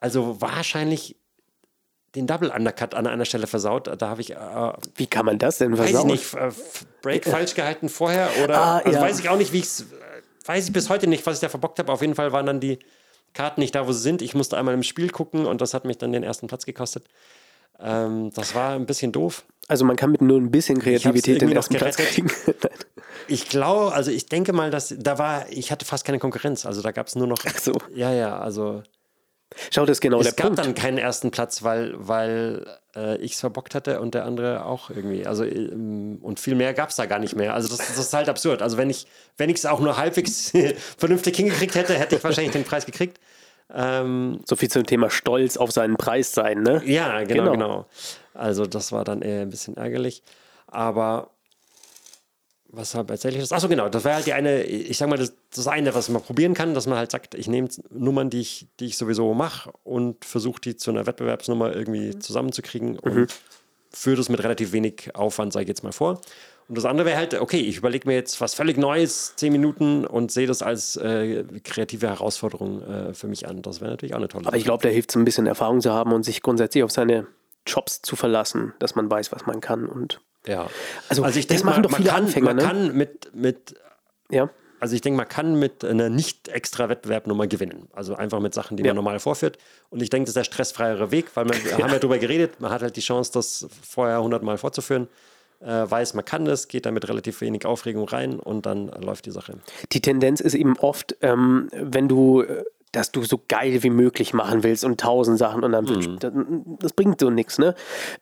also 0.00 0.40
wahrscheinlich 0.40 1.16
den 2.14 2.26
Double 2.26 2.50
Undercut 2.50 2.94
an 2.94 3.06
einer 3.06 3.24
Stelle 3.24 3.46
versaut. 3.46 3.90
Da 4.00 4.08
habe 4.08 4.20
ich 4.20 4.32
äh, 4.32 4.36
Wie 4.96 5.06
kann 5.06 5.26
man 5.26 5.38
das 5.38 5.58
denn 5.58 5.72
Weiß 5.76 5.86
ich 5.86 5.92
versauen? 5.92 6.06
nicht, 6.10 6.34
äh, 6.34 6.50
Break 7.02 7.24
falsch 7.24 7.54
gehalten 7.54 7.88
vorher 7.88 8.28
oder 8.42 8.58
Ah, 8.58 8.78
also 8.78 8.98
ja. 8.98 9.02
weiß 9.02 9.18
ich 9.20 9.28
auch 9.28 9.36
nicht, 9.38 9.52
wie 9.52 9.58
ich 9.58 9.64
es 9.64 9.86
weiß 10.46 10.66
ich 10.66 10.72
bis 10.72 10.90
heute 10.90 11.06
nicht, 11.06 11.24
was 11.26 11.36
ich 11.36 11.40
da 11.40 11.48
verbockt 11.48 11.78
habe. 11.78 11.90
Auf 11.92 12.02
jeden 12.02 12.14
Fall 12.14 12.32
waren 12.32 12.46
dann 12.46 12.60
die 12.60 12.78
Karten 13.32 13.60
nicht 13.60 13.74
da, 13.74 13.86
wo 13.88 13.92
sie 13.92 14.00
sind. 14.02 14.22
Ich 14.22 14.34
musste 14.34 14.56
einmal 14.56 14.74
im 14.74 14.82
Spiel 14.82 15.10
gucken 15.10 15.46
und 15.46 15.60
das 15.60 15.74
hat 15.74 15.84
mich 15.86 15.98
dann 15.98 16.12
den 16.12 16.22
ersten 16.22 16.46
Platz 16.46 16.66
gekostet. 16.66 17.04
Ähm, 17.80 18.30
das 18.34 18.54
war 18.54 18.74
ein 18.74 18.86
bisschen 18.86 19.10
doof. 19.10 19.44
Also 19.66 19.84
man 19.84 19.96
kann 19.96 20.10
mit 20.12 20.20
nur 20.20 20.38
ein 20.38 20.50
bisschen 20.50 20.78
Kreativität 20.78 21.40
den 21.40 21.50
ersten 21.52 21.74
Platz 21.76 21.96
kriegen. 21.96 22.30
Ich 23.26 23.48
glaube, 23.48 23.94
also 23.94 24.10
ich 24.10 24.26
denke 24.26 24.52
mal, 24.52 24.70
dass 24.70 24.94
da 24.98 25.16
war, 25.18 25.46
ich 25.48 25.72
hatte 25.72 25.86
fast 25.86 26.04
keine 26.04 26.18
Konkurrenz. 26.18 26.66
Also 26.66 26.82
da 26.82 26.92
gab 26.92 27.06
es 27.06 27.16
nur 27.16 27.26
noch. 27.26 27.38
Ach 27.46 27.58
so. 27.58 27.72
Ja, 27.94 28.12
ja, 28.12 28.38
also 28.38 28.82
Schau, 29.70 29.86
das 29.86 29.96
ist 29.96 30.00
genau 30.00 30.18
es 30.20 30.24
der 30.24 30.32
gab 30.34 30.46
Punkt. 30.46 30.58
dann 30.58 30.74
keinen 30.74 30.98
ersten 30.98 31.30
Platz, 31.30 31.62
weil, 31.62 31.94
weil 31.96 32.66
äh, 32.96 33.16
ich 33.18 33.32
es 33.34 33.40
verbockt 33.40 33.74
hatte 33.74 34.00
und 34.00 34.14
der 34.14 34.24
andere 34.24 34.64
auch 34.66 34.90
irgendwie. 34.90 35.26
Also 35.26 35.44
ähm, 35.44 36.18
und 36.22 36.40
viel 36.40 36.54
mehr 36.54 36.74
gab 36.74 36.90
es 36.90 36.96
da 36.96 37.06
gar 37.06 37.18
nicht 37.18 37.36
mehr. 37.36 37.54
Also 37.54 37.68
das, 37.68 37.78
das 37.78 37.98
ist 37.98 38.12
halt 38.12 38.28
absurd. 38.28 38.62
Also 38.62 38.76
wenn 38.76 38.90
ich 38.90 39.06
wenn 39.36 39.50
ich 39.50 39.56
es 39.56 39.66
auch 39.66 39.80
nur 39.80 39.96
halbwegs 39.96 40.52
vernünftig 40.98 41.36
hingekriegt 41.36 41.74
hätte, 41.74 41.94
hätte 41.94 42.16
ich 42.16 42.24
wahrscheinlich 42.24 42.52
den 42.52 42.64
Preis 42.64 42.86
gekriegt. 42.86 43.18
Ähm, 43.72 44.40
So 44.46 44.56
viel 44.56 44.70
zum 44.70 44.84
Thema 44.86 45.08
Stolz 45.10 45.56
auf 45.56 45.72
seinen 45.72 45.96
Preis 45.96 46.32
sein, 46.32 46.62
ne? 46.62 46.82
ja, 46.84 47.22
genau, 47.24 47.44
Genau. 47.44 47.52
genau, 47.52 47.86
Also 48.34 48.66
das 48.66 48.92
war 48.92 49.04
dann 49.04 49.22
eher 49.22 49.40
ein 49.42 49.48
bisschen 49.50 49.76
ärgerlich. 49.76 50.22
Aber 50.66 51.30
was 52.76 52.94
habe 52.94 53.12
erzähle 53.12 53.36
ich 53.36 53.40
das? 53.40 53.52
Achso, 53.52 53.68
genau, 53.68 53.88
das 53.88 54.04
wäre 54.04 54.16
halt 54.16 54.26
die 54.26 54.32
eine, 54.32 54.64
ich 54.64 54.98
sag 54.98 55.08
mal, 55.08 55.18
das, 55.18 55.34
das 55.54 55.66
eine, 55.66 55.94
was 55.94 56.08
man 56.08 56.22
probieren 56.22 56.54
kann, 56.54 56.74
dass 56.74 56.86
man 56.86 56.98
halt 56.98 57.10
sagt, 57.10 57.34
ich 57.34 57.48
nehme 57.48 57.68
Nummern, 57.90 58.30
die 58.30 58.40
ich, 58.40 58.68
die 58.80 58.86
ich 58.86 58.96
sowieso 58.96 59.34
mache 59.34 59.72
und 59.84 60.24
versuche 60.24 60.60
die 60.60 60.76
zu 60.76 60.90
einer 60.90 61.06
Wettbewerbsnummer 61.06 61.74
irgendwie 61.74 62.18
zusammenzukriegen 62.18 62.98
und 62.98 63.14
mhm. 63.14 63.26
führe 63.90 64.16
das 64.16 64.28
mit 64.28 64.42
relativ 64.42 64.72
wenig 64.72 65.14
Aufwand, 65.14 65.52
sage 65.52 65.64
ich 65.64 65.68
jetzt 65.68 65.84
mal 65.84 65.92
vor. 65.92 66.20
Und 66.68 66.78
das 66.78 66.86
andere 66.86 67.06
wäre 67.06 67.18
halt, 67.18 67.34
okay, 67.34 67.60
ich 67.60 67.76
überlege 67.76 68.08
mir 68.08 68.14
jetzt 68.14 68.40
was 68.40 68.54
völlig 68.54 68.78
Neues, 68.78 69.34
zehn 69.36 69.52
Minuten 69.52 70.06
und 70.06 70.32
sehe 70.32 70.46
das 70.46 70.62
als 70.62 70.96
äh, 70.96 71.44
kreative 71.62 72.08
Herausforderung 72.08 72.82
äh, 72.82 73.14
für 73.14 73.26
mich 73.26 73.46
an. 73.46 73.60
Das 73.60 73.80
wäre 73.80 73.90
natürlich 73.90 74.14
auch 74.14 74.18
eine 74.18 74.28
tolle 74.28 74.46
Aber 74.46 74.56
ich 74.56 74.64
glaube, 74.64 74.82
da 74.82 74.88
hilft 74.88 75.10
es 75.10 75.16
ein 75.16 75.24
bisschen 75.24 75.46
Erfahrung 75.46 75.82
zu 75.82 75.92
haben 75.92 76.12
und 76.12 76.22
sich 76.22 76.40
grundsätzlich 76.40 76.82
auf 76.82 76.90
seine 76.90 77.26
Jobs 77.66 78.00
zu 78.00 78.16
verlassen, 78.16 78.72
dass 78.78 78.94
man 78.94 79.10
weiß, 79.10 79.30
was 79.32 79.46
man 79.46 79.60
kann 79.60 79.86
und 79.86 80.20
ja. 80.46 80.68
Also, 81.08 81.22
also 81.22 81.38
ich 81.38 81.46
denke, 81.46 81.64
machen 81.64 81.82
doch 81.82 81.94
viele 81.94 82.10
kann, 82.10 82.24
Anfänger, 82.24 82.46
man 82.46 82.56
ne? 82.56 82.62
kann 82.62 82.96
mit, 82.96 83.34
mit 83.34 83.74
ja. 84.30 84.50
Also 84.80 84.94
ich 84.96 85.00
denke, 85.00 85.16
man 85.16 85.28
kann 85.28 85.58
mit 85.58 85.82
einer 85.82 86.10
nicht 86.10 86.48
extra 86.48 86.90
Wettbewerbnummer 86.90 87.46
gewinnen. 87.46 87.88
Also 87.94 88.16
einfach 88.16 88.40
mit 88.40 88.52
Sachen, 88.52 88.76
die 88.76 88.82
ja. 88.82 88.90
man 88.90 88.96
normal 88.96 89.18
vorführt. 89.18 89.56
Und 89.88 90.02
ich 90.02 90.10
denke, 90.10 90.26
das 90.26 90.32
ist 90.32 90.36
der 90.36 90.44
stressfreiere 90.44 91.10
Weg, 91.10 91.34
weil 91.34 91.48
wir 91.48 91.56
ja. 91.56 91.78
haben 91.78 91.90
ja 91.90 91.98
darüber 91.98 92.18
geredet, 92.18 92.60
man 92.60 92.70
hat 92.70 92.82
halt 92.82 92.94
die 92.96 93.00
Chance, 93.00 93.32
das 93.32 93.66
vorher 93.82 94.16
100 94.18 94.42
Mal 94.42 94.58
vorzuführen. 94.58 95.08
Äh, 95.60 95.90
weiß, 95.90 96.12
man 96.12 96.26
kann 96.26 96.44
das, 96.44 96.68
geht 96.68 96.84
da 96.84 96.90
mit 96.90 97.08
relativ 97.08 97.40
wenig 97.40 97.64
Aufregung 97.64 98.06
rein 98.06 98.38
und 98.38 98.66
dann 98.66 98.88
läuft 98.88 99.24
die 99.24 99.30
Sache. 99.30 99.58
Die 99.92 100.02
Tendenz 100.02 100.42
ist 100.42 100.52
eben 100.52 100.76
oft, 100.78 101.16
ähm, 101.22 101.70
wenn 101.72 102.06
du 102.06 102.42
äh, 102.42 102.64
dass 102.94 103.10
du 103.10 103.24
so 103.24 103.40
geil 103.48 103.82
wie 103.82 103.90
möglich 103.90 104.34
machen 104.34 104.62
willst 104.62 104.84
und 104.84 105.00
tausend 105.00 105.38
Sachen 105.38 105.64
und 105.64 105.72
dann 105.72 105.84
mhm. 105.84 106.18
das, 106.20 106.32
das, 106.80 106.92
bringt 106.92 107.20
so 107.20 107.30
nichts, 107.30 107.58
ne? 107.58 107.74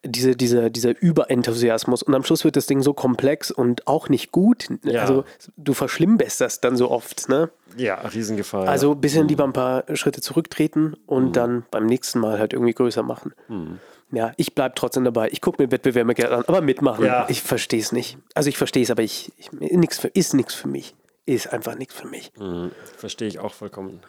Diese, 0.05 0.35
diese, 0.35 0.71
dieser 0.71 1.01
Überenthusiasmus 1.01 2.03
und 2.03 2.15
am 2.15 2.25
Schluss 2.25 2.45
wird 2.45 2.57
das 2.57 2.67
Ding 2.67 2.83
so 2.83 2.95
komplex 2.95 3.51
und 3.51 3.87
auch 3.87 4.09
nicht 4.09 4.33
gut. 4.33 4.69
Ja. 4.85 5.03
Also 5.03 5.25
du 5.57 5.75
verschlimmbesserst 5.75 6.65
dann 6.65 6.77
so 6.77 6.91
oft, 6.91 7.29
ne? 7.29 7.51
Ja, 7.77 7.97
Riesengefahr. 7.97 8.69
Also 8.69 8.93
ein 8.93 9.01
bisschen 9.01 9.25
mhm. 9.25 9.29
lieber 9.29 9.45
ein 9.45 9.53
paar 9.53 9.85
Schritte 9.95 10.21
zurücktreten 10.21 10.95
und 11.07 11.29
mhm. 11.29 11.33
dann 11.33 11.65
beim 11.71 11.87
nächsten 11.87 12.19
Mal 12.19 12.39
halt 12.39 12.53
irgendwie 12.53 12.75
größer 12.75 13.03
machen. 13.03 13.35
Mhm. 13.49 13.79
Ja, 14.11 14.33
ich 14.37 14.55
bleibe 14.55 14.75
trotzdem 14.75 15.05
dabei. 15.05 15.31
Ich 15.33 15.41
gucke 15.41 15.63
mir 15.63 15.71
Wettbewerbe 15.71 16.15
gerne 16.15 16.37
an, 16.37 16.45
aber 16.47 16.61
mitmachen. 16.61 17.05
Ja. 17.05 17.27
Ich 17.29 17.43
verstehe 17.43 17.81
es 17.81 17.93
nicht. 17.93 18.19
Also 18.35 18.51
ich 18.51 18.59
verstehe 18.59 18.83
es, 18.83 18.91
aber 18.91 19.03
ich, 19.03 19.33
ich 19.39 19.51
nix 19.53 19.99
für, 19.99 20.09
ist 20.09 20.35
nichts 20.35 20.55
für 20.55 20.69
mich. 20.69 20.95
Ist 21.25 21.53
einfach 21.53 21.77
nichts 21.77 21.95
für 21.95 22.09
mich. 22.09 22.31
Mhm. 22.39 22.73
Verstehe 22.97 23.29
ich 23.29 23.39
auch 23.39 23.55
vollkommen. 23.55 24.01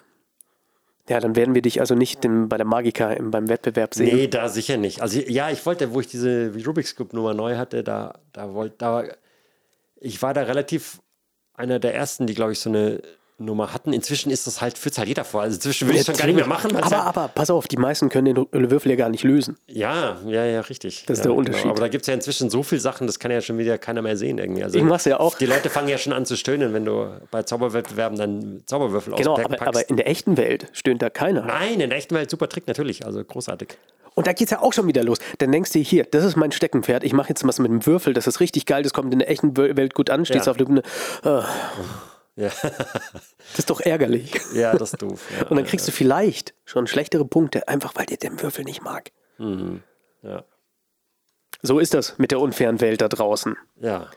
Ja, 1.10 1.20
dann 1.20 1.36
werden 1.36 1.54
wir 1.54 1.62
dich 1.62 1.82
also 1.82 1.96
nicht 1.96 2.24
im, 2.24 2.48
bei 2.48 2.58
der 2.58 2.66
Magica 2.66 3.12
im, 3.12 3.30
beim 3.30 3.50
Wettbewerb 3.50 3.94
sehen. 3.94 4.16
Nee, 4.16 4.28
da 4.28 4.48
sicher 4.48 4.78
nicht. 4.78 5.02
Also 5.02 5.20
ja, 5.20 5.50
ich 5.50 5.66
wollte, 5.66 5.94
wo 5.94 6.00
ich 6.00 6.08
diese 6.08 6.54
Rubik's 6.66 6.96
Cube 6.96 7.16
Nummer 7.16 7.34
neu 7.34 7.58
hatte, 7.58 7.84
da, 7.84 8.20
da 8.32 8.54
wollte, 8.54 8.76
da, 8.78 9.04
ich 10.00 10.22
war 10.22 10.34
da 10.34 10.44
relativ 10.44 11.02
einer 11.54 11.80
der 11.80 11.94
ersten, 11.94 12.26
die, 12.26 12.34
glaube 12.34 12.54
ich, 12.54 12.60
so 12.60 12.70
eine 12.70 13.02
Nummer 13.38 13.74
hatten. 13.74 13.94
Inzwischen 13.94 14.32
ist 14.32 14.48
das 14.48 14.62
halt, 14.62 14.78
führt 14.78 14.98
halt 14.98 15.08
jeder 15.08 15.24
vor. 15.24 15.42
Also 15.42 15.56
inzwischen 15.56 15.88
will 15.88 15.96
ich 15.96 16.02
es 16.02 16.08
schon 16.08 16.16
gar 16.16 16.28
nicht 16.28 16.36
mehr 16.36 16.48
machen. 16.48 16.76
Aber, 16.76 16.84
halt 16.84 16.94
aber 16.94 17.28
pass 17.28 17.50
auf, 17.50 17.68
die 17.68 17.78
meisten 17.78 18.10
können 18.10 18.48
den 18.52 18.72
Würfel 18.72 18.92
ja 18.92 18.98
gar 18.98 19.10
nicht 19.10 19.24
lösen. 19.24 19.58
Ja, 19.68 20.18
ja, 20.26 20.46
ja, 20.46 20.62
richtig. 20.62 21.06
Das 21.06 21.20
ist 21.20 21.26
ja, 21.26 21.32
der 21.32 21.38
Unterschied. 21.38 21.64
Genau. 21.64 21.74
Aber 21.74 21.82
da 21.82 21.88
gibt 21.88 22.04
es 22.04 22.08
ja 22.08 22.14
inzwischen 22.14 22.50
so 22.50 22.64
viele 22.64 22.82
Sachen, 22.82 23.08
das 23.08 23.20
kann 23.20 23.32
ja 23.32 23.42
schon 23.42 23.58
wieder 23.58 23.78
keiner 23.78 24.02
mehr 24.02 24.18
sehen 24.18 24.38
irgendwie. 24.38 24.64
Also 24.64 24.78
Irgendwas 24.78 25.06
ja 25.06 25.20
auch. 25.20 25.38
Die 25.38 25.46
Leute 25.46 25.70
fangen 25.70 25.90
ja 25.90 25.98
schon 25.98 26.14
an 26.14 26.26
zu 26.26 26.38
stöhnen, 26.38 26.74
wenn 26.74 26.86
du 26.86 27.10
bei 27.32 27.44
Zauberwettbewerben 27.44 28.18
dann 28.18 28.64
Zauberwürfel 28.66 29.14
genau, 29.16 29.34
auspackst. 29.34 29.50
Genau, 29.52 29.62
aber, 29.62 29.80
aber 29.80 29.90
in 29.90 29.98
der 29.98 30.08
echten 30.08 30.38
Welt 30.38 30.68
stöhnt 30.74 31.02
da 31.02 31.10
keiner. 31.10 31.44
Nein, 31.44 31.80
in 31.80 31.90
der 31.90 31.98
echten 31.98 32.16
Welt 32.16 32.30
super 32.30 32.50
Trick 32.50 32.68
natürlich, 32.68 33.06
also 33.06 33.24
großartig. 33.24 33.78
Und 34.16 34.28
da 34.28 34.34
geht 34.34 34.46
es 34.46 34.52
ja 34.52 34.62
auch 34.62 34.74
schon 34.74 34.88
wieder 34.88 35.04
los. 35.04 35.18
Dann 35.40 35.52
denkst 35.52 35.72
du 35.72 35.80
hier, 35.80 36.04
das 36.06 36.24
ist 36.24 36.36
mein 36.36 36.52
Steckenpferd, 36.52 37.04
ich 37.04 37.14
mache 37.14 37.30
jetzt 37.30 37.46
was 37.48 37.60
mit 37.60 37.72
dem 37.72 37.86
Würfel, 37.86 38.14
das 38.14 38.28
ist 38.28 38.40
richtig 38.40 38.66
geil, 38.66 38.84
das 38.84 38.94
kommt 38.94 39.12
in 39.12 39.20
der 39.20 39.30
echten 39.30 39.58
Welt 39.58 39.94
gut 39.96 40.10
an, 40.10 40.26
stehst 40.26 40.46
ja. 40.46 40.52
auf 40.52 40.58
der 40.58 40.66
Bühne. 40.66 40.84
Uh. 41.26 41.42
Ja. 42.36 42.50
das 42.50 43.60
ist 43.60 43.70
doch 43.70 43.82
ärgerlich. 43.82 44.34
Ja, 44.54 44.76
das 44.76 44.94
ist 44.94 45.02
doof. 45.02 45.22
Ja, 45.40 45.48
und 45.48 45.58
dann 45.58 45.66
kriegst 45.66 45.88
ja. 45.88 45.92
du 45.92 45.98
vielleicht 45.98 46.54
schon 46.66 46.88
schlechtere 46.88 47.26
Punkte, 47.26 47.68
einfach 47.68 47.94
weil 47.96 48.06
dir 48.06 48.18
der 48.18 48.42
Würfel 48.42 48.66
nicht 48.66 48.82
mag. 48.82 49.12
Mhm. 49.38 49.84
Ja. 50.24 50.44
So 51.62 51.80
ist 51.80 51.94
das 51.94 52.18
mit 52.18 52.32
der 52.32 52.40
unfairen 52.40 52.82
Welt 52.82 53.02
da 53.02 53.08
draußen. 53.08 53.56
Ja. 53.80 54.10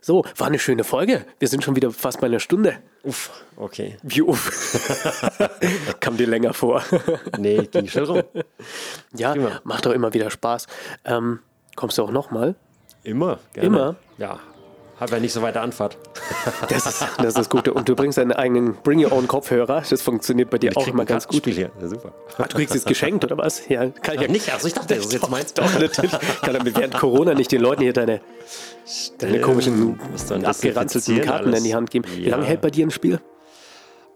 So, 0.00 0.24
war 0.36 0.46
eine 0.46 0.58
schöne 0.58 0.84
Folge. 0.84 1.24
Wir 1.38 1.48
sind 1.48 1.64
schon 1.64 1.76
wieder 1.76 1.90
fast 1.90 2.20
bei 2.20 2.26
einer 2.26 2.40
Stunde. 2.40 2.76
Uff, 3.02 3.44
okay. 3.56 3.96
Wie 4.02 4.22
uff. 4.22 5.38
Kam 6.00 6.16
dir 6.16 6.26
länger 6.26 6.54
vor. 6.54 6.82
nee, 7.38 7.66
ging 7.70 7.88
schon 7.88 8.04
rum. 8.04 8.22
Ja, 9.14 9.32
Prima. 9.32 9.60
macht 9.64 9.86
doch 9.86 9.92
immer 9.92 10.14
wieder 10.14 10.30
Spaß. 10.30 10.66
Ähm, 11.04 11.40
kommst 11.74 11.98
du 11.98 12.04
auch 12.04 12.12
nochmal? 12.12 12.54
Immer, 13.02 13.40
gerne. 13.52 13.66
Immer? 13.66 13.96
Ja, 14.18 14.40
habe 15.00 15.12
ja 15.12 15.20
nicht 15.20 15.32
so 15.32 15.42
weiter 15.42 15.62
Anfahrt. 15.62 15.96
Das 16.68 16.86
ist, 16.86 17.06
das 17.18 17.26
ist 17.26 17.38
das 17.38 17.48
Gute. 17.48 17.72
Und 17.72 17.88
du 17.88 17.94
bringst 17.94 18.18
deinen 18.18 18.32
eigenen 18.32 18.74
Bring 18.74 19.04
Your 19.04 19.12
Own 19.12 19.28
Kopfhörer. 19.28 19.82
Das 19.88 20.02
funktioniert 20.02 20.50
bei 20.50 20.58
dir 20.58 20.76
auch 20.76 20.86
immer 20.86 21.04
ganz 21.04 21.26
gut. 21.26 21.44
Hier. 21.44 21.70
Ja, 21.80 21.88
super. 21.88 22.12
Ach, 22.36 22.46
du 22.46 22.56
kriegst 22.56 22.74
es 22.74 22.84
geschenkt 22.84 23.24
oder 23.24 23.36
was? 23.38 23.68
Ja, 23.68 23.88
kann 23.88 24.16
ich 24.16 24.22
ja 24.22 24.28
nicht. 24.28 24.52
Also 24.52 24.68
ich 24.68 24.74
dachte, 24.74 24.94
das 24.94 25.06
ist 25.06 25.12
jetzt 25.12 25.30
meins. 25.30 25.54
Doch, 25.54 25.72
natürlich. 25.78 26.10
Kann 26.42 26.54
damit 26.54 26.76
während 26.76 26.94
Corona 26.94 27.34
nicht 27.34 27.52
den 27.52 27.60
Leuten 27.60 27.82
hier 27.82 27.92
deine, 27.92 28.20
deine 29.18 29.40
komischen 29.40 29.98
abgeranzelten 30.44 31.20
Karten 31.22 31.48
alles. 31.48 31.58
in 31.60 31.64
die 31.64 31.74
Hand 31.74 31.90
geben. 31.90 32.06
Wie 32.14 32.28
lange 32.28 32.44
hält 32.44 32.60
bei 32.60 32.70
dir 32.70 32.86
ein 32.86 32.90
Spiel? 32.90 33.20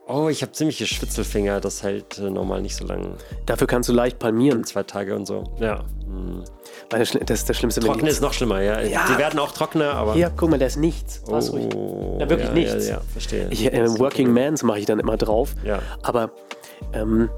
Oh, 0.07 0.29
ich 0.29 0.43
habe 0.43 0.53
ziemliche 0.53 0.87
Schwitzelfinger. 0.87 1.61
Das 1.61 1.83
hält 1.83 2.19
äh, 2.19 2.29
normal 2.29 2.61
nicht 2.61 2.77
so 2.77 2.85
lange. 2.85 3.17
Dafür 3.47 3.67
kannst 3.67 3.89
du 3.89 3.93
leicht 3.93 4.19
palmieren. 4.19 4.65
Zwei 4.65 4.83
Tage 4.83 5.15
und 5.15 5.27
so. 5.27 5.45
Ja. 5.61 5.85
Hm. 6.05 6.45
Das 6.99 7.15
ist 7.15 7.49
das 7.49 7.57
Schlimmste. 7.57 7.81
Trocken 7.81 8.07
ist 8.07 8.21
noch 8.21 8.33
schlimmer, 8.33 8.61
ja. 8.61 8.81
ja. 8.81 9.05
Die 9.09 9.19
werden 9.19 9.39
auch 9.39 9.53
trockener, 9.53 9.95
aber. 9.95 10.15
Hier, 10.15 10.31
guck 10.37 10.51
mal, 10.51 10.59
da 10.59 10.67
ist 10.67 10.77
nichts. 10.77 11.23
Oh, 11.27 11.39
ruhig. 11.39 11.69
Da 12.19 12.29
wirklich 12.29 12.49
ja, 12.49 12.55
nichts. 12.55 12.89
Ja, 12.89 12.95
ja, 12.95 13.01
verstehe. 13.13 13.47
Ich, 13.51 13.73
äh, 13.73 13.99
Working 13.99 14.33
Mans 14.33 14.63
mache 14.63 14.79
ich 14.79 14.87
dann 14.87 15.01
immer 15.01 15.17
drauf. 15.17 15.55
Ja. 15.65 15.81
Aber 16.03 16.31
ähm, 16.93 17.31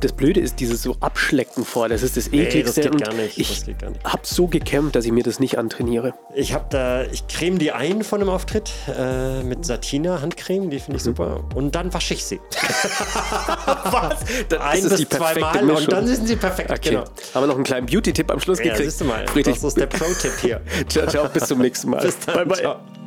das 0.00 0.12
Blöde 0.12 0.40
ist 0.40 0.60
dieses 0.60 0.82
so 0.82 0.96
Abschlecken 1.00 1.64
vor, 1.64 1.88
das 1.88 2.02
ist 2.02 2.16
das 2.16 2.28
ekligste. 2.28 2.58
Nee, 2.58 2.62
das 2.62 2.74
geht 2.74 3.04
gar 3.04 3.14
nicht. 3.14 3.38
Ich 3.38 3.64
habe 4.04 4.22
so 4.22 4.46
gekämpft, 4.46 4.96
dass 4.96 5.04
ich 5.04 5.12
mir 5.12 5.22
das 5.22 5.40
nicht 5.40 5.58
antrainiere. 5.58 6.14
Ich 6.34 6.52
habe 6.52 6.66
da, 6.70 7.04
ich 7.04 7.26
creme 7.28 7.58
die 7.58 7.72
ein 7.72 8.02
von 8.04 8.20
dem 8.20 8.28
Auftritt 8.28 8.72
äh, 8.88 9.42
mit 9.42 9.64
Satina 9.64 10.20
Handcreme, 10.20 10.70
die 10.70 10.78
finde 10.78 10.98
ich 10.98 11.04
mhm. 11.04 11.10
super. 11.10 11.44
Und 11.54 11.74
dann 11.74 11.92
wasche 11.92 12.14
ich 12.14 12.24
sie. 12.24 12.40
Was? 13.66 14.20
Dann 14.48 14.60
ein 14.60 14.82
bis 14.82 15.08
zwei 15.08 15.34
Mal 15.36 15.70
und 15.70 15.92
dann 15.92 16.06
sind 16.06 16.26
sie 16.26 16.36
perfekt. 16.36 16.70
Okay. 16.70 16.90
Genau. 16.90 17.04
Haben 17.34 17.42
wir 17.42 17.46
noch 17.46 17.54
einen 17.54 17.64
kleinen 17.64 17.86
Beauty-Tipp 17.86 18.30
am 18.30 18.40
Schluss 18.40 18.58
ja, 18.58 18.64
gekriegt? 18.64 18.84
Siehst 18.84 19.00
du 19.00 19.04
mal, 19.04 19.26
Friedrich. 19.28 19.54
das 19.54 19.64
ist 19.64 19.76
der 19.76 19.86
Pro-Tipp 19.86 20.32
hier. 20.40 20.60
ciao, 20.88 21.06
ciao, 21.06 21.28
bis 21.28 21.46
zum 21.46 21.60
nächsten 21.60 21.90
Mal. 21.90 22.02
Bis 22.02 22.18
dann, 22.20 22.34
bye, 22.34 22.46
bye. 22.46 22.58
Ciao. 22.58 23.01